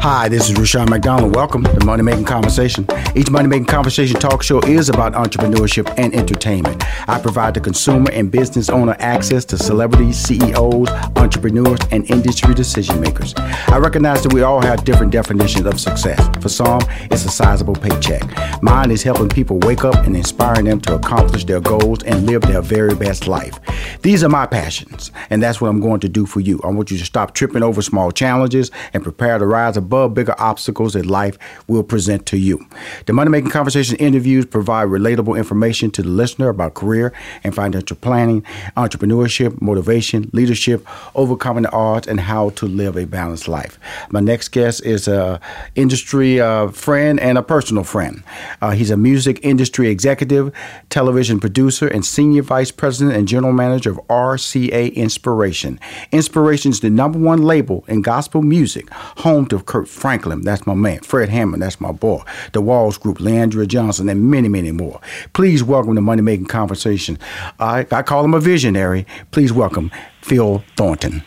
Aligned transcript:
Hi, 0.00 0.28
this 0.28 0.48
is 0.48 0.56
Rushion 0.56 0.88
McDonald. 0.88 1.34
Welcome 1.34 1.64
to 1.64 1.84
Money 1.84 2.04
Making 2.04 2.24
Conversation. 2.24 2.86
Each 3.16 3.28
Money 3.32 3.48
Making 3.48 3.66
Conversation 3.66 4.20
talk 4.20 4.44
show 4.44 4.60
is 4.60 4.88
about 4.88 5.14
entrepreneurship 5.14 5.92
and 5.98 6.14
entertainment. 6.14 6.84
I 7.08 7.20
provide 7.20 7.54
the 7.54 7.60
consumer 7.60 8.08
and 8.12 8.30
business 8.30 8.70
owner 8.70 8.94
access 9.00 9.44
to 9.46 9.58
celebrities, 9.58 10.16
CEOs, 10.16 10.88
entrepreneurs, 11.16 11.80
and 11.90 12.08
industry 12.12 12.54
decision 12.54 13.00
makers. 13.00 13.34
I 13.36 13.78
recognize 13.78 14.22
that 14.22 14.32
we 14.32 14.42
all 14.42 14.62
have 14.62 14.84
different 14.84 15.10
definitions 15.10 15.66
of 15.66 15.80
success. 15.80 16.24
For 16.40 16.48
some, 16.48 16.80
it's 17.10 17.24
a 17.24 17.30
sizable 17.30 17.74
paycheck. 17.74 18.22
Mine 18.62 18.92
is 18.92 19.02
helping 19.02 19.28
people 19.28 19.58
wake 19.60 19.84
up 19.84 20.06
and 20.06 20.16
inspiring 20.16 20.66
them 20.66 20.80
to 20.82 20.94
accomplish 20.94 21.44
their 21.44 21.60
goals 21.60 22.04
and 22.04 22.24
live 22.24 22.42
their 22.42 22.62
very 22.62 22.94
best 22.94 23.26
life. 23.26 23.58
These 24.02 24.22
are 24.22 24.28
my 24.28 24.46
passions, 24.46 25.10
and 25.28 25.42
that's 25.42 25.60
what 25.60 25.68
I'm 25.68 25.80
going 25.80 26.00
to 26.00 26.08
do 26.08 26.24
for 26.24 26.38
you. 26.38 26.60
I 26.62 26.68
want 26.68 26.92
you 26.92 26.98
to 26.98 27.04
stop 27.04 27.34
tripping 27.34 27.64
over 27.64 27.82
small 27.82 28.12
challenges 28.12 28.70
and 28.94 29.02
prepare 29.02 29.38
to 29.38 29.46
rise 29.46 29.76
above 29.76 29.87
above 29.88 30.12
bigger 30.12 30.34
obstacles 30.38 30.92
that 30.92 31.06
life 31.06 31.38
will 31.66 31.82
present 31.82 32.26
to 32.26 32.36
you. 32.36 32.60
The 33.06 33.14
Money 33.14 33.30
Making 33.30 33.50
Conversation 33.50 33.96
interviews 33.96 34.44
provide 34.44 34.88
relatable 34.88 35.38
information 35.38 35.90
to 35.92 36.02
the 36.02 36.10
listener 36.10 36.50
about 36.50 36.74
career 36.74 37.14
and 37.42 37.54
financial 37.54 37.96
planning, 37.96 38.42
entrepreneurship, 38.76 39.62
motivation, 39.62 40.28
leadership, 40.34 40.86
overcoming 41.14 41.62
the 41.62 41.72
odds, 41.72 42.06
and 42.06 42.20
how 42.20 42.50
to 42.50 42.66
live 42.66 42.98
a 42.98 43.06
balanced 43.06 43.48
life. 43.48 43.78
My 44.10 44.20
next 44.20 44.48
guest 44.48 44.84
is 44.84 45.08
a 45.08 45.40
industry 45.74 46.38
uh, 46.38 46.68
friend 46.68 47.18
and 47.18 47.38
a 47.38 47.42
personal 47.42 47.84
friend. 47.84 48.22
Uh, 48.60 48.72
he's 48.72 48.90
a 48.90 48.96
music 48.96 49.40
industry 49.42 49.88
executive, 49.88 50.52
television 50.90 51.40
producer, 51.40 51.88
and 51.88 52.04
senior 52.04 52.42
vice 52.42 52.70
president 52.70 53.16
and 53.16 53.26
general 53.26 53.54
manager 53.54 53.90
of 53.92 54.00
RCA 54.08 54.94
Inspiration. 54.94 55.80
Inspiration 56.12 56.72
is 56.72 56.80
the 56.80 56.90
number 56.90 57.18
one 57.18 57.40
label 57.42 57.86
in 57.88 58.02
gospel 58.02 58.42
music, 58.42 58.90
home 59.24 59.46
to 59.46 59.58
Kirk 59.78 59.86
Franklin, 59.86 60.40
that's 60.40 60.66
my 60.66 60.74
man. 60.74 60.98
Fred 61.02 61.28
Hammond, 61.28 61.62
that's 61.62 61.80
my 61.80 61.92
boy. 61.92 62.24
The 62.52 62.60
Walls 62.60 62.98
Group, 62.98 63.18
Le'Andria 63.18 63.68
Johnson, 63.68 64.08
and 64.08 64.28
many, 64.28 64.48
many 64.48 64.72
more. 64.72 65.00
Please 65.34 65.62
welcome 65.62 65.94
the 65.94 66.00
Money 66.00 66.20
Making 66.20 66.46
Conversation. 66.46 67.16
I, 67.60 67.86
I 67.92 68.02
call 68.02 68.24
him 68.24 68.34
a 68.34 68.40
visionary. 68.40 69.06
Please 69.30 69.52
welcome 69.52 69.92
Phil 70.20 70.64
Thornton. 70.76 71.22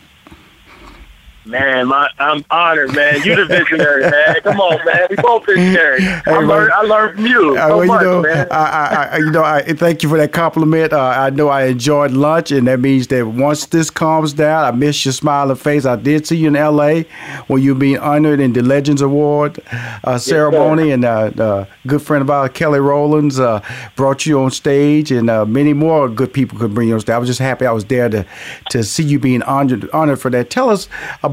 Man, 1.44 1.88
my, 1.88 2.08
I'm 2.20 2.46
honored, 2.52 2.96
man. 2.96 3.24
You 3.24 3.36
the 3.36 3.46
visionary, 3.46 4.04
man. 4.10 4.36
Come 4.44 4.60
on, 4.60 4.86
man. 4.86 5.08
We 5.10 5.16
both 5.16 5.44
visionary. 5.48 6.00
Hey, 6.02 6.22
I, 6.28 6.38
learned, 6.38 6.72
I 6.72 6.82
learned 6.82 7.16
from 7.16 7.26
you 7.26 7.58
uh, 7.58 7.68
so 7.68 7.78
well, 7.78 7.88
much, 7.88 8.02
you 8.02 8.08
know, 8.08 8.22
man. 8.22 8.48
I, 8.52 9.10
I, 9.14 9.18
you 9.18 9.32
know, 9.32 9.44
I 9.44 9.62
thank 9.74 10.04
you 10.04 10.10
for 10.10 10.20
that 10.20 10.34
compliment. 10.34 10.94
Uh, 10.94 11.00
I 11.00 11.32
know 11.32 11.48
I 11.48 11.66
enjoyed 11.66 12.12
lunch, 12.12 12.52
and 12.52 12.68
that 12.68 12.80
means 12.80 13.08
that 13.08 13.26
once 13.26 13.66
this 13.66 13.90
calms 13.90 14.34
down, 14.34 14.66
I 14.66 14.70
miss 14.70 15.04
your 15.04 15.14
smiling 15.14 15.56
face. 15.56 15.84
I 15.84 15.96
did 15.96 16.28
see 16.28 16.38
you 16.38 16.50
in 16.50 16.56
L.A. 16.56 17.08
when 17.48 17.64
you 17.64 17.74
being 17.74 17.98
honored 17.98 18.40
in 18.40 18.54
the 18.54 18.62
Legends 18.62 19.02
Award 19.02 19.60
uh, 20.04 20.20
ceremony, 20.20 20.90
yes, 20.90 20.94
and 20.94 21.06
uh, 21.06 21.66
good 21.88 22.04
friend 22.04 22.22
of 22.22 22.30
ours, 22.30 22.52
Kelly 22.54 22.80
Rowlands, 22.80 23.40
uh, 23.40 23.62
brought 23.96 24.28
you 24.28 24.40
on 24.42 24.52
stage, 24.52 25.12
and 25.12 25.28
uh, 25.28 25.46
many 25.46 25.74
more 25.74 26.08
good 26.08 26.32
people 26.32 26.60
could 26.60 26.76
bring 26.76 26.90
you 26.90 26.94
on 26.94 27.00
stage. 27.00 27.14
I 27.14 27.18
was 27.18 27.28
just 27.28 27.40
happy 27.40 27.66
I 27.66 27.72
was 27.72 27.86
there 27.86 28.10
to 28.10 28.28
to 28.70 28.84
see 28.84 29.04
you 29.04 29.18
being 29.18 29.42
honored 29.42 29.90
honored 29.90 30.22
for 30.22 30.30
that. 30.30 30.52
Tell 30.52 30.70
us 30.70 30.88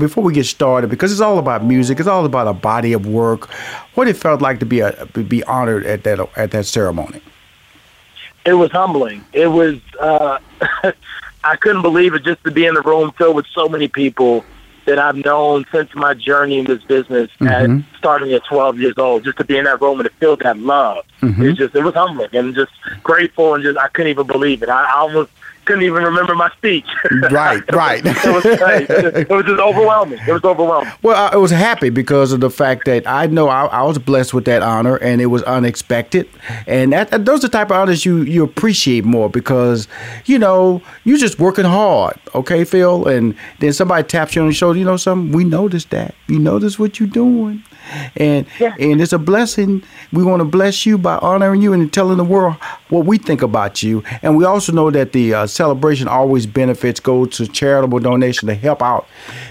before 0.08 0.24
we 0.24 0.32
get 0.32 0.46
started, 0.46 0.88
because 0.88 1.12
it's 1.12 1.20
all 1.20 1.38
about 1.38 1.64
music, 1.64 2.00
it's 2.00 2.08
all 2.08 2.24
about 2.24 2.48
a 2.48 2.52
body 2.52 2.92
of 2.92 3.06
work. 3.06 3.50
What 3.94 4.08
it 4.08 4.16
felt 4.16 4.40
like 4.40 4.58
to 4.60 4.66
be 4.66 4.80
a, 4.80 5.06
be 5.06 5.44
honored 5.44 5.84
at 5.84 6.04
that 6.04 6.18
at 6.36 6.50
that 6.52 6.66
ceremony. 6.66 7.20
It 8.44 8.54
was 8.54 8.70
humbling. 8.70 9.24
It 9.32 9.48
was. 9.48 9.78
Uh, 10.00 10.38
I 11.44 11.56
couldn't 11.56 11.82
believe 11.82 12.14
it 12.14 12.24
just 12.24 12.42
to 12.44 12.50
be 12.50 12.66
in 12.66 12.74
the 12.74 12.82
room 12.82 13.12
filled 13.12 13.36
with 13.36 13.46
so 13.46 13.68
many 13.68 13.86
people 13.86 14.44
that 14.86 14.98
I've 14.98 15.16
known 15.16 15.66
since 15.70 15.94
my 15.94 16.14
journey 16.14 16.58
in 16.58 16.64
this 16.64 16.82
business, 16.82 17.30
mm-hmm. 17.38 17.46
at, 17.80 17.98
starting 17.98 18.32
at 18.32 18.44
12 18.46 18.80
years 18.80 18.94
old. 18.96 19.22
Just 19.24 19.38
to 19.38 19.44
be 19.44 19.56
in 19.56 19.64
that 19.64 19.80
room 19.80 20.00
and 20.00 20.08
to 20.08 20.14
feel 20.16 20.36
that 20.36 20.58
love, 20.58 21.04
mm-hmm. 21.20 21.42
it 21.42 21.52
just 21.54 21.74
it 21.74 21.84
was 21.84 21.94
humbling 21.94 22.30
and 22.32 22.54
just 22.54 22.72
grateful 23.02 23.54
and 23.54 23.62
just 23.62 23.78
I 23.78 23.88
couldn't 23.88 24.10
even 24.10 24.26
believe 24.26 24.62
it. 24.62 24.70
I, 24.70 24.84
I 24.84 24.96
almost 24.96 25.30
couldn't 25.68 25.84
even 25.84 26.02
remember 26.02 26.34
my 26.34 26.50
speech. 26.56 26.86
Right, 27.30 27.62
right. 27.72 28.00
it, 28.02 28.06
was, 28.06 28.44
it, 28.46 29.28
was, 29.28 29.44
just 29.44 29.60
overwhelming. 29.60 30.18
It 30.26 30.32
was 30.32 30.42
overwhelming. 30.42 30.90
Well, 31.02 31.30
I 31.30 31.36
was 31.36 31.50
happy 31.50 31.90
because 31.90 32.32
of 32.32 32.40
the 32.40 32.48
fact 32.48 32.86
that 32.86 33.06
I 33.06 33.26
know 33.26 33.48
I, 33.48 33.66
I 33.66 33.82
was 33.82 33.98
blessed 33.98 34.32
with 34.32 34.46
that 34.46 34.62
honor, 34.62 34.96
and 34.96 35.20
it 35.20 35.26
was 35.26 35.42
unexpected. 35.42 36.26
And 36.66 36.94
that, 36.94 37.10
those 37.26 37.44
are 37.44 37.48
the 37.48 37.52
type 37.52 37.70
of 37.70 37.76
honors 37.76 38.06
you 38.06 38.22
you 38.22 38.42
appreciate 38.42 39.04
more 39.04 39.28
because 39.28 39.88
you 40.24 40.38
know 40.38 40.80
you're 41.04 41.18
just 41.18 41.38
working 41.38 41.66
hard. 41.66 42.18
Okay, 42.34 42.64
Phil, 42.64 43.06
and 43.06 43.34
then 43.58 43.74
somebody 43.74 44.08
taps 44.08 44.34
you 44.34 44.40
on 44.40 44.48
the 44.48 44.54
shoulder. 44.54 44.78
You 44.78 44.86
know 44.86 44.96
something? 44.96 45.36
We 45.36 45.44
noticed 45.44 45.90
that. 45.90 46.14
You 46.28 46.38
notice 46.38 46.78
what 46.78 46.98
you're 46.98 47.10
doing 47.10 47.62
and 48.16 48.46
yeah. 48.58 48.74
and 48.78 49.00
it's 49.00 49.12
a 49.12 49.18
blessing. 49.18 49.82
We 50.12 50.22
want 50.22 50.40
to 50.40 50.44
bless 50.44 50.86
you 50.86 50.98
by 50.98 51.18
honoring 51.18 51.62
you 51.62 51.72
and 51.72 51.92
telling 51.92 52.16
the 52.16 52.24
world 52.24 52.56
what 52.88 53.06
we 53.06 53.18
think 53.18 53.42
about 53.42 53.82
you. 53.82 54.02
And 54.22 54.36
we 54.36 54.44
also 54.44 54.72
know 54.72 54.90
that 54.90 55.12
the 55.12 55.34
uh, 55.34 55.46
celebration 55.58 56.06
always 56.06 56.46
benefits 56.46 57.00
go 57.00 57.26
to 57.26 57.46
charitable 57.48 57.98
donation 57.98 58.46
to 58.48 58.54
help 58.54 58.80
out 58.80 59.06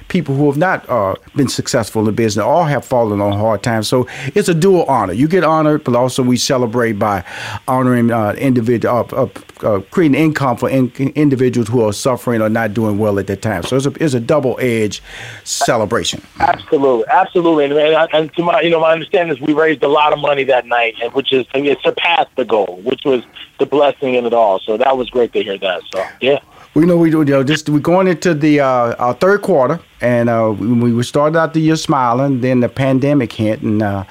people 0.07 0.33
who 0.33 0.45
have 0.49 0.57
not 0.57 0.89
uh, 0.89 1.13
been 1.35 1.49
successful 1.49 2.07
in 2.07 2.15
business 2.15 2.45
or 2.45 2.65
have 2.67 2.85
fallen 2.85 3.19
on 3.19 3.33
hard 3.33 3.61
times. 3.61 3.87
So 3.89 4.07
it's 4.33 4.47
a 4.47 4.53
dual 4.53 4.85
honor. 4.85 5.13
You 5.13 5.27
get 5.27 5.43
honored, 5.43 5.83
but 5.83 5.95
also 5.95 6.23
we 6.23 6.37
celebrate 6.37 6.93
by 6.93 7.25
honoring 7.67 8.09
uh, 8.09 8.31
individual, 8.37 9.05
uh, 9.11 9.27
uh, 9.63 9.81
creating 9.91 10.19
income 10.19 10.57
for 10.57 10.69
in- 10.69 10.91
individuals 11.15 11.67
who 11.67 11.83
are 11.83 11.93
suffering 11.93 12.41
or 12.41 12.49
not 12.49 12.73
doing 12.73 12.97
well 12.97 13.19
at 13.19 13.27
that 13.27 13.41
time. 13.41 13.63
So 13.63 13.75
it's 13.75 13.85
a, 13.85 13.93
it's 14.03 14.13
a 14.13 14.19
double 14.19 14.57
edged 14.59 15.01
celebration. 15.43 16.21
Absolutely, 16.39 17.05
absolutely, 17.09 17.65
and, 17.65 17.73
and, 17.73 18.09
and 18.13 18.33
to 18.35 18.43
my 18.43 18.61
you 18.61 18.69
know 18.69 18.79
my 18.79 18.91
understanding 18.91 19.35
is 19.35 19.41
we 19.41 19.53
raised 19.53 19.83
a 19.83 19.87
lot 19.87 20.13
of 20.13 20.19
money 20.19 20.43
that 20.45 20.65
night, 20.65 20.95
and 21.01 21.13
which 21.13 21.33
is 21.33 21.45
I 21.53 21.61
mean, 21.61 21.71
it 21.71 21.79
surpassed 21.81 22.35
the 22.35 22.45
goal, 22.45 22.81
which 22.83 23.01
was 23.05 23.23
the 23.59 23.65
blessing 23.65 24.15
in 24.15 24.25
it 24.25 24.33
all. 24.33 24.59
So 24.59 24.77
that 24.77 24.97
was 24.97 25.09
great 25.09 25.33
to 25.33 25.43
hear 25.43 25.57
that. 25.57 25.81
So 25.93 26.05
yeah. 26.21 26.39
We 26.73 26.85
know 26.85 26.97
we. 26.97 27.09
You 27.09 27.25
know, 27.25 27.43
just 27.43 27.69
we're 27.69 27.79
going 27.79 28.07
into 28.07 28.33
the 28.33 28.59
uh, 28.59 28.95
our 28.95 29.13
third 29.15 29.41
quarter, 29.41 29.79
and 29.99 30.29
uh, 30.29 30.53
we, 30.57 30.93
we 30.93 31.03
started 31.03 31.37
out 31.37 31.53
the 31.53 31.59
year 31.59 31.75
smiling. 31.75 32.41
Then 32.41 32.59
the 32.59 32.69
pandemic 32.69 33.33
hit, 33.33 33.61
and 33.61 33.81
uh, 33.81 34.03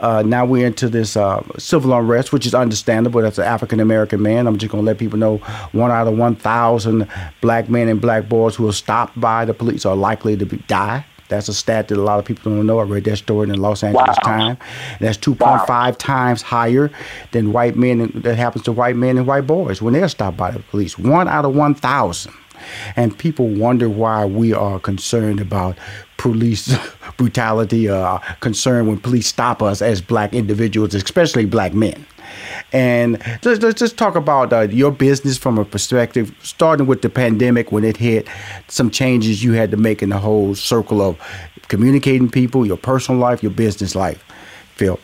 uh, 0.00 0.22
now 0.22 0.44
we're 0.44 0.66
into 0.66 0.88
this 0.88 1.16
uh, 1.16 1.42
civil 1.58 1.94
unrest, 1.94 2.32
which 2.32 2.44
is 2.44 2.54
understandable. 2.54 3.22
That's 3.22 3.38
an 3.38 3.44
African 3.44 3.80
American 3.80 4.20
man. 4.20 4.46
I'm 4.46 4.58
just 4.58 4.70
gonna 4.70 4.82
let 4.82 4.98
people 4.98 5.18
know 5.18 5.38
one 5.72 5.90
out 5.90 6.06
of 6.06 6.18
one 6.18 6.36
thousand 6.36 7.08
black 7.40 7.70
men 7.70 7.88
and 7.88 8.00
black 8.00 8.28
boys 8.28 8.56
who 8.56 8.68
are 8.68 8.72
stopped 8.72 9.18
by 9.18 9.44
the 9.44 9.54
police 9.54 9.86
are 9.86 9.96
likely 9.96 10.36
to 10.36 10.44
be, 10.44 10.58
die. 10.66 11.06
That's 11.32 11.48
a 11.48 11.54
stat 11.54 11.88
that 11.88 11.98
a 11.98 12.02
lot 12.02 12.18
of 12.18 12.24
people 12.24 12.54
don't 12.54 12.66
know. 12.66 12.78
I 12.78 12.84
read 12.84 13.04
that 13.04 13.16
story 13.16 13.44
in 13.44 13.50
the 13.50 13.60
Los 13.60 13.82
Angeles 13.82 14.18
wow. 14.22 14.36
Times. 14.36 14.58
That's 15.00 15.18
2.5 15.18 15.68
wow. 15.68 15.90
times 15.92 16.42
higher 16.42 16.90
than 17.32 17.52
white 17.52 17.74
men. 17.74 18.12
That 18.14 18.36
happens 18.36 18.64
to 18.66 18.72
white 18.72 18.96
men 18.96 19.16
and 19.18 19.26
white 19.26 19.46
boys 19.46 19.80
when 19.80 19.94
they're 19.94 20.08
stopped 20.08 20.36
by 20.36 20.50
the 20.50 20.60
police. 20.60 20.98
One 20.98 21.28
out 21.28 21.44
of 21.44 21.54
1,000. 21.54 22.32
And 22.96 23.18
people 23.18 23.48
wonder 23.48 23.88
why 23.88 24.24
we 24.24 24.52
are 24.52 24.78
concerned 24.78 25.40
about 25.40 25.78
police 26.16 26.76
brutality, 27.16 27.88
uh, 27.88 28.18
concerned 28.40 28.88
when 28.88 28.98
police 28.98 29.26
stop 29.26 29.62
us 29.62 29.82
as 29.82 30.00
black 30.00 30.32
individuals, 30.32 30.94
especially 30.94 31.44
black 31.46 31.74
men. 31.74 32.06
And 32.72 33.18
let's, 33.44 33.62
let's 33.62 33.78
just 33.78 33.96
talk 33.96 34.14
about 34.14 34.52
uh, 34.52 34.60
your 34.62 34.90
business 34.90 35.36
from 35.38 35.58
a 35.58 35.64
perspective, 35.64 36.34
starting 36.42 36.86
with 36.86 37.02
the 37.02 37.08
pandemic 37.08 37.72
when 37.72 37.84
it 37.84 37.96
hit, 37.96 38.28
some 38.68 38.90
changes 38.90 39.42
you 39.42 39.52
had 39.52 39.70
to 39.70 39.76
make 39.76 40.02
in 40.02 40.08
the 40.10 40.18
whole 40.18 40.54
circle 40.54 41.00
of 41.00 41.18
communicating 41.68 42.30
people, 42.30 42.66
your 42.66 42.76
personal 42.76 43.20
life, 43.20 43.42
your 43.42 43.52
business 43.52 43.94
life. 43.94 44.24
Phil. 44.74 44.98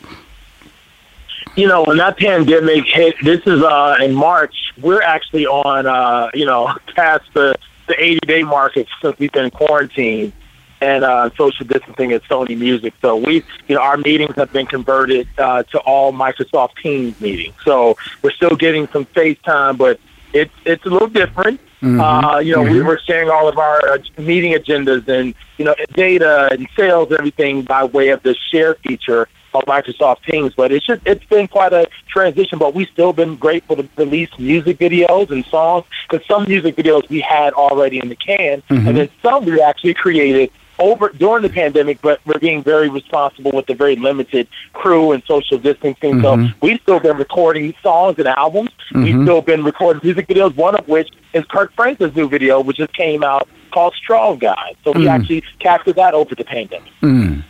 You 1.55 1.67
know, 1.67 1.83
when 1.83 1.97
that 1.97 2.17
pandemic 2.17 2.85
hit, 2.85 3.15
this 3.23 3.41
is 3.45 3.63
uh, 3.63 3.97
in 4.01 4.13
March. 4.13 4.55
We're 4.79 5.01
actually 5.01 5.45
on, 5.45 5.85
uh, 5.87 6.29
you 6.33 6.45
know, 6.45 6.75
past 6.95 7.25
the 7.33 7.55
the 7.87 8.01
80 8.01 8.19
day 8.27 8.43
market 8.43 8.87
since 9.01 9.17
we've 9.17 9.31
been 9.31 9.49
quarantined 9.49 10.31
and 10.81 11.03
uh, 11.03 11.29
social 11.35 11.65
distancing 11.65 12.11
at 12.13 12.23
Sony 12.23 12.57
Music. 12.57 12.93
So 13.01 13.15
we, 13.15 13.43
you 13.67 13.75
know, 13.75 13.81
our 13.81 13.97
meetings 13.97 14.35
have 14.35 14.51
been 14.53 14.65
converted 14.65 15.27
uh, 15.37 15.63
to 15.63 15.79
all 15.79 16.13
Microsoft 16.13 16.77
Teams 16.81 17.19
meetings. 17.19 17.55
So 17.63 17.97
we're 18.21 18.31
still 18.31 18.55
getting 18.55 18.87
some 18.87 19.05
FaceTime, 19.05 19.77
but 19.77 19.99
it's 20.33 20.53
it's 20.65 20.85
a 20.85 20.89
little 20.89 21.07
different. 21.07 21.59
Mm-hmm. 21.81 21.99
Uh, 21.99 22.39
you 22.39 22.53
know, 22.55 22.63
mm-hmm. 22.63 22.73
we 22.73 22.81
were 22.81 22.99
sharing 23.05 23.29
all 23.29 23.47
of 23.47 23.57
our 23.57 23.87
uh, 23.89 23.97
meeting 24.17 24.53
agendas 24.53 25.07
and 25.07 25.33
you 25.57 25.65
know 25.65 25.75
data 25.93 26.49
and 26.51 26.67
sales, 26.75 27.11
everything 27.11 27.63
by 27.63 27.83
way 27.83 28.09
of 28.09 28.21
the 28.23 28.35
share 28.51 28.75
feature 28.75 29.27
of 29.53 29.63
Microsoft 29.63 30.23
Teams. 30.23 30.53
But 30.53 30.71
it's 30.71 30.85
just 30.85 31.01
it's 31.05 31.23
been 31.25 31.47
quite 31.47 31.73
a 31.73 31.87
transition. 32.07 32.59
But 32.59 32.73
we've 32.73 32.89
still 32.89 33.13
been 33.13 33.35
grateful 33.37 33.77
to 33.77 33.87
release 33.95 34.29
music 34.37 34.77
videos 34.77 35.31
and 35.31 35.45
songs 35.45 35.85
because 36.09 36.25
some 36.27 36.43
music 36.47 36.75
videos 36.75 37.07
we 37.09 37.21
had 37.21 37.53
already 37.53 37.99
in 37.99 38.09
the 38.09 38.15
can, 38.15 38.61
Mm-hmm. 38.69 38.87
and 38.87 38.97
then 38.97 39.09
some 39.21 39.45
we 39.45 39.61
actually 39.61 39.93
created 39.93 40.51
over 40.79 41.09
during 41.09 41.43
the 41.43 41.49
pandemic, 41.49 42.01
but 42.01 42.19
we're 42.25 42.39
being 42.39 42.63
very 42.63 42.89
responsible 42.89 43.51
with 43.51 43.67
the 43.67 43.75
very 43.75 43.95
limited 43.95 44.47
crew 44.73 45.11
and 45.11 45.23
social 45.25 45.57
distancing. 45.57 46.15
Mm-hmm. 46.15 46.47
So 46.47 46.53
we've 46.61 46.79
still 46.81 46.99
been 46.99 47.17
recording 47.17 47.73
songs 47.83 48.17
and 48.17 48.27
albums. 48.27 48.71
We've 48.93 49.13
mm-hmm. 49.13 49.23
still 49.23 49.41
been 49.41 49.63
recording 49.63 50.01
music 50.03 50.27
videos. 50.27 50.55
One 50.55 50.75
of 50.75 50.87
which 50.87 51.09
is 51.33 51.45
Kirk 51.45 51.73
Franklin's 51.73 52.15
new 52.15 52.27
video, 52.27 52.61
which 52.61 52.77
just 52.77 52.93
came 52.93 53.23
out 53.23 53.47
called 53.71 53.93
Strong 53.95 54.39
God. 54.39 54.75
So 54.83 54.91
we 54.91 55.05
mm. 55.05 55.09
actually 55.09 55.43
captured 55.59 55.95
that 55.97 56.13
over 56.13 56.33
the 56.33 56.43
pandemic. 56.43 56.91
Mm. 57.01 57.43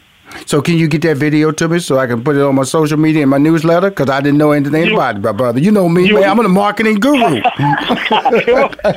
So 0.45 0.61
can 0.61 0.75
you 0.77 0.87
get 0.87 1.01
that 1.03 1.17
video 1.17 1.51
to 1.51 1.67
me 1.67 1.79
so 1.79 1.99
I 1.99 2.07
can 2.07 2.23
put 2.23 2.35
it 2.35 2.41
on 2.41 2.55
my 2.55 2.63
social 2.63 2.97
media 2.97 3.21
and 3.23 3.29
my 3.31 3.37
newsletter? 3.37 3.89
Because 3.89 4.09
I 4.09 4.19
didn't 4.21 4.37
know 4.37 4.51
anything 4.51 4.85
You- 4.87 4.93
about 4.95 5.17
it, 5.17 5.21
my 5.21 5.31
brother. 5.31 5.59
You 5.59 5.71
know 5.71 5.87
me, 5.89 6.07
You- 6.07 6.15
man. 6.15 6.29
I'm 6.29 6.39
a 6.39 6.47
marketing 6.49 6.95
guru. 6.99 7.35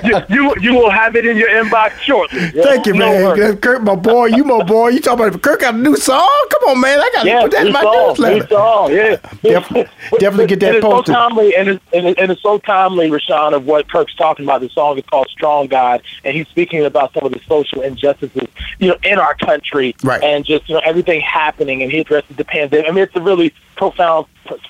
you, 0.05 0.20
you 0.29 0.55
you 0.61 0.75
will 0.75 0.90
have 0.90 1.17
it 1.17 1.26
in 1.26 1.37
your 1.37 1.49
inbox 1.49 1.93
shortly. 2.00 2.40
Yeah, 2.55 2.62
Thank 2.64 2.87
you, 2.87 2.94
no 2.94 3.34
man. 3.37 3.56
Kirk, 3.58 3.82
my 3.82 3.94
boy. 3.94 4.26
You 4.26 4.44
my 4.44 4.62
boy. 4.62 4.88
You 4.88 5.00
talking 5.00 5.26
about 5.26 5.43
Kirk 5.43 5.61
got 5.61 5.75
a 5.75 5.79
new 5.79 5.96
song? 5.96 6.29
Come 6.50 6.70
on, 6.70 6.81
man. 6.81 6.99
I 6.99 7.11
got 7.14 7.23
to 7.23 7.29
Yeah, 7.29 7.43
put 7.43 7.50
that 7.52 7.67
in 7.67 7.73
my 7.73 7.82
song, 7.82 7.93
new 7.93 8.08
newsletter. 8.08 8.46
song, 8.49 8.93
yeah. 8.93 9.17
Definitely- 9.43 9.93
definitely 10.19 10.46
get 10.46 10.61
that 10.61 10.67
and 10.69 10.76
it's 10.76 10.85
posted. 10.85 11.06
So 11.14 11.28
timely, 11.28 11.56
and 11.56 11.69
it's, 11.70 11.85
and, 11.93 12.06
it- 12.08 12.19
and 12.19 12.32
it's 12.32 12.43
so 12.43 12.58
timely, 12.58 13.11
Rushion, 13.11 13.55
of 13.55 13.67
what 13.67 13.88
Kirk's 13.90 14.14
talking 14.14 14.44
about. 14.44 14.61
The 14.61 14.69
song 14.70 14.99
is 14.99 15.05
called 15.06 15.28
"Strong 15.31 15.69
God," 15.69 16.02
and 16.25 16.35
he's 16.37 16.49
speaking 16.49 16.85
about 16.85 17.12
some 17.14 17.25
of 17.25 17.32
the 17.32 17.40
social 17.49 17.81
injustices, 17.82 18.49
you 18.78 18.88
know, 18.88 18.96
in 19.02 19.19
our 19.19 19.35
country, 19.35 19.94
Right. 20.02 20.23
and 20.23 20.44
just 20.44 20.69
you 20.69 20.75
know 20.75 20.82
everything 20.85 21.20
happening. 21.23 21.83
And 21.83 21.91
he 21.91 22.01
addresses 22.01 22.37
the 22.37 22.45
pandemic. 22.45 22.87
I 22.89 22.93
mean, 22.93 23.05
it's 23.05 23.17
a 23.17 23.21
really 23.23 23.55
profound, 23.77 24.27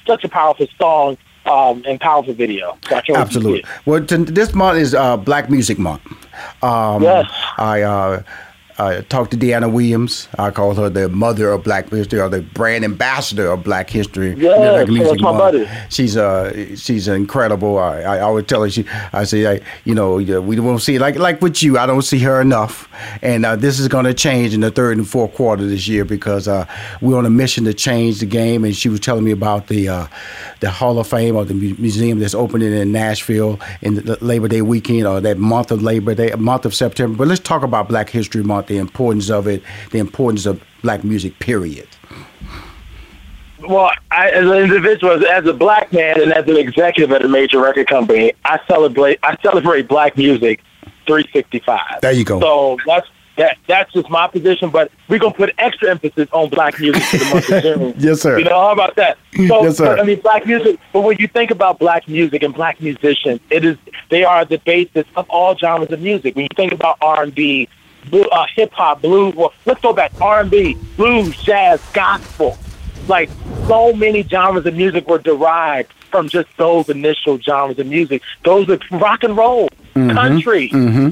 such 0.07 0.23
a 0.25 0.29
powerful 0.29 0.67
song 0.79 1.17
um, 1.47 1.83
and 1.87 2.01
powerful 2.01 2.35
video. 2.35 2.79
So 2.89 2.97
I 2.97 3.01
can't 3.01 3.19
wait 3.19 3.25
to 3.27 3.33
see 3.33 3.37
Absolutely. 3.39 3.65
Well, 3.87 4.05
t- 4.05 4.17
this 4.17 4.55
month 4.55 4.79
is 4.79 4.95
uh, 4.95 5.17
Black 5.17 5.51
Music 5.51 5.79
Month. 5.79 6.03
Um, 6.63 7.03
Yes. 7.03 7.27
I 7.59 7.83
uh, 7.83 8.23
I 8.79 9.03
talked 9.03 9.31
to 9.33 9.37
Dyana 9.37 9.71
Williams. 9.71 10.29
I 10.39 10.51
call 10.51 10.75
her 10.75 10.89
the 10.89 11.09
mother 11.09 11.51
of 11.51 11.65
Black 11.65 11.89
history, 11.91 12.21
or 12.21 12.29
the 12.29 12.41
brand 12.43 12.85
ambassador 12.85 13.51
of 13.51 13.63
Black 13.65 13.91
history. 13.91 14.35
Black 14.35 14.89
that's 15.09 15.21
my 15.23 15.33
buddy. 15.39 15.69
She's 15.91 16.17
uh, 16.17 16.77
she's 16.77 17.09
incredible. 17.09 17.79
I, 17.79 18.01
I 18.03 18.21
always 18.21 18.47
tell 18.47 18.63
her, 18.63 18.71
she, 18.71 18.85
I 19.13 19.25
say, 19.25 19.47
I, 19.57 19.61
you 19.85 19.95
know, 19.95 20.15
we 20.15 20.59
won't 20.61 20.83
see 20.83 20.99
like 20.99 21.17
like 21.17 21.41
with 21.43 21.63
you. 21.63 21.79
I 21.79 21.87
don't 21.87 22.03
see 22.03 22.19
her 22.21 22.41
enough, 22.41 22.89
and 23.23 23.45
uh, 23.45 23.57
this 23.57 23.79
is 23.79 23.89
going 23.89 24.05
to 24.07 24.15
change 24.15 24.55
in 24.55 24.61
the 24.61 24.71
third 24.71 24.97
and 24.99 25.09
fourth 25.09 25.35
quarter 25.35 25.67
this 25.67 25.87
year 25.89 26.05
because 26.05 26.49
uh, 26.49 26.67
we're 27.01 27.19
on 27.19 27.27
a 27.27 27.31
mission 27.31 27.65
to 27.65 27.75
change 27.75 28.21
the 28.21 28.27
game. 28.27 28.65
And 28.65 28.75
she 28.75 28.89
was 28.89 29.01
telling 29.01 29.25
me 29.25 29.31
about 29.33 29.67
the 29.69 29.89
uh, 29.89 30.07
the 30.61 30.71
Hall 30.71 30.99
of 30.99 31.07
Fame 31.07 31.37
or 31.37 31.45
the 31.45 31.55
mu- 31.55 31.75
museum 31.79 32.19
that's 32.21 32.35
opening 32.35 32.73
in 32.73 32.93
Nashville 32.93 33.61
in 33.81 33.95
the 33.97 34.19
Labor 34.25 34.49
Day 34.49 34.63
weekend 34.63 35.07
or 35.07 35.21
that 35.21 35.39
month 35.39 35.71
of 35.71 35.83
Labor 35.83 36.15
Day, 36.15 36.33
month 36.37 36.65
of 36.65 36.75
September. 36.75 37.17
But 37.19 37.29
let's 37.29 37.41
talk 37.41 37.63
about 37.63 37.89
Black 37.89 38.09
History 38.11 38.43
Month, 38.43 38.62
the 38.67 38.79
importance 38.79 39.31
of 39.31 39.47
it, 39.47 39.63
the 39.91 39.99
importance 39.99 40.47
of 40.47 40.63
black 40.83 41.05
music. 41.05 41.39
Period. 41.39 41.89
Well, 43.61 43.93
I, 44.11 44.31
as 44.31 44.47
an 44.47 44.57
individual, 44.57 45.13
as, 45.13 45.25
as 45.25 45.47
a 45.47 45.53
black 45.53 45.93
man, 45.93 46.21
and 46.21 46.33
as 46.33 46.47
an 46.49 46.57
executive 46.57 47.13
at 47.13 47.25
a 47.25 47.29
major 47.29 47.61
record 47.61 47.87
company, 47.87 48.33
I 48.45 48.59
celebrate. 48.67 49.19
I 49.23 49.37
celebrate 49.43 49.89
black 49.89 50.17
music 50.17 50.61
365. 51.07 52.01
There 52.01 52.13
you 52.13 52.25
go. 52.25 52.41
So 52.41 52.79
that's 52.87 53.07
that. 53.37 53.59
That's 53.69 53.93
just 53.93 54.11
my 54.11 54.27
position. 54.27 54.71
But 54.71 54.91
we're 55.09 55.19
gonna 55.19 55.35
put 55.35 55.55
extra 55.59 55.91
emphasis 55.91 56.29
on 56.33 56.49
black 56.49 56.79
music 56.81 57.03
for 57.05 57.19
the 57.19 57.25
month 57.27 57.51
of 57.51 57.63
June. 57.63 57.95
Yes, 57.99 58.21
sir. 58.21 58.39
You 58.39 58.45
know 58.45 58.61
how 58.61 58.73
about 58.73 58.97
that? 58.97 59.19
So, 59.49 59.63
Yes, 59.65 59.79
sir. 59.79 59.99
I 59.99 60.03
mean, 60.03 60.21
black 60.21 60.47
music. 60.47 60.79
But 60.93 61.01
when 61.03 61.17
you 61.19 61.27
think 61.27 61.51
about 61.51 61.79
black 61.79 62.07
music 62.07 62.43
and 62.43 62.53
black 62.53 62.81
musicians, 62.81 63.41
it 63.49 63.65
is 63.65 63.79
they 64.11 64.25
are 64.25 64.45
the 64.45 64.59
basis 64.59 65.07
of 65.17 65.29
all 65.31 65.57
genres 65.57 65.91
of 65.91 66.01
music. 66.01 66.35
When 66.37 66.43
you 66.43 66.55
think 66.55 66.73
about 66.73 66.99
R 67.01 67.23
and 67.23 67.35
B, 67.35 67.69
uh, 68.13 68.47
hip 68.55 68.73
hop, 68.73 69.03
blues. 69.03 69.35
Well, 69.35 69.53
let's 69.67 69.81
go 69.81 69.93
back. 69.93 70.13
R 70.21 70.41
and 70.41 70.51
B, 70.51 70.77
blues, 70.97 71.37
jazz, 71.43 71.81
gospel. 71.93 72.59
Like 73.09 73.31
so 73.67 73.93
many 73.93 74.23
genres 74.23 74.65
of 74.67 74.75
music 74.75 75.09
were 75.09 75.19
derived 75.19 75.93
from 76.11 76.29
just 76.29 76.49
those 76.57 76.89
initial 76.89 77.39
genres 77.39 77.79
of 77.79 77.87
music. 77.87 78.23
Those 78.45 78.69
are 78.69 78.79
rock 78.93 79.25
and 79.25 79.37
roll, 79.37 79.69
country. 79.95 80.69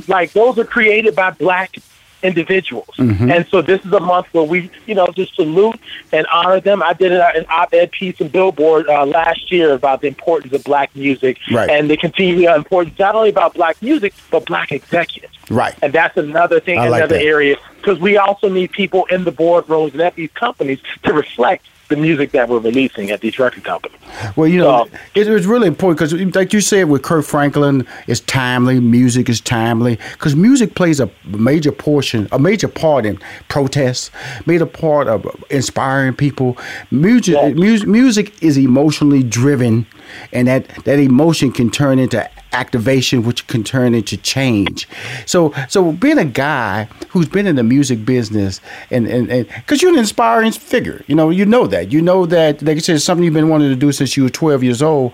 Like 0.09 0.33
those 0.33 0.59
are 0.59 0.65
created 0.65 1.17
by 1.17 1.31
black 1.33 1.77
individuals. 2.23 2.89
And 2.99 3.47
so 3.49 3.63
this 3.63 3.85
is 3.85 3.93
a 3.93 4.01
month 4.01 4.27
where 4.33 4.45
we, 4.45 4.71
you 4.87 4.95
know, 4.95 5.09
just 5.09 5.35
salute 5.35 5.79
and 6.13 6.27
honor 6.27 6.61
them. 6.61 6.83
I 6.83 6.93
did 6.93 7.13
an 7.13 7.47
op-ed 7.49 7.93
piece 7.93 8.21
in 8.21 8.29
Billboard 8.29 8.89
uh, 8.89 9.07
last 9.07 9.51
year 9.51 9.73
about 9.75 10.01
the 10.01 10.09
importance 10.09 10.53
of 10.53 10.65
black 10.65 10.95
music 10.95 11.39
Right. 11.51 11.69
and 11.71 11.89
the 11.91 11.97
continuing 11.97 12.55
importance 12.55 12.99
not 12.99 13.15
only 13.15 13.31
about 13.31 13.55
black 13.55 13.81
music 13.83 14.13
but 14.31 14.45
black 14.47 14.73
executives. 14.73 15.37
Right. 15.51 15.75
And 15.83 15.93
that's 15.93 16.17
another 16.17 16.61
thing, 16.61 16.79
I 16.79 16.87
another 16.87 17.15
that. 17.17 17.23
area, 17.25 17.57
because 17.77 17.99
we 17.99 18.17
also 18.17 18.49
need 18.49 18.71
people 18.73 19.07
in 19.07 19.25
the 19.25 19.33
boardrooms 19.33 19.93
and 19.93 20.01
at 20.03 20.15
these 20.15 20.31
companies 20.33 20.81
to 21.03 21.13
reflect 21.13 21.67
the 21.91 21.97
music 21.97 22.31
that 22.31 22.49
we're 22.49 22.59
releasing 22.61 23.11
at 23.11 23.21
these 23.21 23.39
record 23.39 23.65
companies. 23.65 23.99
Well, 24.37 24.47
you 24.49 24.59
know, 24.59 24.87
So- 24.87 24.99
it, 25.15 25.29
it's 25.29 25.45
really 25.47 25.67
important 25.69 25.99
because, 25.99 26.35
like 26.35 26.53
you 26.55 26.61
said, 26.63 26.89
with 26.89 27.03
Kirk 27.03 27.25
Franklin, 27.27 27.87
it's 28.07 28.21
timely. 28.21 28.81
Music 28.81 29.29
is 29.29 29.41
timely 29.41 29.99
because 30.13 30.35
music 30.35 30.75
plays 30.75 31.01
a 31.01 31.11
major 31.27 31.73
portion, 31.73 32.29
a 32.33 32.39
major 32.39 32.69
part 32.69 33.05
in 33.05 33.19
protests, 33.49 34.11
made 34.47 34.63
a 34.63 34.67
part 34.67 35.09
of 35.09 35.27
inspiring 35.51 36.15
people. 36.15 36.57
Music, 36.91 37.35
Yes. 37.35 37.55
music, 37.55 37.89
music 37.89 38.43
is 38.43 38.57
emotionally 38.57 39.23
driven, 39.23 39.85
and 40.33 40.49
that 40.49 40.69
that 40.85 40.99
emotion 40.99 41.53
can 41.53 41.71
turn 41.71 41.99
into 41.99 42.29
activation, 42.53 43.23
which 43.23 43.47
can 43.47 43.63
turn 43.63 43.95
into 43.95 44.17
change. 44.17 44.89
So, 45.25 45.55
so 45.69 45.93
being 45.93 46.19
a 46.19 46.25
guy 46.25 46.85
who's 47.11 47.29
been 47.29 47.47
in 47.47 47.57
the 47.57 47.63
music 47.63 48.05
business, 48.05 48.61
and 48.91 49.07
and 49.07 49.31
and 49.31 49.47
because 49.49 49.83
you're 49.83 49.93
an 49.93 49.99
inspiring 49.99 50.53
figure, 50.53 51.05
you 51.07 51.15
know, 51.15 51.31
you 51.31 51.47
know 51.47 51.67
that, 51.67 51.93
you 51.93 52.03
know 52.03 52.27
that, 52.27 52.63
like 52.63 52.77
I 52.77 52.81
said, 52.81 52.97
it's 52.97 53.05
something 53.05 53.25
you've 53.25 53.35
been 53.35 53.49
wanting 53.49 53.69
to 53.71 53.77
do 53.77 53.93
since 53.93 54.17
you 54.17 54.25
were 54.25 54.31
12 54.31 54.63
years 54.65 54.83
old. 54.83 55.13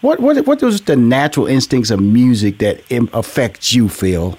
What 0.00 0.20
what 0.20 0.46
what 0.46 0.62
was 0.62 0.80
the 0.82 0.96
natural 0.96 1.46
instincts 1.46 1.90
of 1.90 2.00
music 2.00 2.58
that 2.58 2.80
affects 3.12 3.74
you, 3.74 3.88
Phil? 3.88 4.38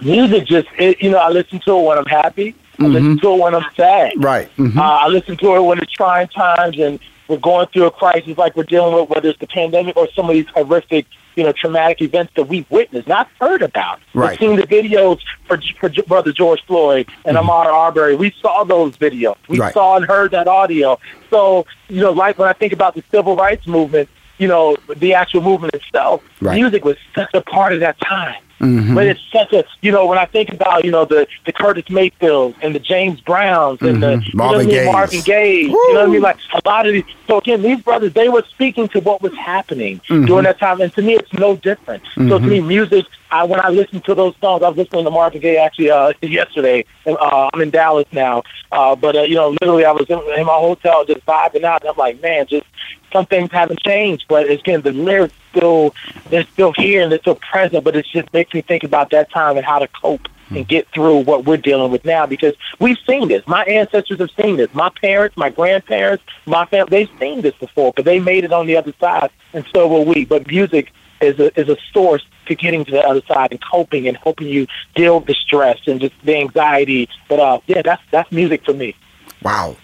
Music 0.00 0.46
just, 0.46 0.66
it, 0.78 1.00
you 1.00 1.10
know, 1.10 1.18
I 1.18 1.28
listen 1.28 1.60
to 1.60 1.78
it 1.78 1.82
when 1.84 1.98
I'm 1.98 2.06
happy. 2.06 2.56
I 2.80 2.86
listen 2.86 3.18
to 3.20 3.34
it 3.34 3.38
when 3.38 3.54
I'm 3.54 3.64
sad. 3.76 4.12
Right. 4.16 4.48
Mhm. 4.56 4.76
Uh, 4.76 4.82
I 4.82 5.06
listen 5.06 5.36
to 5.36 5.54
it 5.54 5.60
when 5.60 5.78
it's 5.78 5.92
trying 5.92 6.26
times 6.28 6.78
and 6.80 6.98
we're 7.32 7.38
going 7.38 7.66
through 7.68 7.86
a 7.86 7.90
crisis 7.90 8.36
like 8.36 8.54
we're 8.56 8.62
dealing 8.64 8.94
with, 8.94 9.08
whether 9.08 9.28
it's 9.30 9.38
the 9.40 9.46
pandemic 9.46 9.96
or 9.96 10.06
some 10.14 10.28
of 10.28 10.34
these 10.34 10.46
horrific, 10.54 11.06
you 11.34 11.42
know, 11.44 11.52
traumatic 11.52 12.02
events 12.02 12.32
that 12.36 12.44
we've 12.44 12.70
witnessed, 12.70 13.08
not 13.08 13.28
heard 13.40 13.62
about. 13.62 14.00
Right. 14.12 14.38
We've 14.38 14.48
seen 14.50 14.56
the 14.56 14.66
videos 14.66 15.18
for, 15.46 15.58
for 15.80 15.88
Brother 16.06 16.30
George 16.32 16.62
Floyd 16.66 17.08
and 17.24 17.36
Ahmaud 17.38 17.66
Arbery. 17.66 18.14
We 18.16 18.34
saw 18.42 18.64
those 18.64 18.96
videos. 18.98 19.36
We 19.48 19.56
Mm-hmm. 19.56 19.62
Right. 19.62 19.74
saw 19.74 19.96
and 19.96 20.04
heard 20.06 20.30
that 20.32 20.46
audio. 20.46 20.98
So, 21.30 21.64
you 21.88 22.00
know, 22.02 22.12
like 22.12 22.38
when 22.38 22.48
I 22.48 22.52
think 22.52 22.72
about 22.74 22.94
the 22.94 23.02
civil 23.10 23.34
rights 23.34 23.66
movement, 23.66 24.08
you 24.38 24.48
know, 24.48 24.76
the 24.96 25.14
actual 25.14 25.40
movement 25.40 25.72
itself, 25.74 26.22
Right. 26.40 26.56
music 26.56 26.84
was 26.84 26.96
such 27.14 27.32
a 27.32 27.40
part 27.40 27.72
of 27.72 27.80
that 27.80 27.98
time. 28.00 28.42
Mhm. 28.62 28.94
But 28.94 29.06
it's 29.06 29.20
such 29.32 29.52
a, 29.52 29.64
you 29.80 29.90
know, 29.90 30.06
when 30.06 30.18
I 30.18 30.24
think 30.24 30.52
about, 30.52 30.84
you 30.84 30.92
know, 30.92 31.04
the, 31.04 31.26
the 31.44 31.52
Curtis 31.52 31.90
Mayfields 31.90 32.56
and 32.62 32.74
the 32.74 32.78
James 32.78 33.20
Browns 33.20 33.82
and 33.82 34.00
the 34.02 34.16
Mhm. 34.18 34.26
you 34.26 34.38
know 34.38 34.44
what 34.46 34.54
I 34.54 34.64
Marvin 34.64 34.68
Gaye. 34.68 34.84
Marvin 34.92 35.20
Gaye, 35.22 35.60
you 35.62 35.68
know 35.94 36.00
what 36.00 36.08
I 36.08 36.12
mean? 36.12 36.22
Like 36.22 36.36
a 36.54 36.68
lot 36.68 36.86
of 36.86 36.92
these. 36.92 37.04
So 37.26 37.38
again, 37.38 37.62
these 37.62 37.80
brothers, 37.80 38.12
they 38.12 38.28
were 38.28 38.44
speaking 38.48 38.86
to 38.88 39.00
what 39.00 39.20
was 39.20 39.34
happening 39.34 40.00
Mm-hmm. 40.08 40.26
during 40.26 40.44
that 40.44 40.58
time, 40.60 40.80
and 40.80 40.92
to 40.94 41.02
me, 41.02 41.14
it's 41.14 41.32
no 41.32 41.56
different. 41.56 42.02
So 42.14 42.38
to 42.38 42.40
me, 42.40 42.60
music. 42.60 43.04
I 43.32 43.44
when 43.44 43.60
I 43.60 43.70
listen 43.70 44.00
to 44.02 44.14
those 44.14 44.34
songs, 44.42 44.62
I 44.62 44.68
was 44.68 44.76
listening 44.76 45.04
to 45.06 45.10
Marvin 45.10 45.40
Gaye 45.40 45.56
actually 45.56 45.90
uh, 45.90 46.12
yesterday. 46.20 46.84
And, 47.06 47.16
uh, 47.16 47.48
I'm 47.52 47.62
in 47.62 47.70
Dallas 47.70 48.04
now, 48.12 48.42
uh, 48.70 48.94
but 48.94 49.16
uh, 49.16 49.22
you 49.22 49.34
know, 49.36 49.48
literally, 49.60 49.86
I 49.86 49.92
was 49.92 50.04
in, 50.10 50.18
in 50.38 50.44
my 50.44 50.52
hotel 50.52 51.04
just 51.06 51.24
vibing 51.24 51.64
out, 51.64 51.80
and 51.80 51.88
I'm 51.90 51.96
like, 51.96 52.20
man, 52.20 52.46
just 52.46 52.66
some 53.10 53.24
things 53.24 53.50
haven't 53.50 53.80
changed, 53.82 54.26
but 54.28 54.46
it's 54.46 54.60
again, 54.60 54.82
the 54.82 54.92
lyrics 54.92 55.32
still 55.54 55.94
they're 56.30 56.46
still 56.46 56.72
here 56.72 57.02
and 57.02 57.12
they're 57.12 57.20
still 57.20 57.36
present. 57.36 57.84
But 57.84 57.96
it 57.96 58.06
just 58.06 58.32
makes 58.32 58.52
me 58.52 58.62
think 58.62 58.84
about 58.84 59.10
that 59.10 59.30
time 59.30 59.56
and 59.56 59.64
how 59.64 59.78
to 59.78 59.88
cope 59.88 60.28
and 60.56 60.68
get 60.68 60.88
through 60.88 61.18
what 61.18 61.44
we're 61.44 61.56
dealing 61.56 61.90
with 61.90 62.04
now 62.04 62.26
because 62.26 62.54
we've 62.78 62.98
seen 63.06 63.28
this. 63.28 63.46
My 63.46 63.64
ancestors 63.64 64.18
have 64.18 64.30
seen 64.40 64.56
this. 64.56 64.72
My 64.74 64.90
parents, 64.90 65.36
my 65.36 65.50
grandparents, 65.50 66.24
my 66.46 66.66
family, 66.66 66.90
they've 66.90 67.18
seen 67.18 67.40
this 67.40 67.54
before, 67.54 67.92
but 67.94 68.04
they 68.04 68.20
made 68.20 68.44
it 68.44 68.52
on 68.52 68.66
the 68.66 68.76
other 68.76 68.92
side, 69.00 69.30
and 69.52 69.64
so 69.74 69.88
will 69.88 70.04
we. 70.04 70.24
But 70.24 70.46
music 70.46 70.92
is 71.20 71.38
a 71.38 71.58
is 71.58 71.68
a 71.68 71.76
source 71.92 72.24
to 72.46 72.54
getting 72.54 72.84
to 72.84 72.90
the 72.90 73.06
other 73.06 73.22
side 73.26 73.52
and 73.52 73.60
coping 73.62 74.08
and 74.08 74.16
helping 74.16 74.48
you 74.48 74.66
deal 74.94 75.18
with 75.18 75.28
the 75.28 75.34
stress 75.34 75.78
and 75.86 76.00
just 76.00 76.14
the 76.24 76.36
anxiety. 76.36 77.08
But 77.28 77.40
uh, 77.40 77.60
yeah, 77.66 77.82
that's 77.82 78.02
that's 78.10 78.30
music 78.32 78.64
for 78.64 78.74
me. 78.74 78.94
Wow, 79.42 79.76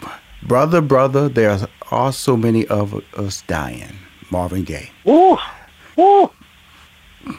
brother, 0.42 0.80
brother, 0.80 1.28
there 1.28 1.58
are 1.90 2.12
so 2.12 2.36
many 2.36 2.66
of 2.66 3.02
us 3.14 3.42
dying. 3.42 3.98
Marvin 4.30 4.62
Gaye, 4.62 4.90
Woo, 5.04 5.38
woo. 5.98 7.34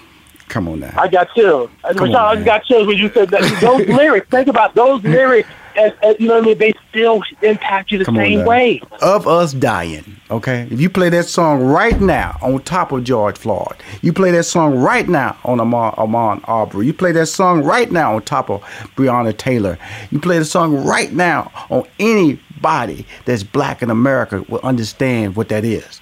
come 0.48 0.68
on 0.68 0.82
now. 0.82 0.94
I 0.98 1.08
got 1.08 1.34
chills. 1.34 1.70
I, 1.84 1.94
Come 1.94 2.16
I 2.16 2.36
man. 2.36 2.44
got 2.44 2.66
chills 2.66 2.86
when 2.86 2.98
you 2.98 3.10
said 3.10 3.30
that. 3.30 3.42
Those 3.62 3.88
lyrics, 3.98 4.28
think 4.30 4.48
about 4.48 4.76
those 4.76 5.02
lyrics 5.04 5.50
and, 5.76 5.94
and, 6.04 6.20
you 6.20 6.28
know 6.28 6.36
what 6.36 6.44
I 6.44 6.48
mean. 6.48 6.58
They 6.58 6.74
still 6.90 7.22
impact 7.42 7.92
you 7.92 7.98
the 7.98 8.06
Come 8.06 8.16
same 8.16 8.46
way. 8.46 8.82
Of 9.02 9.28
us 9.28 9.54
dying, 9.54 10.18
okay? 10.30 10.68
If 10.70 10.82
you 10.82 10.90
play 10.90 11.10
that 11.10 11.26
song 11.26 11.62
right 11.62 12.00
now 12.00 12.38
on 12.42 12.62
top 12.64 12.92
of 12.92 13.04
George 13.04 13.38
Floyd, 13.38 13.76
you 14.02 14.12
play 14.14 14.32
that 14.32 14.44
song 14.44 14.76
right 14.78 15.08
now 15.08 15.38
on 15.46 15.60
Ahmaud, 15.60 15.96
Ahmaud 15.96 16.42
Arbery, 16.48 16.86
you 16.86 16.94
play 16.94 17.12
that 17.14 17.28
song 17.28 17.64
right 17.64 17.92
now 17.92 18.16
on 18.16 18.22
top 18.24 18.50
of 18.50 18.62
Breonna 18.96 19.36
Taylor, 19.36 19.78
you 20.12 20.20
play 20.20 20.40
the 20.40 20.46
song 20.46 20.84
right 20.86 21.14
now 21.14 21.52
on 21.70 21.86
anybody 22.00 23.06
that's 23.26 23.44
black 23.44 23.82
in 23.82 23.90
America 23.90 24.44
will 24.50 24.62
understand 24.64 25.36
what 25.36 25.50
that 25.50 25.64
is. 25.64 26.02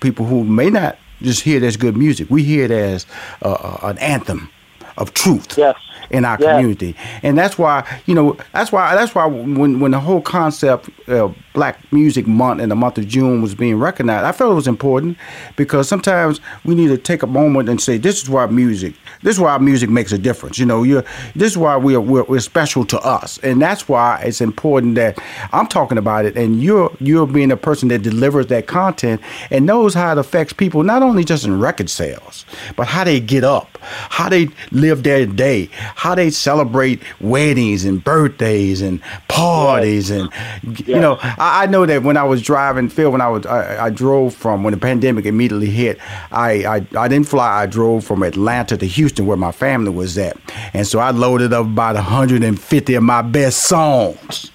People 0.00 0.26
who 0.26 0.44
may 0.44 0.70
not 0.70 0.98
just 1.22 1.42
hear 1.42 1.56
it 1.58 1.62
as 1.62 1.76
good 1.76 1.96
music, 1.96 2.28
we 2.30 2.42
hear 2.42 2.64
it 2.64 2.70
as 2.70 3.06
uh, 3.42 3.52
uh, 3.52 3.78
an 3.88 3.98
anthem 3.98 4.50
of 4.96 5.12
truth 5.14 5.58
Yes. 5.58 5.76
In 6.10 6.24
our 6.24 6.36
community, 6.36 6.94
and 7.22 7.36
that's 7.38 7.58
why 7.58 7.84
you 8.06 8.14
know 8.14 8.36
that's 8.52 8.72
why 8.72 8.94
that's 8.94 9.14
why 9.14 9.26
when 9.26 9.80
when 9.80 9.90
the 9.90 10.00
whole 10.00 10.20
concept 10.20 10.88
of 11.08 11.36
Black 11.54 11.80
Music 11.92 12.26
Month 12.26 12.60
in 12.60 12.68
the 12.68 12.76
month 12.76 12.98
of 12.98 13.06
June 13.08 13.42
was 13.42 13.54
being 13.54 13.78
recognized, 13.78 14.24
I 14.24 14.32
felt 14.32 14.52
it 14.52 14.54
was 14.54 14.68
important 14.68 15.16
because 15.56 15.88
sometimes 15.88 16.40
we 16.64 16.74
need 16.74 16.88
to 16.88 16.98
take 16.98 17.22
a 17.22 17.26
moment 17.26 17.68
and 17.68 17.80
say 17.80 17.96
this 17.96 18.22
is 18.22 18.28
why 18.28 18.46
music, 18.46 18.94
this 19.22 19.36
is 19.36 19.40
why 19.40 19.56
music 19.58 19.88
makes 19.88 20.12
a 20.12 20.18
difference. 20.18 20.58
You 20.58 20.66
know, 20.66 20.82
you're 20.82 21.04
this 21.34 21.52
is 21.52 21.58
why 21.58 21.76
we're 21.76 22.00
we're, 22.00 22.24
we're 22.24 22.40
special 22.40 22.84
to 22.86 23.00
us, 23.00 23.38
and 23.38 23.60
that's 23.60 23.88
why 23.88 24.22
it's 24.24 24.40
important 24.40 24.94
that 24.96 25.18
I'm 25.52 25.66
talking 25.66 25.98
about 25.98 26.24
it, 26.24 26.36
and 26.36 26.62
you're 26.62 26.94
you're 27.00 27.26
being 27.26 27.50
a 27.50 27.56
person 27.56 27.88
that 27.88 28.02
delivers 28.02 28.46
that 28.48 28.66
content 28.66 29.20
and 29.50 29.66
knows 29.66 29.94
how 29.94 30.12
it 30.12 30.18
affects 30.18 30.52
people 30.52 30.82
not 30.82 31.02
only 31.02 31.24
just 31.24 31.44
in 31.44 31.58
record 31.58 31.90
sales, 31.90 32.44
but 32.76 32.86
how 32.86 33.04
they 33.04 33.20
get 33.20 33.44
up, 33.44 33.78
how 33.80 34.28
they 34.28 34.48
live 34.70 35.02
their 35.02 35.26
day, 35.26 35.68
how 35.96 36.14
they 36.14 36.28
celebrate 36.28 37.02
weddings 37.20 37.84
and 37.86 38.04
birthdays 38.04 38.82
and 38.82 39.00
parties, 39.28 40.10
and 40.10 40.30
you 40.62 41.00
know, 41.00 41.16
I, 41.20 41.64
I 41.64 41.66
know 41.66 41.86
that 41.86 42.02
when 42.02 42.18
I 42.18 42.22
was 42.24 42.42
driving, 42.42 42.90
Phil, 42.90 43.10
when 43.10 43.22
I 43.22 43.28
was 43.28 43.46
I, 43.46 43.86
I 43.86 43.90
drove 43.90 44.34
from 44.34 44.62
when 44.62 44.72
the 44.72 44.78
pandemic 44.78 45.24
immediately 45.24 45.70
hit, 45.70 45.98
I, 46.30 46.66
I 46.66 46.86
I 46.96 47.08
didn't 47.08 47.26
fly, 47.28 47.62
I 47.62 47.66
drove 47.66 48.04
from 48.04 48.22
Atlanta 48.22 48.76
to 48.76 48.86
Houston 48.86 49.26
where 49.26 49.38
my 49.38 49.52
family 49.52 49.90
was 49.90 50.18
at, 50.18 50.36
and 50.74 50.86
so 50.86 50.98
I 50.98 51.10
loaded 51.10 51.54
up 51.54 51.64
about 51.64 51.94
150 51.94 52.94
of 52.94 53.02
my 53.02 53.22
best 53.22 53.64
songs. 53.64 54.52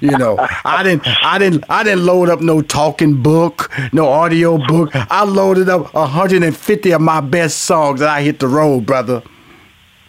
You 0.00 0.18
know, 0.18 0.36
I 0.64 0.82
didn't, 0.82 1.06
I 1.06 1.38
didn't, 1.38 1.64
I 1.68 1.84
didn't 1.84 2.04
load 2.04 2.28
up 2.28 2.40
no 2.40 2.62
talking 2.62 3.22
book, 3.22 3.70
no 3.92 4.08
audio 4.08 4.58
book. 4.58 4.90
I 4.92 5.24
loaded 5.24 5.68
up 5.68 5.94
150 5.94 6.90
of 6.90 7.00
my 7.00 7.20
best 7.20 7.58
songs, 7.58 8.00
and 8.00 8.10
I 8.10 8.22
hit 8.22 8.40
the 8.40 8.48
road, 8.48 8.86
brother. 8.86 9.22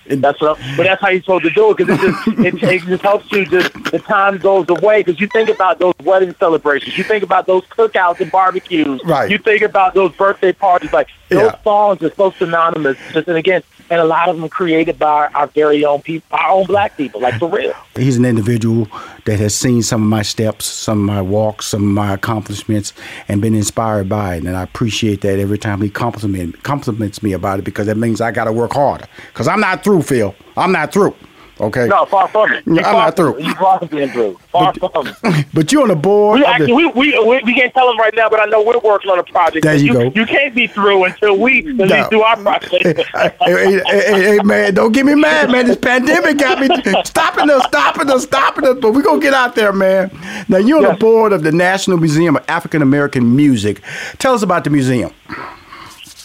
That's 0.06 0.40
what, 0.42 0.60
I'm- 0.60 0.78
but 0.78 0.84
that's 0.84 1.02
how 1.02 1.10
you're 1.10 1.22
supposed 1.22 1.44
to 1.46 1.50
do 1.50 1.72
it 1.72 1.78
because 1.78 1.98
it 1.98 2.02
just 2.02 2.28
it, 2.64 2.64
it 2.64 2.82
just 2.84 3.04
helps 3.04 3.32
you. 3.32 3.46
Just 3.46 3.72
the 3.86 4.00
time 4.00 4.38
goes 4.38 4.66
away 4.70 5.02
because 5.04 5.20
you 5.22 5.28
think 5.28 5.50
about 5.50 5.80
those 5.80 5.94
wedding 6.04 6.36
celebrations, 6.40 6.98
you 6.98 7.04
think 7.04 7.24
about 7.24 7.46
those 7.48 7.64
cookouts 7.66 8.20
and 8.20 8.32
barbecues, 8.32 9.02
Right. 9.06 9.30
You 9.32 9.38
think 9.38 9.62
about 9.62 9.94
those 9.94 10.12
birthday 10.14 10.52
parties. 10.54 10.92
Like 10.92 11.08
those 11.30 11.52
Yeah. 11.54 11.64
songs 11.64 12.02
are 12.04 12.14
so 12.16 12.32
synonymous. 12.32 12.98
Just 13.14 13.28
and 13.28 13.38
again, 13.38 13.64
and 13.90 14.00
a 14.00 14.06
lot 14.06 14.30
of 14.30 14.40
them 14.40 14.50
created 14.50 14.98
by 14.98 15.28
our 15.28 15.48
very 15.48 15.86
own 15.86 16.02
people, 16.02 16.38
our 16.38 16.52
own 16.52 16.66
black 16.66 16.98
people, 16.98 17.22
like 17.22 17.36
for 17.36 17.50
real. 17.50 17.74
He's 17.96 18.18
an 18.18 18.26
individual 18.26 18.88
that 19.26 19.40
has 19.40 19.56
seen 19.56 19.82
some 19.84 20.02
of 20.02 20.10
my 20.10 20.22
steps, 20.22 20.66
some 20.66 21.00
of 21.00 21.06
my 21.06 21.22
walks, 21.22 21.68
some 21.68 21.84
of 21.84 21.90
my 21.90 22.14
accomplishments, 22.14 22.94
and 23.28 23.42
been 23.42 23.56
inspired 23.56 24.10
by 24.10 24.36
it. 24.36 24.46
And 24.46 24.56
I 24.56 24.64
appreciate 24.64 25.22
that 25.22 25.40
every 25.40 25.58
time 25.58 25.82
he 25.82 25.90
compliment, 25.90 26.64
compliments 26.64 27.22
me 27.22 27.34
about 27.34 27.60
it 27.60 27.66
because 27.66 27.88
that 27.88 27.98
means 27.98 28.22
I 28.22 28.32
got 28.32 28.46
to 28.46 28.52
work 28.52 28.74
harder. 28.74 29.06
Because 29.28 29.48
I'm 29.48 29.60
not 29.60 29.84
through, 29.84 30.04
Phil. 30.04 30.36
I'm 30.58 30.72
not 30.72 30.94
through. 30.94 31.16
Okay. 31.64 31.88
No, 31.88 32.06
far 32.06 32.28
from 32.28 32.52
it. 32.52 32.64
I'm 32.68 32.76
far 32.84 32.94
not 32.94 33.16
through. 33.16 33.42
You 33.42 33.54
far 33.56 33.80
from 33.80 33.88
being 33.88 34.10
through. 34.10 34.38
Far 34.52 34.74
from 34.74 35.08
it. 35.08 35.46
But 35.54 35.72
you're 35.72 35.84
on 35.84 35.88
the 35.90 35.96
board. 35.96 36.40
We, 36.40 36.46
actually, 36.46 36.68
the- 36.68 36.76
we, 36.76 37.12
we, 37.14 37.20
we, 37.28 37.44
we 37.44 37.54
can't 37.54 37.74
tell 37.74 37.88
them 37.88 37.98
right 38.00 38.14
now, 38.16 38.28
but 38.30 38.40
I 38.40 38.46
know 38.46 38.62
we're 38.64 38.80
working 38.80 39.10
on 39.12 39.20
a 39.20 39.24
project. 39.24 39.64
There 39.64 39.76
you 39.76 39.94
go. 39.94 40.12
You 40.16 40.26
can't 40.26 40.54
be 40.54 40.68
through 40.68 41.06
until 41.06 41.38
we 41.40 41.60
at 41.60 41.76
No. 41.76 41.86
least 41.86 42.10
do 42.10 42.22
our 42.22 42.36
project. 42.38 42.84
hey, 42.84 43.34
hey, 43.42 43.82
hey, 43.86 44.24
hey, 44.24 44.40
man, 44.44 44.74
don't 44.74 44.92
get 44.92 45.06
me 45.06 45.16
mad, 45.16 45.52
man. 45.52 45.68
This 45.68 45.78
pandemic 45.78 46.38
got 46.38 46.60
me 46.60 46.68
stopping 47.06 47.50
us, 47.50 47.64
stopping 47.66 48.10
us, 48.10 48.24
stopping 48.24 48.66
us. 48.68 48.78
But 48.82 48.94
we're 48.94 49.02
going 49.04 49.20
to 49.22 49.26
get 49.26 49.34
out 49.34 49.56
there, 49.56 49.72
man. 49.74 50.12
Now, 50.50 50.58
you're 50.58 50.78
on 50.86 50.94
the 50.94 51.00
board 51.00 51.32
of 51.34 51.44
the 51.44 51.52
National 51.52 51.98
Museum 51.98 52.36
of 52.36 52.44
African 52.50 52.82
American 52.82 53.36
Music. 53.36 53.82
Tell 54.18 54.34
us 54.34 54.42
about 54.44 54.64
the 54.64 54.70
museum. 54.70 55.12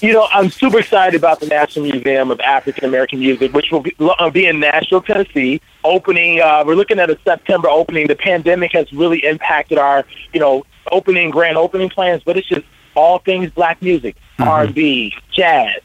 You 0.00 0.12
know, 0.12 0.28
I'm 0.30 0.48
super 0.48 0.78
excited 0.78 1.18
about 1.18 1.40
the 1.40 1.46
National 1.46 1.86
Museum 1.86 2.30
of 2.30 2.38
African 2.38 2.84
American 2.84 3.18
Music, 3.18 3.52
which 3.52 3.72
will 3.72 3.80
be, 3.80 3.96
uh, 3.98 4.30
be 4.30 4.46
in 4.46 4.60
Nashville, 4.60 5.02
Tennessee. 5.02 5.60
Opening, 5.82 6.40
uh, 6.40 6.62
we're 6.64 6.76
looking 6.76 7.00
at 7.00 7.10
a 7.10 7.18
September 7.24 7.68
opening. 7.68 8.06
The 8.06 8.14
pandemic 8.14 8.72
has 8.72 8.92
really 8.92 9.18
impacted 9.24 9.76
our, 9.76 10.04
you 10.32 10.38
know, 10.38 10.64
opening 10.92 11.30
grand 11.30 11.56
opening 11.56 11.88
plans, 11.88 12.22
but 12.24 12.36
it's 12.36 12.46
just 12.46 12.64
all 12.94 13.18
things 13.18 13.50
black 13.50 13.82
music, 13.82 14.16
R&B, 14.38 15.14
jazz, 15.32 15.80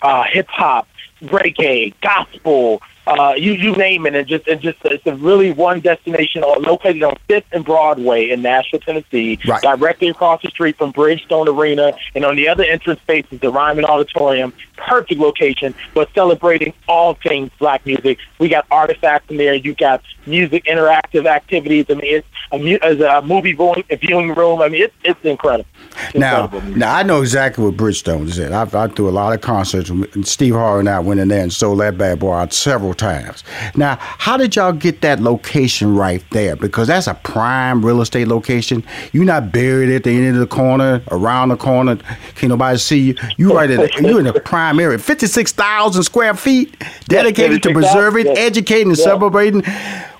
uh, 0.00 0.24
hip 0.24 0.46
hop, 0.48 0.88
reggae, 1.22 1.92
gospel, 2.00 2.80
uh, 3.18 3.34
you 3.36 3.52
you 3.52 3.72
name 3.76 4.06
it, 4.06 4.14
and 4.14 4.26
just 4.28 4.46
and 4.46 4.60
just 4.60 4.78
it's 4.84 5.06
a 5.06 5.14
really 5.16 5.50
one 5.52 5.80
destination 5.80 6.42
all 6.42 6.60
located 6.60 7.02
on 7.02 7.16
Fifth 7.28 7.46
and 7.52 7.64
Broadway 7.64 8.30
in 8.30 8.42
Nashville, 8.42 8.80
Tennessee, 8.80 9.38
Right. 9.46 9.62
directly 9.62 10.08
across 10.08 10.42
the 10.42 10.48
street 10.50 10.76
from 10.76 10.92
Bridgestone 10.92 11.46
Arena, 11.48 11.92
and 12.14 12.24
on 12.24 12.36
the 12.36 12.48
other 12.48 12.64
entrance 12.64 13.00
space 13.00 13.24
is 13.30 13.40
the 13.40 13.50
Ryman 13.50 13.84
Auditorium. 13.84 14.52
Perfect 14.76 15.20
location, 15.20 15.74
but 15.92 16.08
celebrating 16.14 16.72
all 16.88 17.14
things 17.14 17.50
black 17.58 17.84
music. 17.84 18.18
We 18.38 18.48
got 18.48 18.66
artifacts 18.70 19.30
in 19.30 19.36
there. 19.36 19.54
You 19.54 19.74
got 19.74 20.02
music 20.26 20.64
interactive 20.64 21.26
activities. 21.26 21.84
I 21.90 21.94
mean, 21.94 22.14
it's 22.16 22.26
a, 22.52 22.58
mu- 22.58 22.78
as 22.82 22.98
a 23.00 23.20
movie 23.26 23.52
viewing, 23.52 23.84
viewing 24.00 24.34
room. 24.34 24.62
I 24.62 24.68
mean, 24.70 24.82
it's 24.82 24.94
it's 25.04 25.22
incredible. 25.24 25.66
It's 26.06 26.14
Now, 26.14 26.44
incredible. 26.44 26.76
now 26.78 26.94
I 26.94 27.02
know 27.02 27.20
exactly 27.20 27.62
what 27.64 27.76
Bridgestone 27.76 28.24
is 28.26 28.38
at. 28.38 28.52
I've, 28.52 28.74
I 28.74 28.86
threw 28.88 29.08
a 29.08 29.10
lot 29.10 29.34
of 29.34 29.42
concerts. 29.42 29.90
And 29.90 30.26
Steve 30.26 30.54
Harvey 30.54 30.80
and 30.80 30.88
I 30.88 30.98
went 31.00 31.20
in 31.20 31.28
there 31.28 31.42
and 31.42 31.52
sold 31.52 31.80
that 31.80 31.98
bad 31.98 32.18
boy 32.18 32.32
out 32.34 32.52
several 32.54 32.94
times. 33.00 33.42
Now, 33.74 33.96
how 34.00 34.36
did 34.36 34.54
y'all 34.54 34.72
get 34.72 35.00
that 35.00 35.20
location 35.20 35.96
right 35.96 36.22
there? 36.30 36.54
Because 36.54 36.86
that's 36.88 37.06
a 37.06 37.14
prime 37.14 37.84
real 37.84 38.00
estate 38.02 38.28
location. 38.28 38.84
You're 39.12 39.24
not 39.24 39.50
buried 39.50 39.90
at 39.90 40.04
the 40.04 40.10
end 40.10 40.34
of 40.34 40.40
the 40.40 40.46
corner, 40.46 41.02
around 41.10 41.48
the 41.48 41.56
corner. 41.56 41.96
Can't 42.36 42.50
nobody 42.50 42.78
see 42.78 42.98
you. 43.00 43.14
You 43.36 43.54
right 43.56 43.70
in. 43.70 43.88
You 44.04 44.18
in 44.18 44.26
a 44.26 44.38
prime 44.40 44.78
area. 44.78 44.98
Fifty-six 44.98 45.52
thousand 45.52 46.02
square 46.04 46.34
feet 46.34 46.76
dedicated 47.08 47.62
to 47.64 47.72
preserving, 47.72 48.28
educating, 48.28 48.88
and 48.90 48.98
Yeah. 48.98 49.04
celebrating. 49.04 49.64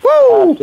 Woo! 0.02 0.56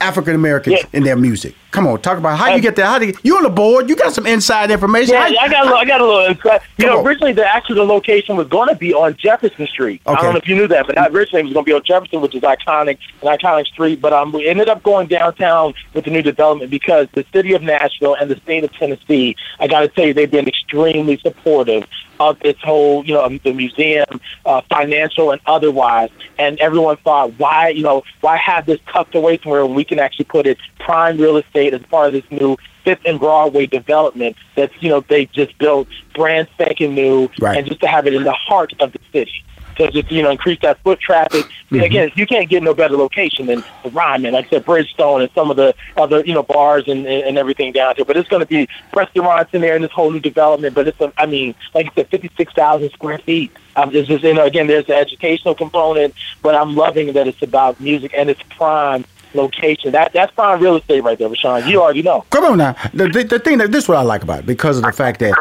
African 0.00 0.34
Americans 0.34 0.76
Yeah. 0.80 0.86
in 0.92 1.02
their 1.04 1.16
music. 1.16 1.54
Come 1.70 1.86
on, 1.86 2.02
talk 2.02 2.18
about 2.18 2.36
how 2.38 2.54
you 2.54 2.60
get 2.60 2.76
there. 2.76 2.84
How 2.84 2.98
do 2.98 3.06
you, 3.06 3.14
you 3.22 3.36
on 3.38 3.44
the 3.44 3.48
board? 3.48 3.88
You 3.88 3.96
got 3.96 4.12
some 4.12 4.26
inside 4.26 4.70
information. 4.70 5.14
Yeah, 5.14 5.22
I 5.40 5.48
got 5.48 5.62
a 5.62 5.64
little, 5.64 5.78
I 5.78 5.84
got 5.86 6.00
a 6.02 6.04
little 6.06 6.26
insight. 6.26 6.60
You 6.76 6.84
know, 6.86 6.98
on. 6.98 7.06
originally 7.06 7.32
the 7.32 7.46
actually 7.46 7.76
the 7.76 7.84
location 7.84 8.36
was 8.36 8.46
going 8.48 8.68
to 8.68 8.74
be 8.74 8.92
on 8.92 9.16
Jefferson 9.16 9.66
Street. 9.66 10.02
I 10.04 10.14
don't 10.20 10.32
know 10.34 10.38
if 10.38 10.46
you 10.46 10.54
knew 10.54 10.68
that, 10.68 10.86
but 10.86 10.98
originally 11.14 11.40
it 11.40 11.44
was 11.44 11.54
going 11.54 11.61
to 11.61 11.61
be 11.64 11.72
on 11.72 11.82
Jefferson, 11.82 12.20
which 12.20 12.34
is 12.34 12.42
iconic, 12.42 12.98
an 13.22 13.28
iconic 13.38 13.66
street. 13.66 14.00
But 14.00 14.12
um, 14.12 14.32
we 14.32 14.46
ended 14.48 14.68
up 14.68 14.82
going 14.82 15.06
downtown 15.08 15.74
with 15.94 16.04
the 16.04 16.10
new 16.10 16.22
development 16.22 16.70
because 16.70 17.08
the 17.12 17.24
city 17.32 17.54
of 17.54 17.62
Nashville 17.62 18.14
and 18.14 18.30
the 18.30 18.36
state 18.36 18.64
of 18.64 18.72
Tennessee, 18.72 19.36
I 19.60 19.66
got 19.66 19.80
to 19.80 19.88
tell 19.88 20.06
you, 20.06 20.14
they've 20.14 20.30
been 20.30 20.48
extremely 20.48 21.18
supportive 21.18 21.84
of 22.20 22.38
this 22.40 22.56
whole, 22.62 23.04
you 23.04 23.14
know, 23.14 23.28
the 23.42 23.52
museum, 23.52 24.20
uh, 24.46 24.60
financial 24.70 25.30
and 25.32 25.40
otherwise. 25.46 26.10
And 26.38 26.58
everyone 26.60 26.96
thought, 26.98 27.32
why, 27.38 27.70
you 27.70 27.82
know, 27.82 28.04
why 28.20 28.36
have 28.36 28.66
this 28.66 28.78
tucked 28.86 29.14
away 29.14 29.38
somewhere 29.42 29.66
we 29.66 29.84
can 29.84 29.98
actually 29.98 30.26
put 30.26 30.46
it 30.46 30.58
prime 30.78 31.18
real 31.18 31.36
estate 31.36 31.74
as 31.74 31.82
part 31.82 32.08
of 32.08 32.12
this 32.12 32.30
new 32.30 32.56
Fifth 32.84 33.02
and 33.06 33.18
Broadway 33.18 33.66
development 33.66 34.36
that's, 34.56 34.74
you 34.80 34.88
know, 34.88 35.00
they 35.08 35.26
just 35.26 35.56
built 35.58 35.88
brand 36.14 36.48
spanking 36.54 36.94
new 36.94 37.28
Right. 37.40 37.58
and 37.58 37.66
just 37.66 37.80
to 37.80 37.86
have 37.86 38.06
it 38.06 38.14
in 38.14 38.24
the 38.24 38.32
heart 38.32 38.72
of 38.80 38.92
the 38.92 38.98
city. 39.12 39.44
To 39.76 39.90
just, 39.90 40.10
you 40.10 40.22
know, 40.22 40.30
increase 40.30 40.60
that 40.60 40.78
foot 40.82 41.00
traffic. 41.00 41.46
Again, 41.70 42.12
you 42.14 42.26
can't 42.26 42.48
get 42.48 42.62
no 42.62 42.74
better 42.74 42.96
location 42.96 43.46
than 43.46 43.64
the 43.82 43.90
Ryman, 43.90 44.34
like 44.34 44.46
I 44.46 44.50
said, 44.50 44.66
Bridgestone 44.66 45.22
and 45.22 45.30
some 45.34 45.50
of 45.50 45.56
the 45.56 45.74
other, 45.96 46.22
you 46.24 46.34
know, 46.34 46.42
bars 46.42 46.84
and, 46.86 47.06
and 47.06 47.38
everything 47.38 47.72
down 47.72 47.94
there. 47.96 48.04
But 48.04 48.16
it's 48.16 48.28
going 48.28 48.40
to 48.40 48.46
be 48.46 48.68
restaurants 48.94 49.54
in 49.54 49.62
there 49.62 49.74
in 49.76 49.82
this 49.82 49.90
whole 49.90 50.10
new 50.10 50.20
development. 50.20 50.74
But 50.74 50.88
it's, 50.88 51.00
a, 51.00 51.12
I 51.16 51.26
mean, 51.26 51.54
like 51.74 51.86
I 51.86 51.94
said, 51.94 52.08
56,000 52.08 52.90
square 52.90 53.18
feet. 53.18 53.52
Um, 53.76 53.94
it's 53.94 54.08
just, 54.08 54.22
you 54.22 54.34
know, 54.34 54.44
again, 54.44 54.66
there's 54.66 54.86
the 54.86 54.94
educational 54.94 55.54
component, 55.54 56.14
but 56.42 56.54
I'm 56.54 56.74
loving 56.74 57.14
that 57.14 57.26
it's 57.26 57.42
about 57.42 57.80
music 57.80 58.12
and 58.14 58.28
it's 58.28 58.42
prime 58.50 59.04
location. 59.34 59.92
That 59.92 60.12
That's 60.12 60.32
prime 60.34 60.60
real 60.60 60.76
estate 60.76 61.02
right 61.02 61.18
there, 61.18 61.28
Rushion. 61.28 61.68
You 61.68 61.82
already 61.82 62.02
know. 62.02 62.24
Come 62.30 62.44
on 62.44 62.58
now. 62.58 62.76
The, 62.92 63.08
the, 63.08 63.24
the 63.24 63.38
thing 63.38 63.58
that 63.58 63.72
this 63.72 63.84
is 63.84 63.88
what 63.88 63.98
I 63.98 64.02
like 64.02 64.22
about 64.22 64.40
it 64.40 64.46
because 64.46 64.76
of 64.76 64.84
the 64.84 64.92
fact 64.92 65.20
that 65.20 65.32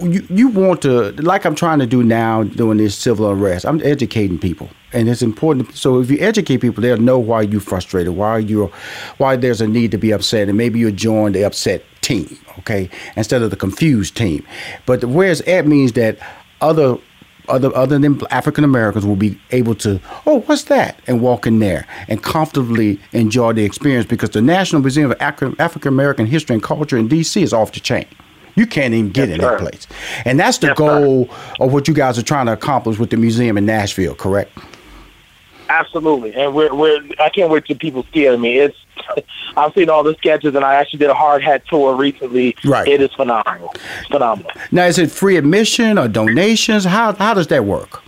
you 0.00 0.26
you 0.30 0.48
want 0.48 0.82
to 0.82 1.12
like 1.22 1.44
I'm 1.44 1.54
trying 1.54 1.78
to 1.80 1.86
do 1.86 2.02
now 2.02 2.44
doing 2.44 2.78
this 2.78 2.96
civil 2.96 3.30
unrest. 3.30 3.64
I'm 3.64 3.80
educating 3.82 4.38
people, 4.38 4.68
and 4.92 5.08
it's 5.08 5.22
important. 5.22 5.74
So 5.74 6.00
if 6.00 6.10
you 6.10 6.18
educate 6.20 6.58
people, 6.58 6.82
they'll 6.82 6.96
know 6.96 7.18
why 7.18 7.42
you're 7.42 7.60
frustrated, 7.60 8.14
why 8.14 8.38
you're, 8.38 8.70
why 9.18 9.36
there's 9.36 9.60
a 9.60 9.68
need 9.68 9.90
to 9.90 9.98
be 9.98 10.12
upset, 10.12 10.48
and 10.48 10.56
maybe 10.56 10.78
you 10.78 10.90
join 10.92 11.32
the 11.32 11.44
upset 11.44 11.84
team, 12.00 12.38
okay, 12.60 12.88
instead 13.16 13.42
of 13.42 13.50
the 13.50 13.56
confused 13.56 14.16
team. 14.16 14.46
But 14.86 15.00
the 15.00 15.08
where's 15.08 15.40
at 15.42 15.66
means 15.66 15.92
that 15.92 16.18
other 16.60 16.98
other 17.48 17.74
other 17.76 17.98
than 17.98 18.20
African 18.30 18.64
Americans 18.64 19.04
will 19.04 19.16
be 19.16 19.38
able 19.50 19.74
to, 19.76 20.00
oh, 20.26 20.40
what's 20.42 20.64
that, 20.64 20.98
and 21.06 21.20
walk 21.20 21.46
in 21.46 21.58
there 21.58 21.86
and 22.08 22.22
comfortably 22.22 22.98
enjoy 23.12 23.52
the 23.52 23.64
experience 23.64 24.06
because 24.06 24.30
the 24.30 24.42
National 24.42 24.80
Museum 24.80 25.10
of 25.10 25.20
African 25.20 25.88
American 25.88 26.26
History 26.26 26.54
and 26.54 26.62
Culture 26.62 26.96
in 26.96 27.08
D.C. 27.08 27.42
is 27.42 27.52
off 27.52 27.72
the 27.72 27.80
chain. 27.80 28.06
You 28.54 28.66
can't 28.66 28.92
even 28.92 29.10
get 29.10 29.28
yes, 29.28 29.36
in 29.36 29.40
sir. 29.40 29.50
that 29.50 29.60
place, 29.60 29.86
and 30.24 30.38
that's 30.38 30.58
the 30.58 30.68
yes, 30.68 30.78
goal 30.78 31.26
sir. 31.26 31.54
of 31.60 31.72
what 31.72 31.88
you 31.88 31.94
guys 31.94 32.18
are 32.18 32.22
trying 32.22 32.46
to 32.46 32.52
accomplish 32.52 32.98
with 32.98 33.10
the 33.10 33.16
museum 33.16 33.56
in 33.56 33.64
Nashville. 33.64 34.14
Correct? 34.14 34.56
Absolutely, 35.68 36.34
and 36.34 36.54
we're, 36.54 36.74
we're 36.74 37.02
I 37.18 37.30
can't 37.30 37.50
wait 37.50 37.64
till 37.64 37.78
people 37.78 38.04
see 38.12 38.26
it. 38.26 38.32
I 38.32 38.36
mean, 38.36 38.60
it's 38.60 38.76
I've 39.56 39.72
seen 39.74 39.88
all 39.88 40.02
the 40.02 40.14
sketches, 40.14 40.54
and 40.54 40.64
I 40.64 40.74
actually 40.74 40.98
did 40.98 41.10
a 41.10 41.14
hard 41.14 41.42
hat 41.42 41.62
tour 41.66 41.96
recently. 41.96 42.56
Right, 42.64 42.86
it 42.86 43.00
is 43.00 43.12
phenomenal. 43.14 43.72
It's 44.00 44.08
phenomenal. 44.08 44.50
Now, 44.70 44.84
is 44.84 44.98
it 44.98 45.10
free 45.10 45.36
admission 45.36 45.98
or 45.98 46.08
donations? 46.08 46.84
How 46.84 47.14
how 47.14 47.34
does 47.34 47.46
that 47.48 47.64
work? 47.64 48.02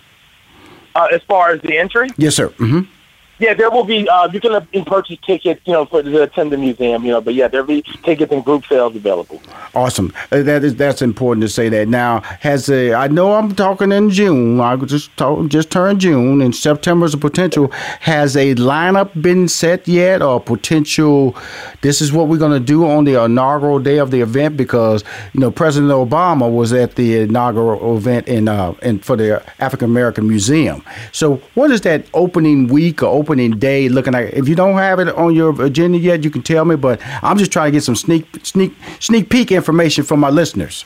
Uh, 0.95 1.09
as 1.11 1.23
far 1.23 1.51
as 1.51 1.61
the 1.63 1.77
entry? 1.77 2.09
Yes, 2.17 2.37
sir. 2.37 2.51
Mm-hmm. 2.51 2.91
Yeah, 3.39 3.55
there 3.55 3.71
will 3.71 3.85
be. 3.85 4.09
Uh, 4.09 4.29
you 4.33 4.41
can 4.41 4.85
purchase 4.85 5.19
tickets, 5.27 5.61
you 5.65 5.73
know, 5.73 5.85
for 5.87 6.03
to 6.03 6.23
attend 6.23 6.53
the 6.53 6.57
museum, 6.57 7.05
you 7.05 7.11
know. 7.11 7.21
But 7.21 7.35
yeah, 7.35 7.49
there'll 7.49 7.67
be 7.67 7.83
tickets 8.05 8.33
and 8.33 8.45
group 8.45 8.65
sales 8.67 8.95
available. 8.95 9.43
Awesome. 9.75 10.13
Uh, 10.31 10.43
that 10.43 10.63
is 10.63 10.77
that's 10.77 11.03
important 11.03 11.43
to 11.43 11.49
say 11.49 11.69
that. 11.69 11.89
Now, 11.89 12.21
has 12.21 12.69
a 12.71 12.95
I 12.95 13.09
know 13.09 13.33
I'm 13.33 13.55
talking 13.55 13.91
in 13.91 14.11
June. 14.11 14.61
I 14.61 14.77
just 14.77 15.17
talk, 15.17 15.49
just 15.49 15.71
turned 15.71 16.01
June, 16.01 16.43
and 16.43 16.55
September 16.55 17.07
is 17.07 17.15
a 17.15 17.19
potential. 17.19 17.73
Has 18.01 18.37
a 18.37 18.55
lineup 18.55 19.21
been 19.21 19.49
set 19.49 19.89
yet, 19.89 20.23
or 20.23 20.41
potential? 20.41 21.37
This 21.81 22.01
is 22.01 22.13
what 22.13 22.29
we're 22.29 22.39
going 22.39 22.53
to 22.53 22.65
do 22.65 22.87
on 22.87 23.05
the 23.05 23.23
inaugural 23.25 23.81
day 23.81 23.99
of 23.99 24.13
the 24.13 24.21
event 24.21 24.57
because 24.57 25.03
you 25.33 25.41
know 25.41 25.51
President 25.51 25.91
Obama 25.91 26.53
was 26.53 26.73
at 26.73 26.95
the 26.95 27.23
inaugural 27.23 27.97
event 27.97 28.29
in 28.29 28.47
uh 28.47 28.75
in 28.83 29.01
for 29.01 29.17
the 29.17 29.43
African 29.59 29.91
American 29.91 30.29
Museum. 30.29 30.85
So, 31.11 31.37
what 31.55 31.73
is 31.73 31.81
that 31.81 32.07
opening 32.15 32.69
week 32.69 33.03
or 33.03 33.24
opening 33.25 33.59
day 33.59 33.89
looking 33.89 34.13
like? 34.13 34.33
If 34.33 34.49
you 34.49 34.55
don't 34.55 34.77
have 34.77 34.99
it 35.01 35.09
on 35.09 35.35
your 35.35 35.61
agenda 35.63 35.99
yet, 35.99 36.25
you 36.25 36.31
can 36.31 36.43
tell 36.43 36.65
me. 36.65 36.77
But 36.77 37.01
I'm 37.23 37.39
just 37.39 37.53
trying 37.53 37.73
to 37.73 37.77
get 37.77 37.83
some 37.83 37.97
sneak 37.97 38.27
sneak 38.45 38.75
sneak 39.01 39.31
peek 39.31 39.51
information 39.51 40.05
from 40.05 40.21
my 40.21 40.31
listeners. 40.31 40.85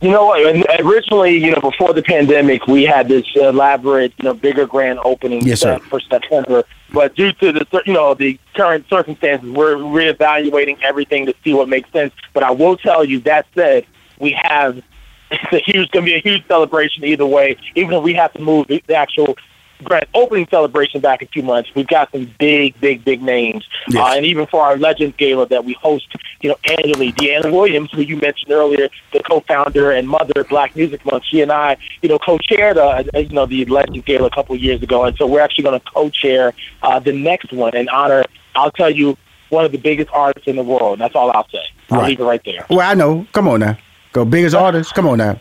You 0.00 0.10
know 0.10 0.26
what? 0.26 0.40
Originally, 0.80 1.36
you 1.36 1.50
know, 1.50 1.60
before 1.60 1.92
the 1.92 2.02
pandemic, 2.02 2.68
we 2.68 2.84
had 2.84 3.08
this 3.08 3.26
elaborate, 3.34 4.12
you 4.18 4.24
know, 4.24 4.34
bigger 4.34 4.64
grand 4.64 5.00
opening 5.04 5.44
yes, 5.44 5.60
sir. 5.60 5.80
for 5.90 5.98
September. 6.00 6.62
But 6.92 7.16
due 7.16 7.32
to 7.32 7.52
the, 7.52 7.82
you 7.84 7.92
know, 7.94 8.14
the 8.14 8.38
current 8.54 8.86
circumstances, 8.88 9.50
we're 9.50 9.74
reevaluating 9.74 10.80
everything 10.82 11.26
to 11.26 11.34
see 11.42 11.52
what 11.52 11.68
makes 11.68 11.90
sense. 11.90 12.14
But 12.32 12.44
I 12.44 12.52
will 12.52 12.76
tell 12.76 13.04
you 13.04 13.18
that 13.20 13.46
said, 13.56 13.86
we 14.20 14.30
have 14.40 14.80
it's 15.30 15.52
a 15.52 15.58
huge, 15.58 15.90
going 15.90 16.06
to 16.06 16.10
be 16.10 16.14
a 16.14 16.20
huge 16.20 16.46
celebration 16.46 17.04
either 17.04 17.26
way. 17.26 17.56
Even 17.74 17.94
if 17.94 18.02
we 18.02 18.14
have 18.14 18.32
to 18.34 18.40
move 18.40 18.66
the, 18.68 18.82
the 18.86 18.94
actual 18.94 19.36
grand 19.84 20.06
opening 20.14 20.46
celebration 20.50 21.00
back 21.00 21.22
in 21.22 21.28
two 21.28 21.42
months. 21.42 21.70
We've 21.74 21.86
got 21.86 22.10
some 22.12 22.32
big, 22.38 22.78
big, 22.80 23.04
big 23.04 23.22
names, 23.22 23.66
yes. 23.88 24.02
uh, 24.02 24.16
and 24.16 24.26
even 24.26 24.46
for 24.46 24.62
our 24.62 24.76
Legends 24.76 25.16
Gala 25.16 25.46
that 25.48 25.64
we 25.64 25.74
host, 25.74 26.06
you 26.40 26.50
know, 26.50 26.56
annually. 26.64 27.12
Dyana 27.12 27.52
Williams, 27.52 27.90
who 27.92 28.02
you 28.02 28.16
mentioned 28.16 28.52
earlier, 28.52 28.88
the 29.12 29.22
co-founder 29.22 29.92
and 29.92 30.08
mother 30.08 30.40
of 30.40 30.48
Black 30.48 30.76
Music 30.76 31.04
Month, 31.04 31.24
she 31.24 31.40
and 31.40 31.52
I, 31.52 31.76
you 32.02 32.08
know, 32.08 32.18
co-chaired, 32.18 32.78
uh, 32.78 33.02
you 33.14 33.28
know, 33.28 33.46
the 33.46 33.64
Legends 33.66 34.04
Gala 34.04 34.26
a 34.26 34.30
couple 34.30 34.54
of 34.54 34.60
years 34.60 34.82
ago, 34.82 35.04
and 35.04 35.16
so 35.16 35.26
we're 35.26 35.40
actually 35.40 35.64
going 35.64 35.80
to 35.80 35.86
co-chair 35.90 36.52
uh, 36.82 36.98
the 36.98 37.12
next 37.12 37.52
one 37.52 37.74
and 37.74 37.88
honor. 37.88 38.24
I'll 38.54 38.70
tell 38.70 38.90
you, 38.90 39.16
one 39.50 39.64
of 39.64 39.72
the 39.72 39.78
biggest 39.78 40.10
artists 40.12 40.48
in 40.48 40.56
the 40.56 40.62
world. 40.62 40.98
That's 40.98 41.14
all 41.14 41.30
I'll 41.30 41.48
say. 41.48 41.64
I'll 41.90 42.00
right. 42.00 42.08
leave 42.08 42.20
it 42.20 42.24
right 42.24 42.42
there. 42.44 42.66
Well, 42.68 42.80
I 42.80 42.94
know. 42.94 43.26
Come 43.32 43.48
on 43.48 43.60
now. 43.60 43.78
Go 44.12 44.24
biggest 44.24 44.54
artist. 44.54 44.94
Come 44.94 45.06
on 45.06 45.18
now. 45.18 45.40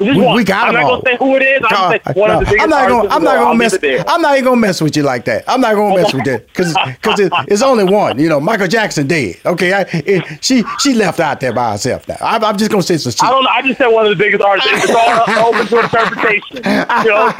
We, 0.00 0.10
we, 0.12 0.44
got 0.44 0.68
I'm 0.68 0.74
them 0.74 0.84
all. 0.84 0.96
I'm 0.96 1.02
not 1.02 1.04
gonna 1.04 1.16
say 1.16 1.16
who 1.18 1.36
it 1.36 1.42
is. 1.42 1.62
I'm, 1.64 1.72
no, 1.72 2.12
one 2.20 2.28
no, 2.28 2.34
of 2.34 2.40
the 2.40 2.46
biggest 2.46 2.62
I'm 2.62 2.70
not 2.70 2.88
gonna. 2.88 3.08
I'm 3.08 3.22
not 3.22 3.36
gonna 3.38 3.58
mess. 3.58 3.78
I'm 4.08 4.22
not 4.22 4.32
even 4.34 4.44
gonna 4.44 4.60
mess 4.60 4.80
with 4.80 4.96
you 4.96 5.02
like 5.02 5.24
that. 5.26 5.44
I'm 5.46 5.60
not 5.60 5.74
gonna 5.74 5.96
mess 5.96 6.12
with 6.12 6.24
that 6.24 6.46
because 6.48 6.74
because 6.74 7.20
it, 7.20 7.32
it's 7.48 7.62
only 7.62 7.84
one. 7.84 8.18
You 8.18 8.28
know, 8.28 8.40
Michael 8.40 8.66
Jackson 8.66 9.06
dead. 9.06 9.36
Okay, 9.46 9.72
I, 9.72 9.86
it, 9.92 10.44
she 10.44 10.64
she 10.80 10.94
left 10.94 11.20
out 11.20 11.40
there 11.40 11.52
by 11.52 11.72
herself. 11.72 12.08
Now 12.08 12.16
I'm, 12.20 12.42
I'm 12.44 12.56
just 12.56 12.70
gonna 12.70 12.82
say 12.82 12.96
some. 12.96 13.12
shit. 13.12 13.22
I 13.22 13.30
don't 13.30 13.44
know. 13.44 13.50
I 13.50 13.62
just 13.62 13.78
said 13.78 13.86
one 13.86 14.06
of 14.06 14.10
the 14.10 14.22
biggest 14.22 14.42
artists. 14.42 14.70
It's 14.72 14.90
all 14.90 15.54
open 15.54 15.66
to 15.68 15.80
interpretation. 15.80 16.56
You 16.56 16.62
know, 16.62 17.32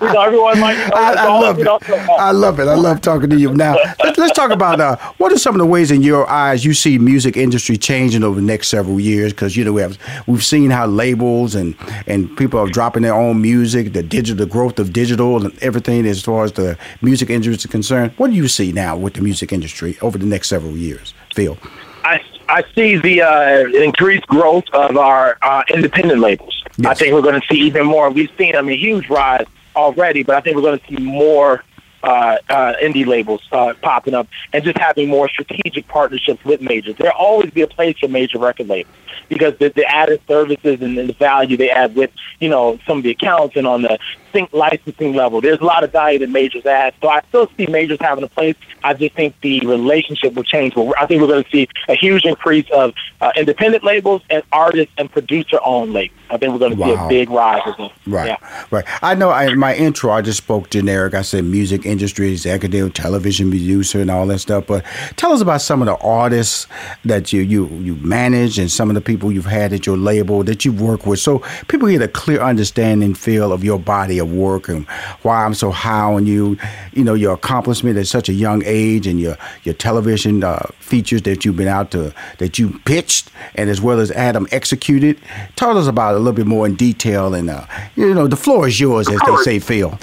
you 0.00 0.12
know 0.12 0.20
everyone 0.20 0.60
might. 0.60 0.76
Know, 0.76 0.96
I, 0.96 1.12
I 1.12 1.26
all, 1.26 1.40
love 1.40 1.58
it. 1.58 1.64
Know, 1.64 1.78
I 2.18 2.32
love 2.32 2.60
it. 2.60 2.68
I 2.68 2.74
love 2.74 3.00
talking 3.00 3.30
to 3.30 3.38
you. 3.38 3.54
Now 3.54 3.76
let's, 4.02 4.18
let's 4.18 4.36
talk 4.36 4.50
about 4.50 4.80
uh, 4.80 4.96
what 5.16 5.32
are 5.32 5.38
some 5.38 5.54
of 5.54 5.58
the 5.58 5.66
ways 5.66 5.90
in 5.90 6.02
your 6.02 6.28
eyes 6.28 6.64
you 6.64 6.74
see 6.74 6.98
music 6.98 7.36
industry 7.36 7.76
changing 7.76 8.22
over 8.22 8.36
the 8.40 8.46
next 8.46 8.68
several 8.68 9.00
years? 9.00 9.32
Because 9.32 9.56
you 9.56 9.64
know 9.64 9.72
we 9.72 9.80
have 9.80 9.98
we've 10.26 10.44
seen 10.44 10.70
how 10.70 10.86
labels 10.86 11.54
and 11.54 11.74
and 12.06 12.36
people 12.36 12.58
are 12.60 12.68
dropping 12.68 13.02
their 13.02 13.14
own 13.14 13.40
music, 13.40 13.92
the 13.92 14.02
digital, 14.02 14.44
the 14.46 14.50
growth 14.50 14.78
of 14.78 14.92
digital, 14.92 15.44
and 15.44 15.56
everything 15.62 16.06
as 16.06 16.22
far 16.22 16.44
as 16.44 16.52
the 16.52 16.76
music 17.02 17.30
industry 17.30 17.54
is 17.54 17.66
concerned. 17.66 18.12
What 18.16 18.30
do 18.30 18.36
you 18.36 18.48
see 18.48 18.72
now 18.72 18.96
with 18.96 19.14
the 19.14 19.22
music 19.22 19.52
industry 19.52 19.96
over 20.00 20.18
the 20.18 20.26
next 20.26 20.48
several 20.48 20.76
years, 20.76 21.14
Phil? 21.34 21.58
I 22.04 22.20
I 22.48 22.62
see 22.74 22.96
the 22.96 23.22
uh, 23.22 23.68
increased 23.82 24.26
growth 24.26 24.64
of 24.72 24.96
our 24.96 25.38
uh, 25.42 25.62
independent 25.72 26.20
labels. 26.20 26.62
Yes. 26.76 26.86
I 26.86 26.94
think 26.94 27.14
we're 27.14 27.22
going 27.22 27.40
to 27.40 27.46
see 27.46 27.60
even 27.60 27.86
more. 27.86 28.10
We've 28.10 28.30
seen, 28.36 28.56
I 28.56 28.62
mean, 28.62 28.78
huge 28.78 29.08
rise 29.08 29.46
already, 29.76 30.22
but 30.22 30.36
I 30.36 30.40
think 30.40 30.56
we're 30.56 30.62
going 30.62 30.78
to 30.78 30.86
see 30.86 31.02
more 31.02 31.64
uh, 32.04 32.36
uh, 32.50 32.74
indie 32.82 33.06
labels 33.06 33.42
uh, 33.50 33.72
popping 33.80 34.14
up 34.14 34.28
and 34.52 34.62
just 34.62 34.76
having 34.76 35.08
more 35.08 35.28
strategic 35.28 35.88
partnerships 35.88 36.44
with 36.44 36.60
majors. 36.60 36.96
There'll 36.96 37.16
always 37.16 37.50
be 37.50 37.62
a 37.62 37.66
place 37.66 37.98
for 37.98 38.08
major 38.08 38.38
record 38.38 38.68
labels 38.68 38.94
because 39.28 39.56
the, 39.58 39.70
the 39.70 39.86
added 39.86 40.20
services 40.28 40.82
and 40.82 40.96
the 40.98 41.12
value 41.14 41.56
they 41.56 41.70
add 41.70 41.94
with, 41.96 42.10
you 42.40 42.50
know, 42.50 42.78
some 42.86 42.98
of 42.98 43.04
the 43.04 43.10
accounts 43.10 43.56
and 43.56 43.66
on 43.66 43.82
the 43.82 43.98
sync 44.34 44.52
licensing 44.52 45.14
level. 45.14 45.40
There's 45.40 45.60
a 45.60 45.64
lot 45.64 45.84
of 45.84 45.92
value 45.92 46.18
that 46.18 46.28
majors 46.28 46.66
add. 46.66 46.92
So 47.00 47.08
I 47.08 47.22
still 47.28 47.48
see 47.56 47.66
majors 47.66 47.98
having 48.00 48.24
a 48.24 48.28
place. 48.28 48.56
I 48.82 48.92
just 48.92 49.14
think 49.14 49.40
the 49.40 49.60
relationship 49.60 50.34
will 50.34 50.42
change. 50.42 50.74
I 50.76 51.06
think 51.06 51.22
we're 51.22 51.28
going 51.28 51.44
to 51.44 51.50
see 51.50 51.68
a 51.88 51.94
huge 51.94 52.26
increase 52.26 52.68
of 52.70 52.92
uh, 53.22 53.32
independent 53.36 53.84
labels 53.84 54.20
and 54.28 54.42
artists 54.52 54.92
and 54.98 55.10
producer-owned 55.10 55.92
labels. 55.92 56.18
I 56.30 56.36
think 56.36 56.52
we're 56.52 56.58
going 56.58 56.72
to 56.72 56.78
wow. 56.78 56.86
see 56.88 57.04
a 57.04 57.08
big 57.08 57.30
rise. 57.30 57.62
Right, 58.06 58.26
yeah. 58.26 58.66
right. 58.70 58.84
I 59.02 59.14
know. 59.14 59.30
I, 59.30 59.44
in 59.46 59.58
my 59.58 59.74
intro, 59.74 60.10
I 60.10 60.20
just 60.20 60.38
spoke 60.38 60.70
generic. 60.70 61.14
I 61.14 61.22
said 61.22 61.44
music 61.44 61.86
industry, 61.86 62.32
executive, 62.32 62.92
television 62.92 63.50
producer, 63.50 64.00
and 64.00 64.10
all 64.10 64.26
that 64.26 64.40
stuff. 64.40 64.66
But 64.66 64.84
tell 65.16 65.32
us 65.32 65.40
about 65.40 65.62
some 65.62 65.80
of 65.80 65.86
the 65.86 65.96
artists 65.98 66.66
that 67.04 67.32
you 67.32 67.40
you 67.42 67.68
you 67.68 67.94
manage 67.96 68.58
and 68.58 68.70
some 68.70 68.90
of 68.90 68.94
the 68.94 69.00
people 69.00 69.30
you've 69.30 69.46
had 69.46 69.72
at 69.72 69.86
your 69.86 69.96
label 69.96 70.42
that 70.44 70.64
you've 70.64 70.80
worked 70.80 71.06
with, 71.06 71.20
so 71.20 71.38
people 71.68 71.88
get 71.88 72.02
a 72.02 72.08
clear 72.08 72.40
understanding, 72.40 73.14
feel 73.14 73.52
of 73.52 73.62
your 73.62 73.78
body 73.78 74.18
of 74.24 74.32
work 74.32 74.68
and 74.68 74.86
why 75.22 75.44
I'm 75.44 75.54
so 75.54 75.70
high 75.70 76.12
on 76.12 76.26
you. 76.26 76.56
You 76.92 77.04
know 77.04 77.14
your 77.14 77.34
accomplishment 77.34 77.96
at 77.96 78.06
such 78.06 78.28
a 78.28 78.32
young 78.32 78.62
age 78.64 79.06
and 79.06 79.20
your 79.20 79.36
your 79.62 79.74
television 79.74 80.42
uh, 80.42 80.66
features 80.80 81.22
that 81.22 81.44
you've 81.44 81.56
been 81.56 81.68
out 81.68 81.90
to 81.92 82.12
that 82.38 82.58
you 82.58 82.78
pitched 82.80 83.30
and 83.54 83.70
as 83.70 83.80
well 83.80 84.00
as 84.00 84.10
Adam 84.10 84.46
executed. 84.50 85.20
Tell 85.56 85.78
us 85.78 85.86
about 85.86 86.14
it 86.14 86.16
a 86.16 86.18
little 86.18 86.32
bit 86.32 86.46
more 86.46 86.66
in 86.66 86.74
detail 86.74 87.34
and 87.34 87.50
uh, 87.50 87.66
you 87.94 88.14
know 88.14 88.26
the 88.26 88.36
floor 88.36 88.66
is 88.66 88.80
yours 88.80 89.08
as 89.08 89.20
they 89.26 89.36
say, 89.44 89.58
Phil. 89.58 89.90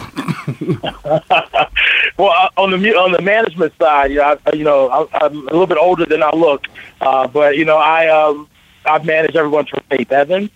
well, 2.18 2.32
uh, 2.32 2.50
on 2.58 2.72
the 2.72 2.96
on 2.96 3.12
the 3.12 3.22
management 3.22 3.74
side, 3.78 4.12
you 4.12 4.18
know, 4.18 4.38
I, 4.46 4.56
you 4.56 4.64
know, 4.64 4.90
I, 4.90 5.26
am 5.26 5.48
a 5.48 5.52
little 5.52 5.68
bit 5.68 5.78
older 5.78 6.06
than 6.06 6.24
I 6.24 6.32
look, 6.32 6.68
uh, 7.02 7.28
but 7.28 7.58
you 7.58 7.66
know, 7.66 7.78
I 7.78 8.08
um, 8.08 8.48
I've 8.86 9.06
managed 9.06 9.36
everyone 9.36 9.66
from 9.66 9.82
Faith 9.90 10.12
Evans 10.12 10.50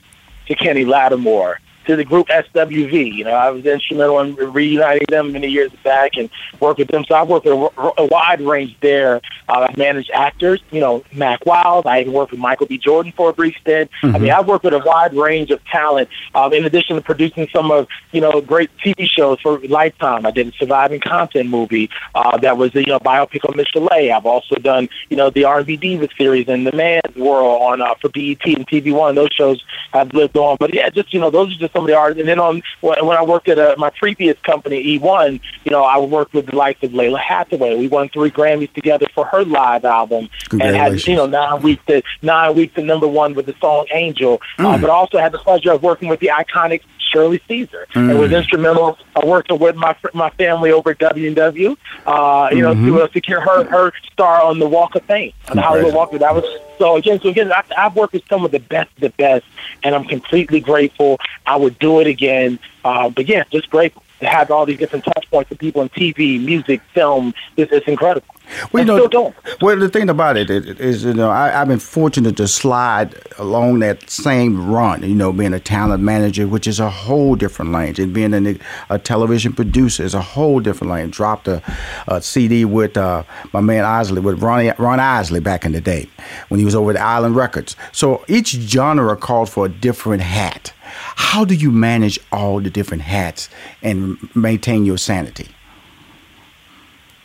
to 0.47 0.55
Kenny 0.55 0.85
Lattimore 0.85 1.59
to 1.85 1.95
the 1.95 2.05
group 2.05 2.27
SWV. 2.27 3.13
You 3.13 3.23
know, 3.25 3.31
I 3.31 3.49
was 3.49 3.65
instrumental 3.65 4.19
in 4.19 4.35
reuniting 4.35 5.05
them 5.09 5.31
many 5.31 5.47
years 5.47 5.71
back 5.83 6.17
and 6.17 6.29
worked 6.59 6.79
with 6.79 6.89
them. 6.89 7.05
So 7.05 7.15
I've 7.15 7.27
worked 7.27 7.45
with 7.45 7.53
a, 7.53 7.91
a 7.97 8.05
wide 8.05 8.41
range 8.41 8.75
there. 8.81 9.21
Uh, 9.47 9.67
I've 9.69 9.77
managed 9.77 10.11
actors, 10.11 10.61
you 10.71 10.79
know, 10.79 11.03
Mac 11.13 11.45
Wild. 11.45 11.85
I 11.85 12.01
even 12.01 12.13
worked 12.13 12.31
with 12.31 12.39
Michael 12.39 12.67
B. 12.67 12.77
Jordan 12.77 13.13
for 13.15 13.29
a 13.29 13.33
brief 13.33 13.55
stint. 13.61 13.89
Mm-hmm. 14.01 14.15
I 14.15 14.19
mean, 14.19 14.31
I've 14.31 14.47
worked 14.47 14.63
with 14.63 14.73
a 14.73 14.79
wide 14.79 15.13
range 15.13 15.51
of 15.51 15.63
talent. 15.65 16.09
Um, 16.33 16.53
in 16.53 16.65
addition 16.65 16.95
to 16.95 17.01
producing 17.01 17.47
some 17.53 17.71
of, 17.71 17.87
you 18.11 18.21
know, 18.21 18.41
great 18.41 18.69
TV 18.77 19.07
shows 19.09 19.39
for 19.41 19.59
Lifetime. 19.59 20.25
I 20.25 20.31
did 20.31 20.47
a 20.47 20.51
surviving 20.53 20.99
Compton 20.99 21.49
movie 21.49 21.89
uh, 22.13 22.37
that 22.37 22.57
was, 22.57 22.73
you 22.73 22.85
know, 22.85 22.99
biopic 22.99 23.47
on 23.47 23.55
Michel'le. 23.55 24.11
I've 24.11 24.25
also 24.25 24.55
done, 24.55 24.89
you 25.09 25.17
know, 25.17 25.29
the 25.29 25.45
R&B 25.45 25.77
Diva 25.77 26.07
series 26.17 26.47
and 26.47 26.65
The 26.65 26.71
Man's 26.71 27.15
World 27.15 27.61
on 27.61 27.81
uh, 27.81 27.95
for 27.95 28.09
BET 28.09 28.45
and 28.45 28.67
TV 28.67 28.93
One. 28.93 29.15
Those 29.15 29.29
shows 29.33 29.63
have 29.93 30.13
lived 30.13 30.37
on. 30.37 30.57
But 30.59 30.73
yeah, 30.73 30.89
just, 30.89 31.13
you 31.13 31.19
know, 31.19 31.29
those 31.29 31.55
are 31.55 31.59
just 31.59 31.74
some 31.75 31.83
of 31.83 31.87
the 31.87 31.95
artists. 31.95 32.19
And 32.19 32.29
then 32.29 32.39
on 32.39 32.63
when 32.81 33.17
I 33.17 33.23
worked 33.23 33.49
at 33.49 33.59
a, 33.59 33.73
uh, 33.73 33.75
my 33.77 33.89
previous 33.89 34.39
company, 34.39 34.97
E1, 34.97 35.41
you 35.65 35.71
know, 35.71 35.83
I 35.83 35.97
worked 35.99 36.33
with 36.33 36.47
the 36.47 36.55
likes 36.55 36.81
of 36.83 36.91
Lalah 36.91 37.19
Hathaway. 37.19 37.75
We 37.75 37.87
won 37.87 38.09
three 38.09 38.31
Grammys 38.31 38.71
together 38.73 39.07
for 39.13 39.25
her 39.25 39.43
live 39.43 39.85
album, 39.85 40.29
and 40.51 40.61
had 40.61 41.05
you 41.05 41.15
know 41.15 41.25
nine 41.25 41.61
weeks 41.61 41.83
to 41.87 42.01
nine 42.21 42.55
weeks 42.55 42.75
to 42.75 42.81
number 42.81 43.07
one 43.07 43.33
with 43.33 43.45
the 43.45 43.55
song 43.59 43.87
Angel. 43.93 44.41
Uh, 44.57 44.63
mm. 44.63 44.75
Uh, 44.75 44.77
but 44.77 44.89
also 44.89 45.17
had 45.17 45.31
the 45.31 45.39
pleasure 45.39 45.71
of 45.71 45.83
working 45.83 46.07
with 46.07 46.19
the 46.19 46.27
iconic 46.27 46.81
Shirley 47.15 47.41
Caesar, 47.47 47.87
mm. 47.93 48.09
and 48.09 48.19
was 48.19 48.33
instrumental 48.33 48.97
uh, 49.15 49.21
working 49.25 49.57
with 49.57 49.77
my 49.77 49.95
my 50.13 50.29
family 50.31 50.71
over 50.71 50.89
at 50.91 50.99
W&W, 50.99 51.77
uh, 52.05 52.49
you 52.51 52.61
know, 52.61 52.73
mm-hmm. 52.73 52.87
to 52.87 53.01
uh, 53.01 53.07
secure 53.13 53.39
her 53.39 53.63
her 53.63 53.93
star 54.11 54.41
on 54.41 54.59
the 54.59 54.67
Walk 54.67 54.95
of 54.95 55.03
Fame, 55.03 55.31
on 55.49 55.55
the 55.55 55.61
Hollywood 55.61 55.93
Walk. 55.93 56.11
Of, 56.11 56.19
that 56.19 56.35
was 56.35 56.43
so 56.77 56.97
again. 56.97 57.21
So 57.21 57.29
again, 57.29 57.53
I, 57.53 57.63
I've 57.77 57.95
worked 57.95 58.13
with 58.13 58.27
some 58.27 58.43
of 58.43 58.51
the 58.51 58.59
best, 58.59 58.89
the 58.99 59.11
best, 59.11 59.45
and 59.81 59.95
I'm 59.95 60.03
completely 60.03 60.59
grateful. 60.59 61.17
I 61.45 61.55
would 61.55 61.79
do 61.79 62.01
it 62.01 62.07
again. 62.07 62.59
Uh, 62.83 63.09
but 63.09 63.29
yeah, 63.29 63.45
just 63.49 63.69
grateful 63.69 64.03
to 64.19 64.25
have 64.25 64.51
all 64.51 64.65
these 64.65 64.77
different 64.77 65.05
touch 65.05 65.25
points 65.31 65.49
with 65.49 65.59
people 65.59 65.81
in 65.83 65.89
TV, 65.89 66.43
music, 66.43 66.81
film. 66.93 67.33
It's, 67.55 67.71
it's 67.71 67.87
incredible. 67.87 68.34
Well, 68.71 68.85
you 68.85 69.09
know, 69.09 69.33
well, 69.61 69.77
the 69.77 69.89
thing 69.89 70.09
about 70.09 70.37
it 70.37 70.49
is, 70.49 71.03
you 71.03 71.13
know, 71.13 71.29
I, 71.29 71.49
have 71.49 71.67
been 71.67 71.79
fortunate 71.79 72.37
to 72.37 72.47
slide 72.47 73.15
along 73.37 73.79
that 73.79 74.09
same 74.09 74.69
run. 74.69 75.03
You 75.03 75.15
know, 75.15 75.31
being 75.31 75.53
a 75.53 75.59
talent 75.59 76.03
manager, 76.03 76.47
which 76.47 76.67
is 76.67 76.79
a 76.79 76.89
whole 76.89 77.35
different 77.35 77.71
lane, 77.71 77.95
and 77.97 78.13
being 78.13 78.33
a, 78.33 78.57
a 78.89 78.99
television 78.99 79.53
producer 79.53 80.03
is 80.03 80.13
a 80.13 80.21
whole 80.21 80.59
different 80.59 80.91
lane. 80.91 81.09
Dropped 81.09 81.47
a, 81.47 81.61
a 82.07 82.21
CD 82.21 82.65
with 82.65 82.97
uh, 82.97 83.23
my 83.53 83.61
man 83.61 83.83
Isley, 83.85 84.21
with 84.21 84.41
Ronnie, 84.41 84.71
Ron 84.77 84.99
Isley 84.99 85.39
back 85.39 85.65
in 85.65 85.71
the 85.71 85.81
day 85.81 86.09
when 86.49 86.59
he 86.59 86.65
was 86.65 86.75
over 86.75 86.91
at 86.91 86.97
Island 86.97 87.35
Records. 87.35 87.75
So 87.91 88.23
each 88.27 88.49
genre 88.49 89.15
called 89.15 89.49
for 89.49 89.65
a 89.65 89.69
different 89.69 90.23
hat. 90.23 90.73
How 91.15 91.45
do 91.45 91.55
you 91.55 91.71
manage 91.71 92.19
all 92.31 92.59
the 92.61 92.69
different 92.69 93.03
hats 93.03 93.49
and 93.81 94.17
maintain 94.35 94.85
your 94.85 94.97
sanity? 94.97 95.47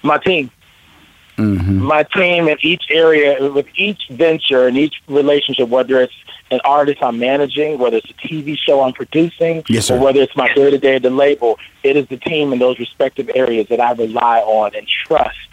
My 0.03 0.19
team. 0.19 0.51
Mm-hmm. 1.41 1.83
My 1.83 2.03
team 2.03 2.49
in 2.49 2.59
each 2.61 2.85
area, 2.91 3.51
with 3.51 3.67
each 3.75 4.09
venture 4.11 4.67
and 4.67 4.77
each 4.77 5.01
relationship, 5.09 5.69
whether 5.69 6.01
it's 6.01 6.15
an 6.51 6.61
artist 6.65 7.03
I'm 7.03 7.19
managing, 7.19 7.79
whether 7.79 7.97
it's 7.97 8.11
a 8.11 8.15
TV 8.15 8.59
show 8.59 8.83
I'm 8.83 8.93
producing, 8.93 9.65
yes, 9.69 9.91
or 9.91 9.99
whether 9.99 10.21
it's 10.21 10.37
my 10.37 10.53
day 10.53 10.71
to 10.71 10.79
day 10.79 10.97
at 10.97 11.03
the 11.03 11.11
label, 11.11 11.59
it 11.83 11.97
is 11.97 12.07
the 12.09 12.19
team 12.19 12.53
in 12.53 12.59
those 12.59 12.79
respective 12.79 13.31
areas 13.35 13.69
that 13.69 13.81
I 13.81 13.93
rely 13.93 14.41
on 14.41 14.75
and 14.75 14.87
trust 14.87 15.50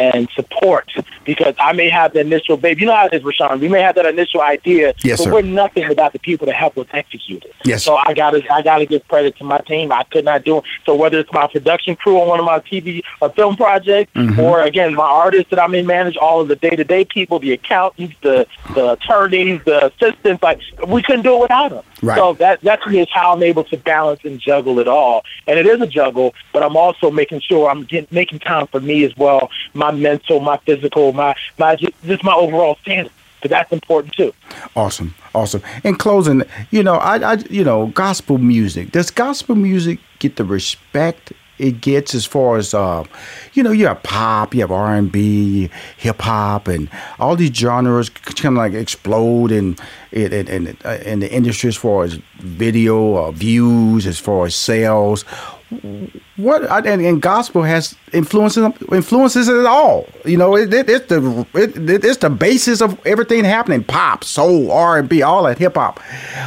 and 0.00 0.28
support 0.30 0.90
because 1.24 1.54
I 1.60 1.72
may 1.74 1.90
have 1.90 2.14
the 2.14 2.20
initial 2.20 2.56
baby. 2.56 2.80
You 2.80 2.86
know 2.86 2.96
how 2.96 3.06
it 3.06 3.14
is, 3.14 3.22
Rushion. 3.22 3.60
We 3.60 3.68
may 3.68 3.82
have 3.82 3.94
that 3.96 4.06
initial 4.06 4.40
idea, 4.40 4.94
yes, 5.04 5.18
but 5.18 5.24
sir. 5.24 5.32
we're 5.32 5.42
nothing 5.42 5.86
without 5.88 6.14
the 6.14 6.18
people 6.18 6.46
to 6.46 6.52
help 6.52 6.78
us 6.78 6.86
execute 6.92 7.44
it. 7.44 7.54
Yes. 7.64 7.84
So 7.84 7.96
I 7.96 8.14
gotta 8.14 8.42
I 8.52 8.62
gotta 8.62 8.86
give 8.86 9.06
credit 9.08 9.36
to 9.36 9.44
my 9.44 9.58
team. 9.58 9.92
I 9.92 10.04
could 10.04 10.24
not 10.24 10.44
do 10.44 10.58
it. 10.58 10.64
So 10.86 10.94
whether 10.94 11.18
it's 11.18 11.32
my 11.32 11.46
production 11.46 11.96
crew 11.96 12.18
on 12.18 12.28
one 12.28 12.40
of 12.40 12.46
my 12.46 12.60
TV 12.60 13.02
or 13.20 13.30
film 13.30 13.56
projects, 13.56 14.12
mm-hmm. 14.14 14.40
or 14.40 14.62
again 14.62 14.94
my 14.94 15.04
artists 15.04 15.50
that 15.50 15.58
I 15.58 15.66
may 15.66 15.82
manage, 15.82 16.16
all 16.16 16.40
of 16.40 16.48
the 16.48 16.56
day 16.56 16.70
to 16.70 16.84
day 16.84 17.04
people, 17.04 17.38
the 17.38 17.52
accountants, 17.52 18.16
the 18.22 18.46
the 18.74 18.92
attorneys, 18.92 19.60
the 19.64 19.86
assistants, 19.86 20.42
like 20.42 20.60
we 20.86 21.02
couldn't 21.02 21.22
do 21.22 21.36
it 21.36 21.40
without 21.42 21.70
them. 21.70 21.84
Right. 22.02 22.16
So 22.16 22.34
that 22.34 22.60
that 22.62 22.82
to 22.82 22.90
is 22.90 23.08
how 23.12 23.34
I'm 23.34 23.42
able 23.42 23.64
to 23.64 23.76
balance 23.76 24.20
and 24.24 24.40
juggle 24.40 24.78
it 24.78 24.88
all. 24.88 25.24
And 25.46 25.58
it 25.58 25.66
is 25.66 25.80
a 25.80 25.86
juggle, 25.86 26.34
but 26.52 26.62
I'm 26.62 26.76
also 26.76 27.10
making 27.10 27.40
sure 27.40 27.68
I'm 27.68 27.84
getting, 27.84 28.08
making 28.10 28.38
time 28.40 28.66
for 28.66 28.80
me 28.80 29.04
as 29.04 29.16
well. 29.16 29.50
My 29.74 29.90
mental, 29.90 30.40
my 30.40 30.56
physical, 30.58 31.12
my 31.12 31.34
my 31.58 31.76
just 31.76 32.24
my 32.24 32.34
overall 32.34 32.76
standard. 32.82 33.12
But 33.42 33.50
that's 33.50 33.72
important 33.72 34.14
too. 34.14 34.34
Awesome, 34.76 35.14
awesome. 35.34 35.62
In 35.82 35.94
closing, 35.94 36.42
you 36.70 36.82
know, 36.82 36.96
I, 36.96 37.32
I, 37.32 37.34
you 37.48 37.64
know, 37.64 37.86
gospel 37.86 38.36
music. 38.36 38.92
Does 38.92 39.10
gospel 39.10 39.54
music 39.54 39.98
get 40.18 40.36
the 40.36 40.44
respect 40.44 41.32
it 41.60 41.80
gets 41.80 42.14
as 42.14 42.24
far 42.24 42.56
as 42.56 42.72
uh, 42.74 43.04
you 43.52 43.62
know 43.62 43.70
you 43.70 43.86
have 43.86 44.02
pop 44.02 44.54
you 44.54 44.60
have 44.62 44.72
r&b 44.72 45.70
hip-hop 45.98 46.66
and 46.66 46.88
all 47.18 47.36
these 47.36 47.54
genres 47.54 48.08
kind 48.08 48.56
of 48.56 48.58
like 48.58 48.72
explode 48.72 49.52
in 49.52 49.76
in, 50.12 50.32
in, 50.32 50.66
in 51.04 51.20
the 51.20 51.30
industry 51.30 51.68
as 51.68 51.76
far 51.76 52.04
as 52.04 52.14
video 52.38 53.16
uh, 53.16 53.30
views 53.30 54.06
as 54.06 54.18
far 54.18 54.46
as 54.46 54.54
sales 54.54 55.24
what 56.36 56.64
and, 56.86 57.00
and, 57.00 57.22
gospel 57.22 57.62
has 57.62 57.94
influences 58.12 58.64
influences 58.90 59.48
it 59.48 59.66
all. 59.66 60.08
You 60.24 60.36
know, 60.36 60.56
it, 60.56 60.74
it, 60.74 60.90
it's 60.90 61.06
the 61.06 61.46
it, 61.54 62.04
it's 62.04 62.16
the 62.18 62.30
basis 62.30 62.80
of 62.80 62.98
everything 63.06 63.44
happening: 63.44 63.84
pop, 63.84 64.24
soul, 64.24 64.72
R 64.72 64.98
and 64.98 65.08
B, 65.08 65.22
all 65.22 65.44
that 65.44 65.58
hip 65.58 65.76
hop. 65.76 66.00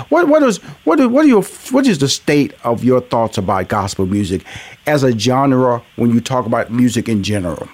What 0.10 0.28
what 0.28 0.44
is 0.44 0.58
what 0.84 1.00
is, 1.00 1.08
what 1.08 1.24
are 1.24 1.30
your 1.30 1.44
what 1.72 1.88
is 1.88 2.00
the 2.00 2.10
state 2.10 2.54
of 2.66 2.84
your 2.84 3.00
thoughts 3.00 3.38
about 3.38 3.70
gospel 3.70 4.06
music 4.06 4.44
as 4.88 5.04
a 5.04 5.18
genre 5.18 5.82
when 5.96 6.12
you 6.12 6.20
talk 6.20 6.46
about 6.46 6.70
music 6.70 7.08
in 7.08 7.24
general? 7.24 7.70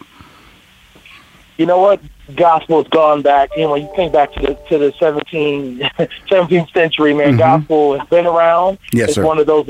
You 1.57 1.65
know 1.65 1.79
what? 1.79 1.99
Gospel 2.35 2.83
has 2.83 2.89
gone 2.89 3.21
back. 3.21 3.49
You 3.55 3.63
know, 3.63 3.71
when 3.71 3.81
you 3.83 3.91
think 3.95 4.13
back 4.13 4.31
to 4.33 4.39
the 4.39 4.53
to 4.69 4.77
the 4.77 4.93
17, 4.99 5.79
17th 5.79 6.73
century, 6.73 7.13
man, 7.13 7.29
mm-hmm. 7.29 7.37
gospel 7.37 7.97
has 7.97 8.07
been 8.09 8.25
around. 8.25 8.77
Yes, 8.91 9.09
it's 9.09 9.15
sir. 9.15 9.25
one 9.25 9.39
of 9.39 9.47
those 9.47 9.65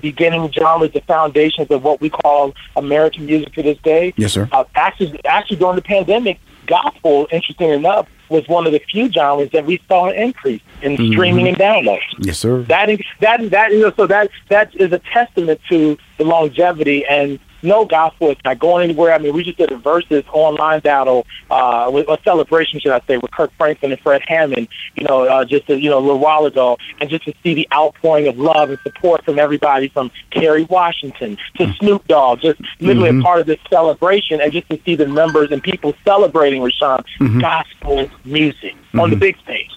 beginning 0.00 0.50
genres, 0.52 0.92
the 0.92 1.02
foundations 1.06 1.70
of 1.70 1.82
what 1.82 2.00
we 2.00 2.10
call 2.10 2.54
American 2.76 3.26
music 3.26 3.52
to 3.54 3.62
this 3.62 3.78
day. 3.78 4.14
Yes, 4.16 4.32
sir. 4.32 4.48
Uh, 4.52 4.64
actually, 4.74 5.20
actually 5.24 5.56
during 5.56 5.76
the 5.76 5.82
pandemic, 5.82 6.40
gospel, 6.66 7.26
interesting 7.30 7.70
enough, 7.70 8.08
was 8.28 8.46
one 8.48 8.66
of 8.66 8.72
the 8.72 8.80
few 8.90 9.10
genres 9.10 9.50
that 9.52 9.64
we 9.64 9.80
saw 9.88 10.08
an 10.08 10.14
increase 10.14 10.60
in 10.82 10.96
mm-hmm. 10.96 11.12
streaming 11.12 11.48
and 11.48 11.56
downloads. 11.56 12.00
Yes, 12.18 12.38
sir. 12.38 12.62
That 12.62 12.90
that 13.20 13.50
that 13.50 13.72
you 13.72 13.80
know, 13.80 13.92
so 13.96 14.06
that 14.06 14.30
that 14.48 14.74
is 14.76 14.92
a 14.92 14.98
testament 14.98 15.60
to 15.68 15.96
the 16.18 16.24
longevity 16.24 17.04
and 17.06 17.38
no 17.62 17.84
gospel. 17.84 18.30
It's 18.30 18.40
not 18.44 18.58
going 18.58 18.84
anywhere. 18.84 19.12
I 19.12 19.18
mean, 19.18 19.34
we 19.34 19.44
just 19.44 19.58
did 19.58 19.72
a 19.72 19.76
versus 19.76 20.24
online 20.32 20.80
battle, 20.80 21.26
uh, 21.50 21.90
with 21.92 22.08
a 22.08 22.18
celebration, 22.24 22.80
should 22.80 22.92
I 22.92 23.00
say, 23.06 23.18
with 23.18 23.30
Kirk 23.30 23.52
Franklin 23.56 23.92
and 23.92 24.00
Fred 24.00 24.22
Hammond. 24.26 24.68
You 24.94 25.04
know, 25.04 25.24
uh, 25.24 25.44
just 25.44 25.68
a, 25.70 25.80
you 25.80 25.90
know 25.90 25.98
a 25.98 26.00
little 26.00 26.18
while 26.18 26.46
ago, 26.46 26.78
and 27.00 27.08
just 27.10 27.24
to 27.24 27.34
see 27.42 27.54
the 27.54 27.68
outpouring 27.72 28.28
of 28.28 28.38
love 28.38 28.70
and 28.70 28.78
support 28.82 29.24
from 29.24 29.38
everybody, 29.38 29.88
from 29.88 30.10
Kerry 30.30 30.64
Washington 30.64 31.36
to 31.56 31.64
mm-hmm. 31.64 31.72
Snoop 31.72 32.06
Dogg, 32.08 32.40
just 32.40 32.60
literally 32.80 33.10
mm-hmm. 33.10 33.20
a 33.20 33.24
part 33.24 33.40
of 33.40 33.46
this 33.46 33.60
celebration, 33.70 34.40
and 34.40 34.52
just 34.52 34.68
to 34.70 34.80
see 34.84 34.94
the 34.94 35.06
numbers 35.06 35.50
and 35.50 35.62
people 35.62 35.94
celebrating 36.04 36.62
Rushion 36.62 37.04
mm-hmm. 37.20 37.40
gospel 37.40 38.08
music 38.24 38.74
mm-hmm. 38.74 39.00
on 39.00 39.10
the 39.10 39.16
mm-hmm. 39.16 39.20
big 39.20 39.38
stage. 39.40 39.70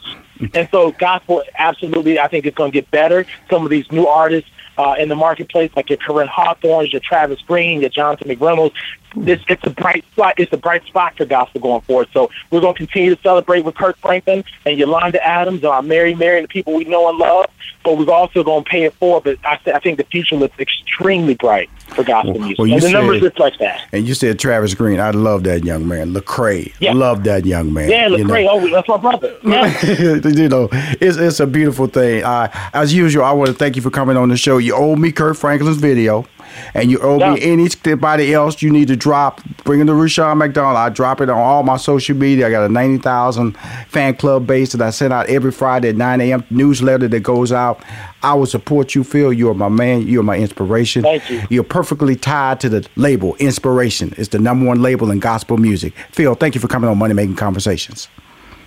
And 0.56 0.68
so 0.72 0.92
gospel 0.94 1.44
absolutely 1.56 2.20
I 2.20 2.28
think 2.28 2.46
it's 2.46 2.58
gonna 2.58 2.72
get 2.72 2.90
better. 2.90 3.26
Some 3.50 3.64
of 3.64 3.70
these 3.70 3.90
new 3.92 4.08
artists 4.08 4.50
uh, 4.78 4.96
in 4.98 5.10
the 5.10 5.16
marketplace, 5.16 5.72
like 5.76 5.90
your 5.90 5.98
Koryn 5.98 6.28
Hawthornes, 6.28 6.92
your 6.92 7.02
Travis 7.02 7.42
Green, 7.42 7.82
your 7.82 7.90
Jonathan 7.90 8.30
McReynolds. 8.30 8.74
This 9.16 9.42
it's 9.48 9.66
a 9.66 9.70
bright 9.70 10.06
spot. 10.12 10.36
It's 10.38 10.54
a 10.54 10.58
bright 10.58 10.86
spot 10.86 11.18
for 11.18 11.26
gospel 11.26 11.60
going 11.60 11.82
forward. 11.82 12.08
So 12.14 12.30
we're 12.50 12.62
going 12.62 12.76
to 12.76 12.78
continue 12.78 13.16
to 13.16 13.22
celebrate 13.22 13.66
with 13.66 13.76
Kirk 13.76 13.98
Franklin 13.98 14.44
and 14.66 14.78
Yolanda 14.78 15.26
Adams, 15.26 15.58
and 15.58 15.66
our 15.66 15.82
Mary 15.82 16.16
Mary, 16.16 16.38
and 16.38 16.46
the 16.46 16.48
people 16.48 16.74
we 16.74 16.86
know 16.86 17.10
and 17.10 17.18
love. 17.18 17.48
But 17.84 17.98
we're 17.98 18.12
also 18.12 18.44
going 18.44 18.64
to 18.64 18.70
pay 18.70 18.84
it 18.84 18.94
forward. 18.94 19.24
But 19.24 19.38
I, 19.44 19.60
I 19.76 19.80
think 19.80 19.98
the 19.98 20.06
future 20.06 20.36
looks 20.36 20.58
extremely 20.60 21.36
bright 21.36 21.70
for 21.88 22.04
gospel 22.04 22.34
well, 22.34 22.42
music. 22.42 22.60
Well, 22.60 22.72
and 22.72 22.82
the 22.82 22.88
said, 22.88 22.94
numbers 22.94 23.22
reflect 23.22 23.60
that. 23.60 23.88
And 23.92 24.08
you 24.08 24.14
said 24.14 24.40
Travis 24.40 24.74
Green. 24.76 25.00
I 25.00 25.12
love 25.12 25.44
that 25.44 25.64
young 25.64 25.88
man. 25.88 26.14
Lecrae. 26.14 26.74
Yeah. 26.80 26.94
Love 26.94 27.24
that 27.26 27.46
young 27.46 27.74
man. 27.74 27.90
Yeah, 27.90 28.08
Lecrae. 28.08 28.42
You 28.42 28.46
know? 28.46 28.50
Oh, 28.52 28.70
that's 28.70 28.88
my 28.88 28.98
brother. 28.98 29.38
Yeah. 29.44 29.86
you 30.30 30.50
know, 30.50 30.70
it's, 30.72 31.18
it's 31.18 31.40
a 31.40 31.48
beautiful 31.48 31.88
thing. 31.88 32.24
Uh, 32.24 32.50
as 32.74 32.94
usual, 32.94 33.26
I 33.26 33.32
want 33.32 33.50
to 33.50 33.56
thank 33.56 33.76
you 33.76 33.82
for 33.82 33.90
coming 33.90 34.16
on 34.16 34.30
the 34.30 34.38
show. 34.38 34.58
You 34.58 34.76
owe 34.76 34.96
me 34.96 35.12
Kirk 35.12 35.36
Franklin's 35.36 35.78
video 35.78 36.26
and 36.74 36.90
you 36.92 37.00
owe 37.00 37.20
yeah. 37.20 37.34
me 37.34 37.42
anybody 37.42 38.34
else 38.34 38.62
you 38.62 38.70
need 38.70 38.88
to 38.88 38.96
drop, 38.96 39.42
bring 39.64 39.82
it 39.82 39.86
to 39.86 39.94
Rushion 39.94 40.38
McDonald. 40.38 40.78
I 40.78 40.90
drop 40.90 41.22
it 41.22 41.30
on 41.30 41.38
all 41.38 41.64
my 41.64 41.78
social 41.78 42.16
media. 42.16 42.48
I 42.48 42.52
got 42.52 42.64
a 42.64 42.70
90,000 42.70 43.58
fan 43.88 44.16
club 44.16 44.48
base 44.48 44.72
that 44.74 44.82
I 44.82 44.90
send 44.90 45.14
out 45.14 45.28
every 45.28 45.52
Friday 45.52 45.90
at 45.90 45.96
9 45.96 46.22
a.m. 46.22 46.44
newsletter 46.50 47.08
that 47.08 47.20
goes 47.22 47.52
out. 47.52 47.84
I 48.24 48.34
will 48.36 48.46
support 48.46 48.94
you, 48.94 49.04
Phil. 49.04 49.34
You 49.34 49.50
are 49.50 49.54
my 49.54 49.70
man. 49.70 50.06
You 50.08 50.20
are 50.20 50.24
my 50.24 50.38
inspiration. 50.38 51.02
Thank 51.02 51.30
you. 51.30 51.42
You're 51.50 51.64
perfectly 51.64 52.16
tied 52.16 52.60
to 52.62 52.70
the 52.70 52.88
label. 52.96 53.36
Inspiration 53.36 54.14
It's 54.18 54.30
the 54.30 54.40
number 54.40 54.66
one 54.66 54.82
label 54.82 55.12
in 55.12 55.20
gospel 55.20 55.58
music. 55.58 55.94
Phil, 56.12 56.36
thank 56.36 56.56
you 56.56 56.62
for 56.62 56.68
coming 56.68 56.90
on 56.90 56.98
Money 56.98 57.14
Making 57.14 57.36
Conversations. 57.36 58.08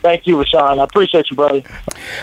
Thank 0.03 0.27
you, 0.27 0.37
Rushion. 0.39 0.61
I 0.61 0.85
appreciate 0.85 1.31
you, 1.31 1.37
brother. 1.37 1.63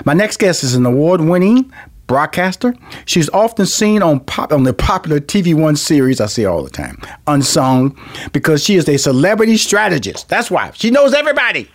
My 0.05 0.13
next 0.13 0.37
guest 0.37 0.63
is 0.63 0.75
an 0.75 0.85
award 0.85 1.21
winning 1.21 1.73
broadcaster. 2.07 2.73
She's 3.05 3.29
often 3.29 3.65
seen 3.65 4.01
on 4.01 4.19
pop 4.21 4.51
on 4.51 4.63
the 4.63 4.73
popular 4.73 5.19
TV 5.19 5.53
One 5.53 5.75
series 5.75 6.19
I 6.21 6.25
see 6.25 6.45
all 6.45 6.63
the 6.63 6.69
time, 6.69 6.97
Unsung, 7.27 7.97
because 8.33 8.63
she 8.63 8.75
is 8.75 8.87
a 8.89 8.97
celebrity 8.97 9.57
strategist. 9.57 10.29
That's 10.29 10.51
why 10.51 10.71
she 10.73 10.91
knows 10.91 11.13
everybody 11.13 11.69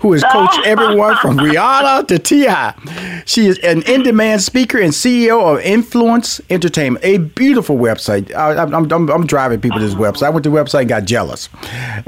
who 0.00 0.12
has 0.12 0.22
coached 0.24 0.58
oh. 0.58 0.62
everyone 0.64 1.16
from 1.16 1.36
Rihanna 1.38 2.06
to 2.08 2.18
T.I. 2.18 3.22
She 3.26 3.46
is 3.46 3.58
an 3.58 3.82
in 3.82 4.02
demand 4.02 4.42
speaker 4.42 4.78
and 4.78 4.92
CEO 4.92 5.54
of 5.54 5.60
Influence 5.60 6.40
Entertainment, 6.50 7.04
a 7.04 7.18
beautiful 7.18 7.76
website. 7.76 8.34
I, 8.34 8.62
am 8.62 8.74
I'm, 8.74 8.92
I'm, 8.92 9.10
I'm, 9.10 9.26
driving 9.26 9.60
people 9.60 9.78
to 9.78 9.84
this 9.84 9.94
website. 9.94 10.24
I 10.24 10.30
went 10.30 10.44
to 10.44 10.50
the 10.50 10.56
website 10.56 10.80
and 10.80 10.88
got 10.88 11.04
jealous. 11.04 11.48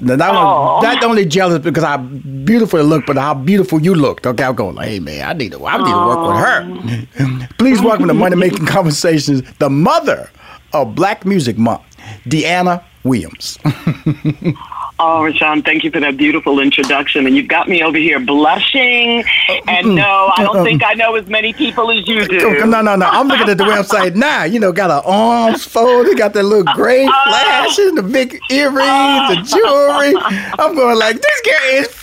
Not, 0.00 0.20
oh. 0.20 0.80
not 0.82 1.04
only 1.04 1.24
jealous 1.24 1.58
because 1.58 1.84
how 1.84 1.98
beautiful 1.98 2.78
it 2.78 2.84
looked, 2.84 3.06
but 3.06 3.16
how 3.16 3.34
beautiful 3.34 3.80
you 3.80 3.94
looked. 3.94 4.26
Okay, 4.26 4.44
I'm 4.44 4.54
going, 4.54 4.76
hey, 4.76 4.98
man, 4.98 5.28
I 5.28 5.32
need 5.32 5.52
to, 5.52 5.66
I 5.66 5.78
need 5.78 5.84
to 5.84 6.06
work 6.06 6.28
with 6.28 7.18
her. 7.18 7.40
Oh. 7.42 7.48
Please 7.58 7.80
welcome 7.82 8.08
to 8.08 8.14
Money 8.14 8.36
Making 8.36 8.66
Conversations, 8.66 9.42
the 9.58 9.70
mother 9.70 10.30
of 10.72 10.94
Black 10.94 11.26
Music 11.26 11.58
Month, 11.58 11.82
Dyana 12.24 12.82
Williams. 13.04 13.58
Oh, 15.02 15.24
Rushion, 15.24 15.62
thank 15.62 15.82
you 15.82 15.90
for 15.90 15.98
that 16.00 16.18
beautiful 16.18 16.60
introduction. 16.60 17.26
And 17.26 17.34
you've 17.34 17.48
got 17.48 17.68
me 17.70 17.82
over 17.82 17.96
here 17.96 18.20
blushing. 18.20 19.24
Uh, 19.48 19.52
and 19.66 19.94
no, 19.94 20.02
I 20.36 20.42
uh, 20.42 20.44
don't 20.44 20.56
um, 20.58 20.64
think 20.64 20.82
I 20.84 20.92
know 20.92 21.14
as 21.14 21.26
many 21.26 21.54
people 21.54 21.90
as 21.90 22.06
you 22.06 22.26
do. 22.28 22.60
Oh, 22.60 22.66
no, 22.66 22.82
no, 22.82 22.96
no. 22.96 23.06
I'm 23.06 23.26
looking 23.26 23.48
at 23.48 23.56
the 23.56 23.64
website 23.76 24.14
now. 24.14 24.44
You 24.44 24.60
know, 24.60 24.72
got 24.72 24.90
her 24.90 25.08
arms 25.10 25.64
folded, 25.64 26.18
got 26.18 26.34
that 26.34 26.42
little 26.42 26.68
uh, 26.68 26.74
gray 26.74 27.06
Oh. 27.08 27.22
flashing, 27.24 27.94
the 27.94 28.02
big 28.02 28.38
earrings, 28.50 28.76
the 28.76 29.56
jewelry. 29.56 30.14
I'm 30.58 30.74
going 30.74 30.98
like, 30.98 31.16
this 31.20 31.40
girl 31.44 31.82
is. 31.82 31.96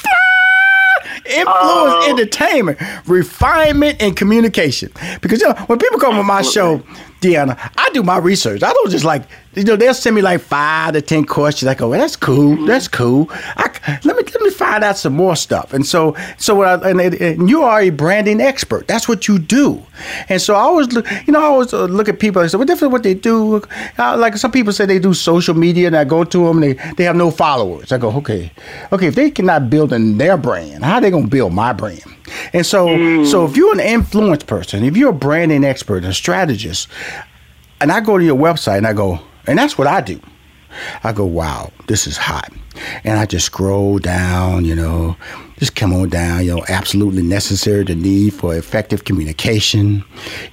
Influence, 1.26 1.50
Oh. 1.60 2.08
entertainment, 2.10 2.80
refinement, 3.06 4.02
and 4.02 4.16
communication. 4.16 4.90
Because 5.22 5.42
you 5.42 5.50
know, 5.50 5.56
when 5.68 5.78
people 5.78 6.00
come 6.00 6.18
on 6.18 6.26
my 6.26 6.42
show, 6.42 6.82
Dyana, 7.20 7.58
I 7.78 7.90
do 7.90 8.02
my 8.02 8.18
research. 8.18 8.64
I 8.64 8.72
don't 8.72 8.90
just 8.90 9.04
like 9.04 9.24
you 9.56 9.64
know 9.64 9.76
they'll 9.76 9.94
send 9.94 10.16
me 10.16 10.22
like 10.22 10.42
five 10.42 10.94
to 10.94 11.02
ten 11.02 11.26
questions. 11.26 11.68
I 11.68 11.74
go, 11.74 11.90
well, 11.90 12.00
that's 12.00 12.16
cool, 12.16 12.66
that's 12.66 12.88
cool. 12.88 13.28
I, 13.32 14.00
let 14.04 14.16
me 14.16 14.24
let 14.24 14.42
me 14.42 14.50
find 14.52 14.84
out 14.84 14.98
some 14.98 15.14
more 15.14 15.36
stuff. 15.36 15.74
And 15.74 15.86
so 15.86 16.16
so 16.38 16.56
what 16.56 16.68
I, 16.86 16.90
and, 16.90 17.00
and 17.00 17.50
you 17.50 17.64
are 17.64 17.82
a 17.82 17.90
branding 17.90 18.42
expert. 18.42 18.88
That's 18.88 19.08
what 19.08 19.28
you 19.28 19.40
do. 19.40 19.84
And 20.30 20.42
so 20.42 20.54
I 20.56 20.60
always 20.60 20.92
look, 20.92 21.08
you 21.26 21.34
know, 21.34 21.40
I 21.40 21.46
always 21.46 21.74
uh, 21.74 21.86
look 21.86 22.08
at 22.08 22.20
people 22.20 22.42
and 22.42 22.52
say, 22.52 22.58
what 22.58 22.68
different 22.68 22.92
what 22.92 23.04
they 23.04 23.14
do? 23.14 23.62
Uh, 23.98 24.18
like 24.18 24.38
some 24.38 24.52
people 24.52 24.74
say 24.74 24.86
they 24.86 25.00
do 25.00 25.14
social 25.14 25.56
media, 25.56 25.88
and 25.88 25.96
I 25.96 26.04
go 26.04 26.24
to 26.24 26.46
them 26.46 26.62
and 26.62 26.78
they 26.78 26.94
they 26.98 27.04
have 27.06 27.16
no 27.16 27.32
followers. 27.32 27.92
I 27.92 27.98
go, 27.98 28.12
okay, 28.18 28.52
okay, 28.92 29.08
if 29.08 29.16
they 29.16 29.32
cannot 29.32 29.70
build 29.70 29.94
in 29.94 30.18
their 30.18 30.38
brand, 30.38 30.86
how 30.86 30.96
are 30.96 31.02
they 31.02 31.10
gonna 31.10 31.28
build 31.28 31.54
my 31.54 31.74
brand? 31.74 32.04
And 32.54 32.66
so 32.66 33.24
so 33.24 33.46
if 33.46 33.58
you're 33.58 33.74
an 33.74 33.80
influence 33.80 34.44
person, 34.44 34.84
if 34.84 34.96
you're 34.96 35.12
a 35.12 35.14
branding 35.14 35.64
expert, 35.64 36.04
a 36.04 36.14
strategist, 36.14 36.88
and 37.80 37.92
I 37.92 38.02
go 38.02 38.18
to 38.18 38.24
your 38.24 38.38
website 38.38 38.78
and 38.80 38.88
I 38.88 38.94
go, 38.94 39.20
and 39.48 39.58
that's 39.58 39.78
what 39.78 39.88
I 39.88 40.02
do. 40.02 40.20
I 41.04 41.14
go, 41.14 41.26
wow, 41.26 41.72
this 41.88 42.08
is 42.08 42.18
hot. 42.18 42.52
And 43.04 43.18
I 43.18 43.26
just 43.26 43.46
scroll 43.46 43.98
down, 44.00 44.66
you 44.66 44.76
know, 44.76 45.16
just 45.58 45.76
come 45.76 45.94
on 45.94 46.10
down, 46.10 46.46
you 46.46 46.56
know, 46.56 46.64
absolutely 46.70 47.24
necessary, 47.24 47.84
the 47.84 47.96
need 47.96 48.34
for 48.34 48.56
effective 48.56 49.06
communication, 49.06 50.04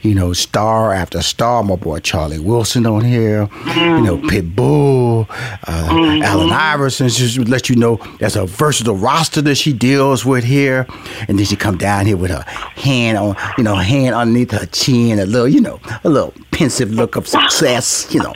you 0.00 0.14
know, 0.14 0.32
star 0.32 0.92
after 0.92 1.20
star, 1.22 1.62
my 1.62 1.76
boy 1.76 1.98
Charlie 1.98 2.38
Wilson 2.38 2.86
on 2.86 3.04
here, 3.04 3.48
you 3.66 4.00
know, 4.00 4.16
Pitbull, 4.16 5.26
uh, 5.66 6.22
Allen 6.24 6.50
Iverson, 6.50 7.08
just 7.08 7.38
let 7.38 7.68
you 7.68 7.76
know 7.76 8.00
there's 8.18 8.36
a 8.36 8.46
versatile 8.46 8.96
roster 8.96 9.42
that 9.42 9.56
she 9.56 9.72
deals 9.72 10.24
with 10.24 10.44
here. 10.44 10.86
And 11.28 11.38
then 11.38 11.44
she 11.44 11.56
come 11.56 11.76
down 11.76 12.06
here 12.06 12.16
with 12.16 12.30
her 12.30 12.42
hand 12.42 13.18
on, 13.18 13.36
you 13.58 13.64
know, 13.64 13.74
hand 13.74 14.14
underneath 14.14 14.52
her 14.52 14.66
chin, 14.66 15.18
a 15.18 15.26
little, 15.26 15.48
you 15.48 15.60
know, 15.60 15.80
a 16.04 16.08
little 16.08 16.32
pensive 16.50 16.90
look 16.90 17.16
of 17.16 17.26
success, 17.28 18.06
you 18.12 18.20
know. 18.20 18.34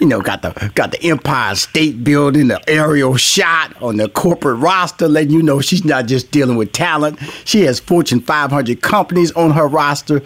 You 0.00 0.08
know, 0.08 0.20
got 0.20 0.42
the 0.42 0.72
got 0.74 0.90
the 0.90 1.00
Empire 1.04 1.54
State 1.54 2.02
Building, 2.02 2.48
the 2.48 2.60
aerial 2.68 3.16
shot 3.16 3.80
on 3.80 3.98
the 3.98 4.08
corporate 4.08 4.58
roster, 4.58 5.06
letting 5.06 5.30
you 5.30 5.42
know 5.42 5.60
she's 5.60 5.83
not 5.84 6.06
just 6.06 6.30
dealing 6.30 6.56
with 6.56 6.72
talent. 6.72 7.18
She 7.44 7.62
has 7.62 7.80
Fortune 7.80 8.20
500 8.20 8.80
companies 8.82 9.32
on 9.32 9.50
her 9.52 9.66
roster, 9.66 10.22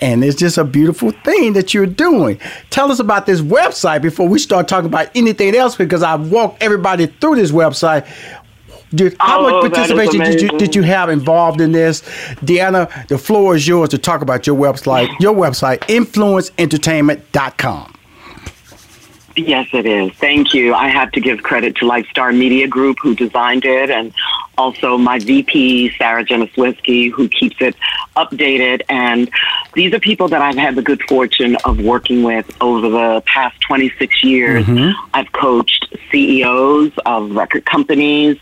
and 0.00 0.22
it's 0.24 0.36
just 0.36 0.58
a 0.58 0.64
beautiful 0.64 1.10
thing 1.10 1.52
that 1.54 1.72
you're 1.74 1.86
doing. 1.86 2.38
Tell 2.70 2.90
us 2.92 2.98
about 3.00 3.26
this 3.26 3.40
website 3.40 4.02
before 4.02 4.28
we 4.28 4.38
start 4.38 4.68
talking 4.68 4.86
about 4.86 5.08
anything 5.14 5.54
else, 5.54 5.76
because 5.76 6.02
I've 6.02 6.30
walked 6.30 6.62
everybody 6.62 7.06
through 7.06 7.36
this 7.36 7.50
website. 7.50 8.06
Did, 8.92 9.14
how 9.20 9.46
Oh, 9.46 9.62
much 9.62 9.72
participation 9.72 10.18
did 10.20 10.42
you 10.42 10.48
did 10.58 10.74
you 10.74 10.82
have 10.82 11.08
involved 11.10 11.60
in 11.60 11.70
this, 11.70 12.00
Dyana? 12.42 12.88
The 13.06 13.18
floor 13.18 13.54
is 13.54 13.68
yours 13.68 13.90
to 13.90 13.98
talk 13.98 14.20
about 14.20 14.48
your 14.48 14.56
website. 14.56 15.08
Your 15.20 15.32
website, 15.32 15.78
influenceentertainment.com. 15.86 17.94
Yes, 19.46 19.68
it 19.72 19.86
is. 19.86 20.12
Thank 20.12 20.54
you. 20.54 20.74
I 20.74 20.88
have 20.88 21.12
to 21.12 21.20
give 21.20 21.42
credit 21.42 21.76
to 21.76 21.86
Lifestar 21.86 22.36
Media 22.36 22.68
Group, 22.68 22.98
who 23.02 23.14
designed 23.14 23.64
it, 23.64 23.90
and 23.90 24.12
also 24.58 24.98
my 24.98 25.18
VP, 25.18 25.94
Sarah 25.96 26.24
Janiswiski, 26.24 27.10
who 27.10 27.28
keeps 27.28 27.56
it 27.60 27.74
updated. 28.16 28.82
And 28.88 29.30
these 29.74 29.92
are 29.94 30.00
people 30.00 30.28
that 30.28 30.42
I've 30.42 30.56
had 30.56 30.74
the 30.74 30.82
good 30.82 31.02
fortune 31.08 31.56
of 31.64 31.80
working 31.80 32.22
with 32.22 32.50
over 32.60 32.88
the 32.88 33.22
past 33.26 33.60
26 33.62 34.22
years. 34.22 34.66
I've 35.14 35.32
coached 35.32 35.86
CEOs 36.10 36.92
of 37.06 37.30
record 37.32 37.64
companies. 37.64 38.36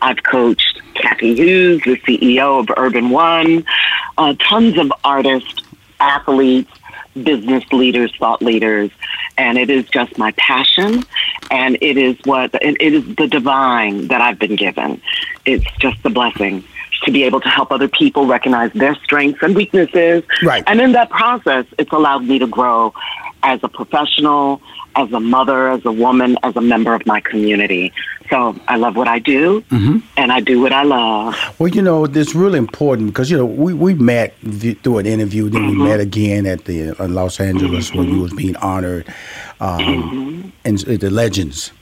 I've 0.00 0.22
coached 0.22 0.80
Cathy 0.94 1.34
Hughes, 1.34 1.82
the 1.84 1.96
CEO 2.00 2.60
of 2.60 2.68
Urban 2.76 3.10
One, 3.10 3.64
uh, 4.16 4.34
tons 4.38 4.78
of 4.78 4.92
artists, 5.04 5.62
athletes, 6.00 6.70
business 7.24 7.64
leaders, 7.72 8.14
thought 8.16 8.42
leaders, 8.42 8.90
and 9.36 9.58
it 9.58 9.70
is 9.70 9.88
just 9.88 10.18
my 10.18 10.32
passion, 10.32 11.04
and 11.50 11.78
it 11.80 11.96
is 11.96 12.16
what 12.24 12.54
it 12.54 12.80
is 12.80 13.16
the 13.16 13.26
divine 13.26 14.08
that 14.08 14.20
I've 14.20 14.38
been 14.38 14.56
given. 14.56 15.00
It's 15.44 15.66
just 15.78 16.04
a 16.04 16.10
blessing 16.10 16.64
to 17.04 17.12
be 17.12 17.24
able 17.24 17.40
to 17.40 17.48
help 17.48 17.70
other 17.70 17.88
people 17.88 18.26
recognize 18.26 18.72
their 18.72 18.94
strengths 18.96 19.42
and 19.42 19.54
weaknesses, 19.54 20.24
Right. 20.42 20.64
And 20.66 20.80
in 20.80 20.92
that 20.92 21.10
process, 21.10 21.64
it's 21.78 21.92
allowed 21.92 22.24
me 22.24 22.38
to 22.40 22.46
grow 22.46 22.92
as 23.42 23.60
a 23.62 23.68
professional, 23.68 24.60
as 24.96 25.12
a 25.12 25.20
mother, 25.20 25.68
as 25.70 25.84
a 25.84 25.92
woman, 25.92 26.36
as 26.42 26.56
a 26.56 26.60
member 26.60 26.94
of 26.94 27.06
my 27.06 27.20
community. 27.20 27.92
So 28.30 28.54
I 28.68 28.76
love 28.76 28.94
what 28.94 29.08
I 29.08 29.18
do, 29.20 29.64
and 29.70 30.30
I 30.32 30.40
do 30.40 30.60
what 30.60 30.72
I 30.72 30.82
love. 30.82 31.34
Well, 31.58 31.68
you 31.68 31.80
know, 31.80 32.04
it's 32.04 32.34
really 32.34 32.58
important 32.58 33.08
because 33.08 33.30
you 33.30 33.38
know 33.38 33.46
we, 33.46 33.72
we 33.72 33.94
met 33.94 34.34
through 34.82 34.98
an 34.98 35.06
interview, 35.06 35.48
then 35.48 35.62
Mm-hmm. 35.62 35.80
we 35.82 35.88
met 35.88 36.00
again 36.00 36.44
at 36.46 36.66
the 36.66 36.90
uh, 37.02 37.08
Los 37.08 37.40
Angeles 37.40 37.94
when 37.94 38.08
you 38.10 38.20
was 38.20 38.34
being 38.34 38.54
honored, 38.56 39.06
um, 39.60 40.52
and 40.64 40.74
s- 40.78 40.84
the 40.98 41.10
Legends. 41.10 41.72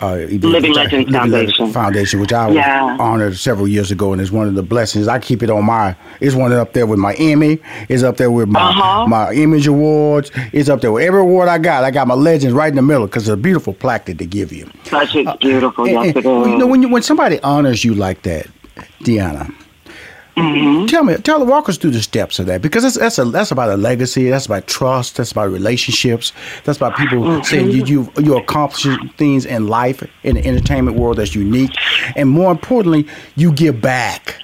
Uh. 0.00 0.16
Living 0.28 0.72
Legends 0.74 1.10
Foundation. 1.12 1.72
Foundation, 1.72 2.20
which 2.20 2.32
I 2.32 2.46
was 2.48 2.56
Yeah. 2.56 2.96
honored 2.98 3.36
several 3.36 3.68
years 3.68 3.90
ago, 3.90 4.12
and 4.12 4.20
it's 4.20 4.32
one 4.32 4.48
of 4.48 4.54
the 4.54 4.62
blessings. 4.62 5.06
I 5.08 5.18
keep 5.18 5.42
it 5.42 5.50
on 5.50 5.64
my. 5.64 5.94
It's 6.20 6.34
one 6.34 6.52
up 6.52 6.72
there 6.72 6.84
with 6.86 6.98
my 6.98 7.14
Emmy. 7.14 7.58
It's 7.88 8.02
up 8.02 8.16
there 8.16 8.30
with 8.30 8.48
my 8.48 8.60
Uh-huh. 8.60 9.06
my 9.06 9.32
Image 9.32 9.66
Awards. 9.68 10.30
It's 10.52 10.68
up 10.68 10.80
there 10.80 10.92
with 10.92 11.04
every 11.04 11.20
award 11.20 11.48
I 11.48 11.58
got. 11.58 11.84
I 11.84 11.90
got 11.90 12.08
my 12.08 12.14
Legends 12.14 12.54
right 12.54 12.68
in 12.68 12.76
the 12.76 12.82
middle 12.82 13.06
because 13.06 13.22
it's 13.28 13.32
a 13.32 13.36
beautiful 13.36 13.72
plaque 13.72 14.06
that 14.06 14.18
they 14.18 14.26
give 14.26 14.52
you. 14.52 14.68
Such 14.84 15.14
a 15.14 15.36
beautiful. 15.40 15.86
yes, 15.86 16.16
And- 16.16 16.26
and, 16.26 16.50
you 16.50 16.58
know, 16.58 16.66
when 16.66 16.82
you, 16.82 16.88
when 16.88 17.02
somebody 17.02 17.40
honors 17.42 17.84
you 17.84 17.94
like 17.94 18.22
that, 18.22 18.46
Dyana, 19.04 19.52
Mm-hmm. 20.36 20.86
tell 20.86 21.04
me, 21.04 21.14
tell 21.18 21.38
the 21.38 21.44
walkers 21.44 21.76
through 21.78 21.92
the 21.92 22.02
steps 22.02 22.40
of 22.40 22.46
that 22.46 22.60
because 22.60 22.82
that's 22.82 22.98
that's 22.98 23.18
a 23.18 23.24
that's 23.24 23.52
about 23.52 23.70
a 23.70 23.76
legacy. 23.76 24.28
That's 24.30 24.46
about 24.46 24.66
trust. 24.66 25.16
That's 25.16 25.30
about 25.32 25.50
relationships. 25.50 26.32
That's 26.64 26.76
about 26.76 26.96
people 26.96 27.18
Mm-hmm. 27.20 27.42
saying 27.44 27.70
you 27.70 27.84
you 27.84 28.12
you 28.20 28.36
accomplish 28.36 28.86
things 29.16 29.44
in 29.46 29.68
life 29.68 30.02
in 30.24 30.34
the 30.34 30.44
entertainment 30.44 30.96
world 30.96 31.18
that's 31.18 31.34
unique, 31.36 31.70
and 32.16 32.28
more 32.28 32.50
importantly, 32.50 33.06
you 33.36 33.52
give 33.52 33.80
back. 33.80 34.40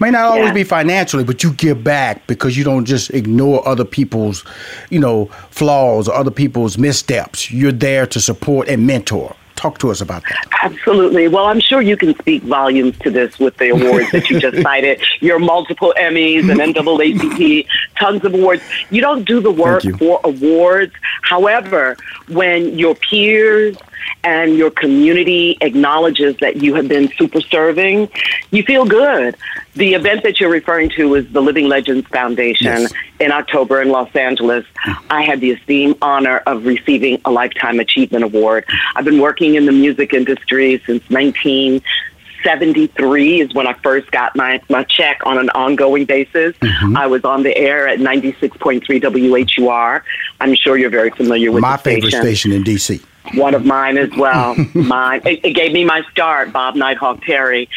May 0.00 0.10
not 0.10 0.22
always 0.22 0.48
Yeah. 0.48 0.54
be 0.54 0.64
financially, 0.64 1.22
but 1.24 1.44
you 1.44 1.52
give 1.52 1.84
back 1.84 2.26
because 2.26 2.56
you 2.56 2.64
don't 2.64 2.86
just 2.86 3.10
ignore 3.10 3.66
other 3.68 3.84
people's, 3.84 4.44
you 4.88 4.98
know, 4.98 5.26
flaws 5.50 6.08
or 6.08 6.14
other 6.16 6.30
people's 6.32 6.76
missteps. 6.78 7.52
You're 7.52 7.70
there 7.70 8.06
to 8.06 8.20
support 8.20 8.66
and 8.68 8.86
mentor. 8.86 9.36
Talk 9.60 9.76
to 9.80 9.90
us 9.90 10.00
about 10.00 10.22
that. 10.22 10.48
Absolutely. 10.62 11.28
Well, 11.28 11.44
I'm 11.44 11.60
sure 11.60 11.82
you 11.82 11.94
can 11.94 12.16
speak 12.16 12.42
volumes 12.44 12.96
to 13.00 13.10
this 13.10 13.38
with 13.38 13.58
the 13.58 13.68
awards 13.68 14.10
that 14.10 14.30
you 14.30 14.40
just 14.40 14.56
cited. 14.62 15.02
Your 15.20 15.38
multiple 15.38 15.92
Emmys 15.98 16.50
and 16.50 16.58
NAACP, 16.58 17.66
tons 17.98 18.24
of 18.24 18.32
awards. 18.32 18.62
You 18.88 19.02
don't 19.02 19.24
do 19.24 19.38
the 19.38 19.50
work 19.50 19.82
for 19.98 20.18
awards. 20.24 20.94
However, 21.20 21.98
when 22.28 22.78
your 22.78 22.94
peers 22.94 23.76
and 24.22 24.54
your 24.56 24.70
community 24.70 25.56
acknowledges 25.60 26.36
that 26.38 26.56
you 26.56 26.74
have 26.74 26.88
been 26.88 27.10
super 27.16 27.40
serving, 27.40 28.08
you 28.50 28.62
feel 28.62 28.84
good. 28.84 29.36
The 29.74 29.94
event 29.94 30.24
that 30.24 30.40
you're 30.40 30.50
referring 30.50 30.90
to 30.90 31.14
is 31.14 31.32
the 31.32 31.40
Living 31.40 31.68
Legends 31.68 32.06
Foundation 32.08 32.66
Yes. 32.66 32.92
in 33.20 33.30
October 33.32 33.80
in 33.80 33.90
Los 33.90 34.14
Angeles. 34.16 34.66
I 35.08 35.22
had 35.22 35.40
the 35.40 35.52
esteemed 35.52 35.96
honor 36.02 36.38
of 36.46 36.66
receiving 36.66 37.20
a 37.24 37.30
Lifetime 37.30 37.78
Achievement 37.80 38.24
Award. 38.24 38.64
I've 38.94 39.04
been 39.04 39.20
working 39.20 39.54
in 39.54 39.66
the 39.66 39.72
music 39.72 40.12
industry 40.12 40.82
since 40.86 41.02
1973 41.10 43.40
is 43.40 43.54
when 43.54 43.66
I 43.66 43.72
first 43.74 44.10
got 44.10 44.34
my, 44.36 44.60
my 44.68 44.84
check 44.84 45.20
on 45.24 45.38
an 45.38 45.48
ongoing 45.50 46.04
basis. 46.04 46.56
Mm-hmm. 46.56 46.96
I 46.96 47.06
was 47.06 47.24
on 47.24 47.42
the 47.42 47.56
air 47.56 47.88
at 47.88 48.00
96.3 48.00 49.58
WHUR. 49.58 50.04
I'm 50.40 50.54
sure 50.54 50.76
you're 50.76 50.90
very 50.90 51.10
familiar 51.10 51.52
with 51.52 51.62
My 51.62 51.76
favorite 51.76 52.10
station 52.10 52.50
station 52.50 52.52
in 52.52 52.64
DC. 52.64 53.00
One 53.34 53.54
of 53.54 53.64
mine 53.64 53.98
as 53.98 54.10
well. 54.16 54.54
mine. 54.74 55.22
It, 55.24 55.44
it 55.44 55.52
gave 55.52 55.72
me 55.72 55.84
my 55.84 56.02
start, 56.10 56.52
Bob 56.52 56.74
Nighthawk 56.74 57.22
Terry. 57.22 57.68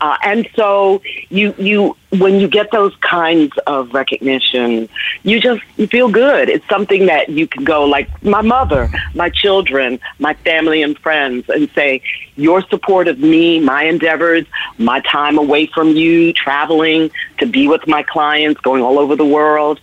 Uh, 0.00 0.16
and 0.22 0.48
so 0.54 1.02
you 1.28 1.54
you 1.58 1.96
when 2.10 2.40
you 2.40 2.48
get 2.48 2.70
those 2.72 2.94
kinds 2.96 3.52
of 3.66 3.92
recognition, 3.94 4.88
you 5.22 5.40
just 5.40 5.62
you 5.76 5.86
feel 5.86 6.10
good. 6.10 6.48
It's 6.48 6.68
something 6.68 7.06
that 7.06 7.28
you 7.28 7.46
can 7.46 7.64
go 7.64 7.84
like 7.84 8.08
my 8.22 8.42
mother, 8.42 8.90
my 9.14 9.30
children, 9.30 10.00
my 10.18 10.34
family 10.34 10.82
and 10.82 10.98
friends, 10.98 11.48
and 11.48 11.70
say 11.70 12.02
your 12.36 12.62
support 12.62 13.08
of 13.08 13.18
me, 13.18 13.60
my 13.60 13.84
endeavors, 13.84 14.46
my 14.78 15.00
time 15.00 15.38
away 15.38 15.66
from 15.66 15.90
you, 15.90 16.32
traveling 16.32 17.10
to 17.38 17.46
be 17.46 17.68
with 17.68 17.86
my 17.86 18.02
clients, 18.02 18.60
going 18.60 18.82
all 18.82 18.98
over 18.98 19.16
the 19.16 19.26
world. 19.26 19.80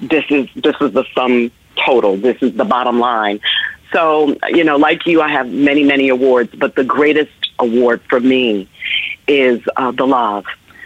This 0.00 0.24
is 0.30 0.48
this 0.54 0.76
is 0.80 0.92
the 0.92 1.04
sum 1.14 1.50
total. 1.76 2.16
This 2.16 2.36
is 2.42 2.54
the 2.54 2.64
bottom 2.64 2.98
line. 2.98 3.40
So, 3.92 4.36
you 4.48 4.64
know, 4.64 4.76
like 4.76 5.06
you, 5.06 5.20
I 5.20 5.28
have 5.28 5.48
many, 5.48 5.82
many 5.82 6.08
awards, 6.08 6.54
but 6.54 6.74
the 6.74 6.84
greatest 6.84 7.30
award 7.58 8.00
for 8.08 8.20
me 8.20 8.68
is 9.26 9.60
uh, 9.76 9.92
the 9.92 10.06
love. 10.06 10.44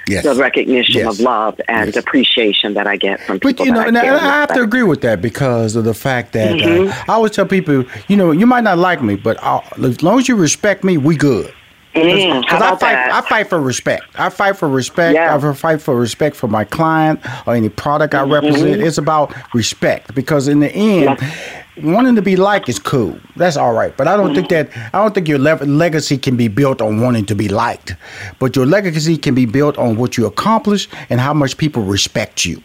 Yes. 0.09 0.25
The 0.25 0.35
recognition 0.35 0.97
yes. 0.97 1.15
of 1.15 1.21
love 1.21 1.61
and 1.69 1.87
yes. 1.87 1.97
appreciation 1.97 2.75
that 2.75 2.89
I 2.89 2.97
get 2.97 3.21
from 3.21 3.39
people. 3.39 3.65
But 3.65 3.67
you 3.67 3.73
know, 3.73 3.83
and 3.83 3.97
I, 3.97 4.17
I 4.17 4.41
have 4.41 4.53
to 4.55 4.61
agree 4.61 4.83
with 4.83 5.01
that 5.03 5.23
because 5.23 5.77
of 5.77 5.85
the 5.85 5.95
fact 5.95 6.33
that 6.33 6.55
uh, 6.55 6.57
mm-hmm. 6.57 6.91
uh, 6.91 7.05
I 7.09 7.15
always 7.15 7.31
tell 7.31 7.47
people, 7.47 7.85
you 8.09 8.17
know, 8.17 8.33
you 8.33 8.45
might 8.45 8.65
not 8.65 8.79
like 8.79 9.01
me, 9.01 9.15
but 9.15 9.41
I'll, 9.45 9.65
as 9.83 10.03
long 10.03 10.19
as 10.19 10.29
you 10.29 10.35
respect 10.35 10.83
me, 10.83 10.99
we 10.99 11.15
good. 11.15 11.55
Because 11.95 12.21
mm, 12.21 12.45
I 12.51 12.77
fight, 12.77 12.97
I 12.97 13.21
fight 13.21 13.49
for 13.49 13.61
respect. 13.61 14.05
I 14.15 14.31
fight 14.31 14.57
for 14.57 14.67
respect. 14.67 15.15
Yeah. 15.15 15.37
I 15.37 15.53
fight 15.53 15.83
for 15.83 15.95
respect 15.95 16.37
for 16.37 16.49
my 16.49 16.65
client 16.65 17.21
or 17.47 17.55
any 17.55 17.69
product 17.69 18.15
I 18.15 18.23
mm-hmm. 18.23 18.33
represent. 18.33 18.83
It's 18.83 18.99
about 18.99 19.35
respect 19.55 20.15
because 20.15 20.49
in 20.49 20.61
the 20.61 20.73
end, 20.73 21.19
yeah. 21.21 21.62
Wanting 21.83 22.15
to 22.17 22.23
be 22.23 22.37
liked 22.37 22.69
is 22.69 22.79
cool. 22.79 23.19
That's 23.37 23.57
all 23.57 23.73
right. 23.73 23.97
But 23.97 24.09
I 24.09 24.17
don't 24.17 24.35
think 24.35 24.49
that 24.51 24.71
I 24.93 25.03
don't 25.03 25.15
think 25.15 25.29
your 25.29 25.39
le- 25.39 25.65
legacy 25.65 26.19
can 26.19 26.37
be 26.37 26.49
built 26.49 26.81
on 26.83 27.01
wanting 27.01 27.27
to 27.27 27.35
be 27.35 27.49
liked. 27.49 27.95
But 28.39 28.57
your 28.57 28.67
legacy 28.67 29.17
can 29.17 29.35
be 29.35 29.47
built 29.47 29.79
on 29.79 29.97
what 29.97 30.17
you 30.17 30.27
accomplish 30.27 30.89
and 31.09 31.21
how 31.21 31.33
much 31.33 31.57
people 31.57 31.83
respect 31.83 32.45
you. 32.45 32.63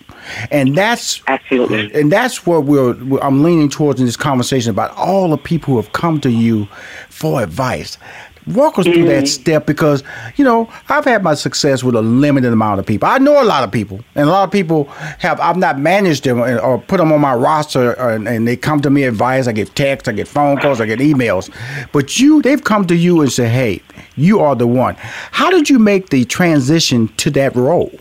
And 0.52 0.76
that's 0.76 1.22
absolutely, 1.28 1.94
and 1.94 2.12
that's 2.12 2.46
what 2.46 2.66
we're, 2.66 2.92
I'm 3.22 3.44
leaning 3.44 3.70
towards 3.70 4.02
in 4.02 4.06
this 4.06 4.18
conversation 4.18 4.72
about 4.72 4.92
all 4.98 5.30
the 5.30 5.38
people 5.38 5.76
who 5.76 5.82
have 5.82 5.94
come 5.94 6.20
to 6.22 6.30
you 6.30 6.68
for 7.10 7.42
advice. 7.42 7.98
Walk 8.48 8.80
us 8.80 8.86
mm-hmm. 8.86 8.94
through 8.94 9.06
that 9.06 9.24
mm-hmm. 9.24 9.26
step 9.26 9.66
because, 9.66 10.04
you 10.38 10.46
know, 10.46 10.70
I've 10.88 11.06
had 11.06 11.24
my 11.24 11.34
success 11.34 11.84
with 11.84 11.96
a 11.96 12.02
limited 12.02 12.54
amount 12.54 12.80
of 12.80 12.86
people. 12.86 13.08
I 13.08 13.18
know 13.18 13.42
a 13.42 13.46
lot 13.46 13.64
of 13.64 13.72
people, 13.72 14.00
and 14.16 14.30
a 14.30 14.32
lot 14.32 14.44
of 14.46 14.52
people 14.52 14.86
have, 15.20 15.40
I've 15.40 15.58
not 15.58 15.80
managed 15.80 16.24
them 16.24 16.40
or 16.40 16.80
put 16.80 16.98
them 16.98 17.12
on 17.12 17.20
my 17.22 17.34
roster, 17.34 17.92
and, 17.94 18.28
and 18.28 18.48
they 18.48 18.56
come 18.56 18.82
to 18.82 18.90
me 18.90 19.04
advice. 19.04 19.48
I 19.48 19.52
get 19.52 19.76
texts, 19.76 20.08
I 20.08 20.14
get 20.14 20.28
phone 20.28 20.58
calls, 20.58 20.80
I 20.80 20.86
get 20.86 21.00
emails. 21.00 21.50
But 21.92 22.20
you, 22.20 22.42
they've 22.42 22.64
come 22.64 22.88
to 22.88 22.96
you 22.96 23.22
and 23.22 23.32
say, 23.32 23.50
hey, 23.50 23.82
you 24.16 24.40
are 24.40 24.56
the 24.56 24.68
one. 24.68 24.96
How 25.32 25.50
did 25.50 25.70
you 25.70 25.78
make 25.78 26.10
the 26.10 26.26
transition 26.26 27.10
to 27.18 27.30
that 27.32 27.56
role? 27.56 27.92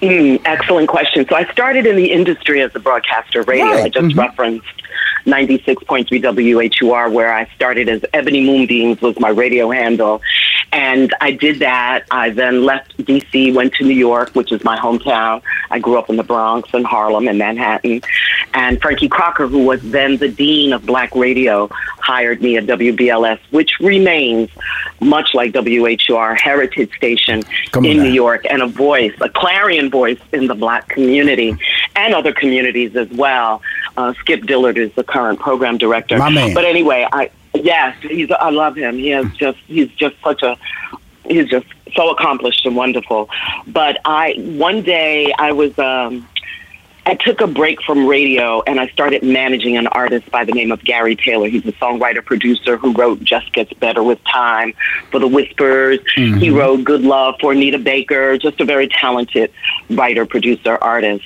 Mm, 0.00 0.40
excellent 0.46 0.88
question. 0.88 1.26
So 1.28 1.36
I 1.36 1.50
started 1.52 1.86
in 1.86 1.96
the 1.96 2.10
industry 2.10 2.62
as 2.62 2.74
a 2.74 2.78
broadcaster 2.78 3.42
radio. 3.42 3.66
Right. 3.66 3.84
I 3.84 3.88
just 3.88 4.06
mm-hmm. 4.06 4.18
referenced 4.18 4.66
96.3 5.24 6.80
WHUR, 6.80 7.10
where 7.10 7.32
I 7.32 7.46
started 7.54 7.88
as 7.88 8.04
Ebony 8.12 8.44
Moonbeams 8.44 9.00
was 9.00 9.18
my 9.18 9.28
radio 9.28 9.70
handle. 9.70 10.20
And 10.72 11.12
I 11.20 11.32
did 11.32 11.58
that. 11.60 12.04
I 12.10 12.30
then 12.30 12.64
left 12.64 12.96
DC, 12.98 13.52
went 13.54 13.74
to 13.74 13.84
New 13.84 13.94
York, 13.94 14.30
which 14.34 14.52
is 14.52 14.62
my 14.62 14.78
hometown. 14.78 15.42
I 15.70 15.80
grew 15.80 15.98
up 15.98 16.10
in 16.10 16.16
the 16.16 16.22
Bronx 16.22 16.68
and 16.72 16.86
Harlem 16.86 17.26
and 17.26 17.38
Manhattan. 17.38 18.02
And 18.54 18.80
Frankie 18.80 19.08
Crocker, 19.08 19.48
who 19.48 19.64
was 19.64 19.82
then 19.82 20.16
the 20.18 20.28
dean 20.28 20.72
of 20.72 20.86
black 20.86 21.14
radio, 21.14 21.68
hired 21.98 22.40
me 22.42 22.56
at 22.56 22.66
WBLS, 22.66 23.40
which 23.50 23.72
remains 23.80 24.50
much 25.00 25.34
like 25.34 25.52
WHUR, 25.52 26.34
heritage 26.34 26.94
station 26.96 27.42
Come 27.72 27.84
in 27.84 27.98
New 27.98 28.10
York, 28.10 28.46
and 28.48 28.62
a 28.62 28.66
voice, 28.66 29.14
a 29.20 29.28
clarion 29.28 29.90
voice 29.90 30.20
in 30.32 30.46
the 30.46 30.54
black 30.54 30.88
community 30.88 31.56
and 31.96 32.14
other 32.14 32.32
communities 32.32 32.96
as 32.96 33.08
well. 33.10 33.62
Uh, 33.96 34.14
Skip 34.14 34.42
Dillard 34.42 34.78
is 34.78 34.92
the 34.94 35.04
current 35.04 35.40
program 35.40 35.78
director. 35.78 36.18
My 36.18 36.30
man. 36.30 36.54
But 36.54 36.64
anyway, 36.64 37.06
I 37.12 37.30
yes, 37.54 37.96
he's 38.02 38.30
I 38.30 38.50
love 38.50 38.76
him. 38.76 38.96
He 38.96 39.08
has 39.08 39.30
just 39.34 39.58
he's 39.66 39.90
just 39.90 40.16
such 40.22 40.42
a 40.42 40.56
he's 41.24 41.48
just 41.48 41.66
so 41.94 42.10
accomplished 42.10 42.64
and 42.66 42.76
wonderful. 42.76 43.28
But 43.66 43.98
I 44.04 44.34
one 44.36 44.82
day 44.82 45.32
I 45.38 45.52
was 45.52 45.78
um 45.78 46.28
I 47.06 47.14
took 47.14 47.40
a 47.40 47.46
break 47.46 47.82
from 47.82 48.06
radio 48.06 48.62
and 48.62 48.78
I 48.78 48.88
started 48.88 49.22
managing 49.22 49.76
an 49.76 49.86
artist 49.86 50.30
by 50.30 50.44
the 50.44 50.52
name 50.52 50.70
of 50.70 50.84
Gary 50.84 51.16
Taylor. 51.16 51.48
He's 51.48 51.64
a 51.66 51.72
songwriter 51.72 52.24
producer 52.24 52.76
who 52.76 52.92
wrote 52.92 53.22
Just 53.22 53.52
Gets 53.52 53.72
Better 53.74 54.02
with 54.02 54.22
Time 54.24 54.74
for 55.10 55.18
the 55.18 55.26
Whispers. 55.26 55.98
Mm-hmm. 56.16 56.38
He 56.38 56.50
wrote 56.50 56.84
Good 56.84 57.02
Love 57.02 57.36
for 57.40 57.52
Anita 57.52 57.78
Baker, 57.78 58.36
just 58.36 58.60
a 58.60 58.64
very 58.64 58.88
talented 58.88 59.50
writer, 59.88 60.26
producer, 60.26 60.76
artist. 60.80 61.24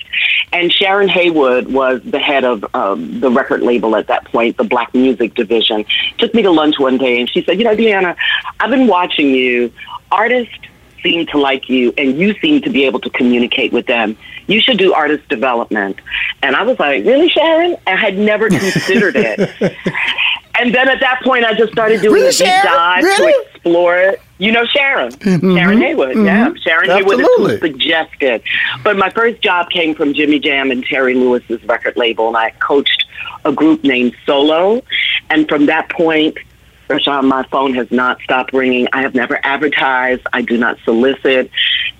And 0.52 0.72
Sharon 0.72 1.08
Heyward 1.08 1.66
was 1.66 2.00
the 2.04 2.20
head 2.20 2.44
of 2.44 2.64
um, 2.74 3.20
the 3.20 3.30
record 3.30 3.62
label 3.62 3.96
at 3.96 4.06
that 4.06 4.26
point, 4.26 4.56
the 4.56 4.64
Black 4.64 4.94
Music 4.94 5.34
Division. 5.34 5.84
Took 6.18 6.34
me 6.34 6.42
to 6.42 6.50
lunch 6.52 6.78
one 6.78 6.98
day 6.98 7.20
and 7.20 7.28
she 7.28 7.42
said, 7.42 7.58
You 7.58 7.64
know, 7.64 7.76
Dyana, 7.76 8.16
I've 8.60 8.70
been 8.70 8.86
watching 8.86 9.30
you. 9.30 9.72
Artists 10.12 10.54
seem 11.02 11.26
to 11.26 11.38
like 11.38 11.68
you 11.68 11.92
and 11.98 12.18
you 12.18 12.34
seem 12.40 12.62
to 12.62 12.70
be 12.70 12.84
able 12.84 13.00
to 13.00 13.10
communicate 13.10 13.72
with 13.72 13.86
them 13.86 14.16
you 14.46 14.60
should 14.60 14.78
do 14.78 14.92
artist 14.92 15.28
development. 15.28 16.00
And 16.42 16.54
I 16.54 16.62
was 16.62 16.78
like, 16.78 17.04
really, 17.04 17.28
Sharon? 17.28 17.76
I 17.86 17.96
had 17.96 18.18
never 18.18 18.48
considered 18.48 19.16
it. 19.16 19.38
and 20.58 20.74
then 20.74 20.88
at 20.88 21.00
that 21.00 21.22
point, 21.24 21.44
I 21.44 21.54
just 21.54 21.72
started 21.72 22.00
doing 22.02 22.14
really, 22.14 22.28
a 22.28 22.32
deep 22.32 22.46
dive 22.46 23.02
really? 23.02 23.32
to 23.32 23.50
explore 23.50 23.96
it. 23.98 24.20
You 24.38 24.50
know 24.50 24.66
Sharon, 24.66 25.12
mm-hmm. 25.12 25.56
Sharon 25.56 25.78
Heyward, 25.78 26.14
mm-hmm. 26.14 26.26
yeah, 26.26 26.52
Sharon 26.62 26.90
Absolutely. 26.90 27.24
Heyward 27.24 27.54
is 27.54 27.60
suggested. 27.60 28.42
But 28.82 28.96
my 28.96 29.08
first 29.10 29.40
job 29.40 29.70
came 29.70 29.94
from 29.94 30.12
Jimmy 30.12 30.40
Jam 30.40 30.72
and 30.72 30.84
Terry 30.84 31.14
Lewis's 31.14 31.62
record 31.64 31.96
label, 31.96 32.28
and 32.28 32.36
I 32.36 32.50
coached 32.50 33.06
a 33.44 33.52
group 33.52 33.84
named 33.84 34.16
Solo. 34.26 34.82
And 35.30 35.48
from 35.48 35.66
that 35.66 35.88
point, 35.88 36.36
Rushion, 36.88 37.26
my 37.26 37.44
phone 37.44 37.74
has 37.74 37.90
not 37.90 38.20
stopped 38.22 38.52
ringing. 38.52 38.88
I 38.92 39.02
have 39.02 39.14
never 39.14 39.38
advertised. 39.42 40.22
I 40.32 40.42
do 40.42 40.58
not 40.58 40.78
solicit. 40.84 41.50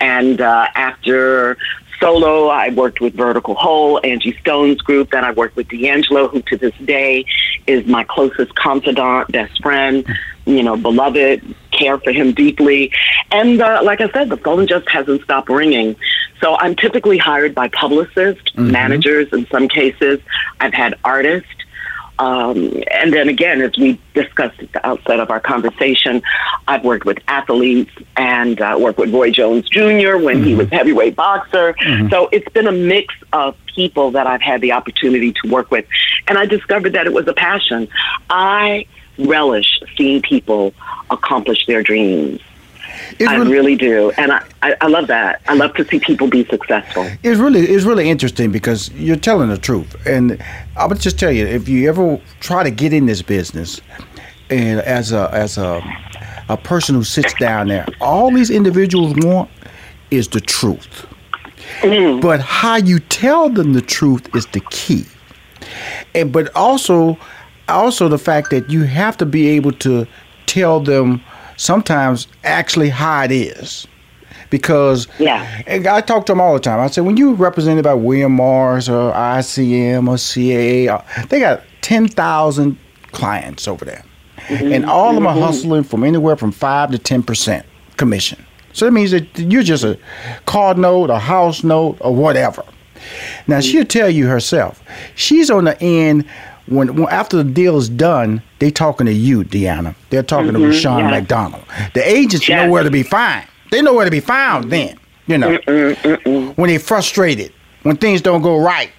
And 0.01 0.41
uh, 0.41 0.67
after 0.75 1.57
solo. 2.01 2.49
I 2.49 2.71
worked 2.71 3.01
with 3.01 3.15
Vertical 3.15 3.55
Hold, 3.55 4.05
Angie 4.05 4.37
Stone's 4.41 4.81
group. 4.81 5.11
Then 5.11 5.25
I 5.25 5.33
worked 5.33 5.57
with 5.57 5.69
D'Angelo, 5.69 6.29
who 6.29 6.43
to 6.43 6.57
this 6.57 6.75
day 6.85 7.25
is 7.67 7.87
my 7.87 8.05
closest 8.05 8.55
confidant, 8.55 9.31
best 9.33 9.63
friend, 9.63 10.07
you 10.47 10.63
know, 10.63 10.77
beloved, 10.77 11.55
care 11.71 11.99
for 11.99 12.13
him 12.13 12.33
deeply. 12.33 12.93
And 13.31 13.61
uh, 13.61 13.81
like 13.83 14.01
I 14.01 14.11
said, 14.11 14.29
the 14.29 14.37
phone 14.37 14.67
just 14.67 14.89
hasn't 14.89 15.23
stopped 15.23 15.49
ringing. 15.49 15.97
So 16.41 16.57
I'm 16.59 16.77
typically 16.77 17.19
hired 17.19 17.55
by 17.55 17.69
publicists, 17.69 18.51
mm-hmm. 18.53 18.71
managers 18.71 19.33
in 19.33 19.47
some 19.47 19.69
cases. 19.69 20.21
I've 20.61 20.75
had 20.75 20.99
artists. 21.05 21.49
Um, 22.19 22.83
and 22.91 23.13
then 23.13 23.29
again, 23.29 23.61
as 23.61 23.77
we 23.77 24.01
discussed 24.15 24.61
at 24.61 24.73
the 24.73 24.87
outset 24.87 25.21
of 25.21 25.31
our 25.31 25.41
conversation, 25.41 26.23
I've 26.69 26.85
worked 26.85 27.05
with 27.05 27.19
athletes 27.27 27.91
and 28.17 28.61
uh, 28.61 28.77
worked 28.81 28.99
with 28.99 29.13
Roy 29.13 29.31
Jones 29.31 29.69
Jr. 29.69 29.81
when 29.83 30.37
mm-hmm. 30.37 30.45
he 30.45 30.55
was 30.55 30.69
heavyweight 30.71 31.17
boxer. 31.17 31.75
Mm-hmm. 31.75 32.09
So 32.11 32.29
it's 32.31 32.49
been 32.51 32.67
a 32.67 32.73
mix 32.73 33.15
of 33.33 33.57
people 33.67 34.13
that 34.13 34.27
I've 34.27 34.43
had 34.43 34.61
the 34.61 34.73
opportunity 34.73 35.33
to 35.43 35.51
work 35.51 35.71
with. 35.71 35.87
And 36.29 36.39
I 36.39 36.47
discovered 36.47 36.93
that 36.93 37.07
it 37.07 37.13
was 37.13 37.27
a 37.27 37.35
passion. 37.35 37.89
I 38.31 38.87
relish 39.19 39.81
seeing 39.97 40.23
people 40.23 40.75
accomplish 41.11 41.67
their 41.67 41.83
dreams. 41.83 42.41
I 43.21 43.37
really, 43.37 43.53
really 43.53 43.77
do, 43.77 44.11
and 44.17 44.33
I, 44.33 44.45
I, 44.63 44.75
I, 44.81 44.87
love 44.87 45.07
that. 45.09 45.41
I 45.47 45.55
love 45.55 45.75
to 45.75 45.85
see 45.85 46.01
people 46.01 46.29
be 46.29 46.45
successful. 46.47 47.07
It's 47.23 47.39
really 47.39 47.61
it's 47.61 47.85
really 47.85 48.09
interesting 48.09 48.51
because 48.51 48.91
you're 48.93 49.17
telling 49.17 49.49
the 49.49 49.59
truth, 49.59 49.95
and 50.07 50.43
I 50.77 50.87
would 50.87 51.01
just 51.01 51.19
tell 51.19 51.33
you 51.33 51.47
if 51.47 51.69
you 51.69 51.89
ever 51.89 52.21
try 52.41 52.63
to 52.63 52.71
get 52.71 52.93
in 52.93 53.07
this 53.07 53.23
business, 53.23 53.81
and 54.51 54.81
as 54.81 55.13
a 55.13 55.31
as 55.33 55.59
a 55.59 55.83
a 56.49 56.57
person 56.57 56.95
who 56.95 57.05
sits 57.05 57.35
down 57.35 57.69
there, 57.69 57.87
all 58.01 58.31
these 58.31 58.51
individuals 58.51 59.15
want 59.17 59.51
is 60.11 60.29
the 60.29 60.41
truth. 60.41 61.07
Mm. 61.81 62.21
But 62.21 62.41
how 62.41 62.77
you 62.77 62.99
tell 62.99 63.49
them 63.49 63.73
the 63.73 63.83
truth 63.83 64.35
is 64.35 64.47
the 64.47 64.61
key. 64.71 65.05
And 66.15 66.33
but 66.33 66.55
also 66.55 67.19
also 67.69 68.09
the 68.09 68.19
fact 68.19 68.51
that 68.51 68.71
you 68.71 68.83
have 68.83 69.17
to 69.17 69.27
be 69.27 69.49
able 69.49 69.73
to 69.73 70.07
tell 70.47 70.81
them 70.81 71.23
sometimes 71.57 72.27
actually 72.43 72.89
how 72.89 73.25
it 73.25 73.33
is. 73.33 73.87
Because 74.51 75.09
yeah. 75.19 75.63
I 75.67 76.01
talk 76.01 76.27
to 76.27 76.33
them 76.33 76.41
all 76.41 76.55
the 76.55 76.61
time. 76.61 76.79
I 76.79 76.87
say, 76.87 77.01
when 77.01 77.17
you're 77.17 77.35
represented 77.35 77.85
by 77.85 77.95
William 77.95 78.33
Morris 78.33 78.89
or 78.89 79.13
ICM 79.13 80.07
or 80.07 80.15
CAA, 80.15 80.89
uh, 80.89 81.27
they 81.27 81.41
got 81.41 81.63
10,000 81.81 82.79
clients 83.11 83.67
over 83.67 83.85
there. 83.85 84.05
Mm-hmm. 84.37 84.73
And 84.73 84.87
all 84.87 85.09
of 85.09 85.15
them 85.17 85.27
are 85.27 85.35
mm-hmm. 85.35 85.45
hustling 85.45 85.83
from 85.83 86.05
anywhere 86.05 86.37
from 86.37 86.53
5 86.53 86.93
to 86.93 86.99
10% 86.99 87.65
commission. 87.97 88.45
So 88.73 88.85
that 88.85 88.93
means 88.93 89.13
that 89.13 89.39
you're 89.39 89.63
just 89.63 89.85
a 89.85 89.99
card 90.47 90.79
note, 90.79 91.11
a 91.11 91.19
house 91.19 91.65
note, 91.65 91.97
or 92.01 92.15
whatever. 92.15 92.65
Now, 93.47 93.59
mm-hmm. 93.59 93.61
she'll 93.61 93.85
tell 93.85 94.11
you 94.11 94.27
herself. 94.27 94.83
She's 95.15 95.51
on 95.51 95.65
the 95.65 95.81
end 95.81 96.27
when, 96.67 96.95
when, 96.97 97.09
after 97.13 97.37
the 97.37 97.45
deal 97.45 97.77
is 97.77 97.89
done, 97.89 98.43
they 98.59 98.71
talking 98.71 99.07
to 99.07 99.13
you, 99.13 99.45
Dyana. 99.45 99.95
They're 100.11 100.23
talking 100.23 100.53
mm-hmm, 100.53 100.71
to 100.71 100.77
yeah. 100.77 101.11
McDonald. 101.11 101.65
The 101.95 102.09
agents 102.09 102.49
know 102.49 102.71
where 102.71 102.83
to 102.83 102.91
be 102.91 103.03
found. 103.03 103.47
They 103.71 103.83
know 103.83 103.95
where 103.95 104.05
to 104.05 104.11
be 104.11 104.21
found 104.21 104.71
then. 104.71 104.99
You 105.27 105.39
know, 105.39 105.57
mm-mm, 105.59 105.95
mm-mm. 105.97 106.57
when 106.57 106.69
they 106.69 106.77
frustrated, 106.77 107.53
when 107.83 107.97
things 107.97 108.21
don't 108.21 108.43
go 108.43 108.59
right, 108.59 108.91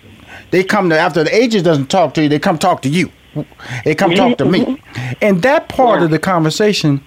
they 0.50 0.64
come 0.64 0.90
to 0.90 0.98
after 0.98 1.24
the 1.24 1.36
agent 1.36 1.66
doesn't 1.66 1.88
talk 1.88 2.16
to 2.16 2.24
you. 2.24 2.30
They 2.30 2.40
come 2.40 2.58
talk 2.58 2.82
to 2.82 2.90
you. 2.90 3.12
They 3.84 3.94
come 3.94 4.16
talk 4.16 4.38
to 4.40 4.46
me, 4.46 4.66
mm-hmm. 4.66 5.14
and 5.22 5.42
that 5.44 5.70
part 5.70 6.00
yeah. 6.00 6.06
of 6.06 6.12
the 6.12 6.20
conversation 6.20 7.04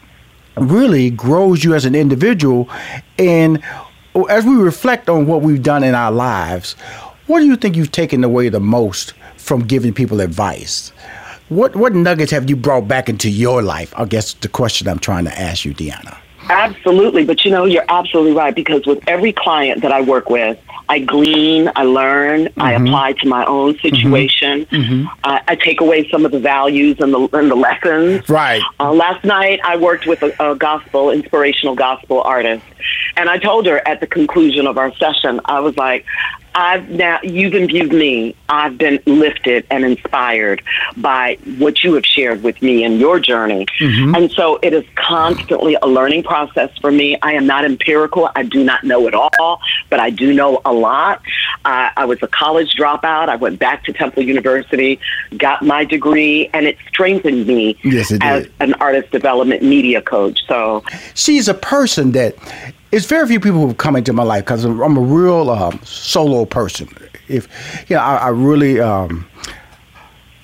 really 0.56 1.10
grows 1.10 1.64
you 1.64 1.74
as 1.74 1.84
an 1.84 1.94
individual. 1.94 2.68
And 3.18 3.62
as 4.28 4.44
we 4.44 4.54
reflect 4.54 5.08
on 5.08 5.26
what 5.26 5.42
we've 5.42 5.62
done 5.62 5.82
in 5.82 5.94
our 5.94 6.12
lives, 6.12 6.74
what 7.26 7.40
do 7.40 7.46
you 7.46 7.56
think 7.56 7.76
you've 7.76 7.92
taken 7.92 8.24
away 8.24 8.48
the 8.48 8.60
most 8.60 9.14
from 9.48 9.62
giving 9.62 9.94
people 9.94 10.20
advice? 10.20 10.92
what 11.48 11.74
what 11.74 11.94
nuggets 11.94 12.30
have 12.30 12.48
you 12.48 12.56
brought 12.56 12.86
back 12.86 13.08
into 13.08 13.30
your 13.30 13.62
life? 13.62 13.92
I 13.96 14.04
guess 14.04 14.34
the 14.34 14.48
question 14.48 14.86
I'm 14.88 14.98
trying 14.98 15.24
to 15.24 15.40
ask 15.40 15.64
you, 15.64 15.74
Dyana. 15.74 16.18
Absolutely, 16.50 17.24
but 17.24 17.44
you 17.44 17.50
know, 17.50 17.64
you're 17.64 17.84
absolutely 17.88 18.32
right 18.32 18.54
because 18.54 18.86
with 18.86 19.02
every 19.06 19.32
client 19.32 19.82
that 19.82 19.92
I 19.92 20.00
work 20.00 20.30
with, 20.30 20.58
I 20.88 21.00
glean, 21.00 21.70
I 21.76 21.82
learn, 21.84 22.46
mm-hmm. 22.46 22.62
I 22.62 22.72
apply 22.72 23.12
to 23.14 23.28
my 23.28 23.44
own 23.44 23.74
mm-hmm. 23.74 23.94
situation. 23.94 24.66
Mm-hmm. 24.66 25.06
Uh, 25.24 25.40
I 25.46 25.54
take 25.54 25.80
away 25.80 26.08
some 26.10 26.24
of 26.24 26.32
the 26.32 26.40
values 26.40 26.96
and 27.00 27.12
the, 27.12 27.28
and 27.36 27.50
the 27.50 27.54
lessons. 27.54 28.28
Right. 28.28 28.62
Uh, 28.80 28.92
last 28.92 29.24
night, 29.24 29.60
I 29.64 29.76
worked 29.76 30.06
with 30.06 30.22
a, 30.22 30.50
a 30.52 30.56
gospel, 30.56 31.10
inspirational 31.10 31.74
gospel 31.74 32.22
artist, 32.22 32.64
and 33.16 33.28
I 33.28 33.38
told 33.38 33.66
her 33.66 33.86
at 33.86 34.00
the 34.00 34.06
conclusion 34.06 34.66
of 34.66 34.78
our 34.78 34.94
session, 34.96 35.40
I 35.44 35.60
was 35.60 35.76
like, 35.76 36.06
I've 36.54 36.88
now 36.88 37.20
you've 37.22 37.54
imbued 37.54 37.92
me. 37.92 38.34
I've 38.48 38.78
been 38.78 39.00
lifted 39.06 39.64
and 39.70 39.84
inspired 39.84 40.60
by 40.96 41.38
what 41.58 41.84
you 41.84 41.94
have 41.94 42.04
shared 42.04 42.42
with 42.42 42.60
me 42.62 42.82
in 42.82 42.98
your 42.98 43.20
journey. 43.20 43.66
Mm-hmm. 43.78 44.14
And 44.16 44.30
so 44.32 44.58
it 44.62 44.72
is 44.72 44.84
constantly 44.96 45.76
a 45.80 45.86
learning 45.86 46.24
process 46.24 46.70
for 46.80 46.90
me. 46.90 47.16
I 47.22 47.34
am 47.34 47.46
not 47.46 47.64
empirical. 47.64 48.30
I 48.34 48.42
do 48.42 48.64
not 48.64 48.82
know 48.82 49.06
it 49.06 49.14
all, 49.14 49.60
but 49.88 50.00
I 50.00 50.10
do 50.10 50.32
know 50.32 50.60
a 50.64 50.72
lot. 50.78 51.22
Uh, 51.64 51.90
I 51.96 52.04
was 52.04 52.18
a 52.22 52.28
college 52.28 52.74
dropout. 52.74 53.28
I 53.28 53.36
went 53.36 53.58
back 53.58 53.84
to 53.84 53.92
Temple 53.92 54.22
University, 54.22 55.00
got 55.36 55.62
my 55.62 55.84
degree, 55.84 56.48
and 56.52 56.66
it 56.66 56.76
strengthened 56.88 57.46
me 57.46 57.78
yes, 57.84 58.10
it 58.10 58.22
as 58.22 58.44
did. 58.44 58.52
an 58.60 58.74
artist 58.74 59.10
development 59.10 59.62
media 59.62 60.00
coach. 60.00 60.40
So 60.46 60.84
she's 61.14 61.48
a 61.48 61.54
person 61.54 62.12
that 62.12 62.36
it's 62.92 63.06
very 63.06 63.26
few 63.26 63.40
people 63.40 63.66
who 63.66 63.74
come 63.74 63.96
into 63.96 64.12
my 64.12 64.22
life 64.22 64.44
because 64.44 64.64
I'm 64.64 64.96
a 64.96 65.00
real 65.00 65.50
um, 65.50 65.78
solo 65.84 66.44
person. 66.44 66.88
If 67.28 67.48
you 67.88 67.96
know, 67.96 68.02
I, 68.02 68.16
I 68.16 68.28
really. 68.28 68.80
Um, 68.80 69.28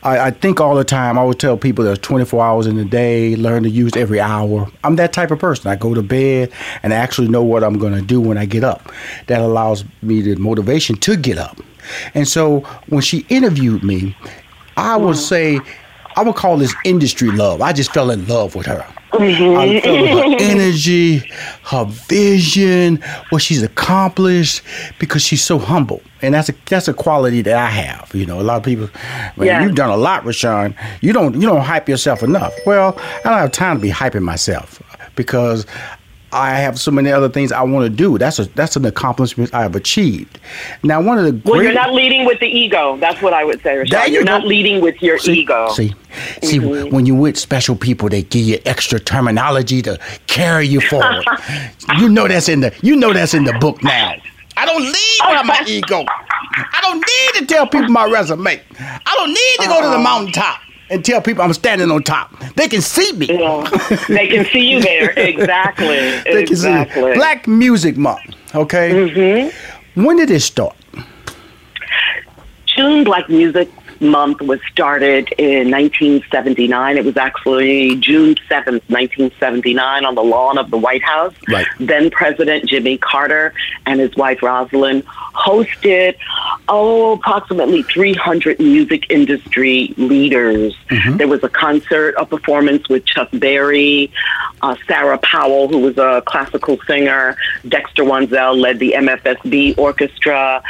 I, 0.05 0.27
I, 0.27 0.31
think 0.31 0.61
all 0.61 0.75
the 0.75 0.85
time. 0.85 1.19
I 1.19 1.25
would 1.25 1.41
tell 1.41 1.57
people 1.57 1.85
there's 1.85 1.99
24 1.99 2.45
hours 2.45 2.67
in 2.67 2.79
a 2.79 2.85
day. 2.85 3.37
Learn 3.37 3.63
to 3.63 3.71
use 3.71 3.97
every 3.97 4.21
hour. 4.21 4.71
I'm 4.85 4.97
that 4.97 5.13
type 5.13 5.31
of 5.31 5.39
person. 5.39 5.71
I 5.71 5.77
go 5.77 5.95
to 5.95 6.03
bed 6.03 6.53
and 6.83 6.93
I 6.93 6.97
actually 6.97 7.29
know 7.29 7.43
what 7.43 7.65
I'm 7.65 7.79
going 7.79 7.95
to 7.95 8.03
do 8.03 8.21
when 8.21 8.37
I 8.37 8.45
get 8.45 8.65
up. 8.65 8.93
That 9.27 9.41
allows 9.41 9.85
me 10.03 10.21
the 10.21 10.37
motivation 10.37 10.97
to 10.97 11.17
get 11.17 11.39
up. 11.39 11.59
And 12.15 12.29
so 12.29 12.61
when 12.89 13.03
she 13.03 13.27
interviewed 13.29 13.83
me, 13.83 14.17
I 14.77 14.97
would 14.97 15.17
say 15.17 15.61
I 16.17 16.23
would 16.23 16.37
call 16.37 16.57
this 16.57 16.75
industry 16.85 17.31
love. 17.31 17.63
I 17.63 17.73
just 17.73 17.93
fell 17.93 18.11
in 18.11 18.27
love 18.27 18.55
with 18.55 18.67
her. 18.67 18.87
Mm-hmm. 19.19 19.57
I 19.59 19.81
felt 19.81 20.09
her 20.09 20.37
energy, 20.41 21.19
her 21.65 21.85
vision, 21.85 23.03
what 23.31 23.43
she's 23.43 23.63
accomplished, 23.63 24.63
because 24.99 25.23
she's 25.23 25.43
so 25.43 25.59
humble, 25.59 26.03
and 26.23 26.35
that's 26.35 26.49
a 26.49 26.55
that's 26.67 26.89
a 26.89 26.95
quality 26.95 27.43
that 27.43 27.57
I 27.57 27.67
have. 27.67 28.15
You 28.15 28.27
know, 28.27 28.41
a 28.41 28.43
lot 28.43 28.57
of 28.59 28.63
people, 28.63 28.89
man, 29.37 29.47
yeah. 29.47 29.63
you've 29.63 29.75
done 29.75 29.91
a 29.91 29.97
lot, 29.97 30.25
Rushion. 30.25 30.75
You 31.01 31.13
don't 31.13 31.35
you 31.35 31.47
don't 31.47 31.63
hype 31.63 31.89
yourself 31.89 32.23
enough. 32.23 32.55
Well, 32.67 32.97
I 32.99 33.29
don't 33.29 33.39
have 33.39 33.53
time 33.53 33.77
to 33.77 33.83
be 33.83 33.91
hyping 33.91 34.23
myself 34.23 34.83
because 35.17 35.67
I 36.35 36.51
have 36.59 36.81
so 36.81 36.91
many 36.91 37.13
other 37.13 37.29
things 37.29 37.53
I 37.53 37.63
want 37.63 37.85
to 37.85 37.91
do. 37.91 38.19
That's 38.19 38.41
a 38.41 38.47
that's 38.57 38.75
an 38.75 38.85
accomplishment 38.85 39.55
I 39.55 39.63
have 39.63 39.77
achieved. 39.77 40.41
Now, 40.83 41.01
one 41.01 41.19
of 41.19 41.25
the 41.25 41.49
well, 41.49 41.63
you're 41.63 41.73
not 41.73 41.95
leading 41.95 42.27
with 42.27 42.41
the 42.41 42.47
ego. 42.47 42.97
That's 42.97 43.23
what 43.23 43.33
I 43.33 43.45
would 43.45 43.63
say, 43.63 43.79
Rushion. 43.79 44.13
You're 44.13 44.25
not 44.25 44.45
leading 44.45 44.81
with 44.81 45.01
your 45.01 45.19
see, 45.19 45.41
ego. 45.41 45.69
See, 45.71 45.91
mm-hmm. 45.91 46.47
see, 46.47 46.59
when 46.91 47.07
you're 47.07 47.17
with 47.17 47.39
special 47.39 47.77
people, 47.77 48.09
they 48.09 48.25
give 48.25 48.45
you 48.45 48.59
extra 48.65 48.99
terminology 48.99 49.81
to 49.83 49.99
carry 50.27 50.67
you 50.67 50.81
forward. 50.81 51.25
you 51.99 52.09
know 52.09 52.27
that's 52.27 52.49
in 52.49 52.61
the 52.61 52.75
you 52.83 52.97
know 52.97 53.13
that's 53.13 53.35
in 53.35 53.45
the 53.45 53.53
book 53.55 53.83
now. 53.85 54.17
I 54.57 54.67
don't 54.67 54.83
lead 54.83 55.19
by 55.21 55.43
my 55.45 55.65
ego. 55.69 56.05
I 56.09 56.79
don't 56.83 56.97
need 56.97 57.41
to 57.41 57.47
tell 57.47 57.67
people 57.67 57.91
my 57.91 58.07
resume. 58.11 58.61
I 58.79 59.15
don't 59.15 59.29
need 59.29 59.57
to 59.61 59.69
go 59.69 59.81
to 59.83 59.89
the 59.89 59.95
uh-huh. 59.95 60.03
mountaintop 60.03 60.61
and 60.91 61.05
tell 61.05 61.21
people 61.21 61.43
I'm 61.43 61.53
standing 61.53 61.91
on 61.91 62.03
top. 62.03 62.39
They 62.57 62.69
can 62.69 62.81
see 62.81 63.13
me. 63.13 63.27
Yeah. 63.27 63.69
they 64.09 64.29
can 64.29 64.45
see 64.47 64.71
you 64.71 64.81
there. 64.81 65.11
Exactly. 65.19 65.87
they 65.87 66.43
exactly. 66.43 67.03
Can 67.03 67.13
see 67.13 67.19
Black 67.19 67.47
Music 67.47 67.97
Month. 67.97 68.35
Okay. 68.55 68.91
Mm-hmm. 68.91 70.03
When 70.05 70.17
did 70.17 70.31
it 70.31 70.41
start? 70.41 70.77
June 72.67 73.05
Black 73.05 73.29
Music 73.29 73.71
month 74.01 74.41
was 74.41 74.61
started 74.71 75.33
in 75.39 75.71
1979. 75.71 76.97
It 76.97 77.05
was 77.05 77.17
actually 77.17 77.97
June 77.97 78.35
7th, 78.51 78.83
1979, 78.89 80.05
on 80.05 80.15
the 80.15 80.23
lawn 80.23 80.59
of 80.59 80.71
the 80.71 80.77
White 80.77 81.03
House. 81.03 81.35
Right. 81.49 81.67
Then 81.79 82.11
President 82.11 82.67
Jimmy 82.67 82.99
Carter 82.99 83.55
and 83.87 84.01
his 84.01 84.15
wife 84.17 84.41
Rosalynn 84.41 85.05
hosted, 85.35 86.17
oh, 86.69 87.13
approximately 87.13 87.83
300 87.83 88.59
music 88.59 89.11
industry 89.11 89.93
leaders. 89.97 90.75
Mm-hmm. 90.91 91.17
There 91.17 91.29
was 91.29 91.43
a 91.43 91.49
concert, 91.49 92.15
a 92.17 92.25
performance 92.25 92.89
with 92.89 93.05
Chuck 93.05 93.29
Berry, 93.33 94.13
uh, 94.63 94.77
Sarah 94.87 95.19
Powell, 95.19 95.69
who 95.69 95.79
was 95.79 95.99
a 95.99 96.23
classical 96.27 96.79
singer, 96.87 97.37
Dexter 97.69 98.05
Wansel 98.05 98.59
led 98.59 98.79
the 98.79 98.95
MFSB 98.97 99.77
orchestra, 99.77 100.63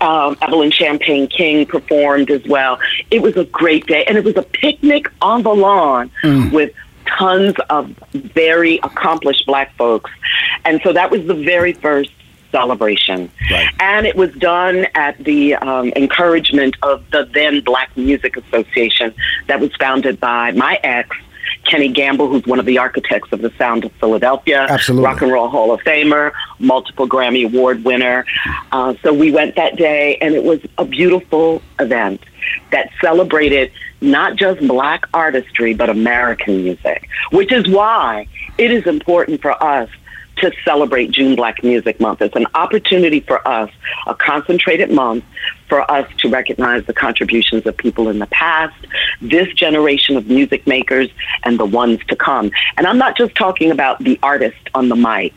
um, 0.00 0.36
Evelyn 0.42 0.70
Champagne 0.70 1.28
King 1.28 1.66
performed 1.66 2.30
as 2.30 2.44
well. 2.46 2.78
It 3.10 3.22
was 3.22 3.36
a 3.36 3.44
great 3.44 3.86
day, 3.86 4.04
and 4.04 4.18
it 4.18 4.24
was 4.24 4.36
a 4.36 4.42
picnic 4.42 5.10
on 5.22 5.42
the 5.42 5.54
lawn 5.54 6.10
mm. 6.22 6.52
with 6.52 6.74
tons 7.06 7.54
of 7.70 7.88
very 8.12 8.78
accomplished 8.82 9.46
black 9.46 9.74
folks. 9.76 10.10
And 10.64 10.80
so 10.82 10.92
that 10.92 11.10
was 11.10 11.26
the 11.26 11.34
very 11.34 11.72
first 11.72 12.10
celebration. 12.50 13.30
Right. 13.50 13.68
And 13.80 14.06
it 14.06 14.16
was 14.16 14.32
done 14.34 14.86
at 14.94 15.18
the 15.18 15.54
um, 15.56 15.92
encouragement 15.96 16.76
of 16.82 17.08
the 17.10 17.28
then 17.32 17.60
Black 17.60 17.96
Music 17.96 18.36
Association 18.36 19.14
that 19.46 19.60
was 19.60 19.74
founded 19.76 20.20
by 20.20 20.52
my 20.52 20.78
ex, 20.82 21.16
Kenny 21.64 21.88
Gamble, 21.88 22.28
who's 22.28 22.46
one 22.46 22.58
of 22.58 22.66
the 22.66 22.78
architects 22.78 23.32
of 23.32 23.42
the 23.42 23.50
Sound 23.58 23.84
of 23.84 23.92
Philadelphia, 23.92 24.66
Absolutely. 24.68 25.04
Rock 25.04 25.22
and 25.22 25.32
Roll 25.32 25.48
Hall 25.48 25.72
of 25.72 25.80
Famer, 25.80 26.32
multiple 26.58 27.08
Grammy 27.08 27.44
Award 27.44 27.84
winner. 27.84 28.24
Uh, 28.72 28.94
so 29.02 29.12
we 29.12 29.30
went 29.30 29.56
that 29.56 29.76
day, 29.76 30.16
and 30.20 30.34
it 30.34 30.44
was 30.44 30.60
a 30.78 30.84
beautiful 30.84 31.62
event 31.78 32.22
that 32.72 32.90
celebrated 33.00 33.72
not 34.00 34.36
just 34.36 34.66
black 34.66 35.04
artistry, 35.12 35.74
but 35.74 35.90
American 35.90 36.62
music, 36.62 37.08
which 37.32 37.52
is 37.52 37.68
why 37.68 38.26
it 38.56 38.70
is 38.70 38.86
important 38.86 39.42
for 39.42 39.62
us 39.62 39.90
to 40.40 40.52
celebrate 40.64 41.10
June 41.10 41.36
Black 41.36 41.62
Music 41.62 42.00
Month. 42.00 42.22
It's 42.22 42.36
an 42.36 42.46
opportunity 42.54 43.20
for 43.20 43.46
us, 43.46 43.70
a 44.06 44.14
concentrated 44.14 44.90
month, 44.90 45.24
for 45.68 45.88
us 45.90 46.10
to 46.18 46.28
recognize 46.28 46.84
the 46.86 46.92
contributions 46.92 47.66
of 47.66 47.76
people 47.76 48.08
in 48.08 48.18
the 48.18 48.26
past, 48.26 48.74
this 49.20 49.52
generation 49.54 50.16
of 50.16 50.26
music 50.26 50.66
makers, 50.66 51.08
and 51.44 51.58
the 51.58 51.64
ones 51.64 52.00
to 52.08 52.16
come. 52.16 52.50
And 52.76 52.86
I'm 52.86 52.98
not 52.98 53.16
just 53.16 53.34
talking 53.34 53.70
about 53.70 54.02
the 54.02 54.18
artist 54.22 54.58
on 54.74 54.88
the 54.88 54.96
mic. 54.96 55.32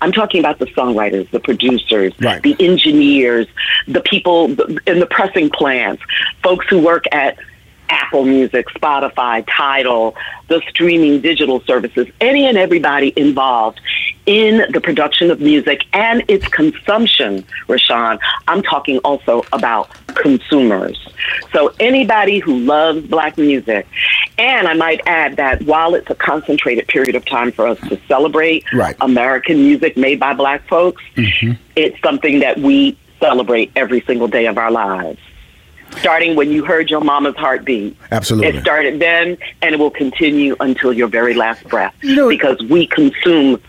I'm 0.00 0.12
talking 0.12 0.40
about 0.40 0.58
the 0.58 0.66
songwriters, 0.66 1.30
the 1.30 1.40
producers, 1.40 2.12
right. 2.20 2.42
the 2.42 2.56
engineers, 2.58 3.46
the 3.86 4.00
people 4.00 4.46
in 4.86 5.00
the 5.00 5.08
pressing 5.08 5.50
plants, 5.50 6.02
folks 6.42 6.66
who 6.68 6.82
work 6.82 7.04
at 7.12 7.38
Apple 7.88 8.24
Music, 8.24 8.66
Spotify, 8.68 9.46
Tidal, 9.48 10.14
the 10.48 10.62
streaming 10.68 11.20
digital 11.20 11.60
services, 11.60 12.06
any 12.20 12.46
and 12.46 12.56
everybody 12.56 13.12
involved 13.16 13.80
in 14.26 14.70
the 14.72 14.80
production 14.80 15.30
of 15.30 15.40
music 15.40 15.84
and 15.92 16.24
its 16.28 16.46
consumption, 16.48 17.44
Rushion. 17.68 18.18
I'm 18.48 18.62
talking 18.62 18.98
also 18.98 19.44
about 19.52 19.90
consumers. 20.08 20.98
So 21.52 21.72
anybody 21.78 22.38
who 22.38 22.58
loves 22.58 23.06
black 23.06 23.38
music, 23.38 23.86
and 24.38 24.66
I 24.66 24.74
might 24.74 25.00
add 25.06 25.36
that 25.36 25.62
while 25.62 25.94
it's 25.94 26.10
a 26.10 26.14
concentrated 26.14 26.88
period 26.88 27.14
of 27.14 27.24
time 27.24 27.52
for 27.52 27.66
us 27.66 27.78
to 27.88 28.00
celebrate 28.08 28.64
right. 28.72 28.96
American 29.00 29.58
music 29.58 29.96
made 29.96 30.20
by 30.20 30.34
black 30.34 30.66
folks, 30.68 31.02
mm-hmm. 31.16 31.52
it's 31.76 32.00
something 32.02 32.40
that 32.40 32.58
we 32.58 32.98
celebrate 33.20 33.72
every 33.76 34.02
single 34.02 34.28
day 34.28 34.46
of 34.46 34.58
our 34.58 34.70
lives 34.70 35.20
starting 35.98 36.36
when 36.36 36.50
you 36.50 36.64
heard 36.64 36.90
your 36.90 37.00
mama's 37.00 37.36
heartbeat. 37.36 37.96
Absolutely. 38.10 38.58
It 38.58 38.62
started 38.62 39.00
then, 39.00 39.36
and 39.62 39.74
it 39.74 39.78
will 39.78 39.90
continue 39.90 40.56
until 40.60 40.92
your 40.92 41.08
very 41.08 41.34
last 41.34 41.64
breath. 41.68 41.94
You 42.02 42.16
know, 42.16 42.28
because 42.28 42.60
we 42.64 42.86
consume 42.86 43.60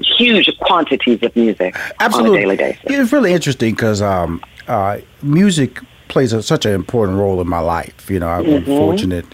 huge 0.00 0.50
quantities 0.60 1.22
of 1.22 1.34
music 1.36 1.76
absolutely. 2.00 2.30
on 2.30 2.36
a 2.36 2.40
daily 2.40 2.56
basis. 2.56 2.82
It's 2.84 3.12
really 3.12 3.32
interesting 3.32 3.74
because 3.74 4.02
um, 4.02 4.42
uh, 4.66 4.98
music 5.22 5.80
plays 6.08 6.32
a, 6.32 6.42
such 6.42 6.66
an 6.66 6.72
important 6.72 7.18
role 7.18 7.40
in 7.40 7.48
my 7.48 7.60
life. 7.60 8.10
You 8.10 8.20
know, 8.20 8.28
I've 8.28 8.44
been 8.44 8.62
mm-hmm. 8.62 8.76
fortunate 8.76 9.26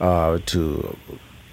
uh, 0.00 0.38
to 0.46 0.96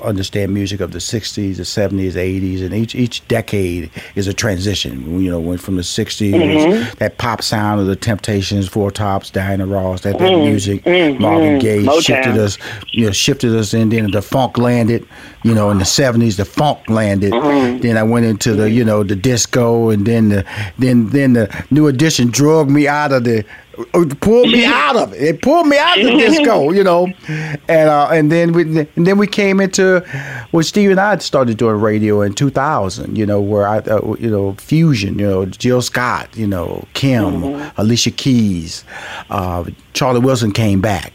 understand 0.04 0.54
music 0.54 0.80
of 0.80 0.91
the 0.91 0.99
60s, 0.99 1.58
the 1.58 1.64
70s, 1.64 2.14
80s, 2.14 2.64
and 2.64 2.74
each 2.74 2.95
each 2.95 3.28
decade 3.28 3.89
is 4.16 4.28
a 4.28 4.34
transition. 4.34 5.20
You 5.22 5.32
know, 5.32 5.39
went 5.39 5.62
from 5.62 5.76
the 5.76 5.82
60s, 5.82 6.34
mm-hmm. 6.34 6.97
that 6.99 7.18
pop 7.18 7.41
sound 7.41 7.82
of 7.82 7.88
the 7.88 7.95
Temptations, 7.95 8.68
Four 8.68 8.91
Tops, 8.91 9.30
Diana 9.30 9.66
Ross, 9.66 10.01
that, 10.01 10.18
that 10.20 10.32
mm-hmm. 10.32 10.45
music, 10.45 10.84
mm-hmm. 10.84 11.22
Marvin 11.22 11.60
Gaye 11.60 11.84
Motown. 11.84 12.06
shifted 12.06 12.38
us, 12.38 12.58
you 12.91 13.06
know, 13.06 13.12
shifted 13.12 13.56
us, 13.56 13.74
and 13.74 13.91
then 13.91 14.12
the 14.12 14.22
funk 14.22 14.58
landed. 14.58 15.08
You 15.43 15.54
know, 15.54 15.72
in 15.72 15.78
the 15.78 15.84
70s, 15.84 16.38
the 16.38 16.45
funk 16.45 16.80
landed. 16.89 17.34
Mm-hmm. 17.34 17.80
Then 17.80 17.97
I 17.97 18.04
went 18.04 18.26
into 18.26 18.54
the, 18.54 18.72
you 18.72 18.86
know, 18.86 19.04
the 19.04 19.16
disco, 19.16 19.89
and 19.89 20.06
then 20.06 20.30
the 20.30 20.45
then 20.78 21.10
then 21.10 21.34
the 21.34 21.66
new 21.70 21.88
edition 21.88 22.30
drug 22.30 22.70
me 22.70 22.88
out 22.88 23.12
of 23.12 23.26
the 23.26 23.43
pulled 24.22 24.52
me 24.52 24.66
out 24.66 24.96
of 24.96 25.14
it. 25.14 25.22
It 25.22 25.42
pulled 25.42 25.68
me 25.68 25.78
out 25.78 26.00
of 26.00 26.06
the 26.06 26.12
disco, 26.18 26.72
you 26.72 26.84
know, 26.84 27.08
and 27.28 27.90
uh, 27.90 28.10
and 28.12 28.32
then 28.32 28.54
we 28.54 28.64
and 28.96 29.08
then 29.08 29.18
we 29.18 29.28
came 29.28 29.60
into 29.60 30.00
when 30.52 30.64
Steve 30.64 30.92
and 30.92 31.00
I 31.00 31.18
started 31.18 31.58
doing 31.58 31.80
radio 31.80 32.22
in 32.22 32.34
2000, 32.34 33.18
you 33.18 33.26
know, 33.26 33.42
where 33.42 33.68
I 33.68 33.80
uh, 33.80 34.16
you 34.20 34.30
know 34.30 34.54
fusion, 34.54 35.18
you 35.18 35.26
know, 35.26 35.46
Jill 35.46 35.82
Scott, 35.82 36.36
you 36.36 36.48
know, 36.48 36.86
Kim, 36.94 37.42
mm-hmm. 37.42 37.82
Alicia 37.82 38.12
Keys, 38.12 38.84
uh, 39.30 39.64
Charlie 39.94 40.20
Wilson 40.20 40.52
came 40.52 40.80
back, 40.80 41.14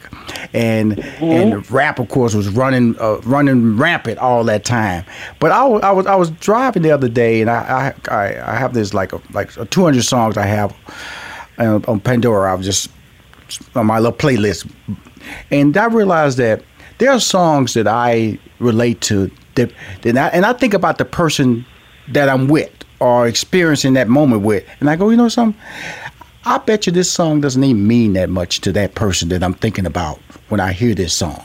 and 0.53 0.97
mm-hmm. 0.97 1.25
and 1.25 1.71
rap 1.71 1.99
of 1.99 2.09
course 2.09 2.35
was 2.35 2.49
running 2.49 2.97
uh, 2.99 3.19
running 3.19 3.77
rampant 3.77 4.19
all 4.19 4.43
that 4.45 4.65
time. 4.65 5.05
But 5.39 5.53
I, 5.53 5.65
I 5.65 5.93
was 5.93 6.07
I 6.07 6.17
was 6.17 6.31
driving 6.31 6.83
the 6.83 6.91
other 6.91 7.09
day, 7.09 7.41
and 7.41 7.51
I 7.51 7.95
I, 8.09 8.41
I 8.41 8.55
have 8.57 8.75
this 8.75 8.95
like 8.95 9.13
a, 9.13 9.21
like 9.33 9.53
200 9.71 10.03
songs 10.03 10.37
I 10.37 10.47
have 10.47 10.75
uh, 11.59 11.81
on 11.87 12.01
Pandora. 12.01 12.53
I 12.53 12.55
was 12.55 12.67
just 12.67 12.89
on 13.75 13.87
my 13.87 13.99
little 13.99 14.17
playlist, 14.17 14.71
and 15.51 15.77
I 15.77 15.87
realized 15.87 16.39
that 16.39 16.63
there 16.99 17.11
are 17.11 17.21
songs 17.21 17.75
that 17.75 17.87
I 17.87 18.39
relate 18.59 19.01
to 19.03 19.31
that, 19.55 19.73
that 20.03 20.17
I, 20.17 20.29
and 20.29 20.45
I 20.45 20.53
think 20.53 20.75
about 20.75 20.99
the 20.99 21.05
person 21.05 21.65
that 22.09 22.29
I'm 22.29 22.49
with 22.49 22.73
or 23.01 23.27
experiencing 23.27 23.95
that 23.95 24.09
moment 24.09 24.43
with, 24.43 24.65
and 24.81 24.91
I 24.91 24.97
go, 24.97 25.11
you 25.11 25.17
know 25.17 25.29
something. 25.29 25.61
I 26.45 26.59
bet 26.59 26.87
you 26.87 26.93
this 26.93 27.11
song 27.11 27.41
doesn't 27.41 27.63
even 27.63 27.87
mean 27.87 28.15
that 28.15 28.31
much 28.31 28.61
to 28.63 28.73
that 28.73 28.95
person 28.95 29.29
that 29.29 29.43
I'm 29.43 29.55
thinking 29.55 29.85
about 29.85 30.19
when 30.49 30.61
I 30.61 30.73
hear 30.73 30.95
this 30.95 31.13
song. 31.13 31.45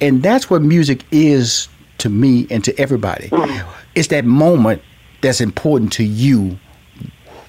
And 0.00 0.22
that's 0.22 0.48
what 0.48 0.62
music 0.62 1.04
is 1.10 1.68
to 1.98 2.08
me 2.08 2.46
and 2.50 2.64
to 2.64 2.78
everybody. 2.80 3.28
It's 3.94 4.08
that 4.08 4.24
moment 4.24 4.82
that's 5.20 5.40
important 5.40 5.92
to 5.94 6.04
you 6.04 6.58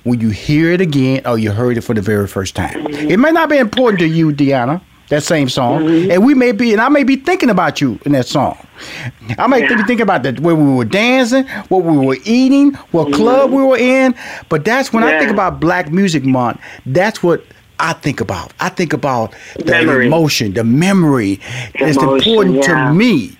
when 0.09 0.19
you 0.19 0.29
hear 0.29 0.71
it 0.71 0.81
again 0.81 1.21
or 1.25 1.37
you 1.37 1.51
heard 1.51 1.77
it 1.77 1.81
for 1.81 1.93
the 1.93 2.01
very 2.01 2.27
first 2.27 2.55
time. 2.55 2.73
Mm-hmm. 2.73 3.11
It 3.11 3.17
may 3.17 3.31
not 3.31 3.49
be 3.49 3.57
important 3.57 3.99
to 3.99 4.07
you, 4.07 4.31
Dyana, 4.31 4.81
that 5.09 5.23
same 5.23 5.49
song, 5.49 5.83
mm-hmm. 5.83 6.11
and 6.11 6.25
we 6.25 6.33
may 6.33 6.51
be, 6.51 6.71
and 6.71 6.81
I 6.81 6.89
may 6.89 7.03
be 7.03 7.15
thinking 7.15 7.49
about 7.49 7.79
you 7.79 7.99
in 8.05 8.11
that 8.13 8.25
song. 8.25 8.57
I 9.37 9.47
may 9.47 9.61
yeah. 9.61 9.75
be 9.75 9.83
thinking 9.83 10.01
about 10.01 10.23
that 10.23 10.39
where 10.39 10.55
we 10.55 10.73
were 10.73 10.85
dancing, 10.85 11.47
what 11.69 11.83
we 11.83 11.97
were 11.97 12.17
eating, 12.25 12.73
what 12.91 13.07
mm-hmm. 13.07 13.15
club 13.15 13.51
we 13.51 13.63
were 13.63 13.77
in. 13.77 14.15
But 14.49 14.65
that's 14.65 14.91
when 14.91 15.03
yeah. 15.03 15.15
I 15.15 15.19
think 15.19 15.31
about 15.31 15.59
Black 15.59 15.91
Music 15.91 16.23
Month. 16.23 16.59
That's 16.85 17.21
what 17.21 17.43
I 17.79 17.93
think 17.93 18.19
about. 18.19 18.53
I 18.59 18.69
think 18.69 18.91
about 18.91 19.33
the 19.55 19.71
memory. 19.71 20.07
emotion, 20.07 20.53
the 20.53 20.63
memory. 20.63 21.35
The 21.73 21.87
it's 21.87 21.97
emotion, 21.97 22.31
important 22.31 22.67
yeah. 22.67 22.87
to 22.87 22.93
me. 22.93 23.37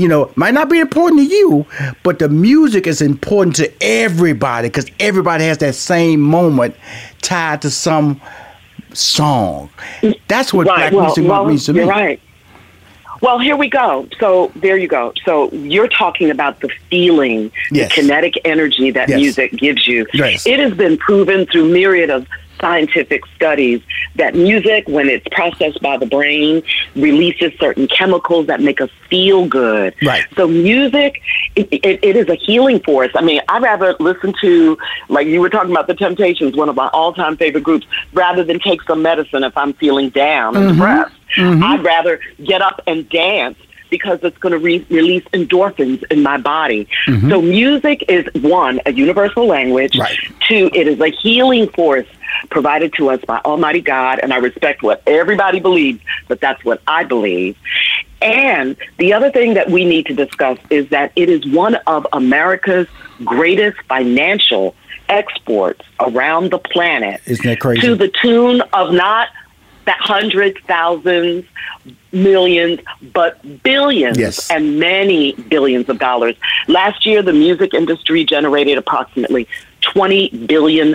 You 0.00 0.08
know, 0.08 0.32
might 0.34 0.54
not 0.54 0.70
be 0.70 0.78
important 0.78 1.20
to 1.20 1.26
you, 1.26 1.66
but 2.02 2.20
the 2.20 2.30
music 2.30 2.86
is 2.86 3.02
important 3.02 3.54
to 3.56 3.70
everybody 3.82 4.68
because 4.68 4.86
everybody 4.98 5.44
has 5.44 5.58
that 5.58 5.74
same 5.74 6.22
moment 6.22 6.74
tied 7.20 7.60
to 7.60 7.70
some 7.70 8.18
song. 8.94 9.68
That's 10.26 10.54
what 10.54 10.66
right. 10.66 10.90
black 10.90 10.92
well, 10.94 11.04
music 11.04 11.28
well, 11.28 11.44
means 11.44 11.66
to 11.66 11.74
me. 11.74 11.80
You're 11.80 11.88
right. 11.88 12.18
Well, 13.20 13.38
here 13.38 13.58
we 13.58 13.68
go. 13.68 14.08
So 14.18 14.50
there 14.56 14.78
you 14.78 14.88
go. 14.88 15.12
So 15.26 15.50
you're 15.50 15.88
talking 15.88 16.30
about 16.30 16.60
the 16.60 16.70
feeling, 16.88 17.52
yes. 17.70 17.94
the 17.94 18.00
kinetic 18.00 18.40
energy 18.46 18.90
that 18.92 19.10
yes. 19.10 19.20
music 19.20 19.52
gives 19.52 19.86
you. 19.86 20.06
Yes. 20.14 20.46
It 20.46 20.60
has 20.60 20.72
been 20.72 20.96
proven 20.96 21.44
through 21.44 21.70
myriad 21.70 22.08
of 22.08 22.26
scientific 22.60 23.22
studies 23.34 23.80
that 24.16 24.34
music, 24.34 24.86
when 24.88 25.08
it's 25.08 25.26
processed 25.32 25.80
by 25.80 25.96
the 25.96 26.06
brain, 26.06 26.62
releases 26.94 27.52
certain 27.58 27.88
chemicals 27.88 28.46
that 28.46 28.60
make 28.60 28.80
us 28.80 28.90
feel 29.08 29.46
good. 29.46 29.94
Right. 30.02 30.24
So 30.36 30.46
music, 30.46 31.20
it, 31.56 31.68
it, 31.72 32.00
it 32.02 32.16
is 32.16 32.28
a 32.28 32.34
healing 32.34 32.80
force. 32.80 33.10
I 33.14 33.22
mean, 33.22 33.40
I'd 33.48 33.62
rather 33.62 33.96
listen 33.98 34.34
to, 34.40 34.78
like 35.08 35.26
you 35.26 35.40
were 35.40 35.50
talking 35.50 35.70
about 35.70 35.86
the 35.86 35.94
Temptations, 35.94 36.56
one 36.56 36.68
of 36.68 36.76
my 36.76 36.88
all-time 36.88 37.36
favorite 37.36 37.64
groups, 37.64 37.86
rather 38.12 38.44
than 38.44 38.60
take 38.60 38.82
some 38.82 39.02
medicine 39.02 39.44
if 39.44 39.56
I'm 39.56 39.72
feeling 39.74 40.10
down 40.10 40.56
and 40.56 40.66
mm-hmm. 40.66 40.74
depressed. 40.74 41.14
Mm-hmm. 41.36 41.64
I'd 41.64 41.84
rather 41.84 42.20
get 42.44 42.60
up 42.60 42.80
and 42.86 43.08
dance 43.08 43.56
because 43.88 44.20
it's 44.22 44.38
going 44.38 44.52
to 44.52 44.58
re- 44.58 44.86
release 44.88 45.24
endorphins 45.32 46.04
in 46.12 46.22
my 46.22 46.38
body. 46.38 46.88
Mm-hmm. 47.06 47.28
So 47.28 47.42
music 47.42 48.04
is 48.08 48.24
one, 48.40 48.80
a 48.86 48.92
universal 48.92 49.46
language. 49.46 49.98
Right. 49.98 50.16
Two, 50.46 50.70
it 50.72 50.86
is 50.86 51.00
a 51.00 51.08
healing 51.08 51.68
force 51.68 52.06
provided 52.48 52.94
to 52.94 53.10
us 53.10 53.22
by 53.24 53.38
Almighty 53.44 53.80
God, 53.80 54.20
and 54.20 54.32
I 54.32 54.38
respect 54.38 54.82
what 54.82 55.02
everybody 55.06 55.60
believes, 55.60 56.00
but 56.28 56.40
that's 56.40 56.64
what 56.64 56.80
I 56.86 57.04
believe. 57.04 57.56
And 58.22 58.76
the 58.98 59.12
other 59.12 59.30
thing 59.30 59.54
that 59.54 59.70
we 59.70 59.84
need 59.84 60.06
to 60.06 60.14
discuss 60.14 60.58
is 60.68 60.88
that 60.90 61.12
it 61.16 61.28
is 61.28 61.46
one 61.46 61.76
of 61.86 62.06
America's 62.12 62.86
greatest 63.24 63.78
financial 63.88 64.74
exports 65.08 65.82
around 65.98 66.50
the 66.50 66.58
planet. 66.58 67.20
Isn't 67.26 67.44
that 67.44 67.60
crazy? 67.60 67.80
To 67.82 67.94
the 67.94 68.08
tune 68.08 68.62
of 68.72 68.92
not 68.92 69.28
hundreds, 69.86 70.58
thousands, 70.66 71.44
millions, 72.12 72.80
but 73.12 73.62
billions 73.62 74.18
yes. 74.18 74.50
and 74.50 74.78
many 74.78 75.32
billions 75.32 75.88
of 75.88 75.98
dollars. 75.98 76.36
Last 76.68 77.06
year, 77.06 77.22
the 77.22 77.32
music 77.32 77.74
industry 77.74 78.24
generated 78.24 78.78
approximately 78.78 79.48
$20 79.82 80.46
billion. 80.46 80.94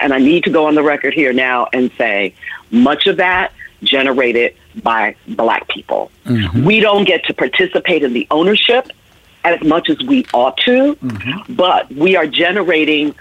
And 0.00 0.14
I 0.14 0.18
need 0.18 0.44
to 0.44 0.50
go 0.50 0.66
on 0.66 0.74
the 0.74 0.82
record 0.82 1.14
here 1.14 1.32
now 1.32 1.68
and 1.72 1.90
say 1.98 2.34
much 2.70 3.06
of 3.06 3.16
that 3.18 3.52
generated 3.82 4.54
by 4.82 5.16
black 5.28 5.68
people. 5.68 6.10
Mm-hmm. 6.24 6.64
We 6.64 6.80
don't 6.80 7.04
get 7.04 7.24
to 7.26 7.34
participate 7.34 8.02
in 8.02 8.12
the 8.12 8.26
ownership 8.30 8.90
as 9.44 9.62
much 9.62 9.88
as 9.90 10.02
we 10.02 10.26
ought 10.34 10.56
to, 10.58 10.96
mm-hmm. 10.96 11.54
but 11.54 11.90
we 11.92 12.16
are 12.16 12.26
generating 12.26 13.14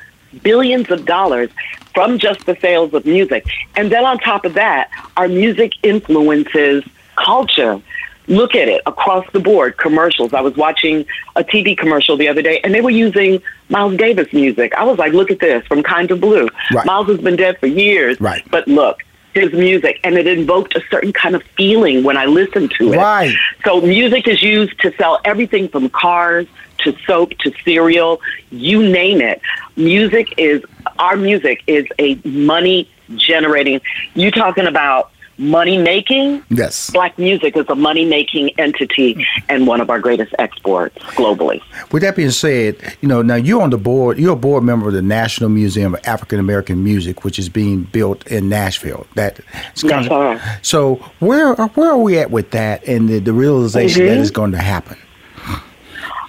billions 0.43 0.89
of 0.91 1.05
dollars 1.05 1.49
from 1.93 2.19
just 2.19 2.45
the 2.45 2.57
sales 2.61 2.93
of 2.93 3.05
music. 3.05 3.45
And 3.75 3.91
then 3.91 4.05
on 4.05 4.19
top 4.19 4.45
of 4.45 4.53
that, 4.55 4.89
our 5.17 5.27
music 5.27 5.73
influences 5.83 6.83
culture. 7.15 7.81
Look 8.27 8.55
at 8.55 8.67
it 8.67 8.81
across 8.87 9.25
the 9.33 9.39
board, 9.39 9.77
commercials. 9.77 10.33
I 10.33 10.41
was 10.41 10.55
watching 10.55 11.05
a 11.35 11.43
TV 11.43 11.77
commercial 11.77 12.17
the 12.17 12.27
other 12.27 12.41
day 12.41 12.59
and 12.63 12.73
they 12.73 12.81
were 12.81 12.89
using 12.89 13.41
Miles 13.69 13.95
Davis 13.97 14.33
music. 14.33 14.73
I 14.73 14.83
was 14.83 14.97
like, 14.97 15.13
look 15.13 15.29
at 15.29 15.39
this 15.39 15.65
from 15.67 15.83
Kind 15.83 16.09
of 16.09 16.21
Blue. 16.21 16.47
Right. 16.73 16.85
Miles 16.85 17.07
has 17.07 17.19
been 17.19 17.35
dead 17.35 17.59
for 17.59 17.67
years. 17.67 18.19
Right. 18.19 18.43
But 18.49 18.67
look, 18.67 19.03
his 19.35 19.53
music 19.53 19.99
and 20.03 20.15
it 20.15 20.25
invoked 20.25 20.75
a 20.75 20.81
certain 20.89 21.13
kind 21.13 21.35
of 21.35 21.43
feeling 21.55 22.03
when 22.03 22.17
I 22.17 22.25
listened 22.25 22.71
to 22.77 22.93
it. 22.93 22.97
Right. 22.97 23.35
So 23.63 23.81
music 23.81 24.27
is 24.27 24.41
used 24.41 24.79
to 24.79 24.91
sell 24.95 25.19
everything 25.23 25.67
from 25.67 25.89
cars 25.89 26.47
to 26.85 26.95
soap 27.05 27.31
to 27.39 27.51
cereal, 27.63 28.21
you 28.49 28.87
name 28.87 29.21
it. 29.21 29.41
Music 29.75 30.33
is 30.37 30.63
our 30.97 31.17
music 31.17 31.61
is 31.67 31.85
a 31.99 32.15
money 32.23 32.89
generating. 33.17 33.81
You 34.13 34.31
talking 34.31 34.65
about 34.65 35.11
money 35.37 35.77
making? 35.77 36.43
Yes. 36.49 36.89
Black 36.91 37.17
music 37.19 37.57
is 37.57 37.65
a 37.67 37.75
money 37.75 38.05
making 38.05 38.51
entity 38.57 39.25
and 39.49 39.67
one 39.67 39.81
of 39.81 39.89
our 39.89 39.99
greatest 39.99 40.33
exports 40.39 40.97
globally. 40.97 41.61
With 41.91 42.01
that 42.03 42.15
being 42.15 42.31
said, 42.31 42.77
you 43.01 43.07
know, 43.07 43.21
now 43.21 43.35
you're 43.35 43.61
on 43.61 43.69
the 43.69 43.77
board, 43.77 44.17
you're 44.17 44.33
a 44.33 44.37
board 44.37 44.63
member 44.63 44.87
of 44.87 44.93
the 44.93 45.01
National 45.01 45.49
Museum 45.49 45.95
of 45.95 46.01
African 46.05 46.39
American 46.39 46.83
Music, 46.83 47.23
which 47.23 47.37
is 47.39 47.49
being 47.49 47.83
built 47.83 48.25
in 48.27 48.49
Nashville. 48.49 49.05
That 49.15 49.39
yes, 49.83 50.07
of, 50.09 50.41
so 50.61 50.95
where 51.19 51.55
where 51.55 51.91
are 51.91 51.97
we 51.97 52.17
at 52.17 52.31
with 52.31 52.51
that 52.51 52.87
and 52.87 53.09
the, 53.09 53.19
the 53.19 53.33
realization 53.33 54.03
mm-hmm. 54.03 54.15
that 54.15 54.21
is 54.21 54.31
going 54.31 54.51
to 54.51 54.57
happen? 54.59 54.97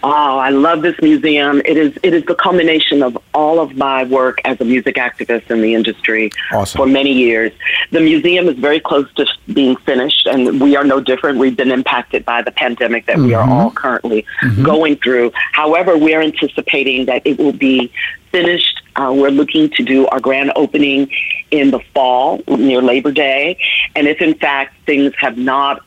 Oh, 0.03 0.39
I 0.39 0.51
love 0.51 0.83
this 0.83 0.97
museum. 1.01 1.63
It 1.65 1.77
is 1.77 1.97
it 2.03 2.15
is 2.15 2.25
the 2.25 2.35
culmination 2.35 3.03
of 3.03 3.19
all 3.35 3.61
of 3.61 3.77
my 3.77 4.05
work 4.05 4.41
as 4.45 4.61
a 4.61 4.65
music 4.65 4.97
activist 4.97 5.51
in 5.51 5.63
the 5.63 5.75
industry 5.75 6.31
awesome. 6.53 6.79
for 6.79 6.87
many 6.87 7.13
years. 7.13 7.53
The 7.91 8.01
museum 8.01 8.49
is 8.49 8.59
very 8.59 8.81
close 8.81 9.13
to 9.15 9.27
being 9.53 9.77
finished, 9.77 10.27
and 10.27 10.61
we 10.61 10.77
are 10.77 10.85
no 10.85 11.01
different. 11.01 11.39
We've 11.39 11.57
been 11.57 11.71
impacted 11.71 12.25
by 12.25 12.43
the 12.43 12.53
pandemic 12.53 13.07
that 13.07 13.17
mm-hmm. 13.17 13.27
we 13.27 13.35
are 13.35 13.45
mm-hmm. 13.45 13.53
all 13.53 13.71
currently 13.71 14.27
mm-hmm. 14.43 14.65
going 14.65 14.97
through. 14.97 15.33
However, 15.53 15.97
we 15.97 16.15
are 16.15 16.23
anticipating 16.23 17.07
that 17.07 17.23
it 17.25 17.39
will 17.39 17.53
be 17.53 17.93
finished. 18.33 18.83
Uh, 18.97 19.13
we're 19.17 19.31
looking 19.31 19.71
to 19.71 19.83
do 19.83 20.07
our 20.09 20.21
grand 20.21 20.53
opening 20.57 21.11
in 21.51 21.71
the 21.71 21.81
fall 21.95 22.43
near 22.49 22.83
Labor 22.83 23.13
Day, 23.13 23.59
and 23.95 24.07
if 24.07 24.21
in 24.21 24.35
fact 24.35 24.75
things 24.87 25.13
have 25.19 25.37
not 25.39 25.83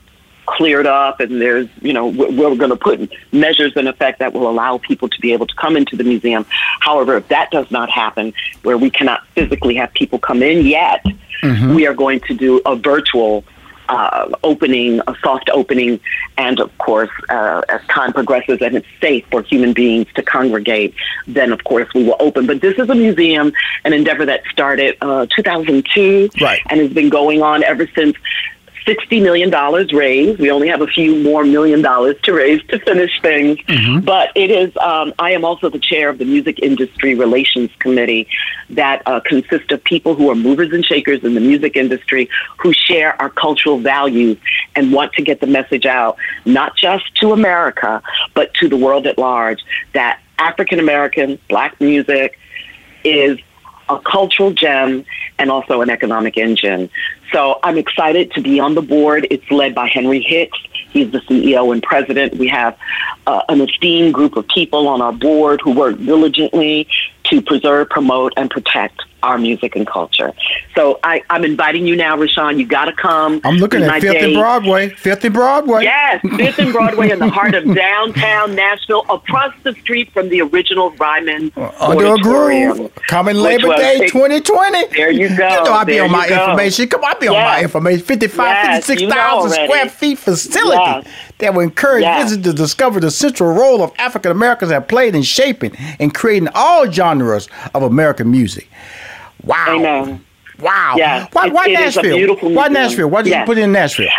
cleared 0.50 0.88
up 0.88 1.20
and 1.20 1.40
there's, 1.40 1.68
you 1.82 1.94
know, 1.94 2.08
we're, 2.08 2.56
going 2.56 2.72
to 2.72 2.76
put 2.76 3.12
measures 3.32 3.72
in 3.76 3.88
effect 3.88 4.20
that 4.20 4.34
will 4.34 4.50
allow 4.50 4.78
people 4.80 5.08
to 5.08 5.22
be 5.22 5.32
able 5.32 5.46
to 5.46 5.56
come 5.56 5.78
into 5.78 5.96
the 5.96 6.04
museum. 6.04 6.46
However, 6.80 7.16
if 7.16 7.28
that 7.28 7.52
does 7.52 7.70
not 7.72 7.90
happen, 7.90 8.34
where 8.64 8.78
we 8.78 8.90
cannot 8.90 9.26
physically 9.28 9.76
have 9.76 9.94
people 9.94 10.18
come 10.18 10.42
in 10.42 10.66
yet, 10.66 11.06
mm-hmm. 11.44 11.76
we 11.76 11.86
are 11.88 11.94
going 11.94 12.20
to 12.22 12.34
do 12.34 12.62
a 12.66 12.76
virtual 12.76 13.46
uh, 13.90 14.30
opening, 14.44 15.02
a 15.08 15.16
soft 15.24 15.50
opening, 15.52 16.00
and 16.38 16.60
of 16.60 16.76
course, 16.78 17.10
uh, 17.30 17.62
as 17.70 17.82
time 17.88 18.14
progresses 18.14 18.60
and 18.62 18.76
it's 18.76 18.88
safe 19.02 19.26
for 19.32 19.42
human 19.42 19.74
beings 19.74 20.08
to 20.16 20.22
congregate, 20.22 20.94
then 21.28 21.52
of 21.52 21.64
course 21.64 21.88
we 21.94 22.04
will 22.04 22.18
open. 22.20 22.46
But 22.46 22.62
this 22.62 22.78
is 22.78 22.90
a 22.90 22.96
museum, 22.96 23.52
an 23.84 23.94
endeavor 23.94 24.26
that 24.26 24.44
started 24.52 24.98
uh, 25.02 25.26
2002, 25.36 26.30
right. 26.42 26.62
and 26.70 26.80
has 26.80 26.94
been 26.94 27.10
going 27.10 27.42
on 27.42 27.64
ever 27.64 27.88
since 27.96 28.16
$60 28.90 29.22
million 29.22 29.52
raised. 29.96 30.40
We 30.40 30.50
only 30.50 30.68
have 30.68 30.82
a 30.82 30.88
few 30.88 31.22
more 31.22 31.44
million 31.44 31.84
dollars 31.84 32.16
to 32.24 32.34
raise 32.34 32.62
to 32.68 32.80
finish 32.80 33.22
things. 33.22 33.60
Mm-hmm. 33.60 34.00
But 34.04 34.32
it 34.36 34.50
is, 34.50 34.76
um, 34.78 35.14
I 35.20 35.32
am 35.32 35.46
also 35.46 35.70
the 35.70 35.80
chair 35.80 36.10
of 36.10 36.18
the 36.18 36.26
Music 36.26 36.60
Industry 36.60 37.14
Relations 37.14 37.70
Committee 37.78 38.28
that 38.72 39.04
uh, 39.06 39.20
consists 39.20 39.72
of 39.72 39.84
people 39.84 40.16
who 40.16 40.32
are 40.32 40.36
movers 40.36 40.74
and 40.74 40.84
shakers 40.84 41.24
in 41.24 41.36
the 41.36 41.40
music 41.40 41.76
industry 41.76 42.30
who 42.58 42.74
share 42.74 43.20
our 43.22 43.30
cultural 43.30 43.78
values 43.78 44.38
and 44.76 44.92
want 44.92 45.14
to 45.14 45.22
get 45.22 45.40
the 45.40 45.48
message 45.48 45.86
out, 45.86 46.18
not 46.46 46.76
just 46.76 47.14
to 47.18 47.32
America, 47.32 48.02
but 48.34 48.54
to 48.56 48.68
the 48.68 48.78
world 48.78 49.06
at 49.06 49.20
large, 49.20 49.64
that 49.94 50.20
African 50.40 50.80
American 50.80 51.38
black 51.48 51.80
music 51.80 52.40
is 53.04 53.38
a 53.88 54.00
cultural 54.00 54.52
gem 54.52 55.06
and 55.40 55.50
also 55.50 55.82
an 55.82 55.90
economic 55.90 56.38
engine. 56.38 56.90
So 57.32 57.60
I'm 57.64 57.78
excited 57.78 58.32
to 58.34 58.42
be 58.42 58.60
on 58.60 58.76
the 58.76 58.82
board. 58.82 59.26
It's 59.32 59.50
led 59.50 59.74
by 59.74 59.88
Henry 59.88 60.22
Hicks. 60.22 60.60
He's 60.92 61.12
the 61.12 61.20
CEO 61.20 61.72
and 61.72 61.82
president. 61.82 62.36
We 62.36 62.48
have 62.50 62.78
uh, 63.26 63.42
an 63.50 63.62
esteemed 63.62 64.14
group 64.14 64.36
of 64.36 64.48
people 64.48 64.88
on 64.88 65.02
our 65.02 65.14
board 65.14 65.62
who 65.64 65.72
work 65.72 65.98
diligently 65.98 66.88
to 67.26 67.42
preserve, 67.42 67.90
promote, 67.90 68.34
and 68.38 68.50
protect 68.50 69.02
our 69.24 69.38
music 69.38 69.76
and 69.76 69.86
culture. 69.86 70.34
So 70.76 71.00
I, 71.04 71.22
am 71.30 71.44
inviting 71.44 71.86
you 71.86 71.96
now, 71.96 72.18
Rushion. 72.18 72.60
You 72.60 72.66
got 72.66 72.86
to 72.86 72.94
come. 72.94 73.42
I'm 73.44 73.58
looking 73.58 73.84
at 73.84 74.02
Fifth 74.02 74.16
and 74.16 74.34
Broadway. 74.34 74.90
Fifth 74.90 75.26
and 75.26 75.34
Broadway. 75.34 75.84
Yes, 75.84 76.22
Fifth 76.38 76.60
and 76.60 76.72
Broadway 76.72 77.12
in 77.12 77.20
the 77.20 77.30
heart 77.30 77.56
of 77.56 77.64
downtown 77.74 78.56
Nashville, 78.56 79.06
across 79.10 79.54
the 79.64 79.74
street 79.74 80.12
from 80.14 80.30
the 80.30 80.42
original 80.42 80.92
Ryman 80.92 81.52
uh, 81.56 81.72
Under 81.80 82.14
a 82.14 82.18
groove. 82.18 82.94
Coming 83.08 83.36
Labor 83.36 83.76
Day 83.76 84.08
2020. 84.08 84.88
There 84.88 85.12
you 85.12 85.30
go. 85.30 85.34
You 85.34 85.38
know 85.40 85.74
I'll 85.74 85.86
be 85.86 86.00
on 86.00 86.12
my 86.12 86.28
go. 86.28 86.36
information. 86.36 86.88
Come 86.88 87.04
on, 87.04 87.14
I'll 87.14 87.20
be 87.20 87.26
yes. 87.26 87.36
on 87.36 87.44
my 87.44 87.62
information. 87.62 88.06
55, 88.06 88.46
yes, 88.46 88.88
56,000 88.88 89.52
square 89.52 89.90
feet 89.90 90.18
facility 90.18 90.78
yes. 90.78 91.08
that 91.40 91.54
will 91.54 91.62
encourage 91.62 92.06
visitors 92.06 92.44
to 92.44 92.54
discover 92.54 93.00
the 93.00 93.12
central 93.12 93.54
role 93.54 93.82
of 93.84 93.92
African 93.98 94.32
Americans 94.32 94.72
have 94.72 94.88
played 94.88 95.16
in 95.16 95.24
shaping 95.24 95.76
and 96.00 96.14
creating 96.14 96.50
all 96.54 96.90
genres 96.92 97.48
of 97.74 97.84
American 97.84 98.32
music. 98.32 98.70
Wow. 99.44 99.66
Amen. 99.70 100.26
Wow. 100.60 100.96
Yeah. 100.98 101.28
Why, 101.32 101.48
why 101.50 101.66
it, 101.68 101.74
Nashville? 101.74 102.36
why 102.36 102.68
Nashville? 102.68 103.10
Why 103.10 103.22
did 103.22 103.30
yes. 103.32 103.42
you 103.42 103.46
put 103.46 103.58
in 103.58 103.72
Nashville? 103.72 104.10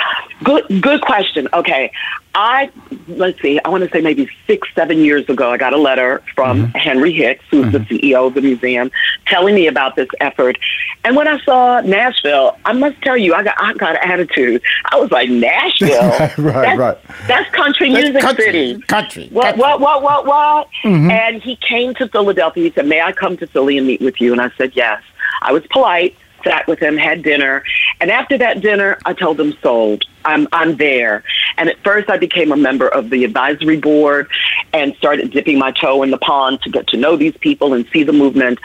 Good, 0.43 0.81
good 0.81 1.03
question. 1.03 1.49
Okay, 1.53 1.93
I 2.35 2.71
let's 3.09 3.41
see. 3.43 3.61
I 3.63 3.69
want 3.69 3.85
to 3.85 3.91
say 3.91 4.01
maybe 4.01 4.29
six, 4.47 4.69
seven 4.75 4.99
years 5.05 5.29
ago, 5.29 5.51
I 5.51 5.59
got 5.59 5.75
a 5.75 5.77
letter 5.77 6.23
from 6.35 6.67
mm-hmm. 6.67 6.79
Henry 6.79 7.13
Hicks, 7.13 7.45
who's 7.51 7.67
mm-hmm. 7.67 7.95
the 7.95 7.99
CEO 7.99 8.27
of 8.27 8.35
the 8.35 8.41
museum, 8.41 8.91
telling 9.27 9.55
me 9.55 9.67
about 9.67 9.97
this 9.97 10.09
effort. 10.21 10.57
And 11.05 11.15
when 11.15 11.29
I 11.29 11.39
saw 11.43 11.81
Nashville, 11.83 12.57
I 12.65 12.73
must 12.73 13.03
tell 13.03 13.19
you, 13.19 13.35
I 13.35 13.43
got 13.43 13.57
I 13.59 13.75
got 13.75 14.03
an 14.03 14.11
attitude. 14.11 14.63
I 14.87 14.99
was 14.99 15.11
like, 15.11 15.29
Nashville, 15.29 16.01
right, 16.11 16.37
that's, 16.39 16.79
right. 16.79 16.99
That's 17.27 17.51
country 17.51 17.93
that's 17.93 18.05
music 18.05 18.23
country, 18.23 18.45
city. 18.45 18.81
Country. 18.83 19.29
What? 19.31 19.45
Country. 19.45 19.61
What? 19.61 19.81
What? 19.81 20.03
What? 20.03 20.27
What? 20.27 20.69
Mm-hmm. 20.85 21.11
And 21.11 21.43
he 21.43 21.57
came 21.57 21.95
to 21.95 22.09
Philadelphia. 22.09 22.65
He 22.65 22.71
said, 22.71 22.87
"May 22.87 23.03
I 23.03 23.13
come 23.13 23.37
to 23.39 23.47
Philly 23.47 23.77
and 23.77 23.87
meet 23.87 24.01
with 24.01 24.21
you?" 24.21 24.33
And 24.33 24.41
I 24.41 24.51
said, 24.57 24.73
"Yes." 24.75 25.03
I 25.43 25.53
was 25.53 25.67
polite 25.69 26.17
sat 26.45 26.67
with 26.67 26.79
him, 26.79 26.97
had 26.97 27.23
dinner, 27.23 27.63
and 28.01 28.11
after 28.11 28.39
that 28.39 28.61
dinner, 28.61 28.99
I 29.05 29.13
told 29.13 29.39
him 29.39 29.55
sold. 29.63 30.05
I'm 30.25 30.49
I'm 30.53 30.77
there. 30.77 31.25
And 31.57 31.69
at 31.69 31.83
first, 31.83 32.11
I 32.11 32.19
became 32.19 32.53
a 32.53 32.57
member 32.57 32.89
of 32.89 33.11
the 33.11 33.25
advisory 33.25 33.79
board 33.79 34.29
and 34.73 34.95
started 34.97 35.31
dipping 35.31 35.59
my 35.59 35.73
toe 35.73 36.03
in 36.03 36.11
the 36.11 36.19
pond 36.19 36.63
to 36.63 36.71
get 36.71 36.87
to 36.89 36.97
know 36.97 37.17
these 37.17 37.37
people 37.39 37.75
and 37.75 37.87
see 37.93 38.03
the 38.03 38.13
movement. 38.13 38.59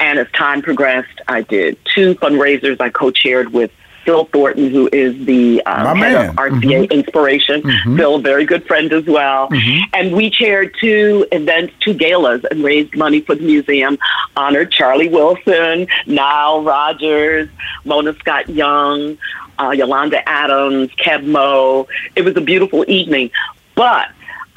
And 0.00 0.18
as 0.18 0.30
time 0.32 0.62
progressed, 0.62 1.20
I 1.26 1.42
did 1.42 1.78
two 1.94 2.14
fundraisers 2.16 2.80
I 2.80 2.90
co-chaired 2.90 3.52
with 3.52 3.70
Phil 4.08 4.24
Thornton, 4.24 4.70
who 4.70 4.88
is 4.90 5.26
the 5.26 5.62
uh, 5.66 5.94
head 5.94 6.14
man. 6.14 6.28
of 6.30 6.36
RCA 6.36 6.62
mm-hmm. 6.62 6.92
Inspiration. 6.92 7.60
Mm-hmm. 7.60 7.96
Phil, 7.98 8.18
very 8.20 8.46
good 8.46 8.66
friend 8.66 8.90
as 8.90 9.04
well. 9.04 9.50
Mm-hmm. 9.50 9.90
And 9.92 10.16
we 10.16 10.30
chaired 10.30 10.74
two 10.80 11.26
events, 11.30 11.74
two 11.80 11.92
galas, 11.92 12.42
and 12.50 12.64
raised 12.64 12.96
money 12.96 13.20
for 13.20 13.34
the 13.34 13.42
museum. 13.42 13.98
Honored 14.34 14.72
Charlie 14.72 15.10
Wilson, 15.10 15.88
Nile 16.06 16.62
Rodgers, 16.62 17.50
Mona 17.84 18.14
Scott 18.14 18.48
Young, 18.48 19.18
uh, 19.58 19.72
Yolanda 19.72 20.26
Adams, 20.26 20.88
Keb 20.92 21.26
Mo. 21.26 21.86
It 22.16 22.22
was 22.22 22.34
a 22.34 22.40
beautiful 22.40 22.86
evening. 22.88 23.30
But 23.74 24.08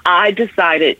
I 0.05 0.31
decided 0.31 0.97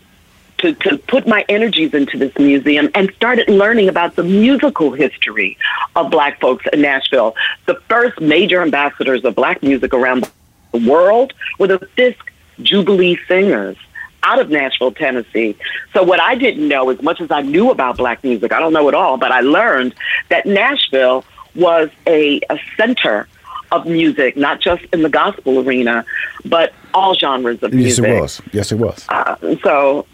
to, 0.62 0.74
to 0.74 0.98
put 0.98 1.28
my 1.28 1.46
energies 1.50 1.94
into 1.94 2.18
this 2.18 2.36
museum 2.38 2.90
and 2.96 3.12
started 3.16 3.50
learning 3.50 3.90
about 3.90 4.16
the 4.16 4.24
musical 4.24 4.92
history 4.92 5.58
of 5.96 6.10
black 6.10 6.40
folks 6.40 6.66
in 6.72 6.82
Nashville. 6.82 7.36
The 7.66 7.76
first 7.90 8.20
major 8.22 8.62
ambassadors 8.62 9.26
of 9.26 9.36
black 9.36 9.62
music 9.62 9.94
around 9.94 10.30
the 10.72 10.90
world 10.90 11.34
were 11.60 11.68
the 11.68 11.80
Fisk 11.96 12.32
Jubilee 12.62 13.20
Singers 13.28 13.78
out 14.24 14.40
of 14.40 14.50
Nashville, 14.50 14.92
Tennessee. 14.92 15.56
So 15.94 16.04
what 16.04 16.20
I 16.20 16.36
didn't 16.36 16.68
know, 16.68 16.90
as 16.90 17.02
much 17.02 17.22
as 17.22 17.32
I 17.32 17.42
knew 17.42 17.72
about 17.72 17.98
black 17.98 18.24
music, 18.24 18.54
I 18.54 18.60
don't 18.60 18.74
know 18.74 18.88
it 18.88 18.94
all, 18.94 19.18
but 19.18 19.32
I 19.32 19.42
learned 19.42 19.96
that 20.30 20.46
Nashville 20.46 21.26
was 21.56 21.90
a, 22.06 22.40
a 22.50 22.60
center 22.78 23.28
of 23.72 23.86
music, 23.86 24.36
not 24.38 24.60
just 24.60 24.84
in 24.94 25.02
the 25.02 25.10
gospel 25.10 25.60
arena, 25.60 26.06
but 26.46 26.74
all 26.94 27.16
genres 27.16 27.64
of 27.64 27.74
music. 27.74 28.06
Yes, 28.06 28.14
it 28.14 28.22
was. 28.22 28.42
Yes, 28.52 28.72
it 28.72 28.76
was. 28.78 29.06
Uh, 29.10 29.36
so 29.64 30.06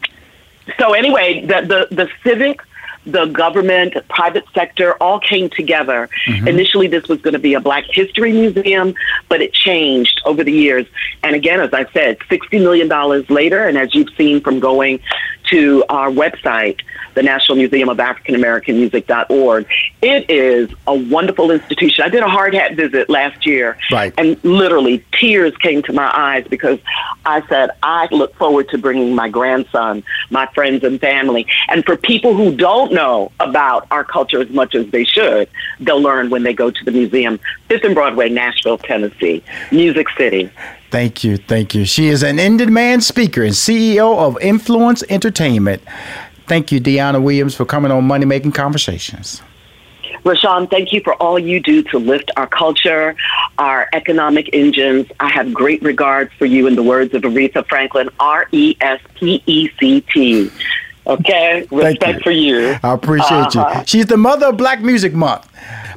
so 0.79 0.93
anyway, 0.93 1.41
the, 1.41 1.87
the, 1.89 1.95
the 1.95 2.09
civic, 2.23 2.61
the 3.05 3.25
government, 3.25 3.95
private 4.09 4.43
sector 4.53 4.93
all 4.95 5.19
came 5.19 5.49
together. 5.49 6.09
Mm-hmm. 6.25 6.47
Initially, 6.47 6.87
this 6.87 7.07
was 7.07 7.21
going 7.21 7.33
to 7.33 7.39
be 7.39 7.53
a 7.53 7.59
Black 7.59 7.85
History 7.89 8.33
Museum, 8.33 8.93
but 9.29 9.41
it 9.41 9.53
changed 9.53 10.21
over 10.25 10.43
the 10.43 10.51
years. 10.51 10.85
And 11.23 11.35
again, 11.35 11.61
as 11.61 11.73
I 11.73 11.89
said, 11.91 12.19
$60 12.19 12.61
million 12.61 12.89
later, 13.29 13.65
and 13.65 13.77
as 13.77 13.95
you've 13.95 14.13
seen 14.17 14.41
from 14.41 14.59
going 14.59 14.99
to 15.47 15.83
our 15.89 16.09
website, 16.09 16.81
the 17.13 17.23
National 17.23 17.57
Museum 17.57 17.89
of 17.89 17.99
African 17.99 18.35
American 18.35 18.77
Music.org. 18.77 19.67
It 20.01 20.29
is 20.29 20.69
a 20.85 20.93
wonderful 20.93 21.51
institution. 21.51 22.03
I 22.03 22.09
did 22.09 22.21
a 22.21 22.29
hard 22.29 22.53
hat 22.53 22.75
visit 22.75 23.09
last 23.09 23.45
year, 23.45 23.77
right. 23.91 24.13
and 24.17 24.41
literally 24.43 25.03
tears 25.13 25.55
came 25.57 25.81
to 25.83 25.93
my 25.93 26.11
eyes 26.15 26.45
because 26.47 26.79
I 27.25 27.45
said, 27.47 27.71
I 27.81 28.07
look 28.11 28.35
forward 28.35 28.69
to 28.69 28.77
bringing 28.77 29.15
my 29.15 29.29
grandson, 29.29 30.03
my 30.29 30.45
friends 30.53 30.83
and 30.83 30.99
family. 30.99 31.47
And 31.69 31.83
for 31.85 31.97
people 31.97 32.35
who 32.35 32.55
don't 32.55 32.93
know 32.93 33.31
about 33.39 33.87
our 33.91 34.03
culture 34.03 34.41
as 34.41 34.49
much 34.49 34.75
as 34.75 34.89
they 34.91 35.03
should, 35.03 35.49
they'll 35.79 36.01
learn 36.01 36.29
when 36.29 36.43
they 36.43 36.53
go 36.53 36.71
to 36.71 36.85
the 36.85 36.91
museum. 36.91 37.39
Fifth 37.67 37.83
and 37.83 37.95
Broadway, 37.95 38.29
Nashville, 38.29 38.77
Tennessee, 38.77 39.43
Music 39.71 40.07
City. 40.17 40.51
Thank 40.89 41.23
you. 41.23 41.37
Thank 41.37 41.75
you. 41.75 41.85
She 41.85 42.07
is 42.07 42.23
an 42.23 42.39
in 42.39 42.57
demand 42.57 43.03
speaker 43.03 43.43
and 43.43 43.53
CEO 43.53 44.17
of 44.17 44.37
Influence 44.41 45.03
Entertainment. 45.09 45.81
Thank 46.47 46.71
you, 46.71 46.79
Dyana 46.79 47.21
Williams, 47.21 47.55
for 47.55 47.65
coming 47.65 47.91
on 47.91 48.05
Money 48.05 48.25
Making 48.25 48.53
Conversations. 48.53 49.41
Rushion, 50.23 50.67
thank 50.67 50.91
you 50.93 51.01
for 51.01 51.13
all 51.15 51.37
you 51.37 51.59
do 51.59 51.83
to 51.83 51.99
lift 51.99 52.31
our 52.37 52.47
culture, 52.47 53.15
our 53.57 53.87
economic 53.93 54.49
engines. 54.53 55.07
I 55.19 55.29
have 55.29 55.53
great 55.53 55.81
regard 55.81 56.31
for 56.33 56.45
you 56.45 56.67
in 56.67 56.75
the 56.75 56.83
words 56.83 57.13
of 57.13 57.21
Aretha 57.21 57.65
Franklin, 57.67 58.09
R 58.19 58.47
E 58.51 58.75
S 58.81 58.99
P 59.15 59.43
E 59.45 59.69
C 59.79 60.01
T. 60.01 60.51
Okay? 61.05 61.67
Respect 61.71 62.17
you. 62.17 62.23
for 62.23 62.31
you. 62.31 62.77
I 62.83 62.93
appreciate 62.93 63.55
uh-huh. 63.55 63.79
you. 63.79 63.85
She's 63.85 64.05
the 64.07 64.17
mother 64.17 64.47
of 64.47 64.57
Black 64.57 64.81
Music 64.81 65.13
Month. 65.13 65.47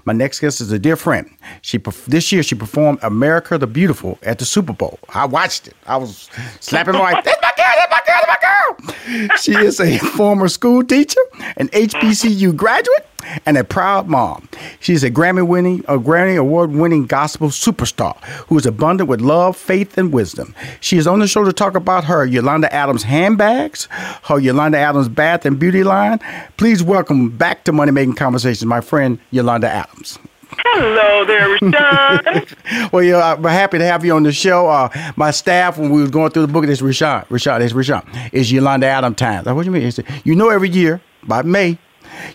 My 0.04 0.12
next 0.12 0.40
guest 0.40 0.60
is 0.60 0.72
a 0.72 0.78
dear 0.78 0.96
friend. 0.96 1.30
She 1.62 1.78
this 2.06 2.32
year 2.32 2.42
she 2.42 2.54
performed 2.54 2.98
America 3.02 3.58
the 3.58 3.66
Beautiful 3.66 4.18
at 4.22 4.38
the 4.38 4.44
Super 4.44 4.72
Bowl. 4.72 4.98
I 5.14 5.26
watched 5.26 5.68
it. 5.68 5.74
I 5.86 5.96
was 5.96 6.28
slapping 6.60 6.94
my 6.94 7.00
wife. 7.00 7.24
That's 7.24 7.40
my 7.42 7.52
girl. 7.56 7.66
That's 7.76 7.90
my 7.90 8.00
girl. 8.06 8.22
That's 8.26 9.06
my 9.08 9.28
girl. 9.28 9.36
She 9.38 9.52
is 9.52 9.80
a 9.80 9.98
former 10.16 10.48
school 10.48 10.82
teacher, 10.84 11.20
an 11.56 11.68
HBCU 11.68 12.54
graduate, 12.56 13.06
and 13.46 13.56
a 13.56 13.64
proud 13.64 14.08
mom. 14.08 14.48
She's 14.80 15.02
a 15.02 15.10
Grammy 15.10 15.46
winning, 15.46 15.80
a 15.88 15.98
Grammy 15.98 16.38
award 16.38 16.72
winning 16.72 17.06
gospel 17.06 17.48
superstar 17.48 18.22
who 18.48 18.58
is 18.58 18.66
abundant 18.66 19.08
with 19.08 19.20
love, 19.20 19.56
faith, 19.56 19.96
and 19.98 20.12
wisdom. 20.12 20.54
She 20.80 20.96
is 20.98 21.06
on 21.06 21.18
the 21.20 21.28
show 21.28 21.44
to 21.44 21.52
talk 21.52 21.74
about 21.74 22.04
her 22.04 22.24
Yolanda 22.24 22.72
Adams 22.72 23.02
handbags, 23.02 23.88
her 24.24 24.38
Yolanda 24.38 24.78
Adams 24.78 25.08
bath 25.08 25.46
and 25.46 25.58
beauty 25.58 25.84
line. 25.84 26.18
Please 26.56 26.82
welcome 26.82 27.30
back 27.30 27.64
to 27.64 27.72
Money 27.72 27.92
Making 27.92 28.14
Conversations, 28.14 28.66
my 28.66 28.80
friend 28.80 29.18
Yolanda 29.30 29.68
Adams. 29.68 30.18
Hello 30.58 31.24
there, 31.24 31.48
Rushion. 31.48 32.88
well, 32.92 33.02
yeah, 33.02 33.34
I'm 33.34 33.44
happy 33.44 33.78
to 33.78 33.84
have 33.84 34.04
you 34.04 34.14
on 34.14 34.24
the 34.24 34.32
show. 34.32 34.68
Uh, 34.68 34.88
my 35.16 35.30
staff, 35.30 35.78
when 35.78 35.90
we 35.90 36.02
were 36.02 36.08
going 36.08 36.30
through 36.30 36.46
the 36.46 36.52
book, 36.52 36.64
it's 36.64 36.82
Rushion, 36.82 37.24
Rushion, 37.30 37.62
it's 37.62 37.72
Rushion, 37.72 38.02
It's 38.32 38.50
Yolanda 38.50 38.86
Adams 38.86 39.16
time. 39.16 39.44
What 39.44 39.64
do 39.64 39.66
you 39.66 39.70
mean? 39.70 39.92
You 40.24 40.34
know, 40.34 40.48
every 40.48 40.68
year 40.68 41.00
by 41.24 41.42
May, 41.42 41.78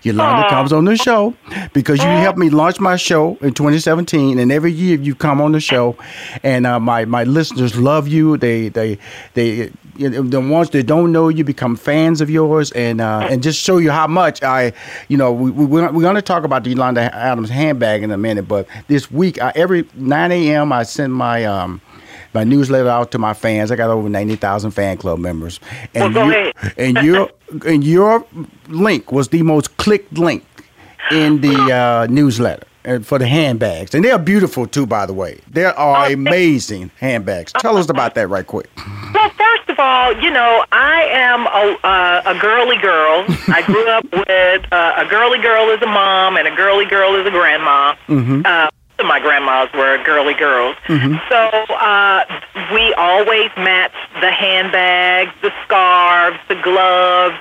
Yolanda 0.04 0.50
comes 0.50 0.72
on 0.74 0.86
the 0.86 0.96
show 0.98 1.34
because 1.74 2.00
you 2.00 2.10
helped 2.10 2.38
me 2.40 2.50
launch 2.50 2.80
my 2.80 2.96
show 2.96 3.38
in 3.42 3.54
2017, 3.54 4.40
and 4.40 4.52
every 4.52 4.72
year 4.72 4.98
you 4.98 5.16
come 5.16 5.42
on 5.42 5.52
the 5.52 5.60
show, 5.60 5.96
and 6.44 6.66
uh, 6.66 6.80
my 6.80 7.06
my 7.06 7.24
listeners 7.24 7.78
love 7.78 8.08
you. 8.08 8.38
They 8.38 8.70
they 8.70 8.98
they 9.34 9.72
you 9.98 10.10
know, 10.10 10.24
the 10.24 10.42
ones 10.42 10.70
that 10.72 10.84
don't 10.84 11.12
know 11.12 11.30
you 11.30 11.44
become 11.44 11.76
fans 11.76 12.22
of 12.22 12.30
yours, 12.30 12.72
and 12.72 13.02
uh, 13.02 13.28
and 13.30 13.42
just 13.42 13.60
show 13.60 13.78
you 13.78 13.92
how 13.92 14.08
much 14.08 14.44
I, 14.44 14.74
you 15.08 15.18
know, 15.18 15.32
we, 15.32 15.52
we 15.52 15.66
we're 15.66 15.90
going 15.90 16.16
to 16.16 16.22
talk 16.22 16.44
about 16.44 16.64
the 16.64 16.72
Yolanda 16.72 17.14
Adams 17.16 17.50
handbag 17.50 18.04
in 18.04 18.12
a 18.12 18.18
minute, 18.18 18.48
but 18.48 18.68
this 18.88 19.10
week 19.12 19.42
I, 19.42 19.52
every 19.56 19.88
9 19.96 20.32
a.m. 20.32 20.72
I 20.72 20.84
send 20.84 21.14
my 21.14 21.46
um 21.46 21.82
my 22.36 22.44
newsletter 22.44 22.90
out 22.90 23.12
to 23.12 23.18
my 23.18 23.34
fans. 23.34 23.72
I 23.72 23.76
got 23.76 23.90
over 23.90 24.08
ninety 24.08 24.36
thousand 24.36 24.72
fan 24.72 24.98
club 24.98 25.18
members, 25.18 25.60
and 25.96 26.14
well, 26.14 26.32
you, 26.32 26.52
and 26.78 26.98
your 26.98 27.32
and 27.66 27.84
your 27.84 28.24
link 28.68 29.12
was 29.12 29.30
the 29.30 29.42
most 29.42 29.78
clicked 29.78 30.14
link 30.18 30.46
in 31.12 31.42
the 31.42 31.56
uh, 31.56 32.08
newsletter 32.08 32.68
for 33.04 33.18
the 33.18 33.28
handbags, 33.28 33.96
and 33.96 34.06
they're 34.06 34.20
beautiful 34.20 34.68
too. 34.68 34.86
By 34.86 35.06
the 35.06 35.14
way, 35.14 35.40
they 35.50 35.66
are 35.66 36.12
amazing 36.12 36.92
handbags. 37.00 37.52
Tell 37.54 37.78
us 37.78 37.90
about 37.90 38.14
that 38.16 38.28
right 38.28 38.46
quick. 38.46 38.70
Well, 39.14 39.30
first 39.32 39.70
of 39.70 39.80
all, 39.80 40.14
you 40.22 40.30
know 40.30 40.66
I 40.72 41.04
am 41.10 41.48
a, 41.48 41.88
uh, 41.88 42.36
a 42.36 42.40
girly 42.40 42.78
girl. 42.78 43.26
I 43.48 43.64
grew 43.66 43.88
up 43.88 44.04
with 44.12 44.74
uh, 44.74 44.94
a 44.98 45.06
girly 45.10 45.40
girl 45.40 45.72
as 45.72 45.82
a 45.82 45.88
mom 45.88 46.38
and 46.38 46.48
a 46.48 46.56
girly 46.56 46.86
girl 46.86 47.16
as 47.16 47.26
a 47.26 47.32
grandma. 47.32 47.96
Mm-hmm. 48.08 48.42
Uh, 48.46 48.70
my 49.04 49.20
grandmas 49.20 49.70
were 49.74 50.02
girly 50.04 50.34
girls. 50.34 50.76
Mm-hmm. 50.88 51.16
So 51.28 51.74
uh, 51.74 52.24
we 52.74 52.94
always 52.94 53.52
matched 53.58 53.96
the 54.22 54.32
handbags, 54.32 55.32
the 55.42 55.52
scarves, 55.66 56.40
the 56.48 56.56
gloves, 56.56 57.38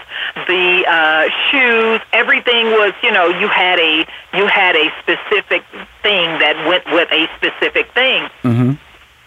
the 0.48 0.84
uh, 0.88 1.28
shoes. 1.50 2.00
Everything 2.12 2.66
was, 2.72 2.92
you 3.02 3.12
know, 3.12 3.28
you 3.28 3.48
had 3.48 3.78
a 3.78 4.06
you 4.34 4.46
had 4.46 4.74
a 4.74 4.90
specific 5.00 5.62
thing 6.02 6.38
that 6.40 6.66
went 6.66 6.84
with 6.86 7.10
a 7.12 7.28
specific 7.36 7.92
thing. 7.94 8.28
Mm-hmm. 8.42 8.72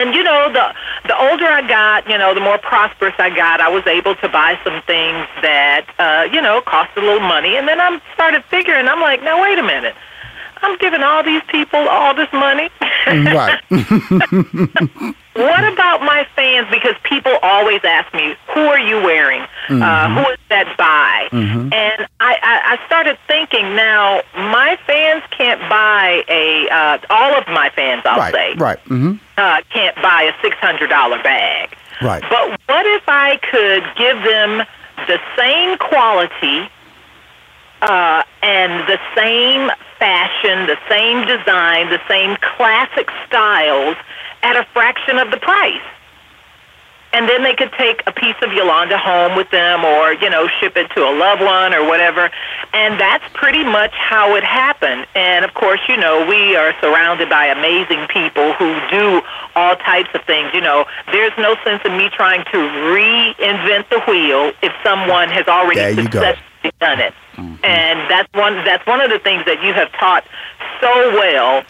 And 0.00 0.14
you 0.14 0.22
know, 0.22 0.52
the 0.52 0.74
the 1.08 1.18
older 1.18 1.46
I 1.46 1.66
got, 1.66 2.08
you 2.08 2.18
know, 2.18 2.34
the 2.34 2.40
more 2.40 2.58
prosperous 2.58 3.14
I 3.18 3.30
got. 3.30 3.60
I 3.60 3.68
was 3.68 3.86
able 3.86 4.14
to 4.16 4.28
buy 4.28 4.58
some 4.62 4.82
things 4.82 5.26
that, 5.42 5.86
uh, 5.98 6.28
you 6.32 6.40
know, 6.40 6.60
cost 6.60 6.90
a 6.96 7.00
little 7.00 7.20
money. 7.20 7.56
And 7.56 7.66
then 7.66 7.80
I 7.80 8.00
started 8.14 8.44
figuring. 8.44 8.86
I'm 8.86 9.00
like, 9.00 9.22
now 9.22 9.42
wait 9.42 9.58
a 9.58 9.62
minute. 9.62 9.96
I'm 10.62 10.78
giving 10.78 11.02
all 11.02 11.22
these 11.22 11.42
people 11.48 11.88
all 11.88 12.14
this 12.14 12.32
money. 12.32 12.70
right. 13.06 13.60
what 15.34 15.72
about 15.72 16.02
my 16.02 16.26
fans? 16.34 16.68
Because 16.70 16.94
people 17.04 17.32
always 17.42 17.80
ask 17.84 18.12
me, 18.12 18.34
who 18.54 18.60
are 18.60 18.78
you 18.78 18.96
wearing? 18.96 19.42
Uh, 19.42 19.46
mm-hmm. 19.68 19.82
Uh, 19.82 20.22
who 20.22 20.30
is 20.30 20.38
that 20.48 20.76
by? 20.76 21.28
Mm-hmm. 21.36 21.72
And 21.72 22.08
I, 22.20 22.36
I, 22.42 22.78
I 22.78 22.86
started 22.86 23.18
thinking 23.26 23.76
now, 23.76 24.22
my 24.34 24.78
fans 24.86 25.22
can't 25.30 25.60
buy 25.70 26.24
a, 26.28 26.68
uh, 26.68 26.98
all 27.10 27.34
of 27.34 27.46
my 27.48 27.70
fans, 27.70 28.02
I'll 28.04 28.18
right, 28.18 28.34
say, 28.34 28.54
right. 28.54 28.84
Mm-hmm. 28.84 29.14
Uh, 29.36 29.62
can't 29.70 29.96
buy 29.96 30.22
a 30.22 30.32
$600 30.44 31.22
bag. 31.22 31.76
Right. 32.02 32.22
But 32.28 32.60
what 32.66 32.86
if 32.86 33.04
I 33.08 33.36
could 33.38 33.84
give 33.96 34.22
them 34.24 34.66
the 35.06 35.20
same 35.36 35.78
quality 35.78 36.68
uh, 37.82 38.22
and 38.42 38.88
the 38.88 38.98
same 39.14 39.70
fashion, 39.98 40.66
the 40.66 40.78
same 40.88 41.26
design, 41.26 41.90
the 41.90 42.00
same 42.08 42.36
classic 42.56 43.08
styles 43.26 43.96
at 44.42 44.56
a 44.56 44.64
fraction 44.72 45.18
of 45.18 45.30
the 45.30 45.38
price. 45.38 45.82
And 47.12 47.26
then 47.26 47.42
they 47.42 47.54
could 47.54 47.72
take 47.72 48.02
a 48.06 48.12
piece 48.12 48.36
of 48.42 48.52
Yolanda 48.52 48.98
home 48.98 49.34
with 49.34 49.50
them 49.50 49.82
or, 49.82 50.12
you 50.12 50.28
know, 50.28 50.46
ship 50.60 50.76
it 50.76 50.90
to 50.90 51.00
a 51.00 51.12
loved 51.16 51.40
one 51.40 51.72
or 51.72 51.88
whatever. 51.88 52.30
And 52.74 53.00
that's 53.00 53.24
pretty 53.32 53.64
much 53.64 53.92
how 53.94 54.34
it 54.36 54.44
happened. 54.44 55.06
And 55.14 55.42
of 55.44 55.54
course, 55.54 55.80
you 55.88 55.96
know, 55.96 56.26
we 56.28 56.54
are 56.54 56.74
surrounded 56.82 57.30
by 57.30 57.46
amazing 57.46 58.06
people 58.08 58.52
who 58.54 58.78
do 58.90 59.22
all 59.56 59.74
types 59.76 60.10
of 60.14 60.22
things. 60.24 60.50
You 60.52 60.60
know, 60.60 60.84
there's 61.10 61.32
no 61.38 61.56
sense 61.64 61.80
in 61.86 61.96
me 61.96 62.10
trying 62.10 62.44
to 62.52 62.58
reinvent 62.92 63.88
the 63.88 64.00
wheel 64.06 64.52
if 64.62 64.72
someone 64.84 65.30
has 65.30 65.48
already 65.48 66.02
successfully 66.02 66.47
done 66.80 67.00
it. 67.00 67.14
Mm-hmm. 67.36 67.64
And 67.64 68.10
that's 68.10 68.32
one 68.34 68.54
that's 68.64 68.86
one 68.86 69.00
of 69.00 69.10
the 69.10 69.18
things 69.18 69.44
that 69.46 69.62
you 69.62 69.72
have 69.72 69.90
taught 69.92 70.24
so 70.80 71.10
well 71.14 71.64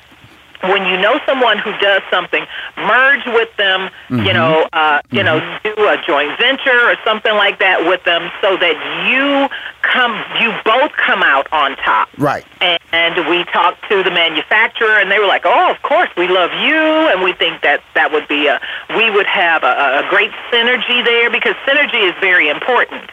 when 0.63 0.87
you 0.87 1.01
know 1.01 1.21
someone 1.25 1.59
who 1.59 1.73
does 1.79 2.03
something, 2.11 2.45
merge 2.77 3.25
with 3.27 3.55
them, 3.57 3.91
mm-hmm. 4.09 4.27
you 4.27 4.33
know, 4.33 4.67
uh, 4.73 5.01
you 5.11 5.23
mm-hmm. 5.23 5.39
know, 5.39 5.59
do 5.63 5.89
a 5.89 6.03
joint 6.07 6.37
venture 6.39 6.91
or 6.91 6.97
something 7.05 7.35
like 7.35 7.59
that 7.61 7.87
with 7.87 8.03
them, 8.05 8.31
so 8.41 8.57
that 8.57 8.75
you 9.07 9.49
come, 9.83 10.19
you 10.43 10.51
both 10.65 10.93
come 10.99 11.23
out 11.23 11.47
on 11.53 11.77
top. 11.77 12.09
Right. 12.19 12.45
And, 12.61 12.81
and 12.93 13.29
we 13.29 13.45
talked 13.45 13.89
to 13.89 14.03
the 14.03 14.11
manufacturer, 14.11 14.99
and 14.99 15.11
they 15.11 15.19
were 15.19 15.27
like, 15.27 15.43
"Oh, 15.45 15.71
of 15.71 15.81
course, 15.83 16.11
we 16.17 16.27
love 16.27 16.51
you, 16.59 16.75
and 16.75 17.23
we 17.23 17.33
think 17.35 17.63
that 17.63 17.83
that 17.95 18.11
would 18.11 18.27
be 18.27 18.47
a, 18.49 18.61
we 18.97 19.11
would 19.11 19.27
have 19.27 19.63
a, 19.63 20.03
a 20.03 20.07
great 20.11 20.33
synergy 20.51 21.05
there 21.05 21.31
because 21.31 21.55
synergy 21.67 22.09
is 22.09 22.15
very 22.21 22.49
important." 22.49 23.11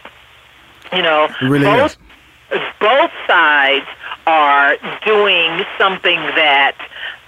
You 0.93 1.01
know, 1.01 1.29
really 1.41 1.65
both 1.65 1.97
is 2.51 2.61
both 2.79 3.11
sides 3.27 3.85
are 4.27 4.77
doing 5.05 5.65
something 5.77 6.19
that 6.35 6.75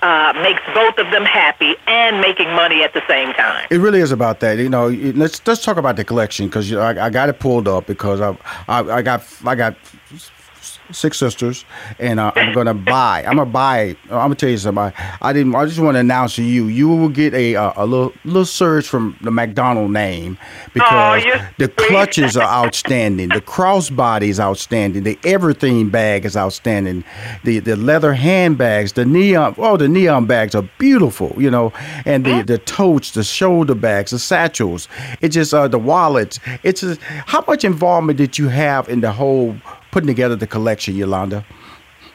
uh, 0.02 0.34
makes 0.44 0.62
both 0.74 0.98
of 1.00 1.12
them 1.12 1.26
happy 1.26 1.76
and 1.88 2.22
making 2.22 2.50
money 2.52 2.84
at 2.84 2.94
the 2.94 3.02
same 3.08 3.34
time. 3.34 3.66
It 3.70 3.78
really 3.78 4.00
is 4.00 4.12
about 4.12 4.40
that. 4.42 4.58
You 4.58 4.70
know, 4.70 4.90
let's 4.90 5.46
let's 5.48 5.64
talk 5.64 5.78
about 5.78 5.96
the 5.96 6.04
collection 6.04 6.48
because 6.48 6.70
you 6.70 6.78
know, 6.78 6.84
I, 6.84 7.08
I, 7.08 7.10
got 7.10 7.30
it 7.30 7.40
pulled 7.40 7.68
up 7.68 7.88
because 7.88 8.22
I, 8.22 8.38
I 8.68 8.80
I 8.98 9.02
got 9.02 9.24
I 9.46 9.56
got 9.56 9.76
six 10.92 11.18
sisters, 11.18 11.66
and 12.00 12.20
uh, 12.20 12.32
I'm 12.36 12.54
gonna 12.54 12.74
buy. 12.74 13.24
I'm 13.26 13.38
gonna 13.38 13.50
buy. 13.50 13.96
I'm 14.06 14.10
gonna 14.10 14.36
tell 14.36 14.50
you 14.50 14.58
something. 14.58 14.84
I, 14.84 15.18
I 15.22 15.34
didn't. 15.34 15.56
I 15.56 15.66
just 15.66 15.80
want 15.80 15.96
to 15.96 16.00
announce 16.00 16.36
to 16.36 16.44
you. 16.44 16.68
You 16.68 16.90
will 16.90 17.10
get 17.10 17.34
a 17.34 17.56
a, 17.56 17.74
a 17.78 17.86
little 17.86 18.14
little 18.24 18.46
surge 18.46 18.88
from 18.88 19.18
the 19.22 19.32
McDonald 19.32 19.92
name 19.92 20.38
because 20.74 21.24
oh, 21.26 21.48
the 21.58 21.68
clutches 21.68 22.38
are 22.38 22.48
outstanding. 22.66 23.30
The 23.30 23.42
crossbody 23.42 24.30
is 24.30 24.40
outstanding. 24.40 25.04
The 25.04 25.20
everything 25.24 25.90
bag 25.90 26.26
is 26.26 26.38
outstanding. 26.38 27.04
The 27.44 27.60
the 27.60 27.76
leather 27.76 28.14
handbags, 28.14 28.94
the 28.94 29.06
neon. 29.06 29.56
Oh, 29.58 29.78
the 29.78 29.88
neon 29.88 30.26
bags 30.26 30.56
are 30.56 30.68
beautiful. 30.78 31.34
You 31.38 31.52
know, 31.52 31.74
and 32.06 32.26
the 32.26 32.44
the 32.44 32.58
totes, 32.58 33.12
the 33.12 33.24
shoulder 33.24 33.76
bags, 33.76 34.12
the 34.12 34.20
satchels. 34.20 34.88
It 35.22 35.30
just 35.30 35.54
uh 35.54 35.68
the 35.68 35.80
wallets. 35.80 36.40
It's 36.64 36.82
just, 36.82 37.02
how 37.02 37.44
much 37.48 37.64
involvement 37.64 38.18
did 38.18 38.38
you 38.38 38.48
have 38.48 38.90
in 38.90 39.02
the 39.02 39.12
whole 39.12 39.56
putting 39.98 40.06
together 40.06 40.36
the 40.36 40.46
collection, 40.46 40.96
Yolanda? 40.96 41.44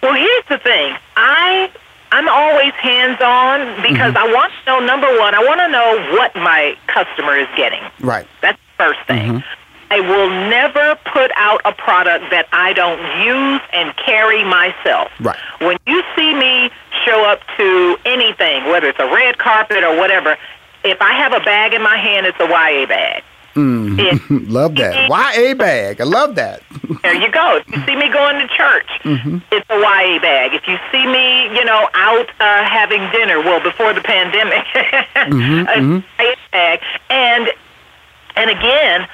Well, 0.05 0.15
here's 0.15 0.45
the 0.49 0.59
thing. 0.59 0.97
I 1.17 1.69
I'm 2.13 2.29
always 2.29 2.73
hands 2.75 3.21
on 3.21 3.83
because 3.83 4.15
mm-hmm. 4.15 4.31
I 4.31 4.33
want 4.33 4.53
to 4.53 4.71
know 4.71 4.79
number 4.87 5.09
one, 5.19 5.35
I 5.35 5.43
want 5.43 5.59
to 5.59 5.69
know 5.69 6.17
what 6.17 6.33
my 6.37 6.77
customer 6.87 7.37
is 7.37 7.49
getting. 7.57 7.83
Right. 7.99 8.25
That's 8.41 8.57
the 8.57 8.85
first 8.85 9.01
thing. 9.09 9.33
Mm-hmm. 9.33 9.91
I 9.91 9.99
will 9.99 10.31
never 10.31 10.97
put 11.13 11.33
out 11.35 11.61
a 11.65 11.73
product 11.73 12.31
that 12.31 12.47
I 12.53 12.73
don't 12.73 13.03
use 13.27 13.61
and 13.73 13.97
carry 13.97 14.45
myself. 14.45 15.11
Right. 15.19 15.39
When 15.59 15.77
you 15.85 16.05
see 16.15 16.35
me 16.35 16.71
show 17.05 17.25
up 17.25 17.41
to 17.57 17.97
anything, 18.05 18.65
whether 18.71 18.91
it's 18.91 19.01
a 19.01 19.13
red 19.13 19.39
carpet 19.39 19.83
or 19.83 19.99
whatever, 19.99 20.37
if 20.85 21.03
I 21.03 21.15
have 21.15 21.33
a 21.33 21.41
bag 21.41 21.75
in 21.75 21.83
my 21.83 21.97
hand, 21.97 22.27
it's 22.27 22.39
a 22.39 22.47
YA 22.47 22.87
bag. 22.87 23.25
Mm. 23.55 24.49
love 24.49 24.77
that. 24.77 25.09
YA 25.11 25.55
bag. 25.55 26.01
I 26.01 26.05
love 26.05 26.35
that. 26.37 26.63
there 27.03 27.15
you 27.15 27.31
go. 27.31 27.57
If 27.57 27.69
you 27.69 27.85
see 27.87 27.97
me 27.97 28.09
going 28.09 28.39
to 28.39 28.49
church, 28.49 28.89
mm-hmm. 29.05 29.39
it's 29.51 29.67
a 29.69 29.79
YA 29.79 30.19
bag. 30.21 30.55
If 30.55 30.67
you 30.67 30.79
see 30.91 31.07
me, 31.07 31.45
you 31.55 31.65
know, 31.65 31.89
out 31.95 32.29
uh, 32.41 32.65
having 32.65 33.11
dinner, 33.11 33.41
well, 33.41 33.61
before 33.61 33.93
the 33.93 34.01
pandemic, 34.01 34.65
mm-hmm, 34.75 35.69
a 35.69 36.01
mm-hmm. 36.01 36.51
bag. 36.53 36.81
And 37.11 37.53
and 38.37 38.51
again, 38.51 39.07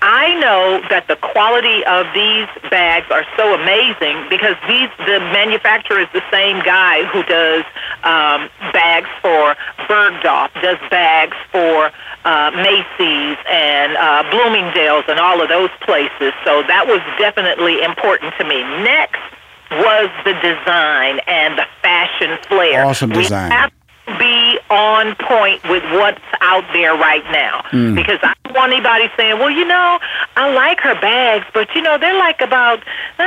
I 0.00 0.38
know 0.38 0.80
that 0.90 1.08
the 1.08 1.16
quality 1.16 1.82
of 1.84 2.06
these 2.14 2.46
bags 2.70 3.10
are 3.10 3.26
so 3.36 3.54
amazing 3.58 4.30
because 4.30 4.54
these 4.70 4.90
the 5.10 5.18
manufacturer 5.34 5.98
is 5.98 6.06
the 6.14 6.22
same 6.30 6.62
guy 6.62 7.02
who 7.10 7.26
does 7.26 7.64
um, 8.06 8.46
bags 8.70 9.10
for 9.18 9.58
Bergdorf, 9.90 10.54
does 10.62 10.78
bags 10.88 11.36
for 11.50 11.90
uh, 12.24 12.50
Macy's 12.54 13.38
and 13.50 13.96
uh, 13.98 14.22
Bloomingdale's 14.30 15.04
and 15.08 15.18
all 15.18 15.42
of 15.42 15.48
those 15.48 15.70
places. 15.82 16.30
So 16.46 16.62
that 16.70 16.86
was 16.86 17.02
definitely 17.18 17.82
important 17.82 18.34
to 18.38 18.44
me. 18.44 18.62
Next 18.86 19.22
was 19.70 20.10
the 20.24 20.34
design 20.38 21.18
and 21.26 21.58
the 21.58 21.66
fashion 21.82 22.38
flair. 22.46 22.86
Awesome 22.86 23.10
design. 23.10 23.50
We 23.50 23.56
have 23.56 23.72
be 24.18 24.58
on 24.70 25.14
point 25.16 25.62
with 25.68 25.82
what's 25.92 26.20
out 26.40 26.64
there 26.72 26.94
right 26.94 27.24
now. 27.30 27.62
Mm. 27.70 27.94
Because 27.94 28.18
I 28.22 28.34
don't 28.44 28.56
want 28.56 28.72
anybody 28.72 29.10
saying, 29.16 29.38
well, 29.38 29.50
you 29.50 29.64
know, 29.64 29.98
I 30.36 30.52
like 30.52 30.80
her 30.80 30.94
bags, 31.00 31.46
but, 31.52 31.68
you 31.74 31.82
know, 31.82 31.98
they're 31.98 32.18
like 32.18 32.40
about, 32.40 32.78
uh, 32.78 33.22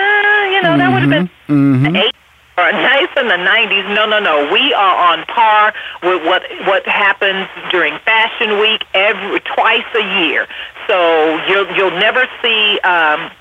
you 0.51 0.61
know, 0.61 0.73
mm-hmm. 0.73 0.77
that 0.79 0.89
would 0.93 1.01
have 1.01 1.09
been 1.09 1.29
mm-hmm. 1.47 1.95
eight 1.95 2.15
or 2.57 2.71
nice 2.71 3.09
in 3.17 3.27
the 3.27 3.35
90s. 3.35 3.95
No, 3.95 4.05
no, 4.05 4.19
no. 4.19 4.51
We 4.51 4.73
are 4.73 5.13
on 5.13 5.25
par 5.25 5.73
with 6.03 6.25
what 6.25 6.43
what 6.65 6.85
happens 6.87 7.47
during 7.71 7.97
Fashion 7.99 8.59
Week 8.59 8.83
every 8.93 9.39
twice 9.41 9.87
a 9.95 10.19
year. 10.19 10.47
So 10.87 11.43
you'll 11.47 11.71
you'll 11.75 11.99
never 11.99 12.27
see 12.41 12.79
um, 12.81 13.31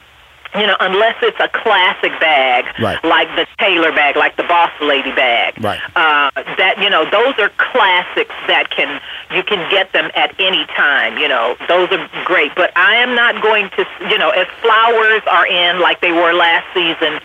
you 0.54 0.66
know, 0.66 0.76
unless 0.80 1.16
it's 1.22 1.38
a 1.40 1.48
classic 1.48 2.12
bag, 2.20 2.64
Right. 2.80 3.02
like 3.04 3.28
the 3.36 3.46
Taylor 3.58 3.92
bag, 3.92 4.16
like 4.16 4.36
the 4.36 4.42
Boss 4.44 4.70
Lady 4.80 5.12
bag. 5.12 5.54
Right. 5.62 5.80
Uh, 5.94 6.30
that 6.58 6.78
you 6.82 6.90
know, 6.90 7.04
those 7.10 7.38
are 7.38 7.50
classics 7.58 8.34
that 8.46 8.70
can 8.70 9.00
you 9.34 9.42
can 9.42 9.68
get 9.70 9.92
them 9.92 10.10
at 10.14 10.34
any 10.40 10.66
time. 10.66 11.18
You 11.18 11.28
know, 11.28 11.56
those 11.68 11.88
are 11.92 12.08
great. 12.24 12.54
But 12.56 12.76
I 12.76 12.96
am 12.96 13.14
not 13.14 13.40
going 13.42 13.70
to, 13.70 13.86
you 14.08 14.18
know, 14.18 14.32
if 14.34 14.48
flowers 14.60 15.22
are 15.30 15.46
in 15.46 15.80
like 15.80 16.00
they 16.00 16.12
were 16.12 16.32
last 16.32 16.66
season. 16.74 17.20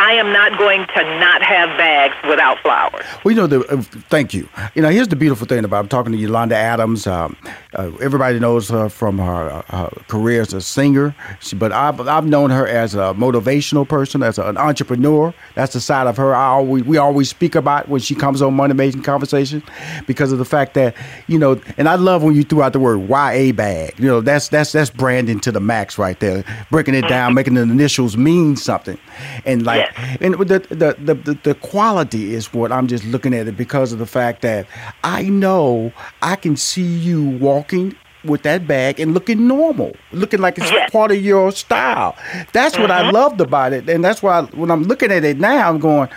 I 0.00 0.14
am 0.14 0.32
not 0.32 0.56
going 0.56 0.86
to 0.86 1.18
not 1.18 1.42
have 1.42 1.68
bags 1.76 2.14
without 2.26 2.58
flowers. 2.60 3.04
Well, 3.22 3.32
you 3.32 3.36
know, 3.36 3.46
the, 3.46 3.60
uh, 3.66 3.82
thank 4.08 4.32
you. 4.32 4.48
You 4.74 4.80
know, 4.80 4.88
here's 4.88 5.08
the 5.08 5.14
beautiful 5.14 5.46
thing 5.46 5.62
about 5.62 5.80
I'm 5.80 5.88
talking 5.88 6.12
to 6.12 6.16
Yolanda 6.18 6.56
Adams. 6.56 7.06
Um, 7.06 7.36
uh, 7.74 7.90
everybody 8.00 8.38
knows 8.38 8.70
her 8.70 8.88
from 8.88 9.18
her, 9.18 9.50
uh, 9.50 9.62
her 9.68 9.90
career 10.08 10.40
as 10.40 10.54
a 10.54 10.62
singer, 10.62 11.14
she, 11.40 11.54
but 11.54 11.70
I've, 11.70 12.00
I've 12.00 12.24
known 12.24 12.48
her 12.48 12.66
as 12.66 12.94
a 12.94 13.12
motivational 13.12 13.86
person, 13.86 14.22
as 14.22 14.38
an 14.38 14.56
entrepreneur. 14.56 15.34
That's 15.54 15.74
the 15.74 15.80
side 15.80 16.06
of 16.06 16.16
her 16.16 16.34
I 16.34 16.46
always 16.46 16.84
we 16.84 16.96
always 16.96 17.28
speak 17.28 17.54
about 17.54 17.90
when 17.90 18.00
she 18.00 18.14
comes 18.14 18.40
on 18.40 18.54
Money 18.54 18.72
Making 18.72 19.02
Conversation, 19.02 19.62
because 20.06 20.32
of 20.32 20.38
the 20.38 20.46
fact 20.46 20.72
that 20.74 20.96
you 21.26 21.38
know, 21.38 21.60
and 21.76 21.90
I 21.90 21.96
love 21.96 22.22
when 22.22 22.34
you 22.34 22.42
threw 22.42 22.62
out 22.62 22.72
the 22.72 22.80
word 22.80 23.06
YA 23.06 23.52
bag. 23.52 23.98
You 23.98 24.06
know, 24.06 24.22
that's 24.22 24.48
that's 24.48 24.72
that's 24.72 24.88
branding 24.88 25.40
to 25.40 25.52
the 25.52 25.60
max 25.60 25.98
right 25.98 26.18
there, 26.20 26.42
breaking 26.70 26.94
it 26.94 27.06
down, 27.06 27.34
making 27.40 27.52
the 27.52 27.62
initials 27.62 28.16
mean 28.16 28.56
something, 28.56 28.98
and 29.44 29.62
like 29.62 29.80
Yes. 29.80 29.89
and 30.20 30.34
the, 30.34 30.58
the 30.70 30.96
the, 31.04 31.14
the 31.14 31.38
the 31.42 31.54
quality 31.54 32.34
is 32.34 32.52
what 32.52 32.72
I'm 32.72 32.86
just 32.86 33.04
looking 33.04 33.34
at 33.34 33.48
it 33.48 33.56
because 33.56 33.92
of 33.92 33.98
the 33.98 34.06
fact 34.06 34.42
that 34.42 34.66
I 35.04 35.24
know 35.24 35.92
I 36.22 36.36
can 36.36 36.56
see 36.56 36.82
you 36.82 37.28
walking 37.38 37.96
with 38.24 38.42
that 38.42 38.66
bag 38.66 39.00
and 39.00 39.14
looking 39.14 39.48
normal, 39.48 39.92
looking 40.12 40.40
like 40.40 40.58
it's 40.58 40.70
Yes. 40.70 40.90
part 40.90 41.10
of 41.10 41.22
your 41.24 41.52
style. 41.52 42.16
That's 42.52 42.78
what 42.78 42.90
I 42.90 43.04
mm-hmm. 43.04 43.14
loved 43.14 43.40
about 43.40 43.72
it, 43.72 43.88
and 43.88 44.04
that's 44.04 44.22
why 44.22 44.42
when 44.42 44.70
I'm 44.70 44.84
looking 44.84 45.10
at 45.10 45.24
it 45.24 45.38
now, 45.38 45.68
I'm 45.68 45.78
going, 45.78 46.08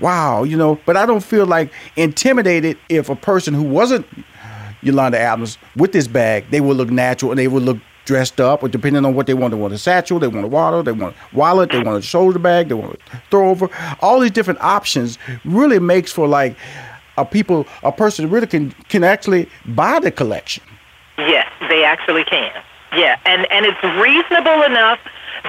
wow, 0.00 0.42
you 0.42 0.56
know. 0.56 0.78
But 0.86 0.96
I 0.96 1.06
don't 1.06 1.22
feel 1.22 1.46
like 1.46 1.72
intimidated 1.96 2.78
if 2.88 3.08
a 3.08 3.16
person 3.16 3.54
who 3.54 3.62
wasn't 3.62 4.06
Yolanda 4.82 5.18
Adams 5.18 5.58
with 5.76 5.92
this 5.92 6.08
bag, 6.08 6.44
they 6.50 6.60
would 6.60 6.76
look 6.76 6.90
natural 6.90 7.30
and 7.32 7.38
they 7.38 7.48
would 7.48 7.62
look 7.62 7.78
dressed 8.04 8.40
up, 8.40 8.62
or 8.62 8.68
depending 8.68 9.04
on 9.04 9.14
what 9.14 9.26
they 9.26 9.34
want. 9.34 9.52
They 9.52 9.60
want 9.60 9.74
a 9.74 9.78
satchel, 9.78 10.18
they 10.18 10.28
want 10.28 10.44
a 10.44 10.48
water, 10.48 10.82
they 10.82 10.92
want 10.92 11.14
a 11.14 11.36
wallet, 11.36 11.70
they 11.70 11.82
want 11.82 11.98
a 11.98 12.02
shoulder 12.02 12.38
bag, 12.38 12.68
they 12.68 12.74
want 12.74 12.94
a 13.12 13.22
throw 13.30 13.50
over. 13.50 13.68
All 14.00 14.20
these 14.20 14.30
different 14.30 14.60
options 14.60 15.18
really 15.44 15.78
makes 15.78 16.12
for 16.12 16.26
like 16.26 16.56
a 17.16 17.24
people, 17.24 17.66
a 17.82 17.92
person 17.92 18.30
really 18.30 18.46
can 18.46 18.70
can 18.88 19.04
actually 19.04 19.48
buy 19.66 20.00
the 20.00 20.10
collection. 20.10 20.62
Yes, 21.18 21.50
they 21.68 21.84
actually 21.84 22.24
can. 22.24 22.52
Yeah, 22.94 23.18
and 23.24 23.50
and 23.50 23.66
it's 23.66 23.82
reasonable 23.82 24.62
enough 24.62 24.98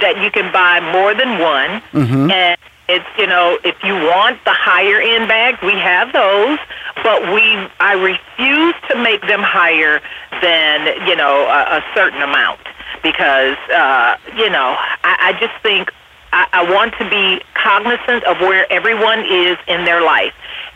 that 0.01 0.22
you 0.22 0.32
can 0.32 0.51
buy 0.51 0.80
more 0.91 1.14
than 1.14 1.39
one. 1.39 1.82
Mm-hmm. 1.91 2.32
And 2.32 2.58
it's 2.93 3.05
you 3.17 3.27
know 3.27 3.57
if 3.63 3.75
you 3.83 3.93
want 3.93 4.43
the 4.45 4.53
higher 4.53 5.01
end 5.01 5.27
bags, 5.27 5.59
we 5.61 5.73
have 5.73 6.13
those, 6.13 6.59
but 7.03 7.33
we 7.33 7.41
I 7.79 7.93
refuse 7.93 8.75
to 8.89 8.95
make 9.01 9.21
them 9.21 9.41
higher 9.41 9.99
than 10.41 11.07
you 11.07 11.15
know 11.15 11.45
a, 11.47 11.79
a 11.79 11.81
certain 11.95 12.21
amount 12.21 12.61
because 13.01 13.57
uh, 13.73 14.17
you 14.37 14.49
know 14.49 14.77
I, 15.03 15.33
I 15.33 15.39
just 15.39 15.53
think 15.63 15.91
I, 16.31 16.47
I 16.53 16.71
want 16.71 16.93
to 16.99 17.09
be 17.09 17.41
cognizant 17.53 18.23
of 18.25 18.39
where 18.41 18.71
everyone 18.71 19.25
is 19.25 19.57
in 19.67 19.85
their 19.85 20.01
life. 20.01 20.33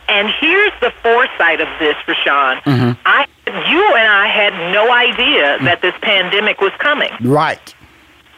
And 0.08 0.28
here's 0.40 0.72
the 0.80 0.90
foresight 1.02 1.60
of 1.60 1.68
this, 1.78 1.96
Rushion. 2.06 2.62
I, 3.04 3.26
you 3.46 3.84
and 3.94 4.08
I 4.08 4.26
had 4.26 4.72
no 4.72 4.90
idea 4.90 5.58
that 5.64 5.82
this 5.82 5.94
pandemic 6.00 6.60
was 6.62 6.72
coming. 6.78 7.10
Right. 7.20 7.74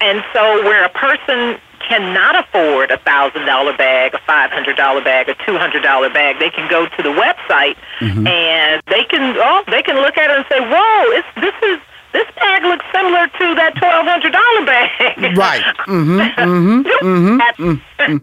And 0.01 0.25
so, 0.33 0.65
where 0.65 0.85
a 0.85 0.89
person 0.89 1.61
cannot 1.89 2.39
afford 2.39 2.91
a 2.91 2.99
thousand 2.99 3.47
dollar 3.47 3.77
bag, 3.77 4.15
a 4.15 4.19
five 4.27 4.51
hundred 4.51 4.77
dollar 4.77 5.03
bag, 5.03 5.29
a 5.29 5.35
two 5.47 5.57
hundred 5.59 5.83
dollar 5.83 6.09
bag, 6.11 6.39
they 6.39 6.51
can 6.51 6.69
go 6.71 6.87
to 6.87 7.03
the 7.03 7.11
website 7.11 7.77
and 8.01 8.83
they 8.89 9.05
can 9.05 9.37
oh 9.39 9.63
they 9.71 9.83
can 9.83 9.97
look 9.97 10.17
at 10.17 10.31
it 10.31 10.37
and 10.37 10.47
say, 10.49 10.61
"Whoa, 10.61 11.11
it's 11.19 11.29
this 11.37 11.55
is 11.71 11.79
this 12.13 12.27
bag 12.37 12.63
looks 12.65 12.85
similar 12.93 13.27
to 13.27 13.55
that 13.57 13.75
twelve 13.77 14.07
hundred 14.07 14.33
dollar 14.33 14.67
bag." 14.67 15.37
Right. 15.37 15.63
Mm-hmm. 15.87 16.89
mm-hmm, 17.07 17.77
And, 18.01 18.21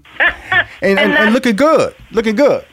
and, 0.82 1.00
and 1.00 1.12
that's- 1.14 1.34
looking 1.34 1.56
good. 1.56 1.96
Looking 2.12 2.36
good. 2.36 2.66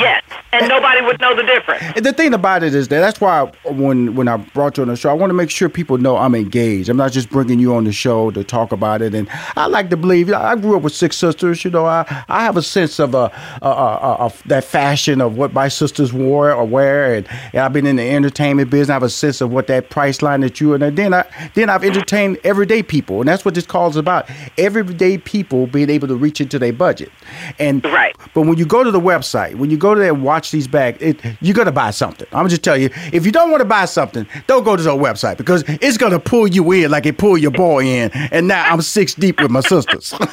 Yes, 0.00 0.22
and 0.52 0.68
nobody 0.68 1.02
would 1.02 1.20
know 1.20 1.34
the 1.36 1.42
difference. 1.42 1.82
And 1.94 2.04
the 2.06 2.12
thing 2.12 2.32
about 2.34 2.62
it 2.62 2.74
is 2.74 2.88
that 2.88 3.00
that's 3.00 3.20
why 3.20 3.50
when 3.64 4.14
when 4.14 4.28
I 4.28 4.38
brought 4.38 4.76
you 4.78 4.82
on 4.82 4.88
the 4.88 4.96
show, 4.96 5.10
I 5.10 5.12
want 5.12 5.30
to 5.30 5.34
make 5.34 5.50
sure 5.50 5.68
people 5.68 5.98
know 5.98 6.16
I'm 6.16 6.34
engaged. 6.34 6.88
I'm 6.88 6.96
not 6.96 7.12
just 7.12 7.28
bringing 7.30 7.58
you 7.58 7.74
on 7.74 7.84
the 7.84 7.92
show 7.92 8.30
to 8.30 8.42
talk 8.42 8.72
about 8.72 9.02
it. 9.02 9.14
And 9.14 9.28
I 9.56 9.66
like 9.66 9.90
to 9.90 9.96
believe. 9.96 10.32
I 10.32 10.56
grew 10.56 10.76
up 10.76 10.82
with 10.82 10.94
six 10.94 11.16
sisters. 11.16 11.64
You 11.64 11.70
know, 11.70 11.84
I, 11.86 12.04
I 12.28 12.42
have 12.44 12.56
a 12.56 12.62
sense 12.62 12.98
of 12.98 13.14
uh, 13.14 13.28
uh, 13.60 13.64
uh, 13.64 14.16
of 14.20 14.42
that 14.46 14.64
fashion 14.64 15.20
of 15.20 15.36
what 15.36 15.52
my 15.52 15.68
sisters 15.68 16.12
wore 16.12 16.50
or 16.52 16.64
wear, 16.64 17.14
and, 17.14 17.28
and 17.52 17.60
I've 17.62 17.72
been 17.72 17.86
in 17.86 17.96
the 17.96 18.10
entertainment 18.10 18.70
business. 18.70 18.90
I 18.90 18.94
have 18.94 19.02
a 19.02 19.10
sense 19.10 19.40
of 19.40 19.52
what 19.52 19.66
that 19.66 19.90
price 19.90 20.22
line 20.22 20.40
that 20.40 20.60
you 20.60 20.72
and 20.74 20.96
then 20.96 21.12
I 21.12 21.24
then 21.54 21.68
I've 21.68 21.84
entertained 21.84 22.38
everyday 22.44 22.82
people, 22.82 23.20
and 23.20 23.28
that's 23.28 23.44
what 23.44 23.54
this 23.54 23.66
call 23.66 23.88
is 23.90 23.96
about. 23.96 24.28
Everyday 24.56 25.18
people 25.18 25.66
being 25.66 25.90
able 25.90 26.08
to 26.08 26.16
reach 26.16 26.40
into 26.40 26.58
their 26.58 26.72
budget, 26.72 27.10
and 27.58 27.84
Right. 27.84 28.14
but 28.34 28.42
when 28.42 28.56
you 28.56 28.64
go 28.66 28.82
to 28.84 28.90
the 28.90 29.00
website, 29.00 29.56
when 29.56 29.70
you 29.70 29.76
go 29.76 29.89
there 29.98 30.12
and 30.12 30.22
watch 30.22 30.50
these 30.50 30.68
bags, 30.68 30.98
it, 31.00 31.20
you're 31.40 31.54
gonna 31.54 31.72
buy 31.72 31.90
something. 31.90 32.26
I'm 32.32 32.48
just 32.48 32.62
tell 32.62 32.76
you, 32.76 32.90
if 33.12 33.26
you 33.26 33.32
don't 33.32 33.50
want 33.50 33.60
to 33.60 33.64
buy 33.66 33.84
something, 33.86 34.26
don't 34.46 34.64
go 34.64 34.76
to 34.76 34.82
the 34.82 34.90
website 34.90 35.36
because 35.36 35.64
it's 35.66 35.96
gonna 35.96 36.18
pull 36.20 36.46
you 36.46 36.70
in 36.72 36.90
like 36.90 37.06
it 37.06 37.18
pulled 37.18 37.40
your 37.40 37.50
boy 37.50 37.84
in. 37.84 38.10
And 38.32 38.48
now 38.48 38.64
I'm 38.72 38.82
six 38.82 39.14
deep 39.14 39.40
with 39.40 39.50
my 39.50 39.60
sisters. 39.60 40.14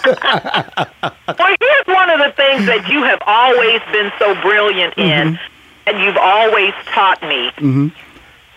Well, 1.40 1.56
here's 1.60 1.96
one 1.96 2.10
of 2.10 2.20
the 2.20 2.34
things 2.36 2.66
that 2.66 2.88
you 2.90 3.04
have 3.04 3.20
always 3.26 3.82
been 3.92 4.12
so 4.18 4.34
brilliant 4.42 4.98
in, 4.98 5.38
and 5.86 6.04
you've 6.04 6.18
always 6.18 6.74
taught 6.86 7.22
me 7.22 7.52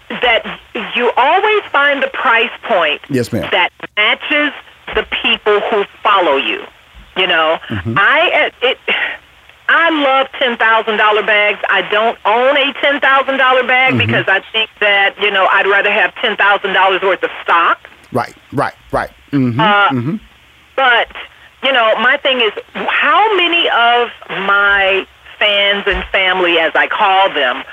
that 0.09 0.61
you 0.97 1.11
always 1.17 1.63
find 1.71 2.03
the 2.03 2.09
price 2.09 2.51
point 2.65 3.01
Yes, 3.11 3.33
ma'am. 3.33 3.49
that 3.53 3.71
matches 3.97 4.53
the 4.95 5.07
people 5.23 5.61
who 5.71 5.85
follow 6.03 6.37
you. 6.37 6.65
You 7.17 7.27
know, 7.27 7.59
I 7.69 8.51
uh, 8.63 8.67
it. 8.67 8.79
I 9.81 9.91
love 9.91 10.27
ten 10.39 10.57
thousand 10.59 10.97
dollar 10.99 11.23
bags. 11.25 11.59
I 11.71 11.83
don't 11.91 12.19
own 12.25 12.57
a 12.57 12.73
ten 12.81 13.01
thousand 13.01 13.39
dollar 13.39 13.65
bag 13.67 13.97
because 13.99 14.27
I 14.29 14.41
think 14.53 14.71
that 14.81 15.15
you 15.21 15.31
know 15.31 15.47
I'd 15.51 15.67
rather 15.67 15.91
have 15.91 16.15
ten 16.17 16.37
thousand 16.37 16.73
dollars 16.75 17.01
worth 17.03 17.23
of 17.23 17.31
stock. 17.43 17.79
right, 18.13 18.35
right, 18.53 18.75
right. 18.93 19.11
hmm 19.31 19.59
Uh, 19.61 20.19
But, 20.77 21.09
you 21.63 21.73
know, 21.73 21.95
my 22.01 22.17
thing 22.19 22.41
is 22.41 22.53
how 22.75 23.21
many 23.37 23.69
of 23.69 24.09
my 24.47 25.07
fans 25.41 25.85
and 25.87 26.05
family, 26.13 26.59
as 26.59 26.71
I 26.77 26.87
call 26.87 27.33
them, 27.35 27.65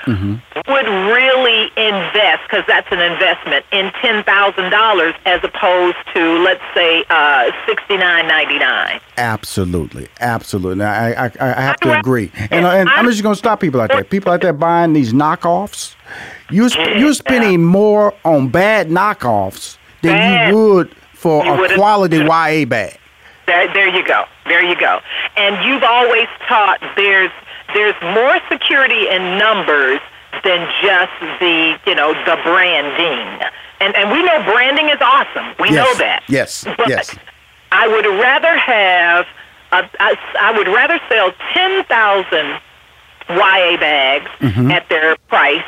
would 0.66 0.86
really 0.86 1.70
invest, 1.76 2.42
because 2.48 2.64
that's 2.66 2.88
an 2.90 2.98
investment, 3.00 3.64
in 3.70 3.90
$10,000 3.90 5.14
as 5.26 5.44
opposed 5.44 5.96
to, 6.14 6.38
let's 6.42 6.64
say, 6.74 7.04
uh, 7.10 7.52
$69.99. 7.68 9.00
Absolutely, 9.18 10.08
absolutely. 10.20 10.84
I, 10.84 11.26
I, 11.26 11.30
I 11.38 11.60
have 11.60 11.76
to 11.80 11.98
agree, 11.98 12.32
and, 12.50 12.64
and 12.66 12.88
I'm 12.88 13.04
just 13.04 13.22
gonna 13.22 13.36
stop 13.36 13.60
people 13.60 13.80
out 13.80 13.90
there. 13.90 14.02
People 14.04 14.32
out 14.32 14.40
there 14.40 14.52
buying 14.68 14.92
these 14.92 15.12
knockoffs. 15.12 15.94
You 16.50 16.68
sp- 16.72 16.96
you're 16.96 17.14
spending 17.14 17.62
more 17.64 18.14
on 18.24 18.48
bad 18.48 18.88
knockoffs 18.88 19.76
than 20.02 20.12
Bad. 20.12 20.48
you 20.48 20.56
would 20.56 20.94
for 21.12 21.44
You 21.44 21.64
a 21.64 21.74
quality 21.74 22.16
YA 22.24 22.64
bag. 22.64 22.98
There, 23.46 23.72
there 23.72 23.88
you 23.88 24.06
go. 24.06 24.24
There 24.46 24.62
you 24.62 24.78
go. 24.78 25.00
And 25.36 25.64
you've 25.66 25.82
always 25.82 26.28
taught 26.46 26.80
there's 26.96 27.30
there's 27.74 27.94
more 28.02 28.38
security 28.50 29.08
in 29.08 29.38
numbers 29.38 30.00
than 30.44 30.68
just 30.82 31.12
the 31.40 31.78
you 31.86 31.94
know 31.94 32.12
the 32.24 32.36
branding. 32.44 33.46
And 33.80 33.94
and 33.96 34.10
we 34.10 34.22
know 34.24 34.42
branding 34.52 34.88
is 34.88 34.98
awesome. 35.00 35.54
We 35.60 35.70
know 35.70 35.92
that. 35.98 36.22
yes, 36.28 36.64
But 36.76 36.88
yes. 36.88 37.14
I 37.70 37.86
would 37.86 38.06
rather 38.06 38.56
have 38.58 39.26
a, 39.72 39.88
I, 40.00 40.16
I 40.40 40.56
would 40.56 40.68
rather 40.68 40.98
sell 41.08 41.32
ten 41.54 41.84
thousand 41.84 42.60
YA 43.28 43.76
bags 43.78 44.30
Mm-hmm. 44.40 44.70
at 44.70 44.88
their 44.88 45.16
price 45.28 45.64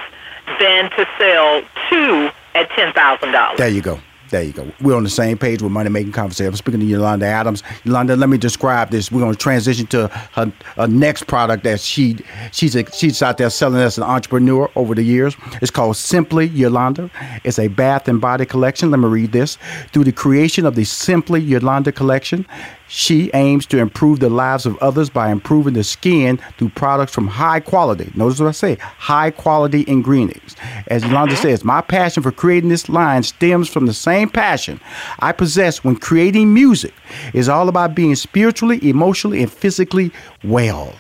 than 0.59 0.91
to 0.91 1.07
sell 1.19 1.63
two 1.89 2.31
at 2.55 2.69
ten 2.71 2.93
thousand 2.95 3.33
dollars. 3.33 3.59
There 3.59 3.69
you 3.69 3.83
go. 3.83 4.01
There 4.31 4.45
you 4.45 4.53
go. 4.53 4.71
We're 4.81 4.97
on 4.97 5.03
the 5.03 5.11
same 5.11 5.39
page 5.39 5.61
with 5.61 5.73
Money 5.73 5.91
Making 5.91 6.13
Conversation. 6.13 6.51
I'm 6.51 6.57
speaking 6.57 6.79
to 6.79 6.87
Yolanda 6.87 7.27
Adams. 7.27 7.65
Yolanda, 7.83 8.15
let 8.15 8.29
me 8.29 8.39
describe 8.39 8.91
this. 8.91 9.11
We're 9.11 9.19
going 9.19 9.33
to 9.33 9.39
transition 9.39 9.89
to 9.89 10.07
her, 10.07 10.53
her 10.77 10.87
next 10.87 11.27
product 11.27 11.65
that 11.65 11.81
she 11.81 12.17
she's 12.53 12.77
a, 12.77 12.89
she's 12.93 13.23
out 13.23 13.39
there 13.39 13.51
selling 13.51 13.81
as 13.81 13.99
an 13.99 14.05
entrepreneur 14.05 14.71
over 14.77 14.95
the 14.95 15.03
years. 15.03 15.37
It's 15.61 15.73
called 15.73 15.97
Simply 15.97 16.47
Yolanda. 16.47 17.11
It's 17.43 17.59
a 17.59 17.67
bath 17.67 18.07
and 18.07 18.21
body 18.21 18.47
collection. 18.47 18.93
Let 18.93 19.01
me 19.01 19.09
read 19.09 19.33
this. 19.33 19.59
Through 19.93 20.05
the 20.05 20.13
creation 20.13 20.65
of 20.65 20.77
the 20.77 20.85
Simply 20.85 21.41
Yolanda 21.41 21.91
collection, 21.91 22.47
She 22.93 23.31
aims 23.35 23.67
to 23.67 23.79
improve 23.79 24.19
the 24.19 24.29
lives 24.29 24.67
of 24.67 24.77
others 24.79 25.09
by 25.11 25.31
improving 25.31 25.75
the 25.75 25.85
skin 25.85 26.41
through 26.59 26.71
products 26.71 27.15
from 27.15 27.29
high 27.29 27.61
quality. 27.61 28.11
Notice 28.17 28.41
what 28.41 28.49
I 28.49 28.51
say 28.51 28.75
high 28.81 29.31
quality 29.31 29.85
ingredients. 29.87 30.57
As 30.89 31.05
Yolanda 31.05 31.35
uh-huh. 31.35 31.43
says, 31.43 31.65
my 31.65 31.83
passion 31.83 32.25
for 32.25 32.33
creating 32.33 32.69
this 32.69 32.89
line 32.89 33.23
stems 33.23 33.69
from 33.69 33.87
the 33.87 33.95
same 33.95 34.29
passion 34.29 34.81
I 35.21 35.31
possess 35.31 35.85
when 35.85 35.95
creating 35.95 36.53
music. 36.53 36.93
It's 37.33 37.47
all 37.47 37.69
about 37.69 37.95
being 37.95 38.17
spiritually, 38.17 38.81
emotionally, 38.83 39.41
and 39.41 39.53
physically 39.53 40.11
well. 40.43 40.93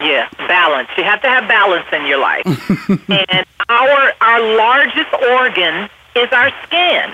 Yeah, 0.00 0.28
balance. 0.48 0.88
You 0.96 1.04
have 1.04 1.22
to 1.22 1.28
have 1.28 1.46
balance 1.46 1.86
in 1.92 2.06
your 2.06 2.18
life. 2.18 2.44
and 3.08 3.46
our 3.68 4.12
our 4.20 4.56
largest 4.56 5.14
organ 5.30 5.88
is 6.16 6.28
our 6.32 6.50
skin. 6.66 7.12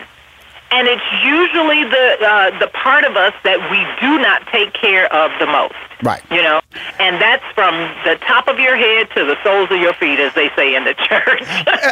And 0.71 0.89
it's 0.89 1.03
usually 1.25 1.85
the 1.85 2.17
uh, 2.27 2.59
the 2.59 2.67
part 2.69 3.05
of 3.05 3.17
us 3.17 3.33
that 3.45 3.59
we 3.71 3.79
do 4.01 4.19
not 4.21 4.47
take 4.49 4.73
care 4.73 5.13
of 5.13 5.31
the 5.39 5.47
most. 5.47 5.75
Right. 6.03 6.23
You 6.31 6.43
know, 6.43 6.61
and 6.99 7.21
that's 7.23 7.45
from 7.55 7.75
the 8.05 8.17
top 8.27 8.49
of 8.49 8.59
your 8.59 8.77
head 8.77 9.09
to 9.15 9.25
the 9.25 9.37
soles 9.43 9.71
of 9.71 9.81
your 9.81 9.95
feet, 9.95 10.19
as 10.19 10.35
they 10.35 10.51
say 10.57 10.75
in 10.75 10.85
the 10.85 10.95
church. 11.09 11.43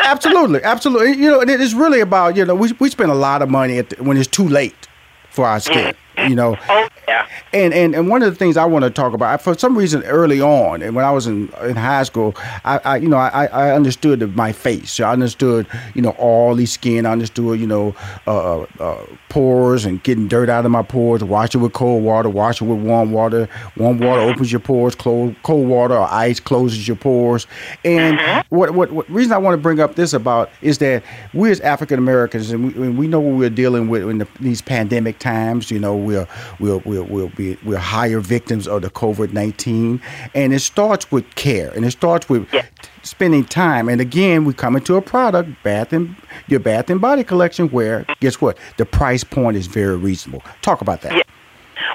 absolutely, 0.05 0.63
absolutely. 0.63 1.13
You 1.13 1.31
know, 1.31 1.41
and 1.41 1.51
it 1.51 1.61
is 1.61 1.75
really 1.75 2.01
about 2.01 2.37
you 2.37 2.45
know 2.45 2.55
we 2.55 2.73
we 2.81 2.91
spend 2.91 3.11
a 3.11 3.15
lot 3.15 3.43
of 3.43 3.49
money 3.49 3.81
the, 3.81 4.03
when 4.03 4.17
it's 4.17 4.29
too 4.29 4.49
late 4.49 4.89
for 5.31 5.47
our 5.47 5.61
skin. 5.61 5.95
You 6.29 6.35
know. 6.35 6.57
Oh 6.69 6.89
yeah. 7.09 7.29
And 7.53 7.73
and 7.73 7.95
and 7.95 8.09
one 8.09 8.23
of 8.23 8.33
the 8.33 8.37
things 8.37 8.57
I 8.57 8.65
want 8.65 8.85
to 8.85 8.91
talk 8.91 9.13
about 9.13 9.41
for 9.41 9.57
some 9.57 9.77
reason 9.77 10.03
early 10.05 10.41
on, 10.41 10.83
and 10.83 10.97
when 10.97 11.05
I 11.05 11.11
was 11.11 11.27
in 11.27 11.49
in 11.63 11.77
high 11.77 12.03
school, 12.03 12.35
I, 12.65 12.81
I 12.85 12.97
you 12.97 13.09
know 13.09 13.17
I 13.17 13.47
I 13.47 13.73
understood 13.73 14.35
my 14.35 14.53
face. 14.53 14.99
I 15.01 15.13
understood 15.13 15.67
you 15.95 16.03
know 16.03 16.11
all 16.11 16.55
these 16.55 16.73
skin. 16.73 17.07
I 17.07 17.13
understood 17.13 17.61
you 17.61 17.67
know 17.67 17.95
uh, 18.27 18.63
uh, 18.81 19.07
pores 19.29 19.85
and 19.85 20.03
getting 20.03 20.29
dirt 20.29 20.49
out 20.49 20.65
of 20.65 20.71
my 20.71 20.83
pores. 20.83 21.23
Wash 21.23 21.55
it 21.55 21.59
with 21.59 21.73
cold 21.73 22.03
water. 22.03 22.29
Wash 22.29 22.61
it 22.61 22.65
with 22.65 22.81
warm 22.81 23.13
water. 23.13 23.49
Warm 23.77 23.99
water 23.99 24.23
opens 24.23 24.51
your 24.51 24.61
pores. 24.61 24.95
Cold 24.95 25.37
cold 25.43 25.69
water 25.69 25.95
or 25.95 26.09
ice 26.11 26.41
closes 26.41 26.89
your 26.89 26.97
pores. 26.97 27.47
And 27.85 28.19
mm-hmm. 28.19 28.57
what, 28.57 28.73
what 28.73 28.91
what 28.93 29.09
reason 29.11 29.33
I 29.33 29.39
want 29.39 29.55
to 29.55 29.63
bring 29.63 29.81
up 29.81 29.95
this 29.95 30.13
about 30.13 30.51
is 30.63 30.79
that 30.79 31.03
we 31.33 31.51
as 31.51 31.61
African 31.61 31.99
Americans 31.99 32.51
and 32.51 32.75
we, 32.75 32.89
we 32.89 33.07
know 33.07 33.21
what 33.21 33.39
we're 33.39 33.51
dealing 33.51 33.89
with 33.89 34.09
in 34.09 34.19
the, 34.19 34.29
these 34.41 34.63
pandemic 34.63 35.19
times. 35.19 35.71
You 35.71 35.79
know 35.79 35.95
we'll 36.15 36.29
we'll 36.61 36.83
we'll, 36.85 37.05
we'll 37.05 37.29
be 37.31 37.57
we're 37.65 37.79
higher 37.79 38.21
victims 38.21 38.67
of 38.69 38.83
the 38.83 38.91
COVID 38.91 39.33
nineteen, 39.33 40.01
and 40.35 40.53
it 40.53 40.61
starts 40.61 41.11
with 41.11 41.25
care, 41.35 41.71
and 41.73 41.85
it 41.85 41.91
starts 41.91 42.29
with 42.29 42.47
yeah. 42.53 42.67
spending 43.03 43.45
time. 43.45 43.89
And 43.89 44.01
again, 44.01 44.45
we 44.45 44.55
come 44.55 44.77
into 44.77 44.97
a 44.97 45.03
product, 45.03 45.51
Bath 45.63 45.93
and 45.93 46.17
your 46.49 46.61
Bath 46.61 46.91
and 46.91 47.01
Body 47.01 47.25
Collection, 47.25 47.69
where 47.69 48.07
guess 48.21 48.41
what, 48.41 48.59
the 48.77 48.87
price 48.87 49.25
point 49.25 49.57
is 49.57 49.67
very 49.67 49.97
reasonable. 49.97 50.43
Talk 50.63 50.81
about 50.81 51.03
that. 51.03 51.13
Yeah. 51.17 51.23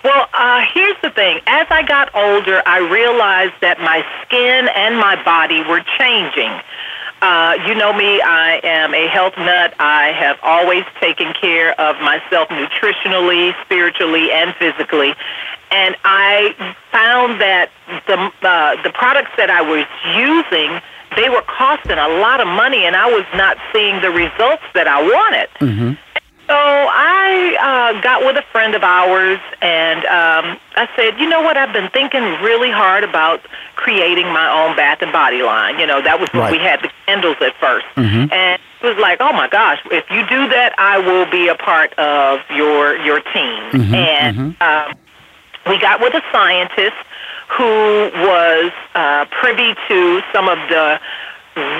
Well, 0.03 0.27
uh, 0.33 0.65
here's 0.73 0.95
the 1.01 1.09
thing. 1.09 1.41
As 1.47 1.67
I 1.69 1.83
got 1.83 2.13
older, 2.15 2.61
I 2.65 2.79
realized 2.79 3.55
that 3.61 3.79
my 3.79 4.05
skin 4.23 4.69
and 4.75 4.97
my 4.97 5.21
body 5.23 5.61
were 5.63 5.83
changing. 5.97 6.51
Uh, 7.21 7.57
you 7.67 7.75
know 7.75 7.91
me, 7.91 8.21
I 8.21 8.61
am 8.63 8.93
a 8.93 9.07
health 9.07 9.33
nut. 9.37 9.73
I 9.79 10.13
have 10.13 10.37
always 10.41 10.85
taken 11.01 11.33
care 11.33 11.79
of 11.79 11.99
myself 12.01 12.47
nutritionally, 12.47 13.53
spiritually, 13.65 14.31
and 14.31 14.55
physically. 14.55 15.13
And 15.71 15.95
I 16.05 16.55
found 16.91 17.41
that 17.41 17.71
the 18.07 18.17
uh, 18.41 18.81
the 18.83 18.89
products 18.91 19.31
that 19.37 19.49
I 19.49 19.61
was 19.61 19.85
using, 20.15 20.81
they 21.15 21.29
were 21.29 21.43
costing 21.43 21.97
a 21.97 22.07
lot 22.19 22.39
of 22.39 22.47
money, 22.47 22.85
and 22.85 22.95
I 22.95 23.07
was 23.11 23.25
not 23.35 23.57
seeing 23.73 24.01
the 24.01 24.11
results 24.11 24.63
that 24.73 24.87
I 24.87 25.01
wanted. 25.01 25.49
Mm-hmm. 25.59 25.93
So 26.49 26.55
I 26.55 27.93
uh, 27.93 28.01
got 28.01 28.25
with 28.25 28.35
a 28.35 28.41
friend 28.51 28.73
of 28.73 28.81
ours, 28.81 29.37
and 29.61 29.99
um, 30.05 30.57
I 30.73 30.89
said, 30.95 31.19
you 31.19 31.29
know 31.29 31.41
what? 31.41 31.57
I've 31.57 31.71
been 31.71 31.91
thinking 31.91 32.23
really 32.41 32.71
hard 32.71 33.03
about 33.03 33.45
creating 33.75 34.25
my 34.33 34.49
own 34.49 34.75
bath 34.75 35.03
and 35.03 35.11
body 35.11 35.43
line. 35.43 35.79
You 35.79 35.85
know, 35.85 36.01
that 36.01 36.19
was 36.19 36.27
when 36.33 36.41
right. 36.41 36.51
we 36.51 36.57
had 36.57 36.81
the 36.81 36.89
candles 37.05 37.37
at 37.39 37.53
1st 37.61 37.83
mm-hmm. 37.93 38.33
and 38.33 38.59
it 38.81 38.85
was 38.85 38.97
like, 38.97 39.21
oh 39.21 39.31
my 39.31 39.47
gosh, 39.47 39.79
if 39.91 40.09
you 40.09 40.25
do 40.27 40.49
that, 40.49 40.73
I 40.79 40.97
will 40.97 41.29
be 41.29 41.49
a 41.49 41.55
part 41.55 41.93
of 41.99 42.39
your 42.49 42.97
your 42.97 43.19
team. 43.19 43.61
Mm-hmm. 43.69 43.93
And 43.93 44.37
mm-hmm. 44.37 44.63
Um, 44.63 44.97
we 45.67 45.79
got 45.79 46.01
with 46.01 46.15
a 46.15 46.23
scientist 46.31 46.97
who 47.49 48.09
was 48.25 48.71
uh, 48.95 49.25
privy 49.29 49.75
to 49.87 50.21
some 50.33 50.49
of 50.49 50.57
the 50.69 50.99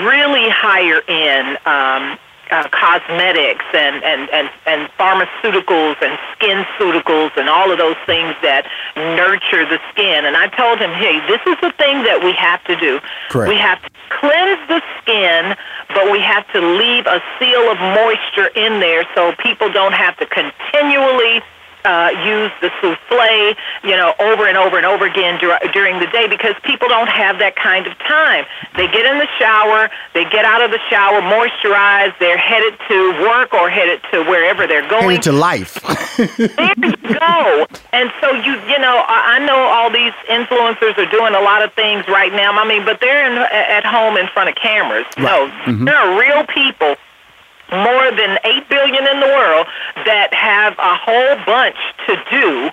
really 0.06 0.48
higher 0.48 1.02
end. 1.08 1.58
Um, 1.66 2.18
uh, 2.50 2.68
cosmetics 2.70 3.64
and, 3.72 4.02
and, 4.02 4.28
and, 4.30 4.50
and 4.66 4.90
pharmaceuticals 4.98 5.96
and 6.02 6.18
skin 6.34 6.64
ceuticals 6.78 7.36
and 7.36 7.48
all 7.48 7.70
of 7.70 7.78
those 7.78 7.96
things 8.06 8.34
that 8.42 8.66
nurture 8.96 9.64
the 9.66 9.78
skin. 9.92 10.26
And 10.26 10.36
I 10.36 10.48
told 10.48 10.78
him, 10.78 10.90
hey, 10.90 11.20
this 11.26 11.40
is 11.46 11.56
the 11.62 11.72
thing 11.78 12.02
that 12.04 12.22
we 12.22 12.32
have 12.32 12.62
to 12.64 12.76
do. 12.76 13.00
Correct. 13.30 13.48
We 13.48 13.56
have 13.56 13.82
to 13.82 13.90
cleanse 14.10 14.60
the 14.68 14.82
skin, 15.00 15.56
but 15.94 16.10
we 16.10 16.20
have 16.20 16.46
to 16.52 16.60
leave 16.60 17.06
a 17.06 17.22
seal 17.38 17.70
of 17.70 17.78
moisture 17.78 18.50
in 18.58 18.80
there 18.80 19.06
so 19.14 19.32
people 19.38 19.70
don't 19.72 19.94
have 19.94 20.16
to 20.18 20.26
continually 20.26 21.42
uh, 21.84 22.10
use 22.24 22.52
the 22.60 22.70
souffle, 22.80 23.54
you 23.82 23.96
know, 23.96 24.14
over 24.20 24.46
and 24.46 24.56
over 24.56 24.76
and 24.76 24.86
over 24.86 25.06
again 25.06 25.38
dur- 25.40 25.58
during 25.72 25.98
the 25.98 26.06
day 26.08 26.28
because 26.28 26.54
people 26.62 26.88
don't 26.88 27.08
have 27.08 27.38
that 27.38 27.56
kind 27.56 27.86
of 27.86 27.96
time. 27.98 28.44
They 28.76 28.86
get 28.88 29.06
in 29.06 29.18
the 29.18 29.28
shower, 29.38 29.90
they 30.14 30.24
get 30.28 30.44
out 30.44 30.62
of 30.62 30.70
the 30.70 30.80
shower, 30.88 31.20
moisturize, 31.20 32.12
they're 32.18 32.38
headed 32.38 32.78
to 32.88 33.12
work 33.22 33.54
or 33.54 33.70
headed 33.70 34.00
to 34.12 34.24
wherever 34.24 34.66
they're 34.66 34.88
going. 34.88 35.16
Headed 35.16 35.22
to 35.22 35.32
life. 35.32 35.80
there 36.36 36.74
you 36.76 36.96
go. 36.96 37.66
And 37.92 38.10
so 38.20 38.32
you, 38.32 38.52
you 38.68 38.78
know, 38.78 39.04
I, 39.08 39.36
I 39.36 39.46
know 39.46 39.56
all 39.56 39.90
these 39.90 40.12
influencers 40.28 40.96
are 40.98 41.10
doing 41.10 41.34
a 41.34 41.40
lot 41.40 41.62
of 41.62 41.72
things 41.74 42.06
right 42.08 42.32
now. 42.32 42.52
I 42.52 42.66
mean, 42.66 42.84
but 42.84 43.00
they're 43.00 43.30
in, 43.30 43.38
at 43.38 43.84
home 43.84 44.16
in 44.16 44.28
front 44.28 44.48
of 44.48 44.54
cameras. 44.56 45.06
Right. 45.16 45.24
No, 45.24 45.48
mm-hmm. 45.64 45.84
there 45.84 45.96
are 45.96 46.18
real 46.18 46.46
people 46.46 46.96
more 47.72 48.10
than 48.12 48.38
8 48.44 48.68
billion 48.68 49.06
in 49.06 49.20
the 49.20 49.26
world 49.26 49.66
that 50.06 50.34
have 50.34 50.74
a 50.78 50.94
whole 50.96 51.36
bunch 51.46 51.76
to 52.06 52.16
do 52.30 52.70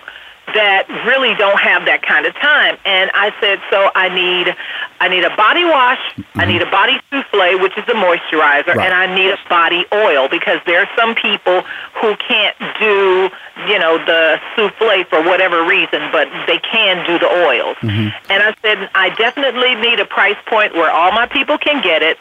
that 0.54 0.88
really 1.04 1.34
don't 1.34 1.60
have 1.60 1.84
that 1.84 2.00
kind 2.00 2.24
of 2.24 2.34
time. 2.40 2.78
And 2.84 3.10
I 3.12 3.34
said, 3.40 3.60
so 3.70 3.90
I 3.94 4.08
need 4.08 4.56
I 5.00 5.08
need 5.08 5.22
a 5.22 5.34
body 5.36 5.64
wash, 5.64 6.00
mm-hmm. 6.16 6.40
I 6.40 6.44
need 6.46 6.62
a 6.62 6.70
body 6.70 6.98
souffle, 7.10 7.60
which 7.60 7.76
is 7.78 7.84
a 7.86 7.94
moisturizer, 7.94 8.74
right. 8.74 8.86
and 8.86 8.94
I 8.94 9.06
need 9.14 9.30
a 9.30 9.38
body 9.48 9.84
oil 9.92 10.28
because 10.28 10.58
there 10.66 10.80
are 10.80 10.90
some 10.96 11.14
people 11.14 11.62
who 12.00 12.16
can't 12.16 12.56
do, 12.80 13.30
you 13.68 13.78
know, 13.78 13.98
the 14.02 14.40
souffle 14.56 15.04
for 15.06 15.22
whatever 15.22 15.62
reason, 15.66 16.02
but 16.10 16.26
they 16.46 16.58
can 16.58 17.06
do 17.06 17.18
the 17.18 17.30
oils. 17.30 17.76
Mm-hmm. 17.78 18.10
And 18.32 18.42
I 18.42 18.54
said, 18.62 18.90
I 18.94 19.10
definitely 19.14 19.74
need 19.76 20.00
a 20.00 20.06
price 20.06 20.38
point 20.46 20.74
where 20.74 20.90
all 20.90 21.12
my 21.12 21.26
people 21.26 21.58
can 21.58 21.82
get 21.82 22.02
it 22.02 22.18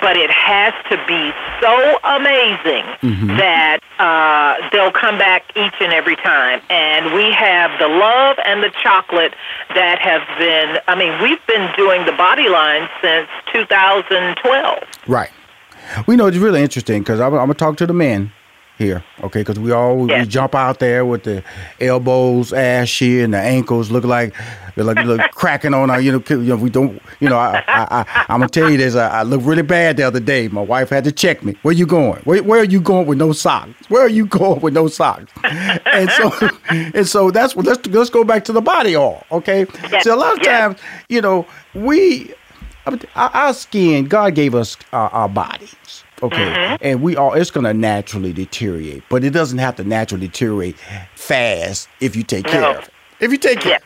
but 0.00 0.16
it 0.16 0.30
has 0.30 0.74
to 0.90 0.96
be 1.06 1.32
so 1.60 1.98
amazing 2.04 2.84
mm-hmm. 3.02 3.36
that 3.36 3.80
uh, 3.98 4.68
they'll 4.72 4.92
come 4.92 5.18
back 5.18 5.44
each 5.56 5.74
and 5.80 5.92
every 5.92 6.16
time. 6.16 6.60
And 6.70 7.14
we 7.14 7.32
have 7.32 7.70
the 7.78 7.88
love 7.88 8.36
and 8.44 8.62
the 8.62 8.70
chocolate 8.82 9.34
that 9.74 9.98
have 9.98 10.22
been, 10.38 10.78
I 10.88 10.94
mean, 10.94 11.20
we've 11.22 11.44
been 11.46 11.70
doing 11.76 12.04
the 12.06 12.12
body 12.12 12.48
line 12.48 12.88
since 13.02 13.28
2012. 13.52 14.82
Right. 15.06 15.30
We 16.06 16.16
know 16.16 16.26
it's 16.26 16.36
really 16.36 16.62
interesting 16.62 17.02
because 17.02 17.20
I'm, 17.20 17.32
I'm 17.34 17.46
going 17.46 17.48
to 17.48 17.54
talk 17.54 17.76
to 17.78 17.86
the 17.86 17.94
men 17.94 18.32
here, 18.78 19.02
okay? 19.22 19.40
Because 19.40 19.58
we 19.58 19.72
all 19.72 20.08
yes. 20.08 20.26
we 20.26 20.30
jump 20.30 20.54
out 20.54 20.78
there 20.78 21.04
with 21.04 21.24
the 21.24 21.42
elbows 21.80 22.52
ashy 22.52 23.22
and 23.22 23.32
the 23.32 23.38
ankles 23.38 23.90
look 23.90 24.04
like 24.04 24.34
they're 24.74 24.84
like 24.84 25.04
look 25.06 25.20
cracking 25.32 25.72
on 25.72 25.90
our, 25.90 26.00
you 26.00 26.12
know, 26.12 26.22
you 26.28 26.36
know, 26.36 26.56
we 26.56 26.68
don't, 26.68 27.00
you 27.20 27.28
know, 27.28 27.38
I, 27.38 27.64
I, 27.66 28.00
I, 28.00 28.26
I'm 28.28 28.40
gonna 28.40 28.48
tell 28.48 28.70
you 28.70 28.76
this. 28.76 28.94
I, 28.94 29.20
I 29.20 29.22
looked 29.22 29.44
really 29.44 29.62
bad 29.62 29.96
the 29.96 30.02
other 30.02 30.20
day. 30.20 30.48
My 30.48 30.60
wife 30.60 30.90
had 30.90 31.04
to 31.04 31.12
check 31.12 31.42
me. 31.42 31.56
Where 31.62 31.72
you 31.72 31.86
going? 31.86 32.20
Where, 32.22 32.42
where 32.42 32.60
are 32.60 32.64
you 32.64 32.80
going 32.80 33.06
with 33.06 33.18
no 33.18 33.32
socks? 33.32 33.88
Where 33.88 34.02
are 34.02 34.10
you 34.10 34.26
going 34.26 34.60
with 34.60 34.74
no 34.74 34.88
socks? 34.88 35.32
And 35.86 36.10
so, 36.10 36.50
and 36.68 37.08
so 37.08 37.30
that's 37.30 37.56
what 37.56 37.64
let's 37.64 37.86
let's 37.86 38.10
go 38.10 38.22
back 38.22 38.44
to 38.44 38.52
the 38.52 38.60
body 38.60 38.94
all, 38.94 39.24
okay? 39.32 39.66
Yes. 39.90 40.04
So 40.04 40.14
a 40.14 40.16
lot 40.16 40.36
of 40.36 40.42
times, 40.42 40.78
you 41.08 41.22
know, 41.22 41.46
we 41.74 42.34
our 43.14 43.54
skin, 43.54 44.06
God 44.06 44.34
gave 44.34 44.54
us 44.54 44.76
our, 44.92 45.08
our 45.10 45.28
bodies 45.28 46.04
Okay. 46.22 46.36
Mm-hmm. 46.36 46.76
And 46.80 47.02
we 47.02 47.16
all, 47.16 47.34
it's 47.34 47.50
gonna 47.50 47.74
naturally 47.74 48.32
deteriorate, 48.32 49.02
but 49.08 49.22
it 49.24 49.30
doesn't 49.30 49.58
have 49.58 49.76
to 49.76 49.84
naturally 49.84 50.26
deteriorate 50.28 50.76
fast 51.14 51.88
if 52.00 52.16
you 52.16 52.22
take 52.22 52.46
care 52.46 52.64
of 52.64 52.84
it. 52.84 52.90
If 53.20 53.30
you 53.32 53.38
take 53.38 53.60
care 53.60 53.80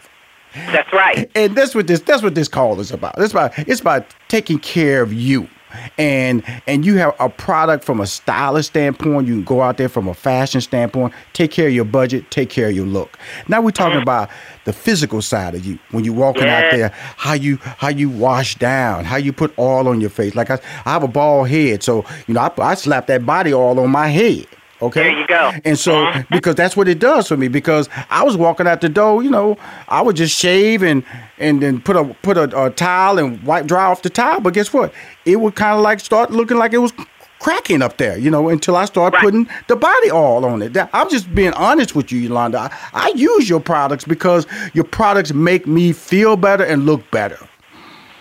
Yes. 0.55 0.73
That's 0.73 0.93
right. 0.93 1.31
and 1.37 1.55
that's 1.57 1.75
what 1.77 1.87
this 1.87 2.01
that's 2.01 2.23
what 2.23 2.35
this 2.35 2.49
call 2.49 2.81
is 2.81 2.91
about. 2.91 3.15
It's 3.19 3.33
about 3.33 3.57
it's 3.59 3.81
about 3.81 4.05
taking 4.29 4.59
care 4.59 5.03
of 5.03 5.13
you. 5.13 5.49
And 5.99 6.43
and 6.67 6.85
you 6.85 6.97
have 6.97 7.15
a 7.21 7.29
product 7.29 7.85
from 7.85 8.01
a 8.01 8.07
stylish 8.07 8.67
standpoint. 8.67 9.27
You 9.27 9.35
can 9.35 9.45
go 9.45 9.63
out 9.63 9.77
there 9.77 9.89
from 9.89 10.09
a 10.09 10.15
fashion 10.15 10.61
standpoint, 10.61 11.13
take 11.33 11.51
care 11.51 11.69
of 11.69 11.75
your 11.75 11.85
budget, 11.85 12.31
take 12.31 12.51
care 12.51 12.69
of 12.69 12.75
your 12.75 12.87
look. 12.87 13.19
Now 13.49 13.61
we're 13.61 13.71
talking 13.71 14.01
about 14.01 14.31
the 14.65 14.73
physical 14.73 15.23
side 15.23 15.55
of 15.55 15.65
you. 15.65 15.79
When 15.91 16.05
you're 16.05 16.15
walking 16.15 16.45
out 16.45 16.71
there, 16.71 16.91
how 17.17 17.35
you 17.35 17.57
how 17.57 17.89
you 17.89 18.09
wash 18.11 18.57
down, 18.57 19.05
how 19.05 19.17
you 19.17 19.33
put 19.33 19.57
oil 19.59 19.89
on 19.89 20.01
your 20.01 20.11
face. 20.11 20.35
Like 20.35 20.51
I, 20.51 20.61
I 20.85 20.93
have 20.93 21.03
a 21.03 21.09
bald 21.09 21.49
head, 21.49 21.83
so 21.83 22.05
you 22.27 22.35
know 22.35 22.41
I, 22.41 22.53
I 22.59 22.75
slap 22.75 23.07
that 23.09 23.25
body 23.25 23.53
oil 23.53 23.81
on 23.81 23.91
my 23.91 24.09
head. 24.09 24.47
Okay. 24.83 25.03
There 25.03 25.19
you 25.21 25.27
go. 25.27 25.53
And 25.65 25.79
so 25.79 25.93
Mhm. 26.07 26.27
because 26.31 26.55
that's 26.55 26.77
what 26.77 26.89
it 26.89 26.99
does 26.99 27.29
for 27.29 27.37
me 27.37 27.49
because 27.49 27.89
I 28.11 28.23
was 28.23 28.37
walking 28.37 28.67
out 28.67 28.81
the 28.81 28.89
door, 28.89 29.23
you 29.23 29.31
know, 29.31 29.57
I 29.89 30.01
would 30.01 30.17
just 30.17 30.37
shave 30.39 30.83
and 30.83 31.03
and 31.39 31.63
then 31.63 31.81
put 31.81 31.97
a 31.97 32.05
put 32.23 32.37
a, 32.39 32.65
a 32.67 32.71
towel 32.71 33.19
and 33.19 33.43
wipe 33.43 33.67
dry 33.67 33.85
off 33.85 34.03
the 34.03 34.11
towel, 34.11 34.41
but 34.41 34.55
guess 34.55 34.73
what? 34.73 34.93
It 35.27 35.37
would 35.37 35.55
kind 35.55 35.77
of 35.77 35.83
like 35.83 36.01
start 36.01 36.31
looking 36.31 36.57
like 36.57 36.73
it 36.73 36.79
was 36.79 36.93
cracking 37.41 37.81
up 37.83 37.97
there, 37.97 38.19
you 38.19 38.31
know, 38.31 38.49
until 38.51 38.77
I 38.77 38.85
start 38.85 39.15
Right. 39.15 39.23
putting 39.23 39.49
the 39.67 39.77
body 39.77 40.11
oil 40.11 40.45
on 40.45 40.61
it. 40.63 40.77
I'm 40.93 41.09
just 41.09 41.35
being 41.35 41.55
honest 41.55 41.95
with 41.95 42.13
you, 42.13 42.19
Yolanda. 42.21 42.59
I, 42.59 42.71
I 42.93 43.13
use 43.15 43.49
your 43.49 43.61
products 43.61 44.05
because 44.05 44.47
your 44.75 44.85
products 44.85 45.33
make 45.33 45.67
me 45.67 45.93
feel 45.93 46.37
better 46.37 46.65
and 46.65 46.85
look 46.85 47.11
better. 47.11 47.39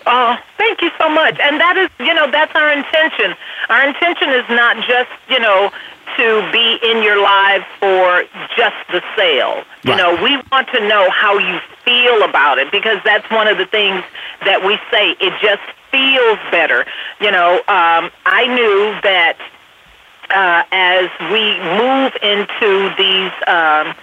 Oh, 0.06 0.38
thank 0.58 0.82
you 0.82 0.90
so 0.98 1.08
much. 1.10 1.38
And 1.40 1.60
that 1.60 1.78
is, 1.78 1.90
you 2.00 2.14
know, 2.14 2.32
that's 2.32 2.56
our 2.56 2.72
intention. 2.72 3.36
Our 3.70 3.86
intention 3.88 4.30
is 4.30 4.46
not 4.50 4.78
just, 4.88 5.10
you 5.30 5.40
know, 5.40 5.70
to 6.18 6.50
be 6.52 6.80
in 6.84 7.04
your 7.04 7.22
lives 7.22 7.66
for 7.80 8.24
just 8.58 8.76
the 8.92 9.02
sale. 9.16 9.64
You 9.84 9.92
Right. 9.94 9.98
know, 9.98 10.24
we 10.24 10.38
want 10.52 10.68
to 10.74 10.88
know 10.88 11.10
how 11.10 11.38
you 11.38 11.60
feel 11.86 12.24
about 12.24 12.58
it 12.58 12.72
because 12.72 12.98
that's 13.04 13.30
one 13.32 13.48
of 13.48 13.58
the 13.58 13.66
things 13.66 14.04
that 14.46 14.64
we 14.64 14.78
say. 14.92 15.12
It 15.20 15.34
just 15.42 15.62
feels 15.92 16.40
better. 16.52 16.86
You 17.20 17.32
know, 17.32 17.56
um, 17.68 18.12
I 18.26 18.46
knew 18.48 18.94
that 19.02 19.38
uh, 20.30 20.64
as 20.72 21.10
we 21.32 21.58
move 21.80 22.14
into 22.22 22.94
these 22.98 23.32
um, 23.48 23.96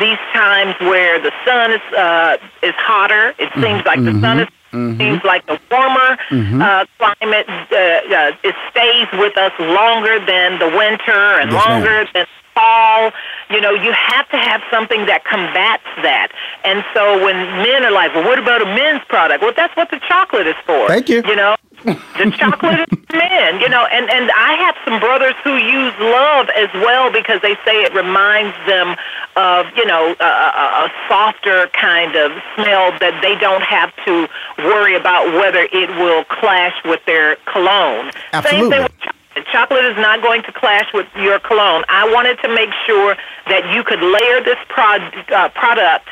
these 0.00 0.18
times 0.32 0.74
where 0.80 1.18
the 1.20 1.32
sun 1.44 1.72
is 1.72 1.80
uh, 1.96 2.36
is 2.62 2.74
hotter, 2.76 3.34
it 3.38 3.52
seems 3.54 3.84
like 3.84 4.02
the 4.04 4.18
sun 4.20 4.40
is 4.40 4.48
seems 4.72 5.22
like 5.24 5.46
the 5.46 5.58
warmer 5.70 6.18
uh, 6.62 6.84
climate. 6.98 7.46
Uh, 7.48 7.76
uh, 7.76 8.32
it 8.44 8.54
stays 8.70 9.06
with 9.20 9.36
us 9.38 9.52
longer 9.58 10.18
than 10.24 10.58
the 10.58 10.68
winter 10.76 11.12
and 11.40 11.50
Yes, 11.52 11.66
ma'am. 11.66 11.82
longer 11.82 12.08
than 12.12 12.26
fall. 12.56 13.12
You 13.50 13.60
know, 13.60 13.72
you 13.72 13.92
have 13.92 14.28
to 14.30 14.36
have 14.36 14.62
something 14.70 15.04
that 15.06 15.24
combats 15.24 15.84
that. 16.02 16.32
And 16.64 16.82
so 16.94 17.22
when 17.22 17.36
men 17.60 17.84
are 17.84 17.92
like, 17.92 18.14
"Well, 18.14 18.24
what 18.24 18.38
about 18.38 18.62
a 18.62 18.66
men's 18.66 19.04
product?" 19.08 19.42
Well, 19.42 19.52
that's 19.54 19.76
what 19.76 19.90
the 19.90 20.00
chocolate 20.08 20.46
is 20.46 20.56
for. 20.64 20.88
Thank 20.88 21.08
you. 21.08 21.22
You 21.26 21.36
know, 21.36 21.54
the 21.84 22.32
chocolate 22.38 22.80
is 22.80 22.98
for 23.06 23.16
men. 23.16 23.60
You 23.60 23.68
know, 23.68 23.84
and 23.86 24.10
and 24.10 24.32
I 24.32 24.54
have 24.64 24.74
some 24.84 24.98
brothers 24.98 25.34
who 25.44 25.54
use 25.54 25.94
love 26.00 26.48
as 26.56 26.72
well 26.80 27.12
because 27.12 27.40
they 27.42 27.54
say 27.64 27.84
it 27.84 27.94
reminds 27.94 28.56
them 28.66 28.96
of 29.36 29.66
you 29.76 29.84
know 29.84 30.16
a, 30.18 30.24
a, 30.24 30.88
a 30.88 30.92
softer 31.08 31.68
kind 31.78 32.16
of 32.16 32.32
smell 32.56 32.96
that 32.98 33.20
they 33.22 33.36
don't 33.36 33.62
have 33.62 33.92
to 34.06 34.26
worry 34.58 34.96
about 34.96 35.28
whether 35.34 35.68
it 35.70 35.90
will 36.00 36.24
clash 36.24 36.74
with 36.84 37.04
their 37.04 37.36
cologne. 37.46 38.10
Same 38.12 38.32
Absolutely. 38.32 38.70
thing 38.70 38.82
with 38.82 39.15
chocolate. 39.52 39.84
Is 39.84 39.96
not 39.96 40.22
going 40.22 40.42
to 40.44 40.52
clash 40.52 40.92
with 40.94 41.06
your 41.16 41.38
cologne. 41.38 41.84
I 41.88 42.10
wanted 42.12 42.38
to 42.42 42.48
make 42.48 42.70
sure 42.86 43.16
that 43.46 43.72
you 43.74 43.84
could 43.84 44.00
layer 44.00 44.42
this 44.42 44.58
prod, 44.68 45.00
uh, 45.30 45.48
product 45.50 46.08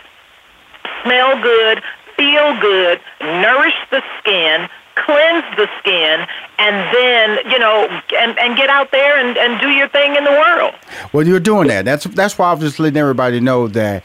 smell 1.02 1.40
good, 1.42 1.82
feel 2.16 2.58
good, 2.60 3.00
nourish 3.20 3.74
the 3.90 4.02
skin, 4.18 4.68
cleanse 4.94 5.44
the 5.56 5.68
skin, 5.78 6.26
and 6.58 6.94
then, 6.94 7.50
you 7.50 7.58
know, 7.58 7.88
and, 8.18 8.38
and 8.38 8.56
get 8.56 8.70
out 8.70 8.90
there 8.90 9.18
and, 9.18 9.36
and 9.36 9.60
do 9.60 9.68
your 9.68 9.88
thing 9.88 10.16
in 10.16 10.24
the 10.24 10.30
world. 10.30 10.74
Well, 11.12 11.26
you're 11.26 11.40
doing 11.40 11.68
that. 11.68 11.84
That's 11.84 12.04
that's 12.04 12.38
why 12.38 12.52
I'm 12.52 12.60
just 12.60 12.78
letting 12.78 12.96
everybody 12.96 13.40
know 13.40 13.68
that 13.68 14.04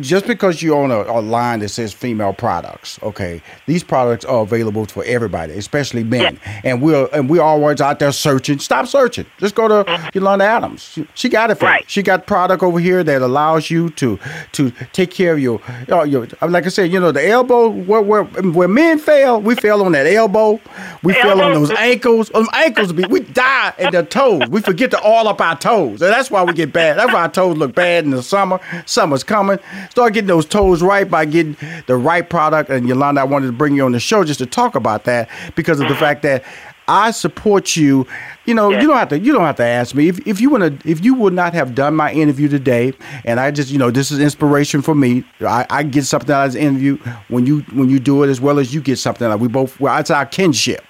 just 0.00 0.26
because 0.26 0.62
you 0.62 0.74
own 0.74 0.90
a, 0.90 1.02
a 1.02 1.20
line 1.20 1.60
that 1.60 1.68
says 1.68 1.92
female 1.92 2.32
products, 2.32 2.98
okay, 3.02 3.42
these 3.66 3.82
products 3.82 4.24
are 4.24 4.42
available 4.42 4.84
for 4.86 5.04
everybody, 5.04 5.52
especially 5.54 6.04
men. 6.04 6.38
And 6.62 6.80
we're 6.82 7.08
and 7.12 7.28
we're 7.28 7.42
always 7.42 7.80
out 7.80 7.98
there 7.98 8.12
searching. 8.12 8.58
Stop 8.58 8.86
searching. 8.86 9.26
Just 9.38 9.54
go 9.54 9.68
to 9.68 9.90
mm-hmm. 9.90 10.08
Yolanda 10.14 10.44
Adams. 10.44 10.82
She, 10.82 11.06
she 11.14 11.28
got 11.28 11.50
it 11.50 11.56
for 11.56 11.70
you. 11.70 11.80
She 11.86 12.02
got 12.02 12.26
product 12.26 12.62
over 12.62 12.78
here 12.78 13.04
that 13.04 13.22
allows 13.22 13.70
you 13.70 13.90
to 13.90 14.18
to 14.52 14.70
take 14.92 15.10
care 15.10 15.34
of 15.34 15.40
your 15.40 15.60
uh, 15.90 16.04
your 16.04 16.28
uh, 16.40 16.48
like 16.48 16.66
I 16.66 16.68
said, 16.68 16.92
you 16.92 17.00
know, 17.00 17.12
the 17.12 17.26
elbow 17.28 17.68
where 17.68 18.02
where 18.02 18.24
where 18.24 18.68
men 18.68 18.98
fail, 18.98 19.40
we 19.40 19.54
fail 19.54 19.82
on 19.82 19.92
that 19.92 20.06
elbow. 20.06 20.60
We 21.02 21.12
fail 21.14 21.40
on 21.40 21.52
those 21.52 21.70
ankles. 21.72 22.30
On 22.30 22.46
ankles, 22.54 22.92
be 22.92 23.04
we 23.06 23.20
die 23.20 23.74
at 23.78 23.92
the 23.92 24.02
toes. 24.02 24.48
We 24.48 24.60
forget 24.60 24.90
to 24.92 25.06
oil 25.06 25.28
up 25.28 25.40
our 25.40 25.56
toes, 25.58 26.02
and 26.02 26.12
that's 26.12 26.30
why 26.30 26.42
we 26.42 26.52
get 26.52 26.72
bad. 26.72 26.98
That's 26.98 27.12
why 27.12 27.22
our 27.22 27.30
toes 27.30 27.56
look 27.56 27.74
bad 27.74 28.04
in 28.04 28.10
the 28.10 28.22
summer. 28.22 28.60
Summer's 28.86 29.24
coming. 29.24 29.58
Start 29.90 30.12
getting 30.14 30.28
those 30.28 30.46
toes 30.46 30.82
right 30.82 31.08
by 31.10 31.24
getting 31.24 31.56
the 31.86 31.96
right 31.96 32.28
product. 32.28 32.70
And 32.70 32.88
Yolanda, 32.88 33.20
I 33.20 33.24
wanted 33.24 33.46
to 33.46 33.52
bring 33.52 33.74
you 33.74 33.84
on 33.84 33.92
the 33.92 34.00
show 34.00 34.24
just 34.24 34.38
to 34.40 34.46
talk 34.46 34.74
about 34.74 35.04
that 35.04 35.28
because 35.54 35.80
of 35.80 35.88
the 35.88 35.96
fact 35.96 36.22
that 36.22 36.44
I 36.86 37.12
support 37.12 37.76
you. 37.76 38.06
You 38.44 38.52
know, 38.52 38.68
Yeah. 38.70 38.82
you 38.82 38.88
don't 38.88 38.98
have 38.98 39.08
to. 39.08 39.18
You 39.18 39.32
don't 39.32 39.44
have 39.44 39.56
to 39.56 39.64
ask 39.64 39.94
me 39.94 40.08
if 40.08 40.18
if 40.26 40.38
you 40.38 40.50
want 40.50 40.82
to. 40.82 40.90
If 40.90 41.02
you 41.02 41.14
would 41.14 41.32
not 41.32 41.54
have 41.54 41.74
done 41.74 41.96
my 41.96 42.12
interview 42.12 42.46
today, 42.46 42.92
and 43.24 43.40
I 43.40 43.50
just, 43.52 43.70
you 43.70 43.78
know, 43.78 43.90
this 43.90 44.10
is 44.10 44.18
inspiration 44.20 44.82
for 44.82 44.94
me. 44.94 45.24
I, 45.40 45.64
I 45.70 45.82
get 45.82 46.04
something 46.04 46.30
out 46.30 46.44
of 46.48 46.52
this 46.52 46.60
interview 46.62 46.98
when 47.28 47.46
you 47.46 47.60
when 47.72 47.88
you 47.88 47.98
do 47.98 48.22
it 48.22 48.28
as 48.28 48.38
well 48.42 48.58
as 48.58 48.74
you 48.74 48.82
get 48.82 48.98
something 48.98 49.26
out. 49.26 49.40
We 49.40 49.48
both. 49.48 49.80
Well, 49.80 49.98
it's 49.98 50.10
our 50.10 50.26
kinship, 50.26 50.84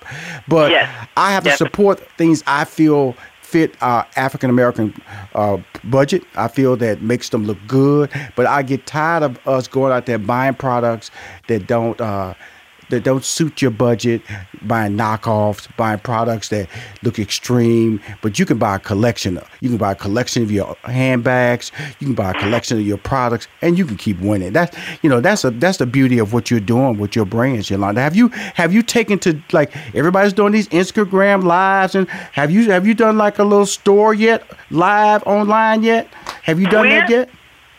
but. 0.49 0.72
I 1.16 1.30
have 1.32 1.45
to 1.45 1.57
support 1.57 2.01
things 2.18 2.43
I 2.45 2.64
feel 2.64 3.14
fit 3.55 3.81
our 3.81 4.05
African 4.17 4.51
American 4.51 4.93
uh, 5.37 5.59
budget. 5.85 6.25
I 6.35 6.49
feel 6.49 6.75
that 6.79 7.03
makes 7.03 7.29
them 7.29 7.45
look 7.45 7.59
good, 7.69 8.11
but 8.35 8.47
I 8.47 8.65
get 8.65 8.85
tired 8.85 9.23
of 9.23 9.47
us 9.47 9.69
going 9.69 9.93
out 9.93 10.07
there 10.07 10.19
buying 10.19 10.55
products 10.55 11.13
that 11.47 11.69
don't. 11.69 12.01
Uh, 12.01 12.35
that 12.95 13.05
don't 13.05 13.24
suit 13.24 13.61
your 13.61 13.70
budget, 13.70 14.22
buying 14.62 14.97
knockoffs, 14.97 15.68
buying 15.76 15.99
products 15.99 16.49
that 16.49 16.68
look 17.03 17.18
extreme, 17.18 18.01
but 18.22 18.38
you 18.38 18.47
can 18.47 18.57
buy 18.59 18.76
a 18.76 18.78
collection. 18.78 19.38
You 19.61 19.68
can 19.68 19.78
buy 19.78 19.92
a 19.92 19.95
collection 19.95 20.42
of 20.42 20.51
your 20.51 20.76
handbags. 20.84 21.72
You 21.99 22.07
can 22.07 22.14
buy 22.14 22.30
a 22.30 22.34
collection 22.34 22.78
of 22.78 22.86
your 22.86 22.99
products, 22.99 23.49
and 23.62 23.76
you 23.76 23.84
can 23.84 23.97
keep 23.97 24.18
winning. 24.20 24.53
That's 24.53 24.76
you 25.03 25.11
know 25.11 25.20
that's 25.20 25.45
a 25.45 25.51
that's 25.51 25.78
the 25.78 25.86
beauty 25.86 26.18
of 26.18 26.32
what 26.32 26.51
you're 26.51 26.61
doing 26.61 26.99
with 26.99 27.14
your 27.16 27.24
brands, 27.26 27.68
Yolanda. 27.70 28.01
Have 28.01 28.14
you 28.16 28.28
have 28.55 28.72
you 28.72 28.82
taken 28.82 29.18
to 29.20 29.40
like 29.53 29.74
everybody's 29.95 30.32
doing 30.32 30.53
these 30.53 30.68
Instagram 30.68 31.42
lives, 31.45 31.95
and 31.95 32.09
have 32.09 32.51
you 32.51 32.70
have 32.70 32.86
you 32.86 32.95
done 32.95 33.18
like 33.18 33.38
a 33.38 33.45
little 33.45 33.66
store 33.66 34.14
yet, 34.14 34.45
live 34.70 35.22
online 35.24 35.82
yet? 35.82 36.07
Have 36.42 36.61
you 36.61 36.68
done 36.68 36.88
that 36.88 37.11
yet? 37.11 37.28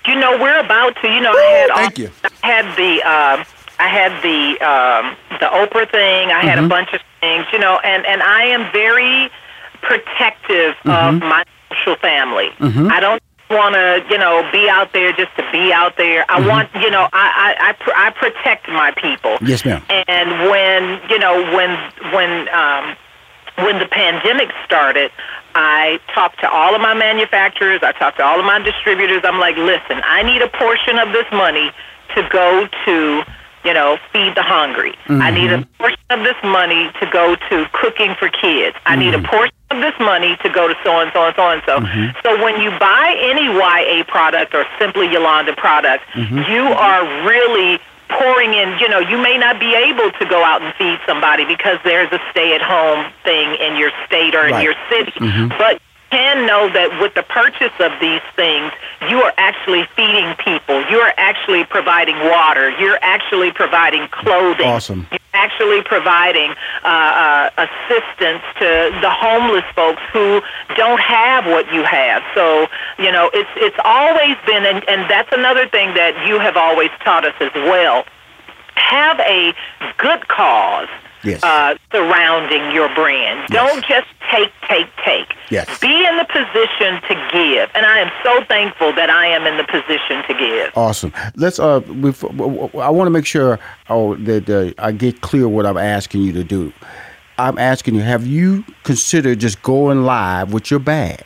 You 0.07 0.16
know, 0.20 0.38
we're 0.38 0.59
about 0.59 0.95
to. 1.01 1.07
You 1.07 1.22
know, 1.22 1.32
I 1.32 1.41
had 1.41 1.70
all- 1.72 1.78
thank 1.78 1.97
you. 1.97 2.11
I 2.43 2.47
had 2.47 2.78
the 2.78 3.01
uh, 3.07 3.43
I 3.80 3.88
had 3.88 4.12
the 4.24 4.60
um, 4.66 5.16
the 5.40 5.46
Oprah 5.48 5.90
thing. 5.92 6.32
I 6.32 6.40
Mm-hmm. 6.40 6.48
had 6.48 6.60
a 6.60 6.68
bunch 6.68 6.94
of 6.94 7.02
things. 7.22 7.46
You 7.54 7.60
know, 7.60 7.78
and 7.84 8.06
and 8.06 8.22
I 8.24 8.44
am 8.46 8.72
very 8.72 9.30
protective 9.82 10.76
Mm-hmm. 10.84 11.16
of 11.16 11.22
my 11.22 11.44
social 11.70 11.96
family. 11.98 12.50
I 12.60 13.00
don't 13.00 13.22
want 13.50 13.76
to, 13.76 14.04
you 14.10 14.18
know, 14.18 14.48
be 14.52 14.68
out 14.70 14.92
there 14.94 15.12
just 15.14 15.36
to 15.38 15.44
be 15.52 15.72
out 15.74 15.98
there. 15.98 16.26
I 16.30 16.46
want, 16.48 16.70
you 16.76 16.90
know, 16.90 17.08
I 17.14 17.56
I 17.58 17.70
I, 17.70 17.74
pr- 17.74 17.96
I 17.96 18.10
protect 18.12 18.68
my 18.70 18.92
people. 18.92 19.36
Mm-hmm. 19.36 19.46
Yes, 19.48 19.66
ma'am. 19.66 19.84
And 19.90 20.50
when 20.50 21.00
you 21.10 21.20
know 21.20 21.42
when 21.56 21.72
when 22.14 22.48
um, 22.50 22.96
when 23.66 23.80
the 23.80 23.86
pandemic 23.88 24.50
started, 24.66 25.12
I 25.54 26.00
talked 26.14 26.40
to 26.42 26.50
all 26.50 26.76
of 26.76 26.82
my 26.82 26.94
manufacturers. 26.94 27.82
I 27.84 27.92
talked 27.94 28.18
to 28.18 28.24
all 28.26 28.40
of 28.40 28.46
my 28.46 28.60
distributors. 28.60 29.22
I'm 29.24 29.40
like, 29.40 29.56
listen, 29.58 30.02
I 30.06 30.24
need 30.24 30.42
a 30.42 30.50
portion 30.50 30.98
of 31.00 31.12
this 31.14 31.26
money 31.32 31.72
to 32.16 32.28
go 32.32 32.68
to, 32.86 33.24
you 33.66 33.74
know, 33.74 33.97
feed 34.13 34.36
the 34.36 34.43
hungry. 34.43 34.93
I 35.09 35.32
need 35.32 35.51
a 35.51 35.57
mm-hmm. 35.57 35.82
portion 35.82 36.05
of 36.11 36.20
this 36.24 36.38
money 36.43 36.89
to 37.01 37.09
go 37.11 37.36
to 37.36 37.66
cooking 37.74 38.16
for 38.16 38.30
kids. 38.30 38.78
I 38.86 38.95
need 38.95 39.13
a 39.13 39.18
mm-hmm. 39.18 39.26
portion 39.26 39.55
of 39.72 39.82
this 39.82 39.97
money 39.99 40.38
to 40.43 40.49
go 40.49 40.68
to 40.68 40.76
so 40.84 40.99
and 41.01 41.11
so 41.13 41.26
and 41.26 41.36
so 41.36 41.49
and 41.49 41.61
so. 41.66 41.80
Mm-hmm. 41.80 42.18
So 42.24 42.43
when 42.43 42.61
you 42.61 42.70
buy 42.80 43.18
any 43.20 43.45
YA 43.49 44.03
product 44.07 44.53
or 44.53 44.66
simply 44.78 45.11
Yolanda 45.11 45.55
product, 45.55 46.05
you 46.16 46.61
are 46.61 47.26
really 47.26 47.80
pouring 48.09 48.53
in, 48.53 48.78
you 48.80 48.88
know, 48.88 48.99
you 48.99 49.18
may 49.18 49.38
not 49.38 49.59
be 49.59 49.74
able 49.74 50.11
to 50.11 50.26
go 50.26 50.43
out 50.43 50.61
and 50.61 50.74
feed 50.76 50.99
somebody 51.05 51.45
because 51.45 51.80
there's 51.84 52.11
a 52.11 52.20
stay 52.32 52.53
at 52.53 52.61
home 52.61 53.11
thing 53.24 53.55
in 53.55 53.78
your 53.78 53.91
state 54.05 54.36
or 54.36 54.45
in 54.45 54.53
Right. 54.53 54.63
your 54.63 54.76
city. 54.89 55.11
But 55.57 55.74
you 55.74 55.85
can 56.12 56.45
know 56.45 56.72
that 56.72 57.01
with 57.01 57.14
the 57.14 57.24
purchase 57.24 57.74
of 57.80 57.91
these 57.99 58.22
things, 58.36 58.72
you 59.10 59.22
are 59.22 59.34
actually 59.38 59.86
feeding 59.95 60.36
people. 60.36 60.82
You 60.89 60.99
are 60.99 61.14
actually 61.18 61.66
providing 61.66 62.18
water. 62.20 62.70
You're 62.80 62.99
actually 63.01 63.51
providing 63.51 64.08
clothing. 64.10 64.68
Awesome. 64.68 65.08
You're 65.12 65.20
actually 65.34 65.82
providing 65.84 66.51
uh, 66.84 66.88
uh, 66.88 67.68
assistance 67.68 68.43
to 68.60 68.97
the 69.01 69.10
homeless 69.10 69.66
folks 69.76 70.01
who 70.14 70.41
don't 70.76 71.01
have 71.01 71.45
what 71.45 71.72
you 71.74 71.84
have. 71.84 72.24
So, 72.34 72.68
you 72.97 73.12
know, 73.12 73.30
it's 73.34 73.49
it's 73.58 73.78
always 73.84 74.38
been, 74.45 74.66
and, 74.66 74.88
and 74.88 75.10
that's 75.10 75.32
another 75.32 75.68
thing 75.68 75.93
that 75.95 76.28
you 76.28 76.39
have 76.39 76.58
always 76.58 76.89
taught 77.03 77.26
us 77.26 77.36
as 77.39 77.53
well. 77.53 78.06
Have 78.76 79.20
a 79.22 79.53
good 79.97 80.28
cause 80.28 80.89
Yes. 81.26 81.44
uh, 81.44 81.76
surrounding 81.92 82.72
your 82.72 82.94
brand. 82.96 83.48
Don't 83.50 83.84
just 83.86 84.08
take, 84.32 84.52
take, 84.68 84.88
take. 85.04 85.34
Yes. 85.50 85.80
Be 85.80 86.06
in 86.06 86.18
the 86.18 86.26
position 86.26 87.02
to 87.08 87.30
give, 87.32 87.70
and 87.76 87.86
I 87.86 88.00
am 88.00 88.12
so 88.24 88.44
thankful 88.46 88.94
that 88.94 89.10
I 89.10 89.28
am 89.28 89.46
in 89.46 89.58
the 89.58 89.64
position 89.64 90.24
to 90.28 90.34
give. 90.34 90.72
Awesome. 90.76 91.12
Let's. 91.36 91.60
Uh, 91.60 91.82
I 92.80 92.90
want 92.90 93.08
to 93.08 93.12
make 93.12 93.26
sure 93.26 93.60
oh 93.90 94.16
that 94.16 94.50
uh, 94.50 94.74
I 94.82 94.92
get 94.92 95.22
clear 95.22 95.47
what 95.47 95.66
I'm 95.66 95.78
asking 95.78 96.22
you 96.22 96.32
to 96.34 96.43
do. 96.43 96.72
I'm 97.38 97.58
asking 97.58 97.96
you: 97.96 98.02
Have 98.02 98.26
you 98.26 98.64
considered 98.84 99.39
just 99.39 99.62
going 99.62 100.04
live 100.04 100.54
with 100.54 100.72
your 100.72 100.80
bags 100.80 101.24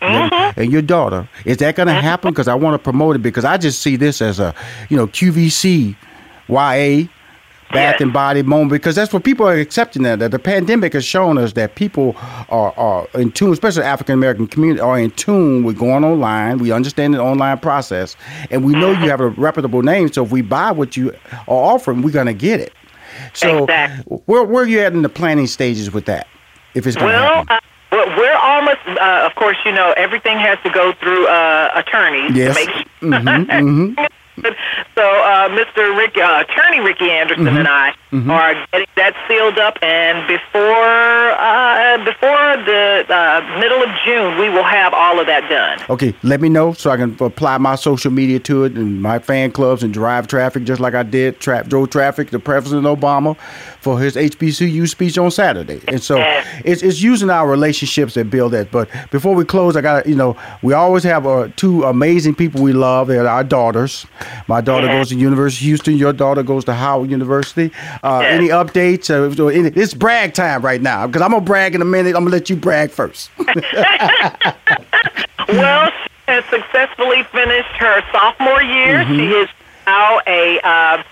handbags 0.00 0.58
and 0.58 0.72
your 0.72 0.82
daughter. 0.82 1.28
Is 1.44 1.58
that 1.58 1.76
going 1.76 1.88
to 1.88 1.94
happen? 1.94 2.30
Because 2.30 2.48
I 2.48 2.54
want 2.54 2.74
to 2.74 2.78
promote 2.78 3.16
it 3.16 3.20
because 3.20 3.44
I 3.44 3.56
just 3.56 3.82
see 3.82 3.96
this 3.96 4.20
as 4.22 4.40
a, 4.40 4.54
you 4.88 4.96
know, 4.96 5.06
QVC, 5.06 5.96
YA, 6.48 7.08
Bath 7.72 8.00
and 8.00 8.12
Body 8.12 8.42
moment 8.42 8.70
because 8.70 8.94
that's 8.94 9.12
what 9.12 9.24
people 9.24 9.46
are 9.46 9.54
accepting 9.54 10.02
that. 10.04 10.18
that 10.20 10.30
the 10.30 10.38
pandemic 10.38 10.92
has 10.92 11.04
shown 11.04 11.36
us 11.38 11.52
that 11.54 11.74
people 11.74 12.14
are, 12.48 12.72
are 12.76 13.06
in 13.14 13.32
tune, 13.32 13.52
especially 13.52 13.82
African 13.82 14.14
American 14.14 14.46
community, 14.46 14.80
are 14.80 14.98
in 14.98 15.10
tune 15.12 15.64
with 15.64 15.78
going 15.78 16.04
online. 16.04 16.58
We 16.58 16.72
understand 16.72 17.14
the 17.14 17.20
online 17.20 17.58
process, 17.58 18.16
and 18.50 18.64
we 18.64 18.72
know 18.72 18.90
you 18.92 19.08
have 19.10 19.20
a 19.20 19.28
reputable 19.28 19.82
name. 19.82 20.12
So 20.12 20.24
if 20.24 20.30
we 20.30 20.42
buy 20.42 20.70
what 20.70 20.96
you 20.96 21.10
are 21.12 21.40
offering, 21.48 22.02
we're 22.02 22.10
going 22.12 22.26
to 22.26 22.34
get 22.34 22.60
it. 22.60 22.72
So 23.32 23.64
Exactly. 23.64 24.16
where 24.26 24.44
where 24.44 24.64
are 24.64 24.68
you 24.68 24.80
at 24.80 24.92
in 24.92 25.02
the 25.02 25.08
planning 25.08 25.46
stages 25.46 25.90
with 25.90 26.04
that? 26.06 26.26
If 26.74 26.86
it's 26.86 26.96
going 26.96 27.12
to 27.12 27.18
Well, 27.18 27.44
uh, 27.48 27.58
well, 27.92 28.06
we're 28.18 28.36
almost. 28.36 28.78
Uh, 28.86 29.26
of 29.26 29.34
course, 29.36 29.56
you 29.64 29.72
know 29.72 29.92
everything 29.96 30.38
has 30.38 30.58
to 30.64 30.70
go 30.70 30.92
through 31.00 31.26
uh, 31.26 31.70
attorneys 31.74 32.36
Yes. 32.36 32.56
to 33.00 33.06
make 33.06 34.10
sure. 34.40 34.56
so, 34.94 35.02
uh, 35.02 35.48
Mr. 35.48 35.96
Rick, 35.96 36.16
uh, 36.16 36.44
Attorney 36.48 36.80
Ricky 36.80 37.10
Anderson 37.10 37.48
and 37.48 37.68
I 37.68 37.94
are 38.30 38.54
getting 38.72 38.86
that 38.96 39.14
sealed 39.28 39.58
up, 39.58 39.78
and 39.82 40.26
before 40.26 40.62
uh, 41.36 41.98
before 42.04 42.56
the 42.64 43.04
uh, 43.08 43.58
middle 43.60 43.82
of 43.82 43.90
June, 44.04 44.38
we 44.38 44.48
will 44.48 44.64
have 44.64 44.94
all 44.94 45.20
of 45.20 45.26
that 45.26 45.48
done. 45.48 45.84
Okay, 45.90 46.14
let 46.22 46.40
me 46.40 46.48
know 46.48 46.72
so 46.72 46.90
I 46.90 46.96
can 46.96 47.16
apply 47.20 47.58
my 47.58 47.74
social 47.74 48.10
media 48.10 48.38
to 48.40 48.64
it 48.64 48.72
and 48.72 49.02
my 49.02 49.18
fan 49.18 49.52
clubs 49.52 49.82
and 49.82 49.92
drive 49.92 50.26
traffic 50.26 50.64
just 50.64 50.80
like 50.80 50.94
I 50.94 51.02
did 51.02 51.40
tra- 51.40 51.64
drove 51.64 51.90
traffic 51.90 52.30
to 52.30 52.38
President 52.38 52.86
Obama 52.86 53.36
for 53.80 54.00
his 54.00 54.16
HBCU 54.16 54.88
speech 54.88 55.18
on 55.18 55.30
Saturday. 55.30 55.80
And 55.88 56.02
so 56.02 56.16
it's, 56.64 56.82
it's 56.82 57.00
using 57.00 57.30
our 57.30 57.48
relationships 57.48 58.14
that 58.14 58.30
build 58.30 58.52
that. 58.52 58.70
But 58.70 58.88
before 59.10 59.34
we 59.34 59.44
close, 59.44 59.76
I 59.76 59.80
got 59.80 60.06
you 60.06 60.16
know 60.16 60.36
we 60.62 60.72
always 60.72 61.04
have 61.04 61.26
uh, 61.26 61.48
two 61.56 61.84
amazing 61.84 62.34
people 62.34 62.62
we 62.62 62.72
love. 62.72 63.08
They're 63.08 63.28
our 63.28 63.44
daughters. 63.44 64.06
My 64.48 64.60
daughter 64.60 64.86
goes 64.86 65.10
to 65.10 65.16
University 65.16 65.66
of 65.66 65.66
Houston. 65.66 65.96
Your 65.96 66.12
daughter 66.12 66.42
goes 66.42 66.64
to 66.64 66.74
Howard 66.74 67.10
University. 67.10 67.70
Uh, 68.06 68.20
Yes. 68.20 68.32
Any 68.38 68.48
updates? 68.48 69.10
Uh, 69.10 69.46
any- 69.46 69.68
it's 69.70 69.92
brag 69.94 70.32
time 70.34 70.62
right 70.62 70.80
now 70.80 71.06
because 71.06 71.22
I'm 71.22 71.30
gonna 71.32 71.44
brag 71.44 71.74
in 71.74 71.82
a 71.82 71.84
minute. 71.84 72.14
I'm 72.14 72.22
gonna 72.24 72.30
let 72.36 72.48
you 72.48 72.56
brag 72.56 72.90
first. 72.90 73.30
Well, 75.48 75.90
she 75.90 76.08
has 76.32 76.44
successfully 76.46 77.22
finished 77.32 77.70
her 77.78 78.02
sophomore 78.12 78.62
year. 78.62 79.04
Mm-hmm. 79.04 79.14
She 79.16 79.26
is 79.28 79.48
now 79.86 80.18
a, 80.26 80.58
uh, 80.60 81.02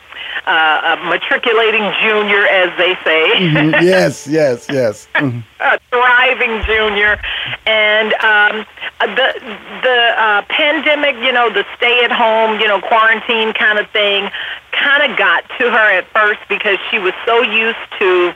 uh, 0.46 0.96
a 0.98 1.04
matriculating 1.08 1.82
junior, 2.02 2.44
as 2.48 2.76
they 2.76 2.96
say. 3.04 3.28
yes, 3.84 4.26
yes, 4.26 4.66
yes. 4.70 5.06
Mhm. 5.14 5.44
a 5.60 5.78
thriving 5.90 6.62
junior, 6.64 7.20
and 7.66 8.12
um, 8.14 8.66
the 9.00 9.40
the 9.82 10.14
uh, 10.18 10.42
pandemic, 10.48 11.14
you 11.24 11.30
know, 11.32 11.48
the 11.48 11.64
stay 11.76 12.02
at 12.04 12.10
home, 12.10 12.58
you 12.58 12.66
know, 12.66 12.80
quarantine 12.80 13.52
kind 13.52 13.78
of 13.78 13.88
thing, 13.90 14.28
kind 14.74 15.10
of 15.10 15.18
got 15.18 15.44
to 15.58 15.70
her 15.70 15.92
at 15.98 16.06
first 16.12 16.40
because 16.48 16.78
she 16.90 16.98
was 16.98 17.12
so 17.26 17.42
used 17.42 17.78
to 17.98 18.34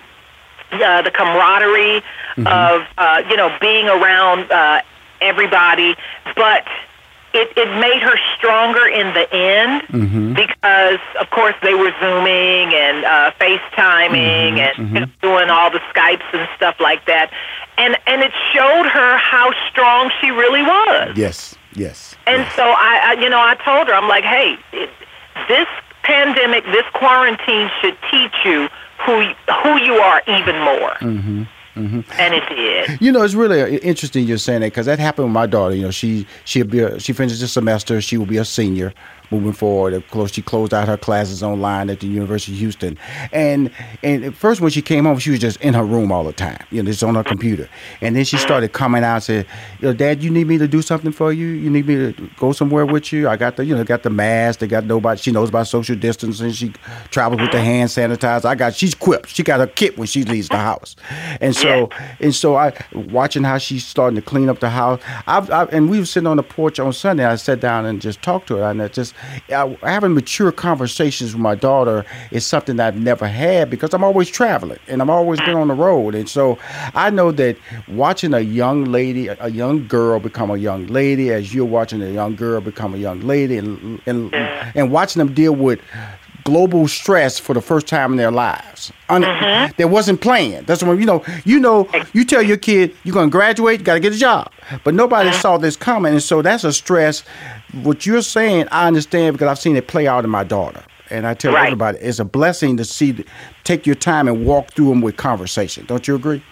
uh, 0.73 1.03
the 1.03 1.11
camaraderie 1.11 2.03
of 2.39 2.87
uh, 2.99 3.23
you 3.29 3.37
know 3.37 3.57
being 3.61 3.87
around 3.89 4.51
uh, 4.51 4.81
everybody, 5.21 5.97
but 6.37 6.67
it, 7.35 7.53
it 7.57 7.69
made 7.81 8.01
her 8.01 8.17
stronger 8.37 8.87
in 8.89 9.13
the 9.13 9.33
end 9.35 10.35
because, 10.35 10.99
of 11.21 11.29
course, 11.31 11.55
they 11.63 11.75
were 11.75 11.93
zooming 12.01 12.73
and 12.75 13.05
uh, 13.05 13.31
FaceTiming 13.39 14.59
and 14.59 14.95
you 14.95 15.01
know, 15.01 15.07
doing 15.21 15.51
all 15.51 15.71
the 15.71 15.81
Skypes 15.93 16.25
and 16.33 16.49
stuff 16.57 16.77
like 16.81 17.05
that, 17.07 17.31
and 17.77 17.97
and 18.07 18.23
it 18.23 18.33
showed 18.53 18.87
her 18.87 19.17
how 19.19 19.53
strong 19.71 20.11
she 20.21 20.31
really 20.31 20.63
was. 20.63 21.17
Yes, 21.17 21.55
yes. 21.75 22.15
And 22.27 22.47
so 22.57 22.63
I, 22.65 23.17
I, 23.17 23.23
you 23.23 23.29
know, 23.29 23.41
I 23.41 23.55
told 23.57 23.89
her, 23.89 23.95
I'm 23.95 24.09
like, 24.09 24.25
hey, 24.25 24.57
it, 24.73 24.91
this 25.49 25.69
pandemic, 26.03 26.65
this 26.67 26.85
quarantine 26.95 27.71
should 27.81 27.97
teach 28.11 28.35
you 28.45 28.69
who 29.05 29.33
who 29.63 29.79
you 29.81 29.95
are 29.95 30.23
even 30.27 30.59
more. 30.61 30.95
Mm-hmm. 31.01 31.45
And 32.19 32.35
it 32.35 32.43
did. 32.49 33.01
You 33.01 33.13
know, 33.13 33.23
it's 33.23 33.35
really 33.35 33.63
uh, 33.63 33.67
interesting 33.67 34.27
you're 34.27 34.39
saying 34.39 34.63
that 34.63 34.69
because 34.69 34.87
that 34.87 34.99
happened 34.99 35.27
with 35.27 35.35
my 35.35 35.47
daughter. 35.47 35.77
You 35.77 35.83
know, 35.83 35.91
she 35.93 36.27
she'll 36.45 36.67
be 36.67 36.81
a, 36.81 36.99
she 36.99 37.13
finished 37.13 37.41
the 37.41 37.47
semester. 37.47 38.01
She 38.01 38.17
will 38.17 38.27
be 38.27 38.39
a 38.39 38.45
senior 38.45 38.93
moving 39.31 39.53
forward. 39.53 39.95
Of 39.95 40.09
course, 40.11 40.33
she 40.33 40.43
closed 40.43 40.73
out 40.73 40.89
her 40.89 40.97
classes 40.97 41.43
online 41.43 41.91
at 41.91 42.01
the 42.01 42.07
University 42.07 42.53
of 42.53 42.59
Houston. 42.59 42.99
And 43.33 43.71
and 44.03 44.25
at 44.25 44.35
first, 44.35 44.61
when 44.61 44.71
she 44.71 44.83
came 44.83 45.05
home, 45.05 45.19
she 45.19 45.31
was 45.31 45.41
just 45.41 45.61
in 45.61 45.75
her 45.75 45.85
room 45.85 46.13
all 46.13 46.25
the 46.25 46.33
time. 46.33 46.65
You 46.71 46.83
know, 46.83 46.91
just 46.91 47.03
on 47.03 47.15
her 47.15 47.25
computer. 47.25 47.69
And 48.01 48.17
then 48.17 48.25
she 48.25 48.37
started 48.37 48.73
coming 48.73 49.05
out 49.05 49.15
and 49.15 49.23
said, 49.23 49.47
"You 49.81 49.89
know, 49.89 49.95
Dad, 49.95 50.23
you 50.23 50.31
need 50.31 50.47
me 50.47 50.59
to 50.59 50.69
do 50.69 50.83
something 50.83 51.13
for 51.13 51.33
you? 51.33 51.49
You 51.49 51.71
need 51.71 51.87
me 51.87 52.13
to 52.13 52.31
go 52.39 52.53
somewhere 52.53 52.87
with 52.87 53.13
you? 53.13 53.29
I 53.29 53.37
got 53.37 53.57
the 53.57 53.65
you 53.65 53.75
know 53.75 53.85
got 53.85 54.03
the 54.03 54.11
mask. 54.11 54.61
They 54.61 54.67
got 54.67 54.85
nobody. 54.85 55.21
She 55.21 55.33
knows 55.33 55.49
about 55.49 55.67
social 55.67 55.97
distancing. 55.97 56.53
She 56.53 56.73
travels 57.11 57.41
with 57.41 57.53
the 57.53 57.61
hand 57.61 57.91
sanitizer. 57.91 58.45
I 58.47 58.55
got 58.55 58.75
she's 58.75 58.95
equipped. 58.95 59.29
She 59.29 59.43
got 59.43 59.61
her 59.61 59.67
kit 59.67 59.99
when 59.99 60.07
she 60.07 60.25
leaves 60.25 60.49
the 60.49 60.57
house. 60.57 60.97
And 61.41 61.55
so 61.55 61.91
and 62.21 62.35
so 62.35 62.57
I 62.57 62.73
watching 62.93 63.45
how 63.45 63.59
she's 63.59 63.87
starting 63.87 64.17
to 64.17 64.23
clean 64.23 64.49
up 64.49 64.61
the 64.61 64.71
house. 64.71 65.01
I've, 65.27 65.51
i 65.51 65.65
and 65.65 65.91
we 65.91 65.99
were 65.99 66.07
sitting 66.07 66.27
on 66.27 66.37
the 66.37 66.43
porch 66.43 66.79
on 66.79 66.93
Sunday. 66.93 67.25
I 67.25 67.37
sat 67.37 67.61
down 67.61 67.87
and 67.87 68.01
just 68.01 68.23
talked 68.23 68.49
to 68.49 68.57
her, 68.57 68.71
and 68.71 68.83
I 68.83 68.89
just 68.89 69.15
I, 69.49 69.77
having 69.83 70.15
mature 70.15 70.53
conversations 70.53 71.35
with 71.35 71.41
my 71.41 71.55
daughter 71.55 72.05
is 72.31 72.47
something 72.47 72.77
that 72.77 72.89
I've 72.89 73.01
never 73.01 73.27
had 73.27 73.71
because 73.71 73.95
I'm 73.95 74.05
always 74.05 74.29
traveling 74.29 74.79
and 74.89 75.01
I'm 75.01 75.11
always 75.11 75.41
been 75.41 75.57
on 75.57 75.69
the 75.69 75.75
road, 75.75 76.15
and 76.15 76.29
so 76.29 76.59
I 76.95 77.11
know 77.11 77.33
that 77.33 77.57
watching 77.89 78.35
a 78.35 78.41
young 78.41 78.85
lady, 78.85 79.29
a 79.29 79.49
young 79.49 79.87
girl 79.87 80.21
become 80.21 80.51
a 80.51 80.57
young 80.57 80.87
lady, 80.87 81.31
as 81.31 81.55
you're 81.55 81.65
watching 81.65 82.03
a 82.03 82.11
young 82.11 82.37
girl 82.37 82.61
become 82.61 82.95
a 82.95 82.99
young 82.99 83.21
lady, 83.21 83.59
and 83.59 84.01
and 84.07 84.35
and 84.35 84.91
watching 84.91 85.21
them 85.21 85.35
deal 85.35 85.55
with 85.55 85.81
global 86.49 86.89
stress 86.89 87.39
for 87.39 87.53
the 87.53 87.61
first 87.61 87.87
time 87.87 88.13
in 88.13 88.17
their 88.17 88.31
lives. 88.31 88.91
Un- 89.11 89.23
mm-hmm. 89.23 89.73
That 89.77 89.89
wasn't 89.91 90.23
planned. 90.23 90.67
That's 90.67 90.83
when 90.83 90.99
you 90.99 91.05
know. 91.05 91.23
You 91.45 91.61
know. 91.61 91.89
You 92.15 92.25
tell 92.25 92.43
your 92.43 92.57
kid 92.57 92.97
you're 93.05 93.13
going 93.13 93.29
to 93.29 93.31
graduate. 93.31 93.81
You 93.81 93.85
got 93.85 93.95
to 93.95 94.01
get 94.01 94.15
a 94.15 94.19
job. 94.19 94.51
But 94.83 94.95
nobody 94.95 95.29
uh-huh. 95.29 95.39
saw 95.39 95.59
this 95.59 95.77
coming, 95.77 96.13
and 96.13 96.23
so 96.23 96.41
that's 96.41 96.65
a 96.65 96.73
stress. 96.73 97.23
What 97.73 98.07
you're 98.07 98.23
saying, 98.23 98.69
I 98.71 98.87
understand 98.87 99.35
because 99.35 99.49
I've 99.49 99.59
seen 99.59 99.77
it 99.77 99.89
play 99.89 100.07
out 100.07 100.25
in 100.25 100.31
my 100.31 100.45
daughter. 100.45 100.83
And 101.11 101.27
I 101.27 101.35
tell 101.35 101.55
Right. 101.55 101.65
everybody, 101.67 101.99
it's 101.99 102.19
a 102.19 102.25
blessing 102.25 102.77
to 102.77 102.85
see, 102.85 103.25
take 103.65 103.87
your 103.87 103.95
time 103.95 104.29
and 104.29 104.45
walk 104.45 104.73
through 104.73 104.89
them 104.91 105.01
with 105.01 105.17
conversation. 105.17 105.87
Don't 105.87 106.07
you 106.07 106.15
agree? 106.15 106.43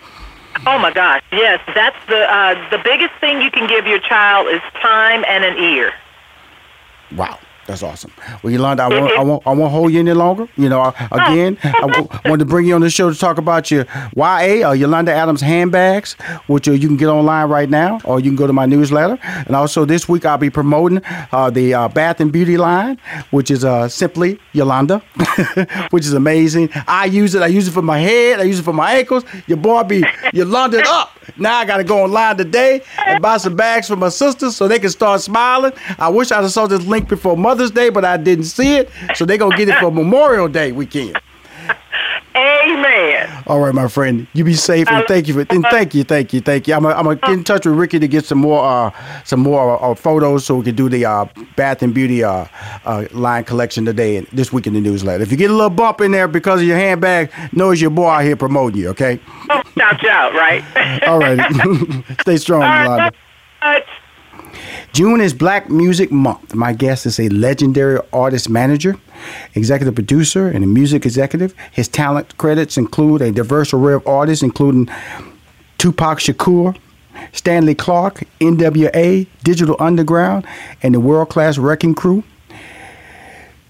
Oh 0.66 0.78
my 0.78 0.90
gosh, 0.90 1.22
yes, 1.32 1.60
that's 1.74 1.96
the 2.08 2.20
uh, 2.32 2.54
the 2.70 2.78
biggest 2.78 3.12
thing 3.20 3.42
you 3.42 3.50
can 3.50 3.66
give 3.66 3.86
your 3.86 3.98
child 3.98 4.48
is 4.48 4.62
time 4.80 5.22
and 5.28 5.44
an 5.44 5.58
ear. 5.58 5.92
Wow. 7.14 7.38
That's 7.66 7.82
awesome. 7.82 8.12
Well, 8.42 8.52
Yolanda, 8.52 8.84
I 8.84 8.88
won't, 8.88 9.12
I 9.18 9.22
won't, 9.24 9.46
I 9.46 9.52
won't 9.52 9.72
hold 9.72 9.92
you 9.92 9.98
any 9.98 10.12
longer. 10.12 10.48
You 10.56 10.68
know, 10.68 10.94
again, 11.12 11.58
I 11.64 11.80
w- 11.80 12.08
wanted 12.24 12.38
to 12.38 12.44
bring 12.44 12.64
you 12.66 12.74
on 12.76 12.80
the 12.80 12.90
show 12.90 13.10
to 13.12 13.18
talk 13.18 13.38
about 13.38 13.72
your 13.72 13.86
YA, 14.14 14.68
uh, 14.68 14.72
Yolanda 14.72 15.12
Adams 15.12 15.40
handbags, 15.40 16.12
which 16.46 16.68
uh, 16.68 16.72
you 16.72 16.86
can 16.86 16.96
get 16.96 17.08
online 17.08 17.48
right 17.48 17.68
now, 17.68 17.98
or 18.04 18.20
you 18.20 18.30
can 18.30 18.36
go 18.36 18.46
to 18.46 18.52
my 18.52 18.66
newsletter. 18.66 19.18
And 19.22 19.56
also 19.56 19.84
this 19.84 20.08
week, 20.08 20.24
I'll 20.24 20.38
be 20.38 20.48
promoting 20.50 21.02
uh, 21.32 21.50
the 21.50 21.74
uh, 21.74 21.88
Bath 21.88 22.20
and 22.20 22.30
Beauty 22.32 22.56
line, 22.56 22.98
which 23.32 23.50
is 23.50 23.64
uh, 23.64 23.88
simply 23.88 24.38
Yolanda, 24.52 24.98
which 25.90 26.04
is 26.06 26.12
amazing. 26.12 26.70
I 26.86 27.06
use 27.06 27.34
it. 27.34 27.42
I 27.42 27.48
use 27.48 27.66
it 27.66 27.72
for 27.72 27.82
my 27.82 27.98
head. 27.98 28.38
I 28.38 28.44
use 28.44 28.60
it 28.60 28.62
for 28.62 28.72
my 28.72 28.92
ankles. 28.94 29.24
Your 29.48 29.58
boy 29.58 29.82
be 29.82 30.04
Yolanda 30.32 30.84
up. 30.86 31.15
Now 31.36 31.56
I 31.58 31.64
got 31.64 31.78
to 31.78 31.84
go 31.84 32.02
online 32.02 32.36
today 32.36 32.82
and 33.06 33.22
buy 33.22 33.36
some 33.38 33.56
bags 33.56 33.88
for 33.88 33.96
my 33.96 34.08
sisters 34.08 34.56
so 34.56 34.68
they 34.68 34.78
can 34.78 34.90
start 34.90 35.20
smiling. 35.20 35.72
I 35.98 36.08
wish 36.08 36.30
I'd 36.30 36.48
saw 36.50 36.66
this 36.66 36.84
link 36.86 37.08
before 37.08 37.36
Mother's 37.36 37.70
Day, 37.70 37.90
but 37.90 38.04
I 38.04 38.16
didn't 38.16 38.44
see 38.44 38.76
it. 38.76 38.90
So 39.14 39.24
they're 39.24 39.38
going 39.38 39.52
to 39.52 39.56
get 39.56 39.68
it 39.68 39.78
for 39.80 39.90
Memorial 39.90 40.48
Day 40.48 40.72
weekend. 40.72 41.18
Amen. 42.36 43.44
All 43.46 43.60
right, 43.60 43.74
my 43.74 43.88
friend. 43.88 44.26
You 44.34 44.44
be 44.44 44.52
safe 44.54 44.88
and 44.90 45.06
thank 45.08 45.26
you 45.26 45.32
for 45.32 45.46
and 45.48 45.64
thank 45.70 45.94
you, 45.94 46.04
thank 46.04 46.34
you, 46.34 46.42
thank 46.42 46.68
you. 46.68 46.74
I'm 46.74 46.82
gonna 46.82 46.94
I'm 46.94 47.06
get 47.06 47.30
in 47.30 47.44
touch 47.44 47.64
with 47.64 47.76
Ricky 47.76 47.98
to 47.98 48.06
get 48.06 48.26
some 48.26 48.38
more 48.38 48.62
uh 48.62 48.90
some 49.24 49.40
more 49.40 49.82
uh, 49.82 49.94
photos 49.94 50.44
so 50.44 50.56
we 50.56 50.64
can 50.64 50.74
do 50.74 50.90
the 50.90 51.06
uh 51.06 51.24
Bath 51.56 51.82
and 51.82 51.94
Beauty 51.94 52.22
uh, 52.22 52.46
uh 52.84 53.06
line 53.12 53.44
collection 53.44 53.86
today 53.86 54.16
and 54.16 54.26
this 54.28 54.52
week 54.52 54.66
in 54.66 54.74
the 54.74 54.80
newsletter. 54.80 55.22
If 55.22 55.30
you 55.30 55.38
get 55.38 55.50
a 55.50 55.54
little 55.54 55.70
bump 55.70 56.02
in 56.02 56.12
there 56.12 56.28
because 56.28 56.60
of 56.60 56.66
your 56.66 56.76
handbag, 56.76 57.32
know 57.52 57.70
it's 57.70 57.80
your 57.80 57.90
boy 57.90 58.08
out 58.08 58.24
here 58.24 58.36
promoting 58.36 58.80
you. 58.80 58.88
Okay. 58.90 59.18
Oh, 59.48 59.62
shout 59.78 60.02
you 60.02 60.10
out, 60.10 60.34
right? 60.34 60.62
All 61.08 61.18
right. 61.18 61.40
Stay 62.20 62.36
strong, 62.36 62.62
All 62.62 62.98
right. 63.62 63.84
June 64.92 65.20
is 65.20 65.34
Black 65.34 65.68
Music 65.68 66.10
Month. 66.10 66.54
My 66.54 66.72
guest 66.72 67.06
is 67.06 67.20
a 67.20 67.28
legendary 67.28 68.00
artist 68.12 68.48
manager, 68.48 68.98
executive 69.54 69.94
producer, 69.94 70.48
and 70.48 70.64
a 70.64 70.66
music 70.66 71.04
executive. 71.04 71.54
His 71.72 71.88
talent 71.88 72.36
credits 72.38 72.78
include 72.78 73.22
a 73.22 73.32
diverse 73.32 73.74
array 73.74 73.94
of 73.94 74.06
artists, 74.06 74.42
including 74.42 74.88
Tupac 75.78 76.18
Shakur, 76.18 76.76
Stanley 77.32 77.74
Clarke, 77.74 78.22
NWA, 78.40 79.26
Digital 79.44 79.76
Underground, 79.78 80.46
and 80.82 80.94
the 80.94 81.00
world 81.00 81.28
class 81.28 81.58
Wrecking 81.58 81.94
Crew. 81.94 82.24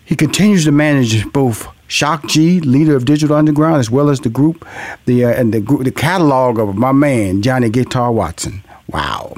He 0.05 0.15
continues 0.15 0.65
to 0.65 0.73
manage 0.73 1.31
both 1.33 1.67
Shock 1.89 2.29
G, 2.29 2.61
leader 2.61 2.97
of 2.97 3.05
Digital 3.05 3.37
Underground, 3.37 3.77
as 3.77 3.91
well 3.91 4.09
as 4.09 4.21
the 4.21 4.29
group, 4.29 4.67
the 5.07 5.25
uh, 5.25 5.31
and 5.31 5.53
the 5.53 5.61
group, 5.61 5.85
the 5.85 5.91
catalog 5.93 6.59
of 6.59 6.77
my 6.77 6.93
man 6.93 7.43
Johnny 7.43 7.71
Guitar 7.71 8.13
Watson. 8.13 8.63
Wow. 8.89 9.35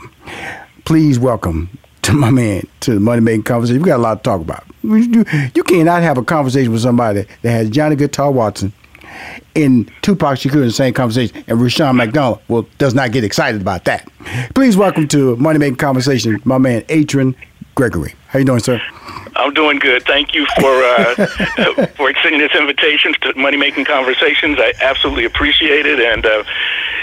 Please 0.88 1.18
welcome 1.18 1.68
to 2.00 2.14
my 2.14 2.30
man 2.30 2.66
to 2.80 2.94
the 2.94 2.98
money 3.00 3.20
making 3.20 3.42
conversation. 3.42 3.82
We 3.82 3.88
got 3.88 3.98
a 3.98 4.02
lot 4.02 4.14
to 4.14 4.22
talk 4.22 4.40
about. 4.40 4.64
You, 4.82 5.22
you 5.54 5.62
cannot 5.62 6.00
have 6.00 6.16
a 6.16 6.24
conversation 6.24 6.72
with 6.72 6.80
somebody 6.80 7.26
that 7.42 7.50
has 7.50 7.68
Johnny 7.68 7.94
Guitar 7.94 8.30
Watson 8.32 8.72
in 9.54 9.84
Tupac 10.00 10.38
Shakur 10.38 10.54
in 10.54 10.60
the 10.62 10.70
same 10.70 10.94
conversation, 10.94 11.44
and 11.46 11.60
Rushion 11.60 11.94
McDonald 11.94 12.40
well 12.48 12.66
does 12.78 12.94
not 12.94 13.12
get 13.12 13.22
excited 13.22 13.60
about 13.60 13.84
that. 13.84 14.08
Please 14.54 14.78
welcome 14.78 15.06
to 15.08 15.36
Money 15.36 15.58
Making 15.58 15.76
Conversation, 15.76 16.40
my 16.44 16.56
man 16.56 16.80
Atron 16.84 17.34
Gregory. 17.74 18.14
How 18.28 18.38
you 18.38 18.46
doing, 18.46 18.60
sir? 18.60 18.80
I'm 19.38 19.54
doing 19.54 19.78
good. 19.78 20.02
Thank 20.02 20.34
you 20.34 20.46
for 20.58 20.82
uh, 20.82 21.86
for 21.96 22.10
extending 22.10 22.40
this 22.40 22.54
invitation 22.54 23.14
to 23.22 23.34
Money 23.34 23.56
Making 23.56 23.84
Conversations. 23.84 24.58
I 24.60 24.72
absolutely 24.80 25.24
appreciate 25.24 25.86
it. 25.86 26.00
And 26.00 26.26
uh, 26.26 26.42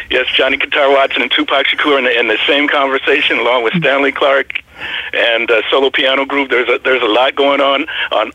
yes, 0.10 0.28
Johnny 0.36 0.58
Guitar 0.58 0.92
Watson 0.92 1.22
and 1.22 1.32
Tupac 1.32 1.66
Shakur 1.68 1.98
in 1.98 2.04
the, 2.04 2.20
in 2.20 2.28
the 2.28 2.38
same 2.46 2.68
conversation, 2.68 3.40
along 3.40 3.64
with 3.64 3.74
Stanley 3.78 4.12
Clarke 4.12 4.62
and 5.14 5.50
uh, 5.50 5.62
solo 5.72 5.90
piano 5.90 6.26
group. 6.26 6.50
There's 6.50 6.68
a, 6.68 6.78
there's 6.84 7.02
a 7.02 7.08
lot 7.08 7.36
going 7.36 7.62
on 7.62 7.86
on 8.12 8.34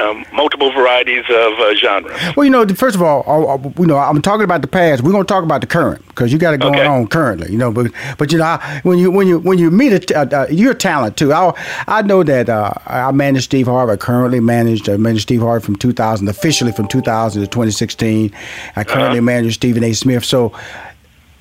um, 0.00 0.24
multiple 0.32 0.70
varieties 0.72 1.24
of 1.28 1.52
uh, 1.58 1.74
genres. 1.74 2.36
Well, 2.36 2.44
you 2.44 2.50
know, 2.50 2.66
first 2.68 2.96
of 2.96 3.02
all, 3.02 3.22
uh, 3.26 3.54
uh, 3.54 3.72
you 3.78 3.86
know, 3.86 3.96
I'm 3.96 4.20
talking 4.22 4.44
about 4.44 4.62
the 4.62 4.68
past. 4.68 5.02
We're 5.02 5.12
going 5.12 5.24
to 5.24 5.28
talk 5.32 5.44
about 5.44 5.60
the 5.60 5.66
current 5.66 6.06
because 6.08 6.32
you 6.32 6.38
got 6.38 6.54
it 6.54 6.60
going 6.60 6.74
Okay. 6.74 6.86
on 6.86 7.06
currently. 7.06 7.50
You 7.50 7.58
know, 7.58 7.70
but 7.72 7.90
but 8.18 8.32
you 8.32 8.38
know, 8.38 8.44
I, 8.44 8.80
when 8.82 8.98
you 8.98 9.10
when 9.10 9.26
you 9.26 9.38
when 9.38 9.58
you 9.58 9.70
meet 9.70 9.92
a, 9.92 9.98
t- 10.00 10.14
uh, 10.14 10.26
uh, 10.26 10.46
your 10.50 10.74
talent 10.74 11.16
too. 11.16 11.32
I 11.32 11.52
I 11.86 12.02
know 12.02 12.22
that 12.22 12.48
uh, 12.48 12.72
I 12.86 13.10
manage 13.12 13.44
Steve 13.44 13.66
Harvey. 13.66 13.92
I 13.92 13.96
currently 13.96 14.40
managed 14.40 14.88
I 14.88 14.96
manage 14.96 15.22
Steve 15.22 15.40
Harvey 15.40 15.64
from 15.64 15.76
2000 15.76 16.28
officially 16.28 16.72
from 16.72 16.88
2000 16.88 17.42
to 17.42 17.46
2016. 17.48 18.32
I 18.76 18.84
currently 18.84 19.20
manage 19.20 19.54
Stephen 19.54 19.84
A. 19.84 19.92
Smith. 19.92 20.24
So 20.24 20.52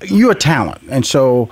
you're 0.04 0.32
a 0.32 0.36
talent, 0.36 0.82
and 0.90 1.06
so 1.06 1.50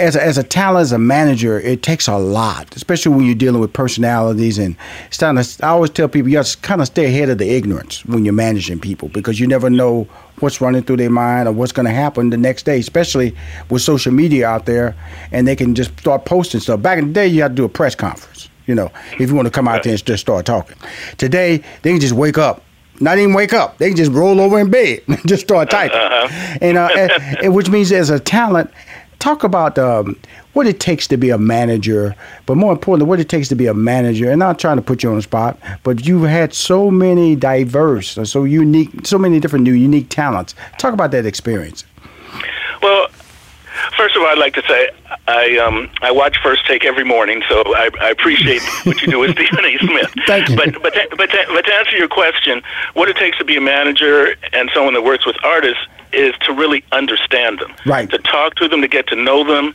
as 0.00 0.16
a, 0.16 0.24
as 0.24 0.38
a 0.38 0.42
talent, 0.42 0.82
as 0.82 0.92
a 0.92 0.98
manager, 0.98 1.60
it 1.60 1.82
takes 1.82 2.08
a 2.08 2.16
lot, 2.16 2.74
especially 2.74 3.14
when 3.14 3.24
you're 3.24 3.34
dealing 3.34 3.60
with 3.60 3.72
personalities. 3.72 4.58
And 4.58 4.76
kind 5.18 5.38
of, 5.38 5.56
I 5.62 5.68
always 5.68 5.90
tell 5.90 6.08
people 6.08 6.30
you 6.30 6.38
have 6.38 6.46
to 6.46 6.58
kind 6.58 6.80
of 6.80 6.86
stay 6.86 7.06
ahead 7.06 7.28
of 7.28 7.38
the 7.38 7.48
ignorance 7.48 8.04
when 8.06 8.24
you're 8.24 8.34
managing 8.34 8.80
people 8.80 9.08
because 9.10 9.38
you 9.38 9.46
never 9.46 9.68
know 9.68 10.04
what's 10.40 10.60
running 10.60 10.82
through 10.82 10.96
their 10.96 11.10
mind 11.10 11.48
or 11.48 11.52
what's 11.52 11.72
going 11.72 11.86
to 11.86 11.92
happen 11.92 12.30
the 12.30 12.36
next 12.36 12.64
day, 12.64 12.78
especially 12.78 13.36
with 13.68 13.82
social 13.82 14.12
media 14.12 14.48
out 14.48 14.66
there, 14.66 14.96
and 15.32 15.46
they 15.46 15.54
can 15.54 15.74
just 15.74 15.96
start 15.98 16.24
posting 16.24 16.60
stuff. 16.60 16.80
Back 16.80 16.98
in 16.98 17.08
the 17.08 17.12
day, 17.12 17.26
you 17.26 17.42
had 17.42 17.48
to 17.48 17.54
do 17.54 17.64
a 17.64 17.68
press 17.68 17.94
conference. 17.94 18.48
You 18.66 18.74
know, 18.74 18.90
if 19.18 19.28
you 19.28 19.34
want 19.34 19.46
to 19.46 19.50
come 19.50 19.68
out 19.68 19.82
there 19.82 19.92
and 19.92 20.04
just 20.04 20.20
start 20.20 20.46
talking. 20.46 20.76
Today, 21.18 21.62
they 21.82 21.90
can 21.90 22.00
just 22.00 22.14
wake 22.14 22.38
up 22.38 22.62
not 23.00 23.16
even 23.16 23.32
wake 23.32 23.54
up. 23.54 23.78
They 23.78 23.88
can 23.88 23.96
just 23.96 24.12
roll 24.12 24.40
over 24.40 24.58
in 24.58 24.70
bed 24.70 25.00
and 25.08 25.18
just 25.26 25.42
start 25.42 25.70
typing. 25.70 25.98
And, 26.60 26.76
uh, 26.76 26.90
and, 26.96 27.10
and 27.42 27.54
which 27.54 27.70
means 27.70 27.90
as 27.92 28.10
a 28.10 28.20
talent, 28.20 28.70
talk 29.20 29.44
about 29.44 29.78
um, 29.78 30.16
what 30.54 30.66
it 30.66 30.80
takes 30.80 31.06
to 31.08 31.16
be 31.16 31.30
a 31.30 31.38
manager, 31.38 32.16
but 32.46 32.56
more 32.56 32.72
importantly, 32.72 33.08
what 33.08 33.20
it 33.20 33.28
takes 33.28 33.48
to 33.48 33.54
be 33.54 33.66
a 33.66 33.74
manager. 33.74 34.24
And 34.24 34.42
I'm 34.42 34.50
not 34.50 34.58
trying 34.58 34.76
to 34.76 34.82
put 34.82 35.02
you 35.02 35.10
on 35.10 35.16
the 35.16 35.22
spot, 35.22 35.58
but 35.84 36.04
you've 36.04 36.28
had 36.28 36.52
so 36.52 36.90
many 36.90 37.36
diverse, 37.36 38.18
so 38.24 38.44
unique, 38.44 39.06
so 39.06 39.18
many 39.18 39.38
different 39.38 39.64
new 39.64 39.74
unique 39.74 40.08
talents. 40.08 40.54
Talk 40.78 40.92
about 40.92 41.12
that 41.12 41.26
experience. 41.26 41.84
Well, 42.82 43.08
first 43.96 44.16
of 44.16 44.22
all, 44.22 44.28
I'd 44.28 44.38
like 44.38 44.54
to 44.54 44.62
say 44.66 44.90
I 45.28 45.58
um, 45.58 45.90
I 46.00 46.10
watch 46.10 46.36
First 46.42 46.66
Take 46.66 46.84
every 46.84 47.04
morning, 47.04 47.42
so 47.48 47.62
I, 47.74 47.90
I 48.00 48.10
appreciate 48.10 48.62
what 48.84 49.00
you 49.02 49.08
do 49.08 49.18
with 49.20 49.32
Stephen 49.32 49.64
A. 49.64 49.78
Smith. 49.78 50.14
Thank 50.26 50.48
you. 50.48 50.56
But 50.56 50.82
but 50.82 50.94
to, 50.94 51.08
but 51.16 51.30
to, 51.30 51.44
but 51.48 51.62
to 51.66 51.74
answer 51.74 51.96
your 51.96 52.08
question, 52.08 52.62
what 52.94 53.08
it 53.08 53.16
takes 53.16 53.38
to 53.38 53.44
be 53.44 53.56
a 53.56 53.60
manager 53.60 54.34
and 54.52 54.70
someone 54.74 54.94
that 54.94 55.02
works 55.02 55.26
with 55.26 55.36
artists 55.44 55.86
is 56.12 56.34
to 56.46 56.52
really 56.52 56.84
understand 56.92 57.58
them, 57.58 57.72
Right. 57.86 58.10
To 58.10 58.18
talk 58.18 58.56
to 58.56 58.68
them, 58.68 58.80
to 58.80 58.88
get 58.88 59.06
to 59.08 59.16
know 59.16 59.44
them. 59.44 59.74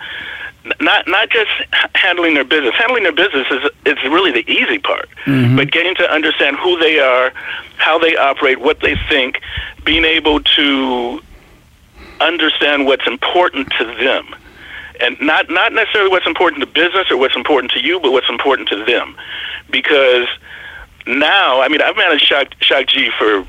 Not 0.82 1.08
not 1.08 1.30
just 1.30 1.52
handling 1.94 2.34
their 2.34 2.44
business. 2.44 2.74
Handling 2.74 3.04
their 3.04 3.12
business 3.12 3.46
is 3.52 3.70
is 3.86 4.04
really 4.06 4.32
the 4.32 4.50
easy 4.52 4.80
part. 4.80 5.08
Mm-hmm. 5.26 5.56
But 5.56 5.72
getting 5.72 5.94
to 5.96 6.12
understand 6.12 6.58
who 6.58 6.80
they 6.80 7.00
are, 7.00 7.32
how 7.78 8.00
they 8.00 8.18
operate, 8.18 8.60
what 8.60 8.80
they 8.80 8.96
think, 9.08 9.42
being 9.84 10.06
able 10.06 10.42
to 10.42 11.22
understand 12.20 12.88
what's 12.88 13.06
important 13.06 13.72
to 13.78 13.86
them 13.86 14.34
and 15.02 15.20
not 15.20 15.50
not 15.50 15.74
necessarily 15.74 16.10
what's 16.10 16.28
important 16.28 16.62
to 16.62 16.68
business 16.68 17.10
or 17.12 17.18
what's 17.18 17.36
important 17.36 17.72
to 17.72 17.82
you 17.82 18.00
but 18.00 18.12
what's 18.12 18.30
important 18.30 18.70
to 18.70 18.84
them 18.86 19.16
because 19.70 20.28
now 21.08 21.62
i 21.62 21.68
mean 21.68 21.82
i've 21.82 21.96
managed 21.98 22.26
Shock, 22.26 22.54
Shock 22.60 22.88
g 22.88 23.10
for 23.18 23.46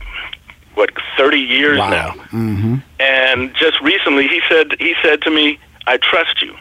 what 0.77 0.91
30 1.17 1.39
years 1.39 1.79
Wow. 1.79 1.91
now 1.91 2.11
Mm-hmm. 2.33 2.77
and 3.01 3.55
just 3.57 3.81
recently 3.81 4.29
he 4.29 4.41
said 4.49 4.77
he 4.79 4.95
said 5.03 5.23
to 5.23 5.31
me 5.31 5.59
i 5.87 5.97
trust 5.97 6.41
you 6.43 6.55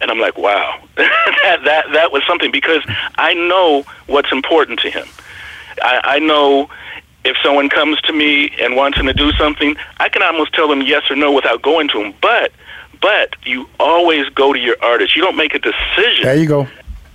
and 0.00 0.10
i'm 0.10 0.18
like 0.20 0.36
wow 0.38 0.80
that 0.96 1.60
that 1.64 1.84
that 1.92 2.12
was 2.12 2.22
something 2.26 2.50
because 2.50 2.82
i 3.16 3.34
know 3.34 3.84
what's 4.06 4.30
important 4.32 4.78
to 4.80 4.90
him 4.90 5.06
i 5.82 6.00
i 6.04 6.18
know 6.18 6.68
if 7.24 7.36
someone 7.42 7.68
comes 7.70 8.00
to 8.02 8.12
me 8.12 8.50
and 8.60 8.76
wants 8.76 8.98
him 8.98 9.06
to 9.06 9.14
do 9.14 9.32
something 9.32 9.76
i 9.98 10.08
can 10.08 10.22
almost 10.22 10.52
tell 10.54 10.68
them 10.68 10.82
yes 10.82 11.02
or 11.10 11.16
no 11.16 11.32
without 11.32 11.60
going 11.62 11.88
to 11.88 12.00
him 12.02 12.14
but 12.22 12.52
but 13.00 13.34
you 13.44 13.68
always 13.80 14.28
go 14.30 14.52
to 14.52 14.58
your 14.58 14.76
artist 14.82 15.16
you 15.16 15.22
don't 15.22 15.36
make 15.36 15.54
a 15.54 15.58
decision 15.58 16.22
There 16.24 16.36
you 16.36 16.46
go. 16.46 16.68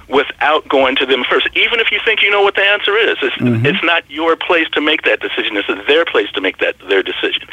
Without 0.09 0.67
going 0.67 0.95
to 0.95 1.05
them 1.05 1.23
first, 1.29 1.47
even 1.55 1.79
if 1.79 1.91
you 1.91 1.99
think 2.03 2.21
you 2.21 2.31
know 2.31 2.41
what 2.41 2.55
the 2.55 2.63
answer 2.63 2.97
is. 2.97 3.17
It's, 3.21 3.35
it's 3.39 3.83
not 3.83 4.09
your 4.09 4.35
place 4.35 4.67
to 4.71 4.81
make 4.81 5.03
that 5.03 5.19
decision. 5.19 5.55
It's 5.55 5.67
their 5.87 6.03
place 6.03 6.31
to 6.31 6.41
make 6.41 6.57
that 6.57 6.77
their 6.89 7.03
decision. 7.03 7.47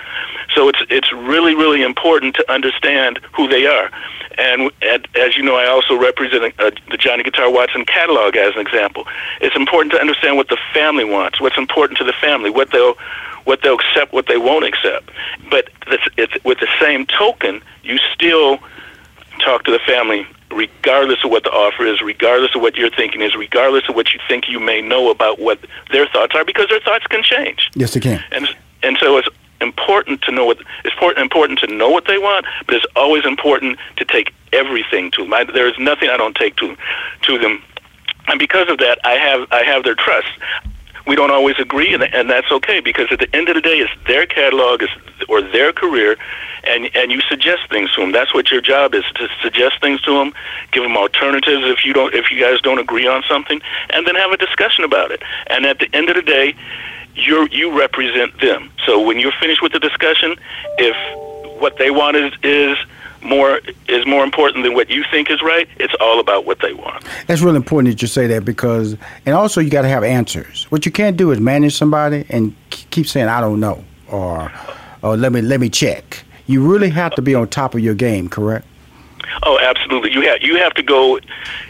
So 0.54 0.68
it's 0.68 0.78
it's 0.88 1.12
really 1.12 1.54
really 1.54 1.82
important 1.82 2.34
to 2.36 2.52
understand 2.52 3.20
who 3.34 3.46
they 3.46 3.66
are. 3.66 3.90
And 4.38 4.70
at, 4.82 5.06
as 5.16 5.36
you 5.36 5.42
know, 5.42 5.56
I 5.56 5.66
also 5.66 5.96
represent 5.96 6.54
uh, 6.58 6.70
the 6.90 6.96
Johnny 6.96 7.22
Guitar 7.22 7.50
Watson 7.50 7.84
catalog 7.84 8.36
as 8.36 8.54
an 8.54 8.60
example. 8.60 9.06
It's 9.40 9.56
important 9.56 9.92
to 9.92 10.00
understand 10.00 10.36
what 10.36 10.48
the 10.48 10.58
family 10.74 11.04
wants, 11.04 11.40
what's 11.40 11.56
important 11.56 11.98
to 11.98 12.04
the 12.04 12.12
family, 12.12 12.50
what 12.50 12.70
they'll 12.70 12.96
what 13.44 13.62
they'll 13.62 13.76
accept, 13.76 14.12
what 14.12 14.26
they 14.26 14.38
won't 14.38 14.64
accept. 14.64 15.10
But 15.50 15.68
it's, 15.86 16.02
it's, 16.16 16.44
with 16.44 16.58
the 16.58 16.68
same 16.80 17.06
token, 17.06 17.62
you 17.84 17.96
still 18.12 18.58
talk 19.38 19.62
to 19.64 19.70
the 19.70 19.78
family 19.78 20.26
regardless 20.51 21.23
of 21.24 21.31
what 21.31 21.44
the 21.44 21.51
offer 21.51 21.85
is, 21.85 22.01
regardless 22.01 22.55
of 22.55 22.62
what 22.62 22.77
your 22.77 22.90
thinking 22.90 23.23
is, 23.23 23.35
regardless 23.35 23.89
of 23.89 23.94
what 23.94 24.12
you 24.12 24.20
think 24.28 24.48
you 24.48 24.60
may 24.60 24.81
know 24.81 25.10
about 25.10 25.39
what 25.39 25.59
their 25.90 26.06
thoughts 26.06 26.35
are, 26.35 26.44
because 26.44 26.68
their 26.68 26.81
thoughts 26.81 27.06
can 27.06 27.23
change. 27.23 27.70
Yes, 27.74 27.94
they 27.94 28.01
can. 28.01 28.23
And 28.31 28.48
and 28.82 28.97
so 29.01 29.16
it's 29.18 29.28
important 29.60 30.23
to 30.23 30.32
know 30.32 30.44
what 30.44 30.59
it's 30.85 30.94
important 30.94 31.18
important 31.18 31.59
to 31.60 31.66
know 31.66 31.89
what 31.89 32.06
they 32.06 32.18
want, 32.18 32.47
but 32.66 32.74
it's 32.74 32.86
always 32.94 33.24
important 33.24 33.78
to 33.97 34.05
take 34.05 34.32
everything 34.52 35.10
to 35.12 35.23
them. 35.23 35.35
I, 35.35 35.44
there 35.44 35.68
is 35.68 35.78
nothing 35.78 36.09
I 36.09 36.16
don't 36.16 36.36
take 36.36 36.56
to 36.56 36.77
to 37.23 37.39
them, 37.39 37.62
and 38.28 38.39
because 38.39 38.68
of 38.68 38.78
that, 38.78 38.98
I 39.05 39.12
have 39.12 39.48
I 39.51 39.62
have 39.64 39.85
their 39.85 39.94
trust. 39.94 40.28
We 41.06 41.14
don't 41.14 41.30
always 41.30 41.56
agree, 41.58 41.94
and, 41.94 42.02
and 42.02 42.28
that's 42.28 42.50
okay 42.50 42.80
because 42.80 43.06
at 43.10 43.20
the 43.20 43.34
end 43.34 43.48
of 43.48 43.54
the 43.54 43.60
day, 43.60 43.78
it's 43.78 43.92
their 44.06 44.26
catalog 44.26 44.82
is, 44.82 44.88
or 45.28 45.40
their 45.40 45.72
career, 45.72 46.16
and 46.64 46.90
and 46.96 47.12
you 47.12 47.20
suggest 47.28 47.70
things 47.70 47.92
to 47.94 48.00
them. 48.00 48.12
That's 48.12 48.34
what 48.34 48.50
your 48.50 48.60
job 48.60 48.94
is 48.94 49.04
to 49.14 49.28
suggest 49.40 49.80
things 49.80 50.00
to 50.02 50.12
them, 50.18 50.32
give 50.72 50.82
them 50.82 50.96
alternatives 50.96 51.62
if 51.64 51.84
you 51.84 51.92
don't 51.92 52.12
if 52.14 52.30
you 52.30 52.40
guys 52.40 52.60
don't 52.60 52.78
agree 52.78 53.06
on 53.06 53.22
something, 53.28 53.60
and 53.90 54.06
then 54.06 54.16
have 54.16 54.32
a 54.32 54.36
discussion 54.36 54.82
about 54.82 55.12
it. 55.12 55.22
And 55.46 55.64
at 55.64 55.78
the 55.78 55.88
end 55.94 56.08
of 56.08 56.16
the 56.16 56.22
day, 56.22 56.56
you 57.14 57.48
you 57.52 57.78
represent 57.78 58.40
them. 58.40 58.70
So 58.84 59.00
when 59.00 59.20
you're 59.20 59.38
finished 59.40 59.62
with 59.62 59.72
the 59.72 59.80
discussion, 59.80 60.36
if 60.78 60.96
what 61.60 61.78
they 61.78 61.90
want 61.90 62.16
is 62.16 62.32
is 62.42 62.76
more 63.27 63.61
is 63.89 64.07
more 64.07 64.24
important 64.24 64.65
than 64.65 64.74
what 64.74 64.90
you 64.90 65.05
think 65.11 65.31
is 65.31 65.43
right, 65.43 65.69
it's 65.78 65.94
all 66.01 66.20
about 66.20 66.44
what 66.44 66.61
they 66.61 66.73
want. 66.73 67.05
That's 67.27 67.43
really 67.43 67.57
important 67.57 67.94
that 67.94 68.03
you 68.03 68.09
say 68.09 68.27
that 68.28 68.44
because, 68.44 68.97
and 69.24 69.35
also 69.35 69.61
you 69.61 69.70
got 69.70 69.82
to 69.82 69.89
have 69.89 70.05
answers. 70.05 70.65
What 70.70 70.86
you 70.86 70.93
can't 70.93 71.16
do 71.16 71.31
is 71.31 71.40
manage 71.40 71.77
somebody 71.77 72.24
and 72.28 72.55
keep 72.70 73.07
saying 73.07 73.28
I 73.28 73.40
don't 73.40 73.61
know 73.61 73.85
or 74.09 74.51
or 75.03 75.16
let 75.16 75.32
me 75.32 75.43
let 75.43 75.61
me 75.61 75.69
check. 75.69 76.24
You 76.47 76.66
really 76.66 76.90
have 76.90 77.15
to 77.16 77.23
be 77.23 77.35
on 77.35 77.48
top 77.48 77.74
of 77.74 77.81
your 77.81 77.94
game, 77.94 78.28
correct? 78.28 78.66
Oh, 79.43 79.59
absolutely. 79.61 80.12
You 80.12 80.23
have 80.23 80.43
you 80.43 80.57
have 80.57 80.74
to 80.74 80.82
go 80.82 81.19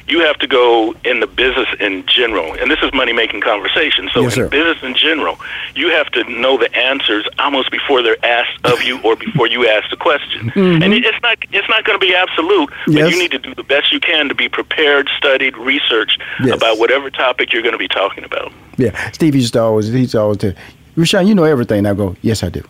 you 0.09 0.21
have 0.21 0.39
to 0.39 0.47
go 0.47 0.95
in 1.05 1.21
the 1.21 1.27
business 1.27 1.69
in 1.81 2.05
general. 2.07 2.53
And 2.55 2.71
this 2.71 2.79
is 2.83 2.93
money 2.95 3.13
making 3.13 3.41
conversation. 3.41 4.09
So 4.15 4.23
Yes, 4.23 4.37
in 4.37 4.49
business 4.49 4.79
in 4.83 4.95
general, 4.95 5.37
you 5.75 5.89
have 5.91 6.09
to 6.13 6.23
know 6.25 6.57
the 6.57 6.75
answers 6.77 7.27
almost 7.39 7.71
before 7.71 8.03
they're 8.03 8.25
asked 8.25 8.65
of 8.65 8.83
you 8.83 9.01
or 9.03 9.17
before 9.17 9.47
you 9.49 9.69
ask 9.69 9.91
the 9.91 9.97
question. 9.97 10.51
And 10.55 10.95
it's 10.95 11.21
not 11.23 11.39
it's 11.53 11.69
not 11.69 11.85
going 11.85 11.99
to 11.99 12.05
be 12.07 12.15
absolute, 12.15 12.71
but 12.71 12.77
Mm-hmm. 12.87 12.99
Yes. 12.99 13.13
you 13.13 13.19
need 13.19 13.31
to 13.33 13.39
do 13.39 13.55
the 13.55 13.63
best 13.65 13.93
you 13.93 14.01
can 14.01 14.29
to 14.29 14.35
be 14.35 14.49
prepared, 14.49 15.09
studied, 15.19 15.57
researched 15.57 16.21
Yes. 16.43 16.57
about 16.57 16.79
whatever 16.79 17.11
topic 17.11 17.53
you're 17.53 17.63
going 17.63 17.73
to 17.73 17.79
be 17.79 17.89
talking 17.89 18.25
about. 18.25 18.53
Yeah. 18.77 18.93
Steve 19.13 19.35
used 19.35 19.53
to 19.55 19.61
always 19.63 19.89
he's 19.89 20.15
always 20.15 20.39
tell 20.39 20.53
Rushion, 20.97 21.27
you 21.27 21.35
know 21.35 21.45
everything. 21.45 21.85
I 21.85 21.95
go, 21.95 22.17
yes, 22.23 22.43
I 22.43 22.49
do. 22.49 22.63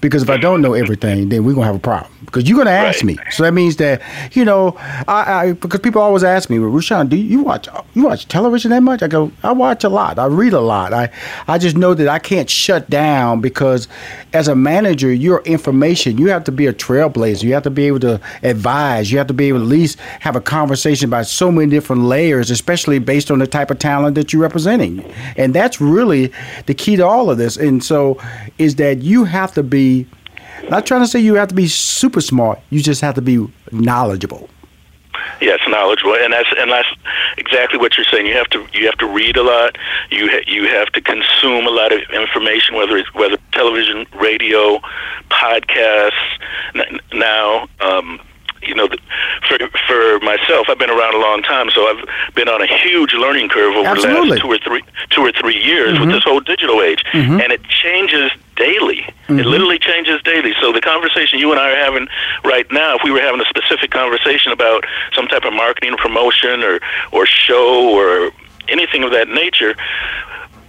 Because 0.00 0.22
if 0.22 0.30
I 0.30 0.36
don't 0.36 0.62
know 0.62 0.74
everything, 0.74 1.28
then 1.28 1.44
we're 1.44 1.54
gonna 1.54 1.66
have 1.66 1.76
a 1.76 1.80
problem. 1.80 2.12
Because 2.24 2.48
you're 2.48 2.58
gonna 2.58 2.70
ask 2.70 2.98
Right. 3.02 3.16
me. 3.16 3.18
So 3.30 3.42
that 3.42 3.52
means 3.54 3.76
that 3.76 4.00
you 4.32 4.44
know, 4.44 4.76
I, 5.08 5.46
I 5.48 5.52
because 5.52 5.80
people 5.80 6.00
always 6.02 6.22
ask 6.24 6.48
me, 6.50 6.58
well, 6.58 6.68
Rushion, 6.70 7.08
do 7.08 7.16
you 7.16 7.40
watch 7.42 7.68
you 7.94 8.04
watch 8.04 8.28
television 8.28 8.70
that 8.70 8.82
much? 8.82 9.02
I 9.02 9.08
go, 9.08 9.32
I 9.42 9.52
watch 9.52 9.82
a 9.84 9.88
lot. 9.88 10.18
I 10.18 10.26
read 10.26 10.52
a 10.52 10.60
lot. 10.60 10.92
I 10.92 11.10
I 11.48 11.58
just 11.58 11.76
know 11.76 11.94
that 11.94 12.08
I 12.08 12.18
can't 12.18 12.48
shut 12.48 12.88
down 12.88 13.40
because 13.40 13.88
as 14.32 14.46
a 14.48 14.54
manager, 14.54 15.12
your 15.12 15.40
information, 15.42 16.18
you 16.18 16.28
have 16.28 16.44
to 16.44 16.52
be 16.52 16.66
a 16.66 16.72
trailblazer. 16.72 17.42
You 17.42 17.54
have 17.54 17.64
to 17.64 17.70
be 17.70 17.86
able 17.86 18.00
to 18.00 18.20
advise. 18.44 19.10
You 19.10 19.18
have 19.18 19.26
to 19.26 19.34
be 19.34 19.48
able 19.48 19.58
to 19.60 19.64
at 19.64 19.68
least 19.70 19.98
have 20.20 20.36
a 20.36 20.40
conversation 20.40 21.08
about 21.08 21.26
so 21.26 21.50
many 21.50 21.68
different 21.70 22.02
layers, 22.02 22.50
especially 22.50 22.98
based 23.00 23.30
on 23.30 23.38
the 23.40 23.46
type 23.46 23.70
of 23.70 23.78
talent 23.80 24.14
that 24.14 24.32
you're 24.32 24.42
representing. 24.42 25.04
And 25.36 25.52
that's 25.54 25.80
really 25.80 26.32
the 26.66 26.74
key 26.74 26.96
to 26.96 27.06
all 27.06 27.30
of 27.30 27.38
this. 27.38 27.56
And 27.56 27.82
so 27.82 28.18
is 28.58 28.76
that 28.76 29.02
you 29.02 29.24
have 29.24 29.52
to 29.54 29.62
be 29.62 29.79
not 30.68 30.86
trying 30.86 31.02
to 31.02 31.06
say 31.08 31.18
you 31.20 31.34
have 31.34 31.48
to 31.48 31.54
be 31.54 31.68
super 31.68 32.20
smart. 32.20 32.58
You 32.70 32.82
just 32.82 33.00
have 33.00 33.14
to 33.14 33.22
be 33.22 33.46
knowledgeable. 33.72 34.48
Yes, 35.40 35.60
knowledgeable, 35.68 36.14
and 36.14 36.32
that's 36.32 36.48
and 36.58 36.70
that's 36.70 36.88
exactly 37.38 37.78
what 37.78 37.96
you're 37.96 38.04
saying. 38.12 38.26
You 38.26 38.34
have 38.34 38.48
to 38.50 38.66
you 38.72 38.84
have 38.86 38.98
to 38.98 39.06
read 39.06 39.36
a 39.36 39.42
lot. 39.42 39.76
You 40.10 40.28
ha- 40.30 40.44
you 40.46 40.68
have 40.68 40.88
to 40.92 41.00
consume 41.00 41.66
a 41.66 41.70
lot 41.70 41.92
of 41.92 42.00
information, 42.12 42.76
whether 42.76 42.96
it's 42.96 43.12
whether 43.14 43.38
television, 43.52 44.06
radio, 44.14 44.80
podcasts. 45.30 46.12
N- 46.74 47.00
now, 47.12 47.68
um, 47.80 48.20
you 48.62 48.74
know, 48.74 48.88
for 49.48 49.58
for 49.86 50.20
myself, 50.20 50.68
I've 50.68 50.78
been 50.78 50.90
around 50.90 51.14
a 51.14 51.18
long 51.18 51.42
time, 51.42 51.70
so 51.70 51.86
I've 51.88 52.34
been 52.34 52.48
on 52.48 52.60
a 52.60 52.66
huge 52.66 53.14
learning 53.14 53.48
curve 53.48 53.74
over 53.74 54.00
the 54.00 54.08
last 54.08 54.40
two 54.40 54.52
or 54.52 54.58
three 54.58 54.82
two 55.10 55.22
or 55.22 55.32
three 55.32 55.56
years 55.56 55.92
with 55.92 56.02
mm-hmm. 56.02 56.10
this 56.12 56.24
whole 56.24 56.40
digital 56.40 56.82
age, 56.82 57.02
mm-hmm. 57.12 57.40
and 57.40 57.52
it 57.52 57.62
changes 57.64 58.30
daily. 58.56 58.98
It 59.00 59.14
mm-hmm. 59.26 59.48
literally 59.48 59.78
changes 59.78 60.22
daily. 60.22 60.52
So 60.60 60.72
the 60.72 60.80
conversation 60.80 61.38
you 61.38 61.50
and 61.50 61.60
I 61.60 61.72
are 61.72 61.76
having 61.76 62.08
right 62.44 62.70
now, 62.70 62.96
if 62.96 63.02
we 63.02 63.10
were 63.10 63.20
having 63.20 63.40
a 63.40 63.46
specific 63.46 63.90
conversation 63.90 64.52
about 64.52 64.84
some 65.14 65.26
type 65.26 65.44
of 65.44 65.54
marketing 65.54 65.94
or 65.94 65.96
promotion 65.96 66.62
or 66.62 66.80
or 67.12 67.26
show 67.26 67.88
or 67.90 68.30
anything 68.68 69.02
of 69.02 69.10
that 69.12 69.28
nature, 69.28 69.74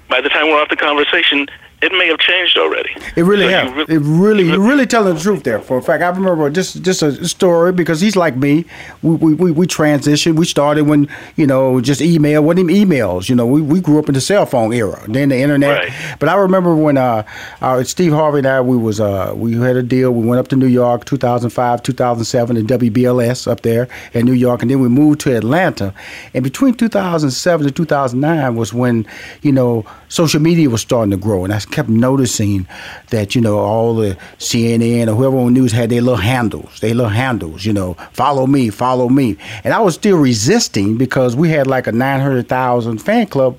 by 0.07 0.21
the 0.21 0.29
time 0.29 0.47
we're 0.47 0.61
off 0.61 0.69
the 0.69 0.77
conversation, 0.77 1.47
it 1.81 1.91
may 1.93 2.07
have 2.07 2.19
changed 2.19 2.57
already. 2.57 2.91
It 3.15 3.23
really 3.23 3.49
So 3.49 3.71
re- 3.73 3.85
it 3.87 4.01
really, 4.03 4.43
you're 4.45 4.59
really 4.59 4.85
telling 4.85 5.15
the 5.15 5.19
truth 5.19 5.43
there. 5.43 5.59
For 5.59 5.77
a 5.77 5.81
fact, 5.81 6.03
I 6.03 6.09
remember 6.09 6.49
just 6.49 6.83
just 6.83 7.01
a 7.01 7.27
story 7.27 7.71
because 7.71 7.99
he's 8.01 8.15
like 8.15 8.35
me. 8.35 8.65
We 9.01 9.15
we, 9.15 9.33
we, 9.33 9.51
we 9.51 9.67
transitioned. 9.67 10.35
We 10.35 10.45
started 10.45 10.83
when 10.83 11.07
you 11.35 11.47
know 11.47 11.81
just 11.81 12.01
email 12.01 12.43
wasn't 12.43 12.69
even 12.69 12.89
emails. 12.89 13.29
You 13.29 13.35
know, 13.35 13.45
we, 13.47 13.61
we 13.61 13.81
grew 13.81 13.97
up 13.99 14.07
in 14.07 14.13
the 14.13 14.21
cell 14.21 14.45
phone 14.45 14.73
era, 14.73 15.03
then 15.07 15.29
the 15.29 15.37
internet. 15.37 15.89
Right. 15.89 16.17
But 16.19 16.29
I 16.29 16.35
remember 16.35 16.75
when 16.75 16.97
uh, 16.97 17.23
uh, 17.61 17.83
Steve 17.83 18.11
Harvey 18.13 18.39
and 18.39 18.47
I 18.47 18.61
we 18.61 18.77
was 18.77 18.99
uh, 18.99 19.33
we 19.35 19.53
had 19.55 19.75
a 19.75 19.83
deal. 19.83 20.11
We 20.11 20.25
went 20.25 20.39
up 20.39 20.49
to 20.49 20.55
New 20.55 20.67
York, 20.67 21.05
2005, 21.05 21.83
2007, 21.83 22.57
and 22.57 22.67
WBLS 22.67 23.49
up 23.49 23.61
there 23.61 23.87
in 24.13 24.25
New 24.25 24.33
York, 24.33 24.61
and 24.61 24.69
then 24.69 24.79
we 24.81 24.87
moved 24.87 25.19
to 25.21 25.35
Atlanta. 25.35 25.93
And 26.33 26.43
between 26.43 26.75
2007 26.75 27.65
and 27.65 27.75
2009 27.75 28.55
was 28.55 28.73
when 28.73 29.07
you 29.41 29.51
know 29.51 29.85
social 30.11 30.41
media 30.41 30.69
was 30.69 30.81
starting 30.81 31.11
to 31.11 31.17
grow, 31.17 31.43
and 31.45 31.53
I 31.53 31.59
kept 31.59 31.89
noticing 31.89 32.67
that 33.09 33.33
you 33.33 33.41
know 33.41 33.57
all 33.59 33.95
the 33.95 34.17
CNN 34.37 35.07
or 35.07 35.15
whoever 35.15 35.37
on 35.37 35.53
news 35.53 35.71
had 35.71 35.89
their 35.89 36.01
little 36.01 36.17
handles, 36.17 36.79
their 36.81 36.93
little 36.93 37.09
handles, 37.09 37.65
you 37.65 37.73
know, 37.73 37.93
follow 38.11 38.45
me, 38.45 38.69
follow 38.69 39.09
me, 39.09 39.37
and 39.63 39.73
I 39.73 39.79
was 39.79 39.95
still 39.95 40.17
resisting 40.17 40.97
because 40.97 41.35
we 41.35 41.49
had 41.49 41.65
like 41.65 41.87
a 41.87 41.91
900,000 41.91 42.97
fan 42.99 43.27
club 43.27 43.57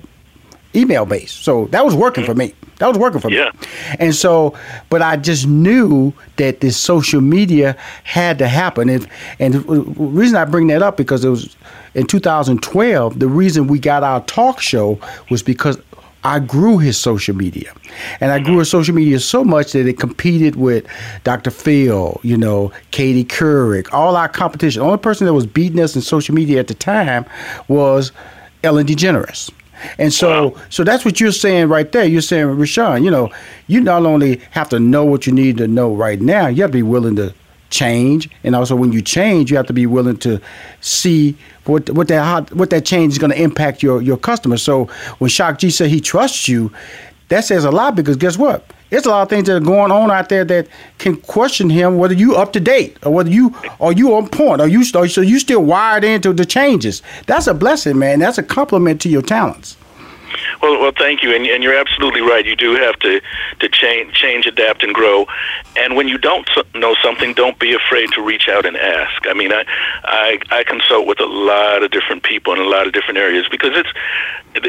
email 0.75 1.05
base. 1.05 1.31
So 1.31 1.65
that 1.67 1.83
was 1.83 1.95
working 1.95 2.23
for 2.25 2.33
me. 2.35 2.53
That 2.79 2.87
was 2.87 2.97
working 2.97 3.21
for 3.21 3.29
Yeah. 3.31 3.51
me. 3.53 3.67
And 3.99 4.15
so, 4.15 4.55
but 4.89 5.01
I 5.01 5.17
just 5.17 5.45
knew 5.47 6.13
that 6.37 6.61
this 6.61 6.75
social 6.77 7.21
media 7.21 7.77
had 8.03 8.39
to 8.39 8.47
happen. 8.47 8.89
And, 8.89 9.07
and 9.39 9.53
the 9.53 9.61
reason 9.61 10.35
I 10.35 10.45
bring 10.45 10.67
that 10.67 10.81
up 10.81 10.97
because 10.97 11.23
it 11.23 11.29
was 11.29 11.55
in 11.93 12.07
2012, 12.07 13.19
the 13.19 13.27
reason 13.27 13.67
we 13.67 13.77
got 13.79 14.03
our 14.03 14.21
talk 14.21 14.59
show 14.61 14.99
was 15.29 15.43
because 15.43 15.77
I 16.23 16.39
grew 16.39 16.77
his 16.77 16.97
social 16.97 17.35
media. 17.35 17.73
And 18.19 18.31
I 18.31 18.39
grew 18.39 18.59
his 18.59 18.69
social 18.69 18.95
media 18.95 19.19
so 19.19 19.43
much 19.43 19.73
that 19.73 19.87
it 19.87 19.99
competed 19.99 20.55
with 20.55 20.85
Dr. 21.23 21.51
Phil, 21.51 22.19
you 22.23 22.37
know, 22.37 22.71
Katie 22.91 23.25
Couric, 23.25 23.91
all 23.91 24.15
our 24.15 24.29
competition. 24.29 24.81
The 24.81 24.85
only 24.85 24.97
person 24.99 25.25
that 25.27 25.33
was 25.33 25.45
beating 25.45 25.79
us 25.79 25.95
in 25.95 26.01
social 26.01 26.33
media 26.33 26.59
at 26.59 26.67
the 26.67 26.73
time 26.73 27.25
was 27.67 28.11
Ellen 28.63 28.87
DeGeneres. 28.87 29.51
And 29.97 30.13
so, 30.13 30.57
so 30.69 30.83
that's 30.83 31.03
what 31.03 31.19
you're 31.19 31.33
saying 31.33 31.67
right 31.67 31.91
there. 31.91 32.05
You're 32.05 32.21
saying, 32.21 32.45
Rushion, 32.57 33.03
you 33.03 33.11
know, 33.11 33.29
you 33.67 33.81
not 33.81 34.05
only 34.05 34.37
have 34.51 34.69
to 34.69 34.79
know 34.79 35.03
what 35.03 35.27
you 35.27 35.33
need 35.33 35.57
to 35.57 35.67
know 35.67 35.93
right 35.93 36.21
now, 36.21 36.47
you 36.47 36.61
have 36.61 36.71
to 36.71 36.77
be 36.77 36.83
willing 36.83 37.17
to 37.17 37.33
change, 37.69 38.29
and 38.43 38.55
also 38.55 38.75
when 38.75 38.93
you 38.93 39.01
change, 39.01 39.49
you 39.49 39.57
have 39.57 39.65
to 39.65 39.73
be 39.73 39.87
willing 39.87 40.17
to 40.17 40.39
see 40.79 41.35
what 41.65 41.89
what 41.89 42.07
that 42.09 42.23
how, 42.23 42.41
what 42.55 42.69
that 42.71 42.85
change 42.85 43.13
is 43.13 43.19
going 43.19 43.31
to 43.31 43.41
impact 43.41 43.83
your 43.83 44.01
your 44.01 44.17
customers. 44.17 44.61
So 44.61 44.85
when 45.19 45.29
Shock 45.29 45.59
G 45.59 45.69
said 45.69 45.89
he 45.89 46.01
trusts 46.01 46.47
you, 46.47 46.71
that 47.29 47.45
says 47.45 47.65
a 47.65 47.71
lot 47.71 47.95
because 47.95 48.17
guess 48.17 48.37
what? 48.37 48.65
There's 48.89 49.07
a 49.07 49.09
lot 49.09 49.23
of 49.23 49.29
things 49.29 49.47
that 49.47 49.55
are 49.55 49.59
going 49.59 49.91
on 49.91 50.11
out 50.11 50.29
there 50.29 50.45
that 50.45 50.67
can 50.99 51.15
question 51.17 51.67
him 51.67 51.97
whether 51.97 52.13
you 52.13 52.35
up 52.35 52.53
to 52.53 52.59
date 52.59 52.95
or 53.03 53.11
whether 53.11 53.31
you 53.31 53.55
are 53.79 53.91
you 53.91 54.13
on 54.15 54.29
point 54.29 54.61
or 54.61 54.67
you 54.67 54.83
so 54.83 55.03
you 55.03 55.39
still 55.39 55.63
wired 55.63 56.03
into 56.03 56.31
the 56.31 56.45
changes. 56.45 57.01
That's 57.25 57.47
a 57.47 57.55
blessing, 57.55 57.97
man. 57.97 58.19
That's 58.19 58.37
a 58.37 58.43
compliment 58.43 59.01
to 59.01 59.09
your 59.09 59.23
talents. 59.23 59.77
Well, 60.63 60.79
well, 60.79 60.93
thank 60.97 61.21
you, 61.23 61.35
and, 61.35 61.45
and 61.45 61.61
you're 61.61 61.75
absolutely 61.75 62.21
right. 62.21 62.45
You 62.45 62.55
do 62.55 62.75
have 62.75 62.97
to 62.99 63.19
to 63.59 63.67
change, 63.67 64.13
change, 64.13 64.45
adapt, 64.45 64.81
and 64.81 64.95
grow. 64.95 65.25
And 65.75 65.97
when 65.97 66.07
you 66.07 66.17
don't 66.17 66.49
know 66.73 66.95
something, 67.03 67.33
don't 67.33 67.59
be 67.59 67.73
afraid 67.73 68.11
to 68.13 68.21
reach 68.21 68.47
out 68.47 68.65
and 68.65 68.77
ask. 68.77 69.27
I 69.27 69.33
mean, 69.33 69.51
I, 69.51 69.65
I 70.05 70.39
I 70.51 70.63
consult 70.63 71.05
with 71.05 71.19
a 71.19 71.25
lot 71.25 71.83
of 71.83 71.91
different 71.91 72.23
people 72.23 72.53
in 72.53 72.59
a 72.59 72.69
lot 72.69 72.87
of 72.87 72.93
different 72.93 73.17
areas 73.17 73.45
because 73.51 73.71
it's 73.75 73.89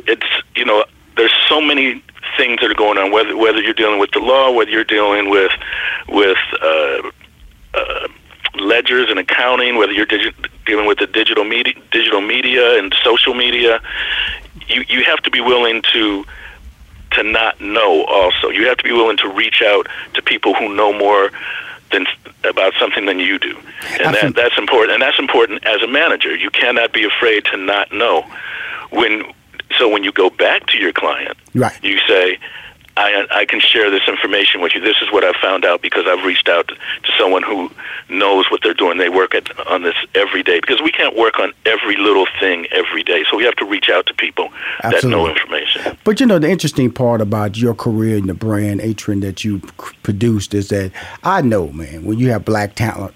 it's 0.09 0.27
you 0.57 0.65
know 0.65 0.85
there's 1.17 1.33
so 1.49 1.61
many 1.61 2.03
things 2.37 2.59
that 2.61 2.73
are 2.73 2.75
going 2.75 2.99
on. 2.99 3.13
Whether 3.13 3.37
whether 3.37 3.61
you're 3.63 3.73
dealing 3.73 4.01
with 4.01 4.11
the 4.11 4.19
law, 4.19 4.51
whether 4.51 4.73
you're 4.73 4.83
dealing 4.83 5.31
with 5.31 5.53
with 6.09 6.39
uh, 6.61 7.11
uh, 7.73 8.09
ledgers 8.59 9.11
and 9.11 9.21
accounting, 9.21 9.77
whether 9.77 9.93
you're 9.93 10.07
digi- 10.07 10.35
dealing 10.67 10.87
with 10.87 10.99
the 10.99 11.07
digital 11.07 11.45
media, 11.45 11.75
digital 11.93 12.21
media 12.21 12.79
and 12.79 12.93
social 13.05 13.35
media, 13.35 13.81
you 14.69 14.85
you 14.89 15.05
have 15.05 15.19
to 15.23 15.31
be 15.31 15.41
willing 15.41 15.83
to 15.93 16.25
to 17.13 17.23
not 17.23 17.61
know. 17.61 18.05
Also, 18.05 18.49
you 18.49 18.67
have 18.67 18.77
to 18.79 18.85
be 18.85 18.93
willing 18.93 19.17
to 19.19 19.29
reach 19.29 19.63
out 19.63 19.87
to 20.15 20.23
people 20.23 20.55
who 20.55 20.75
know 20.75 20.93
more 20.93 21.31
than 21.93 22.07
about 22.43 22.73
something 22.79 23.07
than 23.07 23.19
you 23.21 23.39
do, 23.39 23.57
and 24.01 24.15
that, 24.15 24.35
that's 24.35 24.59
important. 24.59 24.93
And 24.93 25.03
that's 25.03 25.19
important 25.19 25.65
as 25.67 25.83
a 25.83 25.87
manager. 25.87 26.35
You 26.35 26.51
cannot 26.51 26.93
be 26.93 27.05
afraid 27.05 27.45
to 27.47 27.57
not 27.57 27.93
know. 27.93 28.25
When 28.91 29.25
so 29.79 29.89
when 29.89 30.05
you 30.05 30.13
go 30.13 30.31
back 30.31 30.67
to 30.69 30.79
your 30.79 30.93
client, 30.93 31.37
Right. 31.55 31.79
you 31.83 31.99
say, 32.07 32.39
I, 32.97 33.27
I 33.31 33.45
can 33.45 33.61
share 33.61 33.91
this 33.91 34.03
information 34.07 34.61
with 34.61 34.75
you. 34.75 34.81
This 34.81 34.97
is 35.03 35.11
what 35.11 35.25
I've 35.25 35.37
found 35.37 35.65
out 35.65 35.83
because 35.83 36.05
I've 36.07 36.25
reached 36.25 36.49
out 36.49 36.69
to, 36.69 36.77
someone 37.19 37.43
who 37.43 37.71
knows 38.09 38.51
what 38.51 38.61
they're 38.63 38.75
doing. 38.75 38.99
They 38.99 39.09
work 39.09 39.35
at, 39.35 39.67
on 39.67 39.83
this 39.83 39.95
every 40.15 40.43
day 40.43 40.61
because 40.61 40.81
we 40.81 40.91
can't 40.91 41.17
work 41.17 41.39
on 41.39 41.53
every 41.67 41.97
little 41.97 42.27
thing 42.41 42.67
every 42.73 43.03
day. 43.03 43.25
So 43.31 43.37
we 43.37 43.45
have 43.45 43.57
to 43.57 43.65
reach 43.65 43.89
out 43.89 44.07
to 44.07 44.15
people 44.15 44.51
that 44.83 45.05
know 45.05 45.29
information. 45.29 45.97
But 46.05 46.21
you 46.21 46.27
know, 46.27 46.39
the 46.39 46.51
interesting 46.51 46.91
part 46.91 47.21
about 47.21 47.57
your 47.57 47.75
career 47.75 48.17
and 48.17 48.29
the 48.29 48.35
brand 48.35 48.81
Atron 48.81 49.21
that 49.23 49.45
you 49.45 49.61
produced 50.03 50.55
is 50.55 50.69
that 50.69 50.93
I 51.23 51.41
know, 51.41 51.69
man, 51.69 52.05
when 52.05 52.19
you 52.19 52.31
have 52.31 52.45
black 52.45 52.75
talent, 52.75 53.15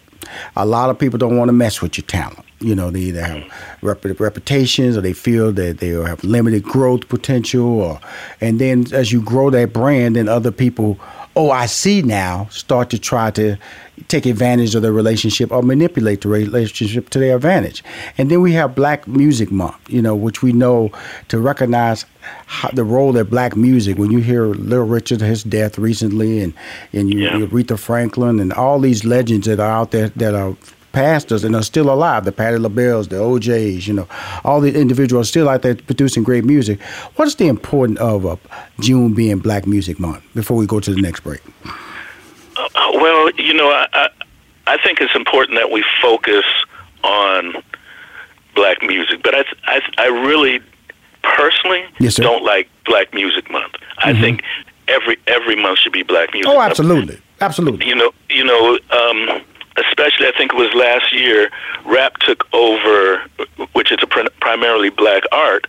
a 0.56 0.66
lot 0.66 0.90
of 0.90 0.98
people 0.98 1.18
don't 1.18 1.36
want 1.36 1.48
to 1.48 1.52
mess 1.52 1.80
with 1.80 1.98
your 1.98 2.06
talent. 2.06 2.44
You 2.60 2.74
know, 2.74 2.90
they 2.90 3.00
either 3.00 3.22
have 3.22 3.44
rep- 3.82 4.04
reputations 4.20 4.96
or 4.96 5.00
they 5.00 5.12
feel 5.12 5.52
that 5.52 5.78
they 5.78 5.88
have 5.90 6.22
limited 6.24 6.64
growth 6.64 7.08
potential, 7.08 7.66
or 7.80 8.00
and 8.40 8.58
then 8.60 8.86
as 8.92 9.12
you 9.12 9.22
grow 9.22 9.50
that 9.50 9.72
brand, 9.72 10.16
then 10.16 10.28
other 10.28 10.50
people, 10.50 10.98
oh, 11.36 11.50
I 11.52 11.66
see 11.66 12.02
now, 12.02 12.48
start 12.50 12.90
to 12.90 12.98
try 12.98 13.30
to 13.32 13.56
take 14.08 14.26
advantage 14.26 14.74
of 14.74 14.82
the 14.82 14.90
relationship 14.92 15.52
or 15.52 15.62
manipulate 15.62 16.22
the 16.22 16.28
relationship 16.28 17.10
to 17.10 17.18
their 17.20 17.36
advantage. 17.36 17.84
And 18.16 18.28
then 18.30 18.40
we 18.40 18.52
have 18.54 18.74
Black 18.74 19.06
Music 19.06 19.50
Month, 19.52 19.76
you 19.88 20.00
know, 20.02 20.16
which 20.16 20.42
we 20.42 20.52
know 20.52 20.90
to 21.28 21.38
recognize 21.38 22.04
how, 22.46 22.70
the 22.70 22.84
role 22.84 23.12
that 23.12 23.26
black 23.30 23.56
music. 23.56 23.98
When 23.98 24.10
you 24.10 24.18
hear 24.18 24.46
Little 24.46 24.86
Richard, 24.86 25.20
his 25.20 25.44
death 25.44 25.78
recently, 25.78 26.40
and 26.42 26.52
and 26.92 27.12
you, 27.12 27.20
Yeah. 27.20 27.36
you 27.38 27.46
Aretha 27.46 27.78
Franklin, 27.78 28.40
and 28.40 28.52
all 28.52 28.80
these 28.80 29.04
legends 29.04 29.46
that 29.46 29.60
are 29.60 29.70
out 29.70 29.92
there 29.92 30.08
that 30.16 30.34
are 30.34 30.56
past 30.92 31.30
us 31.32 31.44
and 31.44 31.54
are 31.54 31.62
still 31.62 31.90
alive, 31.90 32.24
the 32.24 32.32
Patti 32.32 32.56
LaBelle's, 32.58 33.08
the 33.08 33.18
O'Jays, 33.18 33.86
you 33.86 33.94
know, 33.94 34.08
all 34.44 34.60
the 34.60 34.74
individuals 34.78 35.28
still 35.28 35.48
out 35.48 35.62
there 35.62 35.74
producing 35.74 36.22
great 36.22 36.44
music. 36.44 36.80
What 37.16 37.28
is 37.28 37.36
the 37.36 37.46
importance 37.48 37.98
of 38.00 38.24
uh, 38.26 38.36
June 38.80 39.14
being 39.14 39.38
Black 39.38 39.66
Music 39.66 39.98
Month? 40.00 40.22
Before 40.34 40.56
we 40.56 40.66
go 40.66 40.80
to 40.80 40.92
the 40.94 41.00
next 41.00 41.20
break. 41.20 41.40
Uh, 42.56 42.68
well, 42.94 43.30
you 43.32 43.54
know, 43.54 43.68
I, 43.70 43.86
I 43.92 44.08
I 44.66 44.78
think 44.82 45.00
it's 45.00 45.14
important 45.14 45.58
that 45.58 45.70
we 45.70 45.84
focus 46.02 46.44
on 47.04 47.54
black 48.54 48.82
music, 48.82 49.22
but 49.22 49.34
I 49.34 49.44
I, 49.66 49.80
I 49.98 50.06
really 50.08 50.60
personally 51.22 51.84
Yes, 52.00 52.16
don't 52.16 52.44
like 52.44 52.68
Black 52.86 53.12
Music 53.14 53.50
Month. 53.50 53.74
I 53.98 54.12
think 54.20 54.42
every 54.88 55.16
every 55.26 55.54
month 55.54 55.78
should 55.78 55.92
be 55.92 56.02
Black 56.02 56.32
Music. 56.32 56.50
Oh, 56.50 56.56
Month. 56.56 56.70
absolutely. 56.70 57.18
Absolutely. 57.40 57.86
You 57.86 57.94
know, 57.94 58.10
you 58.28 58.44
know, 58.44 58.78
um, 58.90 59.40
especially 59.86 60.26
I 60.26 60.32
think 60.36 60.52
it 60.52 60.56
was 60.56 60.72
last 60.74 61.12
year, 61.12 61.50
rap 61.84 62.16
took 62.18 62.46
over, 62.52 63.22
which 63.72 63.92
is 63.92 63.98
a 64.02 64.06
pr- 64.06 64.28
primarily 64.40 64.90
black 64.90 65.22
art, 65.32 65.66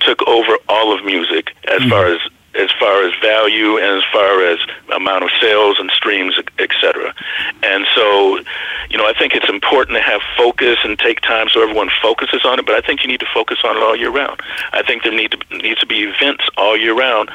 took 0.00 0.26
over 0.26 0.56
all 0.68 0.96
of 0.96 1.04
music 1.04 1.54
as 1.68 1.80
mm-hmm. 1.80 1.90
far 1.90 2.06
as 2.06 2.20
as 2.54 2.70
far 2.80 3.04
as 3.06 3.12
value 3.22 3.78
and 3.78 3.98
as 3.98 4.02
far 4.12 4.44
as 4.44 4.58
amount 4.94 5.22
of 5.22 5.30
sales 5.40 5.76
and 5.78 5.88
streams, 5.92 6.34
etc. 6.58 7.14
And 7.62 7.86
so, 7.94 8.40
you 8.88 8.98
know, 8.98 9.06
I 9.06 9.14
think 9.16 9.34
it's 9.34 9.48
important 9.48 9.96
to 9.96 10.02
have 10.02 10.20
focus 10.36 10.76
and 10.82 10.98
take 10.98 11.20
time 11.20 11.48
so 11.48 11.62
everyone 11.62 11.90
focuses 12.02 12.44
on 12.44 12.58
it. 12.58 12.66
But 12.66 12.74
I 12.74 12.80
think 12.80 13.04
you 13.04 13.08
need 13.08 13.20
to 13.20 13.28
focus 13.32 13.58
on 13.62 13.76
it 13.76 13.82
all 13.82 13.94
year 13.94 14.10
round. 14.10 14.40
I 14.72 14.82
think 14.82 15.04
there 15.04 15.14
need 15.14 15.30
to 15.30 15.56
needs 15.58 15.80
to 15.80 15.86
be 15.86 16.02
events 16.02 16.44
all 16.56 16.76
year 16.76 16.94
round 16.94 17.30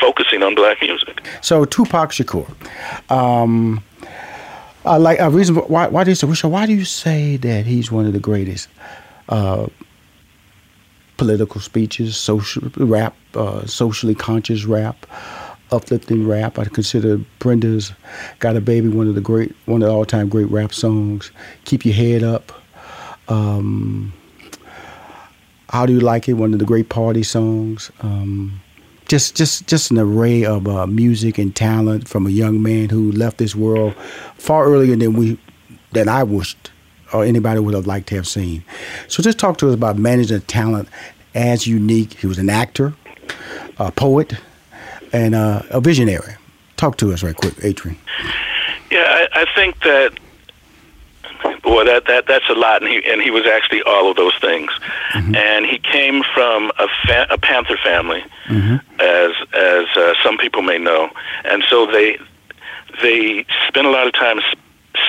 focusing 0.00 0.42
on 0.42 0.54
black 0.54 0.80
music. 0.82 1.24
So 1.40 1.64
Tupac 1.64 2.10
Shakur, 2.10 2.48
um, 3.10 3.82
uh, 4.84 4.98
like 4.98 5.18
a 5.18 5.30
reason 5.30 5.56
why 5.56 5.88
why 5.88 6.04
do 6.04 6.10
you 6.10 6.14
say 6.14 6.48
why 6.48 6.66
do 6.66 6.74
you 6.74 6.84
say 6.84 7.36
that 7.36 7.66
he's 7.66 7.90
one 7.90 8.06
of 8.06 8.12
the 8.12 8.20
greatest? 8.20 8.68
Uh, 9.28 9.66
political 11.16 11.60
speeches, 11.60 12.16
social 12.16 12.70
rap, 12.76 13.14
uh, 13.34 13.66
socially 13.66 14.14
conscious 14.14 14.64
rap, 14.64 15.04
uplifting 15.72 16.26
rap. 16.26 16.58
I 16.58 16.64
consider 16.66 17.18
Brenda's 17.40 17.92
"Got 18.38 18.56
a 18.56 18.60
Baby" 18.60 18.88
one 18.88 19.08
of 19.08 19.14
the 19.14 19.20
great, 19.20 19.54
one 19.66 19.82
of 19.82 19.88
the 19.88 19.94
all-time 19.94 20.28
great 20.28 20.48
rap 20.50 20.72
songs. 20.72 21.30
Keep 21.64 21.84
your 21.84 21.94
head 21.94 22.22
up. 22.22 22.52
Um, 23.28 24.12
How 25.70 25.84
do 25.84 25.92
you 25.92 26.00
like 26.00 26.28
it? 26.28 26.34
One 26.34 26.52
of 26.54 26.60
the 26.60 26.64
great 26.64 26.88
party 26.88 27.22
songs. 27.22 27.90
Um, 28.00 28.60
just, 29.08 29.34
just, 29.34 29.66
just 29.66 29.90
an 29.90 29.98
array 29.98 30.44
of 30.44 30.68
uh, 30.68 30.86
music 30.86 31.38
and 31.38 31.54
talent 31.54 32.08
from 32.08 32.26
a 32.26 32.30
young 32.30 32.62
man 32.62 32.88
who 32.90 33.10
left 33.12 33.38
this 33.38 33.56
world 33.56 33.94
far 34.36 34.66
earlier 34.66 34.94
than 34.96 35.14
we, 35.14 35.38
than 35.92 36.08
I 36.08 36.22
wished 36.22 36.70
or 37.12 37.24
anybody 37.24 37.60
would 37.60 37.74
have 37.74 37.86
liked 37.86 38.08
to 38.08 38.16
have 38.16 38.28
seen. 38.28 38.62
So 39.08 39.22
just 39.22 39.38
talk 39.38 39.58
to 39.58 39.68
us 39.68 39.74
about 39.74 39.96
managing 39.96 40.40
talent 40.42 40.88
as 41.34 41.66
unique. 41.66 42.14
He 42.14 42.26
was 42.26 42.38
an 42.38 42.50
actor, 42.50 42.94
a 43.78 43.90
poet, 43.90 44.34
and 45.12 45.34
uh, 45.34 45.62
a 45.70 45.80
visionary. 45.80 46.34
Talk 46.76 46.96
to 46.98 47.12
us 47.12 47.22
right 47.22 47.34
quick, 47.34 47.54
Atron. 47.56 47.96
Yeah, 48.90 49.04
I, 49.08 49.42
I 49.42 49.54
think 49.54 49.82
that 49.82 50.18
boy, 51.62 51.84
that 51.84 52.06
that 52.06 52.26
that's 52.26 52.48
a 52.48 52.54
lot, 52.54 52.82
and 52.82 52.90
he 52.90 53.02
and 53.10 53.20
he 53.20 53.30
was 53.30 53.46
actually 53.46 53.82
all 53.82 54.10
of 54.10 54.16
those 54.16 54.36
things. 54.40 54.70
Mm-hmm. 55.12 55.34
And 55.34 55.66
he 55.66 55.78
came 55.78 56.22
from 56.34 56.70
a, 56.78 56.88
fa- 57.06 57.26
a 57.30 57.38
Panther 57.38 57.76
family, 57.82 58.24
mm-hmm. 58.46 58.76
as 59.00 59.32
as 59.54 59.86
uh, 59.96 60.14
some 60.22 60.38
people 60.38 60.62
may 60.62 60.78
know, 60.78 61.10
and 61.44 61.62
so 61.68 61.86
they 61.86 62.18
they 63.02 63.44
spent 63.68 63.86
a 63.86 63.90
lot 63.90 64.06
of 64.06 64.12
time 64.12 64.40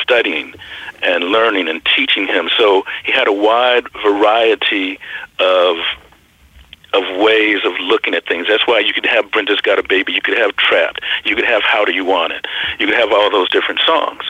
studying 0.01 0.53
and 1.01 1.25
learning 1.25 1.67
and 1.67 1.81
teaching 1.95 2.27
him. 2.27 2.49
So 2.57 2.83
he 3.03 3.11
had 3.11 3.27
a 3.27 3.33
wide 3.33 3.85
variety 4.03 4.99
of 5.39 5.77
of 6.93 7.03
ways 7.21 7.59
of 7.63 7.73
looking 7.81 8.13
at 8.13 8.25
things. 8.25 8.47
That's 8.47 8.65
why 8.67 8.79
you 8.79 8.93
could 8.93 9.05
have 9.05 9.31
Brenda's 9.31 9.61
Got 9.61 9.79
a 9.79 9.83
Baby, 9.83 10.13
you 10.13 10.21
could 10.21 10.37
have 10.37 10.55
Trapped, 10.55 11.01
you 11.23 11.35
could 11.35 11.45
have 11.45 11.61
How 11.61 11.85
Do 11.85 11.91
You 11.91 12.05
Want 12.05 12.33
It, 12.33 12.45
you 12.79 12.87
could 12.87 12.95
have 12.95 13.11
all 13.11 13.29
those 13.29 13.49
different 13.49 13.81
songs, 13.85 14.23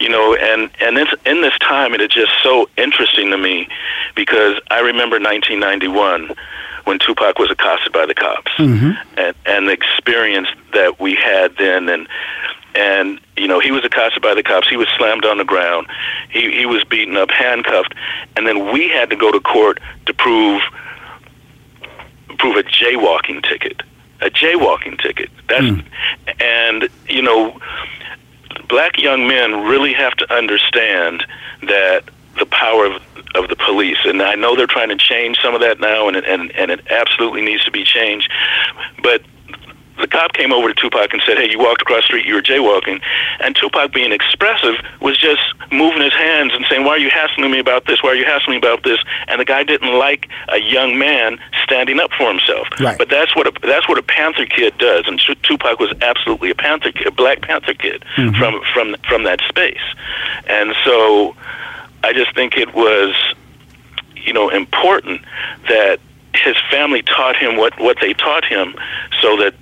you 0.00 0.08
know. 0.08 0.34
And 0.34 0.70
and 0.80 0.96
this, 0.96 1.08
in 1.26 1.42
this 1.42 1.56
time, 1.58 1.94
it 1.94 2.00
is 2.00 2.10
just 2.10 2.32
so 2.42 2.68
interesting 2.76 3.30
to 3.30 3.38
me 3.38 3.68
because 4.14 4.60
I 4.70 4.80
remember 4.80 5.16
1991 5.16 6.34
when 6.84 6.98
Tupac 6.98 7.38
was 7.38 7.50
accosted 7.50 7.92
by 7.92 8.06
the 8.06 8.14
cops, 8.14 8.50
mm-hmm. 8.56 8.92
and 9.18 9.34
and 9.44 9.68
the 9.68 9.72
experience 9.72 10.48
that 10.72 10.98
we 10.98 11.14
had 11.14 11.54
then, 11.58 11.88
and 11.88 12.08
and 12.74 13.20
you 13.36 13.46
know 13.46 13.60
he 13.60 13.70
was 13.70 13.84
accosted 13.84 14.22
by 14.22 14.34
the 14.34 14.42
cops. 14.42 14.68
He 14.68 14.76
was 14.76 14.88
slammed 14.96 15.26
on 15.26 15.36
the 15.36 15.44
ground. 15.44 15.86
He 16.30 16.50
he 16.50 16.64
was 16.64 16.84
beaten 16.84 17.16
up, 17.16 17.30
handcuffed, 17.30 17.94
and 18.36 18.46
then 18.46 18.72
we 18.72 18.88
had 18.88 19.10
to 19.10 19.16
go 19.16 19.30
to 19.30 19.40
court 19.40 19.80
to 20.06 20.14
prove 20.14 20.62
prove 22.38 22.56
a 22.56 22.62
jaywalking 22.62 23.42
ticket. 23.42 23.82
A 24.20 24.30
jaywalking 24.30 25.00
ticket. 25.00 25.30
That's 25.48 25.64
mm. 25.64 25.84
and 26.40 26.88
you 27.08 27.22
know, 27.22 27.58
black 28.68 28.98
young 28.98 29.26
men 29.26 29.64
really 29.64 29.92
have 29.92 30.14
to 30.16 30.34
understand 30.34 31.24
that 31.62 32.04
the 32.38 32.46
power 32.46 32.86
of 32.86 33.02
of 33.34 33.48
the 33.48 33.56
police. 33.56 33.98
And 34.04 34.22
I 34.22 34.34
know 34.34 34.56
they're 34.56 34.66
trying 34.66 34.88
to 34.88 34.96
change 34.96 35.38
some 35.40 35.54
of 35.54 35.60
that 35.60 35.80
now, 35.80 36.08
and 36.08 36.16
and 36.16 36.50
and 36.52 36.70
it 36.70 36.86
absolutely 36.90 37.42
needs 37.42 37.64
to 37.64 37.70
be 37.70 37.84
changed. 37.84 38.30
But 39.02 39.22
the 40.00 40.08
cop 40.08 40.32
came 40.32 40.52
over 40.52 40.68
to 40.68 40.74
Tupac 40.74 41.12
and 41.12 41.22
said, 41.26 41.38
"Hey, 41.38 41.50
you 41.50 41.58
walked 41.58 41.82
across 41.82 42.02
the 42.02 42.06
street. 42.06 42.26
You 42.26 42.34
were 42.34 42.42
jaywalking." 42.42 43.00
And 43.40 43.54
Tupac, 43.56 43.92
being 43.92 44.12
expressive, 44.12 44.76
was 45.00 45.16
just 45.18 45.40
moving 45.70 46.02
his 46.02 46.12
hands 46.12 46.52
and 46.54 46.64
saying, 46.68 46.84
"Why 46.84 46.92
are 46.92 46.98
you 46.98 47.10
hassling 47.10 47.50
me 47.50 47.58
about 47.58 47.86
this? 47.86 48.02
Why 48.02 48.10
are 48.10 48.14
you 48.14 48.24
hassling 48.24 48.54
me 48.54 48.58
about 48.58 48.84
this?" 48.84 48.98
And 49.28 49.40
the 49.40 49.44
guy 49.44 49.62
didn't 49.62 49.92
like 49.98 50.28
a 50.48 50.58
young 50.58 50.98
man 50.98 51.38
standing 51.64 52.00
up 52.00 52.12
for 52.12 52.28
himself. 52.28 52.68
Right. 52.80 52.98
But 52.98 53.08
that's 53.08 53.34
what 53.36 53.46
a 53.46 53.52
that's 53.66 53.88
what 53.88 53.98
a 53.98 54.02
Panther 54.02 54.46
kid 54.46 54.76
does, 54.78 55.06
and 55.06 55.20
Tupac 55.42 55.78
was 55.78 55.92
absolutely 56.02 56.50
a 56.50 56.54
Panther 56.54 56.92
kid, 56.92 57.06
a 57.06 57.10
Black 57.10 57.42
Panther 57.42 57.74
kid 57.74 58.04
mm-hmm. 58.16 58.34
from 58.36 58.60
from 58.72 58.96
from 59.08 59.24
that 59.24 59.40
space. 59.48 59.76
And 60.46 60.74
so, 60.84 61.36
I 62.02 62.12
just 62.12 62.34
think 62.34 62.56
it 62.56 62.74
was, 62.74 63.14
you 64.16 64.32
know, 64.32 64.48
important 64.48 65.22
that 65.68 66.00
his 66.34 66.56
family 66.70 67.02
taught 67.02 67.36
him 67.36 67.56
what 67.56 67.78
what 67.78 67.98
they 68.00 68.12
taught 68.14 68.44
him, 68.44 68.74
so 69.20 69.36
that 69.38 69.54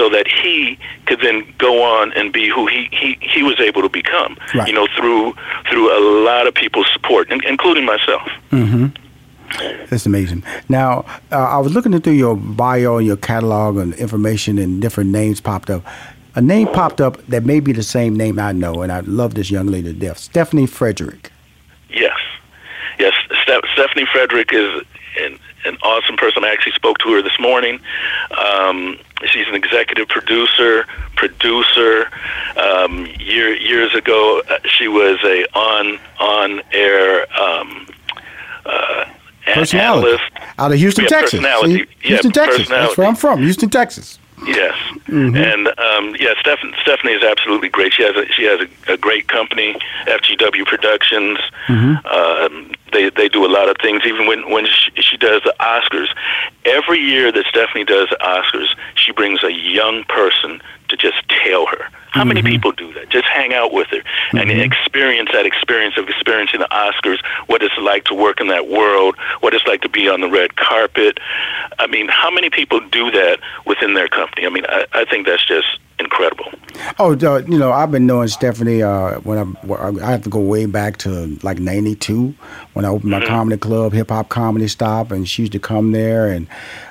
so 0.00 0.08
that 0.08 0.26
he 0.26 0.78
could 1.04 1.20
then 1.20 1.44
go 1.58 1.82
on 1.82 2.10
and 2.14 2.32
be 2.32 2.48
who 2.48 2.66
he, 2.66 2.88
he, 2.90 3.18
he 3.20 3.42
was 3.42 3.60
able 3.60 3.82
to 3.82 3.88
become. 3.90 4.34
Right. 4.54 4.66
You 4.66 4.72
know, 4.72 4.88
through 4.96 5.34
through 5.68 5.86
a 5.92 6.00
lot 6.24 6.46
of 6.46 6.54
people's 6.54 6.88
support, 6.90 7.30
including 7.30 7.84
myself. 7.84 8.22
Mm-hmm. 8.50 8.86
That's 9.90 10.06
amazing. 10.06 10.42
Now, 10.70 11.04
uh, 11.30 11.36
I 11.36 11.58
was 11.58 11.74
looking 11.74 12.00
through 12.00 12.14
your 12.14 12.34
bio 12.34 12.96
and 12.96 13.06
your 13.06 13.18
catalog 13.18 13.76
and 13.76 13.92
information, 13.94 14.58
and 14.58 14.80
different 14.80 15.10
names 15.10 15.40
popped 15.40 15.68
up. 15.68 15.84
A 16.34 16.40
name 16.40 16.68
popped 16.68 17.00
up 17.00 17.18
that 17.26 17.44
may 17.44 17.60
be 17.60 17.72
the 17.72 17.82
same 17.82 18.16
name 18.16 18.38
I 18.38 18.52
know, 18.52 18.80
and 18.80 18.90
I 18.90 19.00
love 19.00 19.34
this 19.34 19.50
young 19.50 19.66
lady 19.66 19.92
to 19.92 19.98
death. 19.98 20.16
Stephanie 20.16 20.66
Frederick. 20.66 21.30
Yes, 21.90 22.16
yes. 22.98 23.12
Ste- 23.42 23.66
Stephanie 23.74 24.06
Frederick 24.10 24.50
is 24.52 24.82
an, 25.18 25.38
an 25.66 25.76
awesome 25.82 26.16
person. 26.16 26.44
I 26.44 26.52
actually 26.52 26.72
spoke 26.72 26.98
to 26.98 27.12
her 27.12 27.20
this 27.20 27.38
morning. 27.38 27.80
Um, 28.38 28.96
she's 29.26 29.46
an 29.48 29.54
executive 29.54 30.08
producer, 30.08 30.86
producer. 31.16 32.08
Um, 32.56 33.06
year, 33.18 33.54
years 33.54 33.94
ago, 33.94 34.42
uh, 34.48 34.58
she 34.64 34.88
was 34.88 35.18
a 35.24 35.46
on 35.56 35.98
on 36.18 36.62
air 36.72 37.22
um, 37.40 37.86
uh, 38.66 39.04
personality 39.54 40.08
analyst. 40.08 40.32
out 40.58 40.72
of 40.72 40.78
Houston, 40.78 41.04
yeah, 41.04 41.08
Texas. 41.08 41.40
Houston, 41.40 41.86
yeah, 42.02 42.18
Texas. 42.18 42.68
That's 42.68 42.96
where 42.96 43.06
I'm 43.06 43.16
from. 43.16 43.40
Houston, 43.40 43.70
Texas. 43.70 44.19
Yes, 44.46 44.74
mm-hmm. 45.06 45.36
and 45.36 45.68
um, 45.78 46.16
yeah, 46.18 46.34
Steph- 46.40 46.74
Stephanie 46.82 47.12
is 47.12 47.22
absolutely 47.22 47.68
great. 47.68 47.92
She 47.92 48.02
has 48.02 48.16
a, 48.16 48.26
she 48.32 48.44
has 48.44 48.60
a, 48.60 48.94
a 48.94 48.96
great 48.96 49.28
company, 49.28 49.76
FGW 50.06 50.66
Productions. 50.66 51.38
Mm-hmm. 51.66 52.06
Um, 52.06 52.72
they 52.92 53.10
they 53.10 53.28
do 53.28 53.44
a 53.44 53.52
lot 53.52 53.68
of 53.68 53.76
things. 53.82 54.02
Even 54.06 54.26
when 54.26 54.50
when 54.50 54.66
she, 54.66 55.02
she 55.02 55.16
does 55.16 55.42
the 55.42 55.54
Oscars, 55.60 56.08
every 56.64 56.98
year 56.98 57.30
that 57.32 57.44
Stephanie 57.46 57.84
does 57.84 58.08
the 58.08 58.18
Oscars, 58.20 58.68
she 58.94 59.12
brings 59.12 59.44
a 59.44 59.52
young 59.52 60.04
person 60.04 60.62
to 60.88 60.96
just 60.96 61.16
tell 61.28 61.66
her. 61.66 61.88
How 62.10 62.20
mm-hmm. 62.20 62.28
many 62.28 62.42
people 62.42 62.72
do 62.72 62.92
that? 62.94 62.99
Hang 63.40 63.54
out 63.54 63.72
with 63.72 63.88
her 63.88 63.96
mm-hmm. 63.96 64.36
and 64.36 64.50
experience 64.50 65.30
that 65.32 65.46
experience 65.46 65.96
of 65.96 66.06
experiencing 66.10 66.60
the 66.60 66.68
Oscars, 66.70 67.24
what 67.46 67.62
it's 67.62 67.74
like 67.78 68.04
to 68.04 68.14
work 68.14 68.38
in 68.38 68.48
that 68.48 68.68
world, 68.68 69.16
what 69.40 69.54
it's 69.54 69.64
like 69.66 69.80
to 69.80 69.88
be 69.88 70.10
on 70.10 70.20
the 70.20 70.28
red 70.28 70.56
carpet. 70.56 71.16
I 71.78 71.86
mean, 71.86 72.08
how 72.08 72.30
many 72.30 72.50
people 72.50 72.80
do 72.90 73.10
that 73.12 73.40
within 73.64 73.94
their 73.94 74.08
company? 74.08 74.44
I 74.44 74.50
mean, 74.50 74.66
I, 74.68 74.84
I 74.92 75.04
think 75.06 75.26
that's 75.26 75.46
just 75.46 75.68
incredible. 75.98 76.52
Oh, 76.98 77.14
uh, 77.14 77.42
you 77.46 77.58
know, 77.58 77.72
I've 77.72 77.90
been 77.90 78.06
knowing 78.06 78.28
Stephanie 78.28 78.82
uh, 78.82 79.20
when 79.20 79.38
I 79.38 79.88
I 80.02 80.10
have 80.10 80.22
to 80.24 80.30
go 80.30 80.40
way 80.40 80.66
back 80.66 80.98
to 80.98 81.38
like 81.42 81.58
'92 81.58 82.34
when 82.72 82.84
I 82.84 82.88
opened 82.88 83.10
my 83.10 83.18
mm-hmm. 83.18 83.28
comedy 83.28 83.56
club, 83.58 83.92
Hip 83.92 84.10
Hop 84.10 84.28
Comedy 84.28 84.68
Stop, 84.68 85.10
and 85.10 85.28
she 85.28 85.42
used 85.42 85.52
to 85.52 85.58
come 85.58 85.92
there, 85.92 86.28
and 86.28 86.46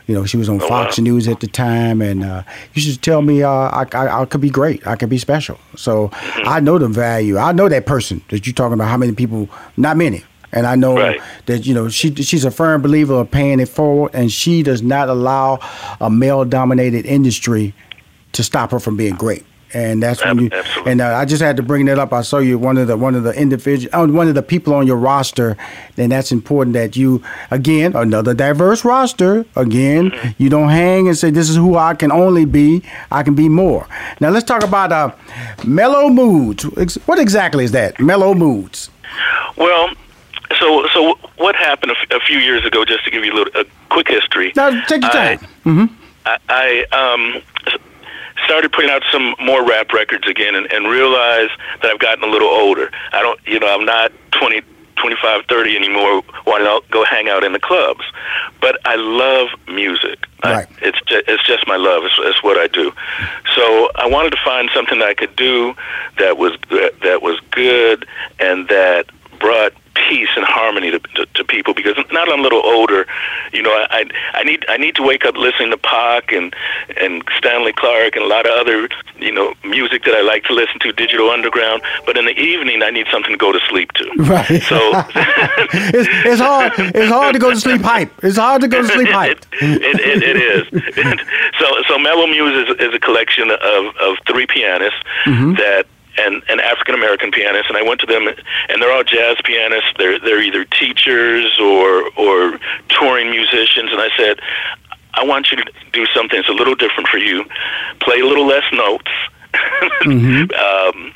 you 0.07 0.15
know, 0.15 0.26
she 0.26 0.38
was 0.38 0.49
on 0.49 0.61
oh, 0.61 0.68
Fox 0.68 0.97
wow. 0.97 1.03
News 1.03 1.27
at 1.27 1.39
the 1.39 1.47
time, 1.47 2.01
and 2.01 2.23
uh, 2.23 2.43
you 2.73 2.81
should 2.81 3.01
tell 3.01 3.22
me 3.22 3.43
uh, 3.43 3.49
I, 3.49 3.85
I, 3.93 4.22
I 4.22 4.26
could 4.26 4.41
be 4.41 4.49
great, 4.49 4.85
I 4.85 4.95
could 4.95 5.10
be 5.10 5.18
special. 5.18 5.57
So 5.76 6.10
mm-hmm. 6.10 6.47
I 6.47 6.60
know 6.60 6.77
the 6.77 6.88
value. 6.88 7.38
I 7.38 7.51
know 7.51 7.69
that 7.69 7.85
person 7.85 8.22
that 8.30 8.45
you're 8.45 8.53
talking 8.53 8.73
about. 8.73 8.89
How 8.89 8.97
many 8.97 9.14
people? 9.14 9.49
Not 9.77 9.97
many. 9.97 10.23
And 10.51 10.65
I 10.65 10.76
know 10.76 10.97
right. 10.97 11.22
that 11.45 11.65
you 11.68 11.73
know 11.73 11.89
she 11.89 12.14
she's 12.15 12.43
a 12.43 12.51
firm 12.51 12.81
believer 12.81 13.14
of 13.14 13.30
paying 13.30 13.60
it 13.60 13.69
forward, 13.69 14.11
and 14.14 14.31
she 14.31 14.64
does 14.64 14.81
not 14.81 15.07
allow 15.07 15.60
a 16.01 16.10
male-dominated 16.10 17.06
industry 17.06 17.73
to 18.31 18.43
stop 18.43 18.72
her 18.72 18.80
from 18.80 18.97
being 18.97 19.15
great. 19.15 19.45
And 19.74 20.02
that's 20.02 20.24
when 20.26 20.40
you. 20.40 20.50
Absolutely. 20.52 20.91
And 20.91 21.02
uh, 21.02 21.16
I 21.16 21.26
just 21.26 21.41
had 21.41 21.58
to 21.58 21.64
bring 21.64 21.86
that 21.86 22.00
up. 22.00 22.12
I 22.14 22.22
saw 22.22 22.38
you 22.40 22.58
one 22.58 22.78
of 22.78 22.88
the 22.88 22.98
one 22.98 23.16
of 23.16 23.24
the 23.24 23.32
individual, 23.34 23.94
uh, 23.96 24.08
one 24.08 24.28
of 24.28 24.36
the 24.36 24.41
people 24.44 24.74
on 24.74 24.88
your 24.88 24.98
roster. 24.98 25.56
and 25.98 26.12
that's 26.12 26.32
important 26.32 26.74
that 26.74 26.96
you 26.96 27.22
again 27.52 27.96
another 27.96 28.34
diverse 28.34 28.84
roster. 28.86 29.46
Again, 29.56 30.12
Mm-hmm. 30.12 30.44
you 30.44 30.50
don't 30.50 30.70
hang 30.70 31.08
and 31.08 31.18
say 31.18 31.30
this 31.30 31.50
is 31.50 31.56
who 31.56 31.76
I 31.78 31.94
can 31.94 32.12
only 32.12 32.46
be. 32.46 32.84
I 33.12 33.24
can 33.24 33.36
be 33.36 33.50
more. 33.50 33.88
Now 34.20 34.30
let's 34.30 34.46
talk 34.46 34.64
about 34.64 34.91
uh, 34.91 35.12
mellow 35.66 36.10
moods. 36.10 36.64
What 37.06 37.20
exactly 37.20 37.64
is 37.64 37.72
that? 37.74 38.00
Mellow 38.00 38.34
moods. 38.34 38.90
Well, 39.58 39.90
so 40.60 40.88
so 40.94 41.16
what 41.38 41.56
happened 41.56 41.91
a, 41.91 41.96
f- 42.00 42.22
a 42.22 42.26
few 42.26 42.38
years 42.40 42.66
ago? 42.66 42.86
Just 42.86 43.04
to 43.06 43.12
give 43.12 43.24
you 43.26 43.34
a 43.34 43.38
little 43.38 43.62
a 43.62 43.66
quick 43.90 44.08
history. 44.08 44.52
Now 44.56 44.70
take 44.86 45.02
your 45.02 45.12
I- 45.12 45.36
time. 45.36 45.98
I, 46.26 46.38
I 46.50 46.86
um, 46.91 47.41
started 48.49 48.71
putting 48.71 48.89
out 48.89 49.03
some 49.11 49.35
more 49.39 49.63
rap 49.63 49.93
records 49.93 50.27
again 50.27 50.55
and, 50.55 50.65
and 50.73 50.88
realized 50.88 51.51
that 51.84 51.91
I've 51.91 51.99
gotten 51.99 52.23
a 52.23 52.31
little 52.31 52.49
older. 52.49 52.89
I 53.13 53.21
don't, 53.21 53.39
you 53.45 53.59
know, 53.59 53.71
I'm 53.71 53.85
not 53.85 54.11
20, 54.31 54.61
25, 54.95 55.45
30 55.47 55.76
anymore 55.76 56.23
wanting 56.47 56.65
to 56.65 56.81
go 56.89 57.05
hang 57.05 57.30
out 57.30 57.43
in 57.43 57.53
the 57.53 57.59
clubs. 57.59 58.01
But 58.59 58.80
I 58.85 58.95
love 58.95 59.49
music. 59.67 60.26
Right. 60.43 60.67
I, 60.67 60.76
it's, 60.81 60.99
ju- 61.05 61.21
it's 61.27 61.45
just 61.45 61.67
my 61.67 61.76
love. 61.76 62.03
It's, 62.05 62.15
it's 62.17 62.41
what 62.41 62.57
I 62.57 62.65
do. 62.65 62.91
So 63.55 63.91
I 63.95 64.07
wanted 64.07 64.31
to 64.31 64.39
find 64.43 64.67
something 64.73 64.97
that 64.97 65.09
I 65.09 65.13
could 65.13 65.35
do 65.35 65.76
that 66.17 66.39
was, 66.39 66.53
that 67.03 67.19
was 67.21 67.39
good 67.51 68.07
and 68.39 68.67
that 68.69 69.05
brought 69.39 69.73
peace 70.07 70.30
and 70.35 70.45
harmony 70.45 70.91
to, 70.91 70.99
to, 70.99 71.26
to 71.35 71.43
people 71.43 71.73
because 71.73 71.95
now 72.11 72.26
that 72.26 72.31
I'm 72.34 72.39
a 72.39 72.43
little 72.43 72.65
older, 72.65 73.05
you 73.51 73.61
know, 73.61 73.71
I 73.71 74.05
I 74.34 74.43
need 74.43 74.65
I 74.69 74.77
need 74.77 74.95
to 74.95 75.03
wake 75.03 75.26
up 75.26 75.35
listening 75.35 75.71
to 75.71 75.77
Pac 75.77 76.31
and 76.31 76.55
and 76.97 77.23
Stanley 77.38 77.73
Clarke 77.73 78.15
and 78.15 78.23
a 78.23 78.27
lot 78.27 78.45
of 78.45 78.53
other 78.53 78.88
you 79.17 79.31
know 79.31 79.53
music 79.63 80.03
that 80.05 80.15
I 80.15 80.21
like 80.21 80.43
to 80.45 80.53
listen 80.53 80.80
to, 80.80 80.91
Digital 80.93 81.30
Underground. 81.30 81.81
But 82.05 82.17
in 82.17 82.26
the 82.26 82.38
evening, 82.39 82.81
I 82.84 82.89
need 82.91 83.07
something 83.11 83.31
to 83.31 83.38
go 83.38 83.51
to 83.51 83.59
sleep 83.69 83.91
to. 83.93 84.05
Right. 84.30 84.61
So 84.63 84.77
it's, 85.15 86.09
it's 86.26 86.41
hard. 86.41 86.73
It's 86.77 87.11
hard 87.11 87.34
to 87.34 87.39
go 87.39 87.49
to 87.51 87.59
sleep 87.59 87.81
hype. 87.81 88.11
It's 88.23 88.38
hard 88.38 88.61
to 88.61 88.67
go 88.67 88.81
to 88.81 88.88
sleep 88.88 89.07
hype. 89.09 89.43
it, 89.53 89.81
it, 89.81 89.99
it, 89.99 90.23
it 90.23 90.38
is. 90.38 91.19
so 91.59 91.65
so 91.88 91.97
Mellow 91.97 92.27
Muse 92.27 92.69
is, 92.69 92.76
is 92.80 92.93
a 92.93 92.99
collection 92.99 93.49
of, 93.51 93.95
of 93.97 94.17
three 94.27 94.45
pianists 94.47 94.99
Mm-hmm. 95.26 95.55
that 95.55 95.85
and, 96.20 96.44
and 96.50 96.62
African 96.62 96.96
American 96.96 97.32
pianists, 97.32 97.70
and 97.70 97.78
I 97.78 97.82
went 97.82 98.00
to 98.02 98.06
them, 98.06 98.28
and 98.28 98.82
they're 98.82 98.91
all 98.91 99.04
jazz 99.04 99.38
pianists. 99.44 99.91
They're 99.98 100.20
they're 100.20 100.41
either 100.41 100.66
teachers 100.66 101.58
or 101.60 102.10
or 102.18 102.60
touring 102.90 103.32
musicians, 103.32 103.91
and 103.91 104.02
I 104.02 104.10
said, 104.18 104.40
I 105.14 105.24
want 105.24 105.52
you 105.52 105.58
to 105.58 105.72
do 105.91 106.06
something 106.08 106.38
that's 106.38 106.50
a 106.50 106.54
little 106.54 106.76
different 106.76 107.10
for 107.10 107.18
you. 107.18 107.46
Play 108.00 108.20
a 108.20 108.26
little 108.26 108.46
less 108.46 108.66
notes. 108.72 109.12
um, 110.06 111.14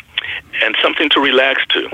and 0.61 0.75
something 0.81 1.09
to 1.09 1.19
relax 1.19 1.65
to. 1.67 1.89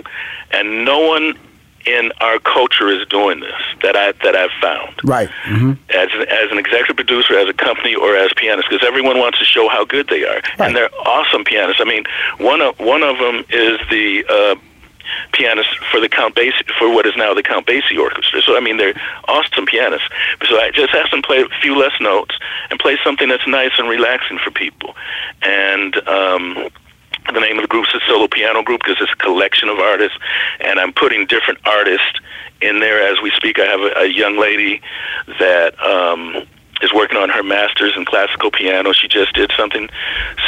And 0.52 0.86
no 0.86 1.00
one 1.00 1.38
in 1.86 2.12
our 2.22 2.40
culture 2.40 2.90
is 2.90 3.08
doing 3.08 3.40
this 3.40 3.62
that 3.82 3.96
I 3.96 4.12
that 4.24 4.36
I've 4.36 4.52
found 4.62 4.94
Right. 5.04 5.30
hmm 5.46 5.74
as 5.90 6.10
as 6.30 6.52
an 6.52 6.58
executive 6.58 6.96
producer, 6.96 7.38
as 7.38 7.48
a 7.50 7.54
company, 7.54 7.96
or 7.96 8.16
as 8.16 8.32
pianists, 8.36 8.70
because 8.70 8.86
everyone 8.88 9.18
wants 9.20 9.40
to 9.40 9.46
show 9.46 9.68
how 9.70 9.86
good 9.86 10.08
they 10.10 10.24
are, 10.26 10.42
Right. 10.58 10.68
and 10.68 10.76
they're 10.76 10.90
awesome 11.06 11.44
pianists. 11.44 11.82
I 11.82 11.86
mean, 11.86 12.04
one 12.38 12.62
of 12.62 12.78
one 12.80 13.04
of 13.04 13.18
them 13.18 13.46
is 13.50 13.80
the 13.90 14.26
uh, 14.30 14.56
pianist 15.34 15.70
for 15.92 16.00
the 16.00 16.10
Count 16.10 16.36
Basie 16.36 16.70
for 16.78 16.94
what 16.94 17.06
is 17.06 17.16
now 17.16 17.34
the 17.34 17.42
Count 17.44 17.66
Basie 17.66 17.98
Orchestra. 18.00 18.42
So 18.42 18.56
I 18.56 18.60
mean, 18.60 18.78
they're 18.78 18.94
awesome 19.28 19.66
pianists. 19.66 20.08
So 20.48 20.60
I 20.60 20.72
just 20.72 20.94
asked 20.94 21.12
them 21.12 21.22
play 21.22 21.42
a 21.42 21.48
few 21.62 21.76
less 21.78 21.94
notes 22.00 22.36
and 22.70 22.80
play 22.80 22.98
something 23.04 23.28
that's 23.30 23.48
nice 23.48 23.72
and 23.78 23.88
relaxing 23.90 24.38
for 24.38 24.52
people, 24.52 24.96
and. 25.42 25.96
Um, 26.08 26.70
the 27.34 27.40
name 27.40 27.58
of 27.58 27.64
the 27.64 27.68
group 27.68 27.86
is 27.94 28.02
Solo 28.08 28.28
Piano 28.28 28.64
Group 28.64 28.82
because 28.84 29.02
it's 29.02 29.12
a 29.12 29.16
collection 29.16 29.70
of 29.70 29.80
artists, 29.80 30.18
and 30.60 30.80
I'm 30.80 30.94
putting 30.94 31.26
different 31.26 31.60
artists 31.66 32.20
in 32.62 32.80
there 32.80 33.02
as 33.02 33.22
we 33.22 33.32
speak. 33.32 33.60
I 33.60 33.66
have 33.66 33.82
a, 33.82 34.00
a 34.02 34.06
young 34.08 34.38
lady 34.38 34.82
that 35.40 35.80
um, 35.84 36.48
is 36.82 36.94
working 36.94 37.18
on 37.18 37.30
her 37.30 37.44
master's 37.44 37.96
in 37.96 38.06
classical 38.06 38.52
piano. 38.52 38.94
She 38.94 39.08
just 39.08 39.34
did 39.34 39.52
something, 39.56 39.90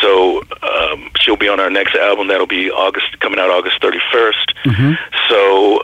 so 0.01 0.41
um, 0.61 1.11
she'll 1.19 1.37
be 1.37 1.49
on 1.49 1.59
our 1.59 1.69
next 1.69 1.95
album. 1.95 2.27
That'll 2.27 2.47
be 2.47 2.71
August, 2.71 3.19
coming 3.19 3.39
out 3.39 3.49
August 3.49 3.81
31st. 3.81 4.53
So. 5.29 5.83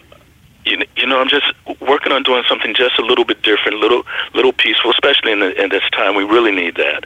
You, 1.08 1.14
know, 1.14 1.22
I'm 1.22 1.30
just 1.30 1.54
working 1.80 2.12
on 2.12 2.24
doing 2.24 2.44
something 2.50 2.74
just 2.76 3.00
a 3.00 3.02
little 3.02 3.24
bit 3.24 3.42
different, 3.42 3.78
little 3.78 4.04
little 4.34 4.52
peaceful, 4.52 4.92
especially 4.92 5.32
in, 5.32 5.40
the, 5.40 5.64
in 5.64 5.70
this 5.70 5.84
time. 5.94 6.16
We 6.16 6.26
really 6.26 6.52
need 6.52 6.76
that, 6.76 7.06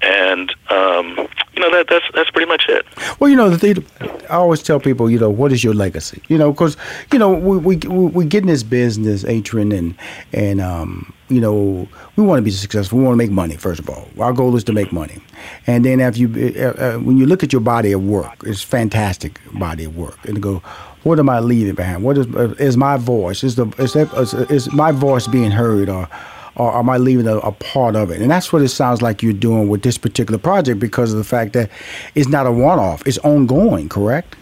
and 0.00 0.50
um, 0.70 1.28
you 1.52 1.60
know 1.60 1.70
that 1.70 1.88
that's 1.90 2.06
that's 2.14 2.30
pretty 2.30 2.48
much 2.48 2.64
it. 2.70 2.86
Well, 3.20 3.28
you 3.28 3.36
know, 3.36 3.50
the 3.50 3.58
thing, 3.58 3.84
I 4.30 4.36
always 4.36 4.62
tell 4.62 4.80
people, 4.80 5.10
you 5.10 5.18
know, 5.18 5.28
what 5.28 5.52
is 5.52 5.62
your 5.62 5.74
legacy? 5.74 6.22
You 6.28 6.38
know, 6.38 6.52
because 6.52 6.78
you 7.12 7.18
know 7.18 7.34
we 7.34 7.58
we 7.58 7.76
we 7.76 8.06
we 8.06 8.24
get 8.24 8.44
in 8.44 8.48
this 8.48 8.62
business, 8.62 9.24
Atron, 9.24 9.76
and 9.76 9.94
and 10.32 10.62
um, 10.62 11.12
you 11.28 11.42
know, 11.42 11.86
we 12.16 12.24
want 12.24 12.38
to 12.38 12.42
be 12.42 12.50
successful. 12.50 12.96
We 12.96 13.04
want 13.04 13.12
to 13.12 13.18
make 13.18 13.30
money. 13.30 13.56
First 13.56 13.80
of 13.80 13.90
all, 13.90 14.08
our 14.20 14.32
goal 14.32 14.56
is 14.56 14.64
to 14.64 14.72
make 14.72 14.90
money, 14.90 15.20
and 15.66 15.84
then 15.84 16.00
after 16.00 16.20
you, 16.20 16.54
uh, 16.56 16.68
uh, 16.68 16.98
when 16.98 17.18
you 17.18 17.26
look 17.26 17.42
at 17.42 17.52
your 17.52 17.60
body 17.60 17.92
of 17.92 18.02
work, 18.02 18.42
it's 18.46 18.62
fantastic 18.62 19.38
body 19.52 19.84
of 19.84 19.98
work, 19.98 20.18
and 20.24 20.42
go. 20.42 20.62
What 21.04 21.18
am 21.18 21.28
I 21.28 21.38
leaving 21.40 21.74
behind? 21.74 22.02
What 22.02 22.18
is 22.18 22.26
is 22.58 22.76
my 22.76 22.96
voice? 22.96 23.44
Is 23.44 23.56
the 23.56 23.66
is, 23.78 23.92
that, 23.92 24.12
is, 24.14 24.34
is 24.34 24.72
my 24.72 24.90
voice 24.92 25.26
being 25.26 25.50
heard, 25.50 25.88
or 25.88 26.08
or 26.56 26.76
am 26.76 26.88
I 26.90 26.98
leaving 26.98 27.26
a, 27.26 27.38
a 27.38 27.52
part 27.52 27.96
of 27.96 28.10
it? 28.10 28.20
And 28.20 28.30
that's 28.30 28.52
what 28.52 28.62
it 28.62 28.68
sounds 28.68 29.02
like 29.02 29.22
you're 29.22 29.32
doing 29.32 29.68
with 29.68 29.82
this 29.82 29.98
particular 29.98 30.38
project 30.38 30.80
because 30.80 31.12
of 31.12 31.18
the 31.18 31.24
fact 31.24 31.52
that 31.52 31.70
it's 32.14 32.28
not 32.28 32.46
a 32.46 32.52
one-off; 32.52 33.06
it's 33.06 33.18
ongoing. 33.18 33.88
Correct? 33.88 34.36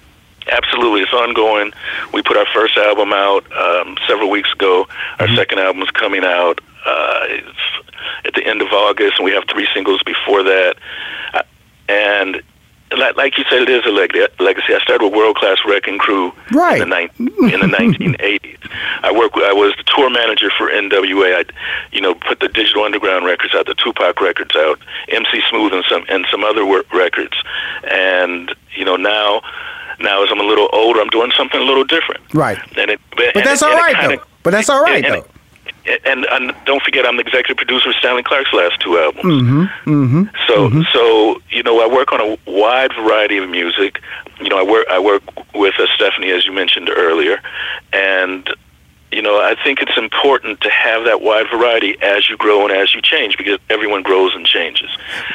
Absolutely, 0.48 1.02
it's 1.02 1.12
ongoing. 1.12 1.72
We 2.12 2.22
put 2.22 2.36
our 2.36 2.46
first 2.52 2.76
album 2.76 3.12
out 3.12 3.44
um, 3.52 3.96
several 4.08 4.30
weeks 4.30 4.52
ago. 4.52 4.86
Our 5.20 5.28
second 5.36 5.60
album 5.60 5.82
is 5.82 5.90
coming 5.90 6.24
out 6.24 6.60
uh, 6.84 7.20
it's 7.28 7.58
at 8.24 8.34
the 8.34 8.46
end 8.46 8.62
of 8.62 8.68
August, 8.72 9.18
and 9.18 9.24
we 9.24 9.32
have 9.32 9.44
three 9.50 9.68
singles 9.74 10.00
before 10.04 10.42
that. 10.42 10.76
Uh, 11.34 11.42
and 11.88 12.42
like, 12.98 13.16
like 13.16 13.38
you 13.38 13.44
said, 13.50 13.62
it 13.62 13.68
is 13.68 13.84
a 13.86 13.90
leg- 13.90 14.16
legacy. 14.40 14.74
I 14.74 14.78
started 14.80 15.04
with 15.04 15.14
World 15.14 15.36
Class 15.36 15.58
Wrecking 15.66 15.98
Crew 15.98 16.32
Right. 16.52 16.80
in 16.82 16.88
the 16.90 16.96
ni- 17.18 17.52
in 17.54 17.60
the 17.60 17.66
1980s. 17.68 18.58
I 19.02 19.12
work. 19.12 19.34
With, 19.36 19.44
I 19.44 19.52
was 19.52 19.74
the 19.76 19.84
tour 19.84 20.10
manager 20.10 20.50
for 20.56 20.68
NWA. 20.70 21.34
I, 21.40 21.44
you 21.92 22.00
know, 22.00 22.14
put 22.14 22.40
the 22.40 22.48
Digital 22.48 22.84
Underground 22.84 23.24
records 23.24 23.54
out, 23.54 23.66
the 23.66 23.74
Tupac 23.74 24.20
records 24.20 24.54
out, 24.56 24.78
MC 25.08 25.40
Smooth, 25.50 25.72
and 25.72 25.84
some 25.88 26.04
and 26.08 26.26
some 26.30 26.44
other 26.44 26.64
wor- 26.64 26.84
records. 26.92 27.36
And 27.90 28.54
you 28.74 28.84
know 28.84 28.96
now. 28.96 29.42
Now, 30.00 30.24
as 30.24 30.30
I'm 30.32 30.40
a 30.40 30.44
little 30.44 30.68
older, 30.72 31.00
I'm 31.00 31.10
doing 31.10 31.30
something 31.36 31.60
a 31.60 31.64
little 31.64 31.84
different. 31.84 32.22
Right. 32.34 32.58
And 32.76 32.90
it, 32.90 33.00
But 33.14 33.36
and 33.36 33.44
that's 33.44 33.62
it- 33.62 33.66
all 33.68 33.72
and 33.72 33.80
right 33.80 34.16
though. 34.18 34.24
But 34.42 34.50
that's 34.50 34.68
all 34.68 34.82
right 34.82 35.04
and- 35.04 35.14
though. 35.22 35.26
And, 36.04 36.26
and 36.26 36.54
don't 36.64 36.82
forget, 36.82 37.04
I'm 37.04 37.16
the 37.16 37.22
executive 37.22 37.56
producer 37.56 37.90
of 37.90 37.96
Stanley 37.96 38.22
Clarke's 38.22 38.52
last 38.52 38.80
two 38.80 38.98
albums. 38.98 39.24
Mm-hmm. 39.24 39.90
Mm-hmm. 39.90 40.22
So, 40.46 40.82
so 40.92 41.42
you 41.50 41.62
know, 41.62 41.80
I 41.80 41.92
work 41.92 42.12
on 42.12 42.20
a 42.20 42.38
wide 42.46 42.92
variety 42.94 43.38
of 43.38 43.48
music. 43.48 44.00
You 44.40 44.48
know, 44.48 44.58
I 44.58 44.62
work 44.62 44.86
I 44.88 44.98
work 44.98 45.22
with 45.54 45.74
uh, 45.78 45.86
Stephanie, 45.94 46.30
as 46.30 46.46
you 46.46 46.52
mentioned 46.52 46.88
earlier, 46.88 47.40
and 47.92 48.48
you 49.10 49.20
know, 49.20 49.40
I 49.40 49.56
think 49.62 49.82
it's 49.82 49.96
important 49.96 50.62
to 50.62 50.70
have 50.70 51.04
that 51.04 51.20
wide 51.20 51.46
variety 51.50 51.96
as 52.00 52.30
you 52.30 52.36
grow 52.36 52.62
and 52.62 52.72
as 52.72 52.94
you 52.94 53.02
change, 53.02 53.36
because 53.36 53.58
everyone 53.68 54.02
grows 54.02 54.34
and 54.34 54.46
changes. 54.46 54.90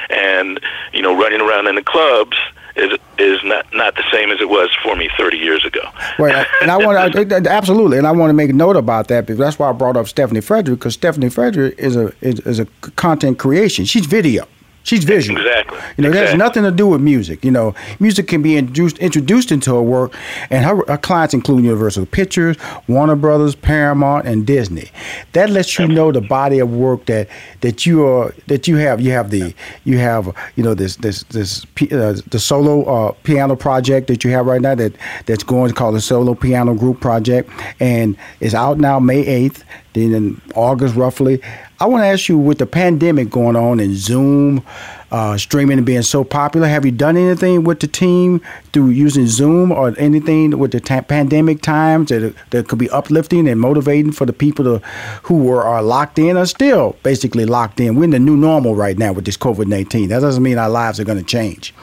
And 0.10 0.60
you 0.94 1.02
know, 1.02 1.16
running 1.16 1.42
around 1.42 1.68
in 1.68 1.76
the 1.76 1.84
clubs 1.84 2.38
is 2.78 3.00
is 3.20 3.44
not 3.44 3.66
not 3.74 3.96
the 3.96 4.04
same 4.12 4.32
as 4.32 4.40
it 4.40 4.50
was 4.50 4.70
for 4.84 4.96
me 4.96 5.10
30 5.18 5.38
years 5.38 5.66
ago. 5.66 5.82
Right, 6.20 6.46
and 6.62 6.70
I 6.70 6.78
want 6.78 7.14
to 7.14 7.50
absolutely, 7.50 7.98
and 7.98 8.08
I 8.08 8.12
want 8.12 8.30
to 8.30 8.34
make 8.34 8.54
note 8.54 8.76
about 8.76 9.08
that 9.08 9.26
because 9.26 9.40
that's 9.40 9.60
why 9.60 9.70
I 9.70 9.74
brought 9.74 9.98
up 9.98 10.08
Stephanie 10.08 10.42
Frederick 10.42 10.80
because 10.80 10.94
Stephanie 10.94 11.30
Frederick 11.30 11.76
is 11.78 11.96
a 11.96 12.14
is, 12.22 12.40
is 12.42 12.60
a 12.60 12.66
content 12.96 13.40
creation. 13.40 13.86
She's 13.86 14.06
video. 14.06 14.48
She's 14.88 15.04
visual. 15.04 15.38
Exactly. 15.38 15.78
You 15.98 16.04
know, 16.06 16.12
that 16.12 16.30
has 16.30 16.38
nothing 16.38 16.64
to 16.64 16.72
do 16.72 16.88
with 16.88 17.02
music. 17.02 17.44
You 17.44 17.52
know, 17.52 17.76
music 18.00 18.26
can 18.30 18.42
be 18.42 18.56
introduced 18.56 18.98
introduced 19.00 19.52
into 19.52 19.76
her 19.76 19.82
work, 19.82 20.16
and 20.50 20.64
her, 20.64 20.78
her 20.88 20.98
clients 20.98 21.34
include 21.34 21.66
Universal 21.66 22.06
Pictures, 22.06 22.56
Warner 22.88 23.18
Brothers, 23.18 23.54
Paramount, 23.54 24.26
and 24.26 24.48
Disney. 24.48 24.90
That 25.34 25.50
lets 25.50 25.78
you 25.78 25.90
know 25.90 26.14
the 26.14 26.22
body 26.22 26.60
of 26.60 26.74
work 26.74 27.06
that 27.08 27.28
that 27.60 27.86
you 27.86 28.08
are 28.08 28.34
that 28.48 28.70
you 28.70 28.78
have. 28.78 29.02
You 29.02 29.12
have 29.12 29.30
the 29.30 29.54
you 29.84 29.98
have 29.98 30.34
you 30.56 30.64
know 30.64 30.74
this 30.74 30.96
this 30.96 31.24
this 31.24 31.66
uh, 31.92 32.22
the 32.32 32.40
solo 32.40 32.84
uh, 32.86 33.12
piano 33.24 33.58
project 33.58 34.08
that 34.08 34.24
you 34.24 34.32
have 34.32 34.46
right 34.46 34.62
now 34.62 34.76
that 34.76 34.94
that's 35.26 35.44
going 35.44 35.74
called 35.74 35.96
the 35.96 36.02
Solo 36.02 36.34
Piano 36.34 36.74
Group 36.74 37.02
Project, 37.02 37.50
and 37.82 38.16
it's 38.40 38.54
out 38.54 38.78
now 38.78 39.02
May 39.02 39.20
eighth. 39.20 39.66
Then 39.92 40.14
in 40.14 40.42
August 40.56 40.96
roughly. 40.96 41.42
I 41.80 41.86
want 41.86 42.02
to 42.02 42.08
ask 42.08 42.28
you, 42.28 42.38
with 42.40 42.58
the 42.58 42.66
pandemic 42.66 43.30
going 43.30 43.56
on 43.56 43.80
and 43.80 43.96
Zoom 43.96 44.64
uh, 45.12 45.38
streaming 45.38 45.84
being 45.86 46.02
so 46.02 46.24
popular, 46.24 46.68
have 46.68 46.86
you 46.86 46.92
done 46.92 47.16
anything 47.16 47.64
with 47.64 47.82
the 47.82 47.88
team 47.88 48.42
through 48.74 48.90
using 48.90 49.28
Zoom 49.28 49.72
or 49.72 49.94
anything 50.00 50.58
with 50.58 50.72
the 50.72 50.82
pandemic 51.08 51.62
times 51.62 52.10
that 52.10 52.34
that 52.50 52.68
could 52.68 52.80
be 52.80 52.90
uplifting 52.90 53.48
and 53.48 53.62
motivating 53.62 54.12
for 54.12 54.26
the 54.26 54.34
people 54.34 54.66
to, 54.66 54.86
who 55.24 55.44
were 55.44 55.64
are 55.64 55.84
locked 55.84 56.18
in 56.18 56.36
or 56.36 56.48
still 56.48 56.96
basically 57.04 57.46
locked 57.46 57.80
in? 57.80 57.96
We're 57.96 58.06
in 58.06 58.10
the 58.10 58.20
new 58.20 58.36
normal 58.36 58.76
right 58.76 58.98
now 58.98 59.14
with 59.14 59.26
this 59.26 59.38
COVID 59.38 59.68
nineteen. 59.68 60.10
That 60.10 60.22
doesn't 60.22 60.42
mean 60.42 60.58
our 60.58 60.70
lives 60.70 61.00
are 61.00 61.06
going 61.06 61.20
to 61.20 61.24
change. 61.24 61.76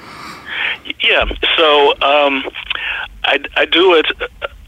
Yeah. 1.00 1.24
So 1.56 1.92
um, 2.02 2.44
I, 3.22 3.38
I 3.56 3.64
do 3.64 3.94
it. 3.94 4.06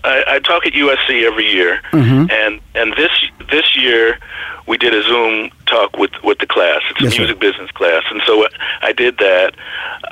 I, 0.07 0.37
I 0.37 0.39
talk 0.39 0.66
at 0.66 0.73
USC 0.73 1.24
every 1.24 1.47
year, 1.51 1.81
Mm-hmm. 1.93 2.31
and 2.31 2.61
and 2.74 2.95
this 2.97 3.11
this 3.51 3.77
year 3.77 4.19
we 4.66 4.77
did 4.77 4.93
a 4.95 5.03
Zoom 5.03 5.51
talk 5.66 5.97
with 5.97 6.11
with 6.24 6.39
the 6.39 6.47
class. 6.47 6.83
It's 6.91 7.01
Yes, 7.01 7.12
a 7.12 7.16
sir. 7.16 7.23
music 7.23 7.39
business 7.41 7.70
class, 7.73 8.03
and 8.11 8.20
so 8.27 8.47
I 8.83 8.93
did 8.93 9.19
that. 9.19 9.55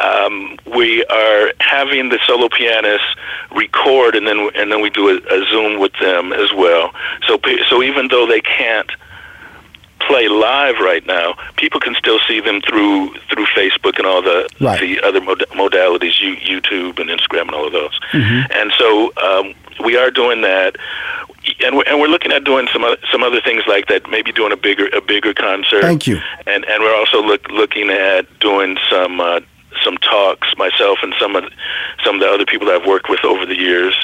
Um, 0.00 0.56
we 0.76 1.04
are 1.06 1.52
having 1.60 2.08
the 2.08 2.18
solo 2.26 2.48
pianists 2.48 3.06
record, 3.54 4.14
and 4.16 4.26
then 4.26 4.50
and 4.54 4.70
then 4.72 4.80
we 4.80 4.90
do 4.90 5.08
a, 5.08 5.16
a 5.16 5.44
Zoom 5.50 5.78
with 5.80 5.92
them 6.00 6.32
as 6.32 6.52
well. 6.52 6.92
So 7.26 7.38
so 7.68 7.82
even 7.82 8.08
though 8.08 8.26
they 8.26 8.40
can't 8.40 8.90
play 10.06 10.28
live 10.28 10.76
right 10.80 11.04
now, 11.06 11.34
people 11.56 11.80
can 11.80 11.94
still 11.94 12.18
see 12.28 12.40
them 12.40 12.60
through 12.60 13.14
through 13.30 13.46
Facebook 13.46 13.98
and 13.98 14.06
all 14.06 14.22
the 14.22 14.48
Right. 14.60 14.80
the 14.80 15.00
other 15.02 15.20
mod- 15.20 15.44
modalities, 15.52 16.20
you, 16.20 16.36
YouTube 16.36 16.98
and 17.00 17.10
Instagram 17.10 17.42
and 17.42 17.54
all 17.54 17.66
of 17.66 17.72
those. 17.72 17.98
Mm-hmm. 18.12 18.52
And 18.52 18.72
so 18.78 19.12
um, 19.22 19.54
we 19.84 19.96
are 19.96 20.10
doing 20.10 20.40
that, 20.42 20.76
and 21.60 21.76
we're, 21.76 21.84
and 21.86 22.00
we're 22.00 22.08
looking 22.08 22.32
at 22.32 22.44
doing 22.44 22.68
some 22.72 22.84
other, 22.84 22.98
some 23.10 23.22
other 23.22 23.40
things 23.40 23.62
like 23.66 23.86
that. 23.88 24.08
Maybe 24.08 24.32
doing 24.32 24.52
a 24.52 24.56
bigger 24.56 24.86
a 24.88 25.00
bigger 25.00 25.34
concert. 25.34 25.82
Thank 25.82 26.06
you. 26.06 26.18
And 26.46 26.64
and 26.64 26.82
we're 26.82 26.94
also 26.96 27.22
look, 27.22 27.48
looking 27.48 27.90
at 27.90 28.22
doing 28.40 28.76
some. 28.90 29.20
Uh, 29.20 29.40
some 29.82 29.96
talks 29.98 30.56
myself 30.56 31.00
and 31.02 31.12
some 31.20 31.34
of 31.34 31.44
some 32.04 32.14
of 32.14 32.20
the 32.20 32.28
other 32.28 32.46
people 32.46 32.64
that 32.68 32.80
I've 32.80 32.86
worked 32.86 33.10
with 33.10 33.24
over 33.24 33.44
the 33.44 33.56
years, 33.56 33.94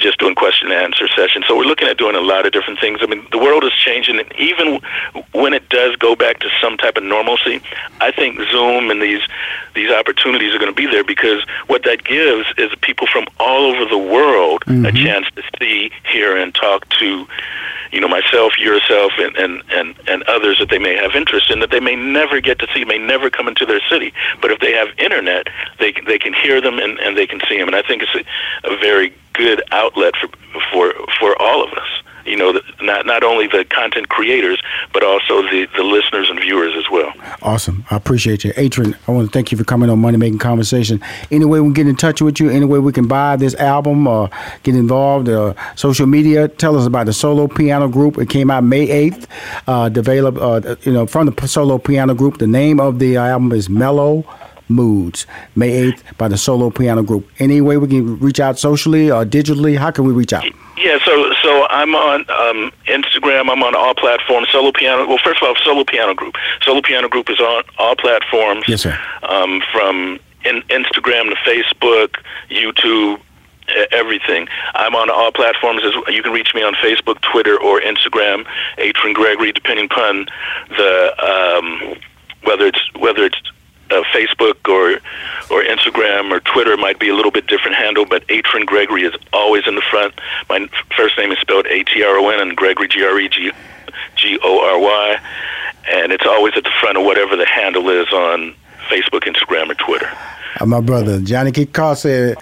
just 0.00 0.18
doing 0.18 0.34
question 0.34 0.70
and 0.70 0.76
answer 0.76 1.08
sessions. 1.08 1.44
So 1.46 1.56
we're 1.56 1.64
looking 1.64 1.88
at 1.88 1.98
doing 1.98 2.16
a 2.16 2.20
lot 2.20 2.46
of 2.46 2.52
different 2.52 2.80
things. 2.80 3.00
I 3.02 3.06
mean, 3.06 3.26
the 3.30 3.38
world 3.38 3.64
is 3.64 3.72
changing, 3.72 4.18
and 4.18 4.32
even 4.38 4.80
when 5.32 5.52
it 5.52 5.68
does 5.68 5.96
go 5.96 6.16
back 6.16 6.40
to 6.40 6.48
some 6.60 6.76
type 6.76 6.96
of 6.96 7.02
normalcy, 7.02 7.62
I 8.00 8.10
think 8.10 8.38
Zoom 8.50 8.90
and 8.90 9.00
these 9.00 9.22
these 9.74 9.90
opportunities 9.90 10.54
are 10.54 10.58
going 10.58 10.72
to 10.72 10.76
be 10.76 10.86
there 10.86 11.04
because 11.04 11.44
what 11.68 11.84
that 11.84 12.02
gives 12.04 12.46
is 12.58 12.70
people 12.80 13.06
from 13.06 13.26
all 13.38 13.72
over 13.72 13.84
the 13.84 13.98
world 13.98 14.62
a 14.66 14.70
mm-hmm. 14.70 14.96
chance 14.96 15.26
to 15.36 15.42
see, 15.58 15.90
hear, 16.10 16.36
and 16.36 16.54
talk 16.54 16.88
to 16.98 17.26
you 17.92 18.00
know, 18.00 18.08
myself, 18.08 18.58
yourself, 18.58 19.12
and, 19.18 19.36
and, 19.36 19.62
and, 19.70 19.94
and 20.08 20.22
others 20.24 20.58
that 20.58 20.70
they 20.70 20.78
may 20.78 20.94
have 20.96 21.14
interest 21.14 21.50
in 21.50 21.60
that 21.60 21.70
they 21.70 21.80
may 21.80 21.96
never 21.96 22.40
get 22.40 22.58
to 22.60 22.68
see, 22.72 22.84
may 22.84 22.98
never 22.98 23.30
come 23.30 23.48
into 23.48 23.66
their 23.66 23.80
city. 23.88 24.12
But 24.40 24.50
if 24.50 24.60
they 24.60 24.72
have 24.72 24.88
internet, 24.98 25.48
they 25.78 25.92
they 26.06 26.18
can 26.18 26.32
hear 26.32 26.60
them 26.60 26.78
and, 26.78 26.98
and 27.00 27.16
they 27.16 27.26
can 27.26 27.40
see 27.48 27.58
them. 27.58 27.68
And 27.68 27.76
I 27.76 27.82
think 27.82 28.02
it's 28.02 28.14
a, 28.14 28.72
a 28.72 28.76
very 28.78 29.12
good 29.32 29.62
outlet 29.72 30.14
for, 30.16 30.28
for, 30.72 30.94
for 31.18 31.40
all 31.40 31.64
of 31.64 31.72
us. 31.72 31.88
You 32.30 32.36
know, 32.36 32.52
the- 32.52 32.62
not, 32.80 33.04
not 33.06 33.22
only 33.24 33.46
the 33.46 33.64
content 33.64 34.08
creators, 34.08 34.60
but 34.92 35.02
also 35.02 35.42
the, 35.42 35.66
the 35.76 35.82
listeners 35.82 36.30
and 36.30 36.40
viewers 36.40 36.72
as 36.76 36.88
well. 36.90 37.12
Awesome. 37.42 37.84
I 37.90 37.96
appreciate 37.96 38.44
you. 38.44 38.52
Atron, 38.54 38.96
I 39.06 39.12
want 39.12 39.26
to 39.28 39.32
thank 39.32 39.52
you 39.52 39.58
for 39.58 39.64
coming 39.64 39.90
on 39.90 39.98
Money 39.98 40.16
Making 40.16 40.38
Conversation. 40.38 41.00
Any 41.30 41.44
way 41.44 41.60
we 41.60 41.66
can 41.66 41.72
get 41.74 41.86
in 41.88 41.96
touch 41.96 42.22
with 42.22 42.40
you, 42.40 42.48
any 42.48 42.64
way 42.64 42.78
we 42.78 42.92
can 42.92 43.06
buy 43.08 43.36
this 43.36 43.54
album 43.56 44.06
or 44.06 44.30
get 44.62 44.74
involved, 44.76 45.28
uh, 45.28 45.54
social 45.74 46.06
media, 46.06 46.48
tell 46.48 46.76
us 46.78 46.86
about 46.86 47.06
the 47.06 47.12
solo 47.12 47.48
piano 47.48 47.88
group. 47.88 48.16
It 48.18 48.30
came 48.30 48.50
out 48.50 48.64
May 48.64 48.86
8th, 49.10 49.26
uh, 49.66 49.88
developed, 49.88 50.38
uh, 50.38 50.76
you 50.82 50.92
know, 50.92 51.06
from 51.06 51.26
the 51.26 51.46
solo 51.48 51.78
piano 51.78 52.14
group. 52.14 52.38
The 52.38 52.46
name 52.46 52.80
of 52.80 52.98
the 52.98 53.16
album 53.16 53.52
is 53.52 53.68
Mellow 53.68 54.24
Moods, 54.68 55.26
May 55.56 55.90
8th 55.90 56.16
by 56.16 56.28
the 56.28 56.38
solo 56.38 56.70
piano 56.70 57.02
group. 57.02 57.28
Any 57.38 57.60
way 57.60 57.76
we 57.76 57.88
can 57.88 58.18
reach 58.20 58.38
out 58.40 58.58
socially 58.58 59.10
or 59.10 59.24
digitally? 59.24 59.76
How 59.76 59.90
can 59.90 60.04
we 60.04 60.12
reach 60.12 60.32
out? 60.32 60.44
Yeah, 60.78 60.98
so 61.04 61.29
I'm 61.70 61.94
on 61.94 62.20
um, 62.30 62.72
Instagram. 62.86 63.48
I'm 63.50 63.62
on 63.62 63.74
all 63.74 63.94
platforms. 63.94 64.48
Solo 64.50 64.72
piano. 64.72 65.06
Well, 65.06 65.18
first 65.22 65.40
of 65.40 65.48
all, 65.48 65.54
solo 65.64 65.84
piano 65.84 66.14
group. 66.14 66.34
Solo 66.62 66.82
piano 66.82 67.08
group 67.08 67.30
is 67.30 67.40
on 67.40 67.62
all 67.78 67.94
platforms. 67.96 68.64
Yes, 68.66 68.82
sir. 68.82 68.98
Um, 69.22 69.62
from 69.72 70.18
in, 70.44 70.62
Instagram 70.62 71.30
to 71.30 71.36
Facebook, 71.46 72.16
YouTube, 72.50 73.20
everything. 73.92 74.48
I'm 74.74 74.96
on 74.96 75.10
all 75.10 75.30
platforms. 75.30 75.82
As 75.84 75.94
you 76.12 76.22
can 76.22 76.32
reach 76.32 76.54
me 76.54 76.62
on 76.62 76.74
Facebook, 76.74 77.20
Twitter, 77.20 77.58
or 77.60 77.80
Instagram. 77.80 78.46
Atron 78.78 79.14
Gregory, 79.14 79.52
depending 79.52 79.86
upon 79.86 80.26
the 80.70 81.14
um, 81.24 81.96
whether 82.42 82.66
it's 82.66 82.80
whether 82.98 83.24
it's 83.24 83.40
uh, 83.90 84.02
Facebook 84.14 84.68
or 84.68 85.00
or 85.50 85.62
Instagram 85.64 86.30
or 86.30 86.40
Twitter 86.40 86.76
might 86.76 86.98
be 87.00 87.08
a 87.08 87.14
little 87.14 87.32
bit 87.32 87.46
different 87.48 87.76
handle, 87.76 88.04
but 88.06 88.26
Atron 88.28 88.64
Gregory 88.66 89.02
is 89.02 89.14
always 89.32 89.66
in 89.66 89.74
the 89.74 89.82
front. 89.90 90.14
My 90.48 90.68
first 90.96 91.18
name 91.18 91.32
is 91.32 91.38
spelled 91.38 91.66
A 91.66 91.82
T 91.84 92.02
R 92.02 92.16
O 92.18 92.28
N 92.28 92.40
and 92.40 92.56
Gregory 92.56 92.88
G 92.88 93.04
R 93.04 93.18
E 93.18 93.28
G 93.28 93.50
G 94.16 94.38
O 94.42 94.60
R 94.60 94.78
Y, 94.78 95.20
and 95.90 96.12
it's 96.12 96.26
always 96.26 96.54
at 96.56 96.64
the 96.64 96.72
front 96.80 96.96
of 96.98 97.04
whatever 97.04 97.36
the 97.36 97.46
handle 97.46 97.88
is 97.90 98.06
on 98.12 98.54
Facebook, 98.88 99.22
Instagram, 99.22 99.70
or 99.70 99.74
Twitter. 99.74 100.10
Uh, 100.60 100.66
my 100.66 100.80
brother 100.80 101.20
Johnny 101.20 101.52
Kid 101.52 101.72
Carr 101.72 101.96
said, 101.96 102.36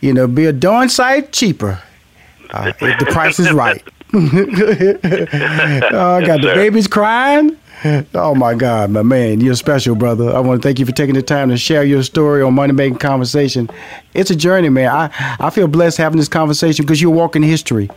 you 0.00 0.12
know, 0.12 0.26
be 0.26 0.46
a 0.46 0.52
darn 0.52 0.88
sight 0.88 1.32
cheaper 1.32 1.82
uh, 2.50 2.72
if 2.80 2.98
the 2.98 3.06
price 3.06 3.38
is 3.38 3.52
right. 3.52 3.82
oh, 4.12 4.18
I 6.16 6.26
got 6.26 6.40
the 6.40 6.48
sir. 6.48 6.54
babies 6.54 6.86
crying. 6.86 7.56
Oh 8.14 8.34
my 8.34 8.54
God, 8.54 8.90
my 8.90 9.02
man, 9.02 9.40
you're 9.40 9.54
special, 9.54 9.94
brother. 9.94 10.30
I 10.30 10.40
want 10.40 10.60
to 10.60 10.68
thank 10.68 10.78
you 10.78 10.86
for 10.86 10.92
taking 10.92 11.14
the 11.14 11.22
time 11.22 11.48
to 11.48 11.56
share 11.56 11.84
your 11.84 12.02
story 12.02 12.42
on 12.42 12.54
Money 12.54 12.72
Making 12.72 12.98
Conversation. 12.98 13.70
It's 14.14 14.30
a 14.30 14.36
journey, 14.36 14.68
man. 14.68 14.88
I, 14.88 15.36
I 15.40 15.50
feel 15.50 15.66
blessed 15.66 15.96
having 15.98 16.18
this 16.18 16.28
conversation 16.28 16.84
because 16.84 17.00
you're 17.00 17.10
walking 17.10 17.42
history. 17.42 17.88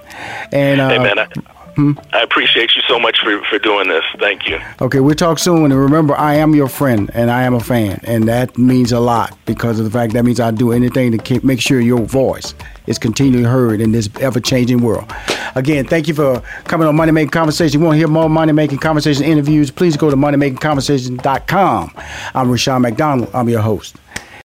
And 0.52 0.80
uh, 0.80 0.90
hey 0.90 1.00
man, 1.00 1.20
I, 1.20 1.28
Hmm? 1.76 1.94
I 2.14 2.22
appreciate 2.22 2.76
you 2.76 2.82
so 2.88 3.00
much 3.00 3.20
for 3.20 3.44
for 3.46 3.58
doing 3.58 3.88
this. 3.88 4.04
Thank 4.20 4.48
you. 4.48 4.60
Okay, 4.82 5.00
we'll 5.00 5.16
talk 5.16 5.40
soon. 5.40 5.72
And 5.72 5.76
remember, 5.80 6.16
I 6.16 6.36
am 6.36 6.54
your 6.54 6.68
friend 6.68 7.10
and 7.14 7.32
I 7.32 7.44
am 7.44 7.54
a 7.54 7.60
fan. 7.60 8.00
And 8.04 8.28
that 8.28 8.58
means 8.58 8.92
a 8.92 9.00
lot 9.00 9.38
because 9.46 9.80
of 9.80 9.86
the 9.86 9.92
fact 9.92 10.14
that 10.14 10.24
means 10.24 10.40
I 10.40 10.52
do 10.52 10.72
anything 10.72 11.12
to 11.12 11.18
keep, 11.18 11.44
make 11.44 11.60
sure 11.60 11.80
your 11.80 12.02
voice 12.02 12.54
is 12.86 13.00
continually 13.00 13.46
heard 13.46 13.82
in 13.82 13.92
this 13.92 14.10
ever 14.20 14.40
changing 14.40 14.82
world. 14.82 15.12
Again, 15.56 15.86
thank 15.86 16.08
you 16.08 16.14
for 16.14 16.42
coming 16.66 16.88
on 16.88 16.96
Money 16.96 17.12
Making 17.12 17.32
Conversation. 17.32 17.80
You 17.80 17.86
want 17.86 17.96
to 17.96 18.00
hear 18.00 18.08
more 18.08 18.30
Money 18.30 18.52
Making 18.52 18.78
Conversation 18.80 19.24
interviews? 19.24 19.72
Please 19.72 19.98
go 19.98 20.10
to 20.10 20.16
moneymakingconversation.com. 20.16 21.94
I'm 22.36 22.52
Rushion 22.52 22.82
McDonald. 22.82 23.30
I'm 23.34 23.50
your 23.50 23.62
host. 23.62 23.98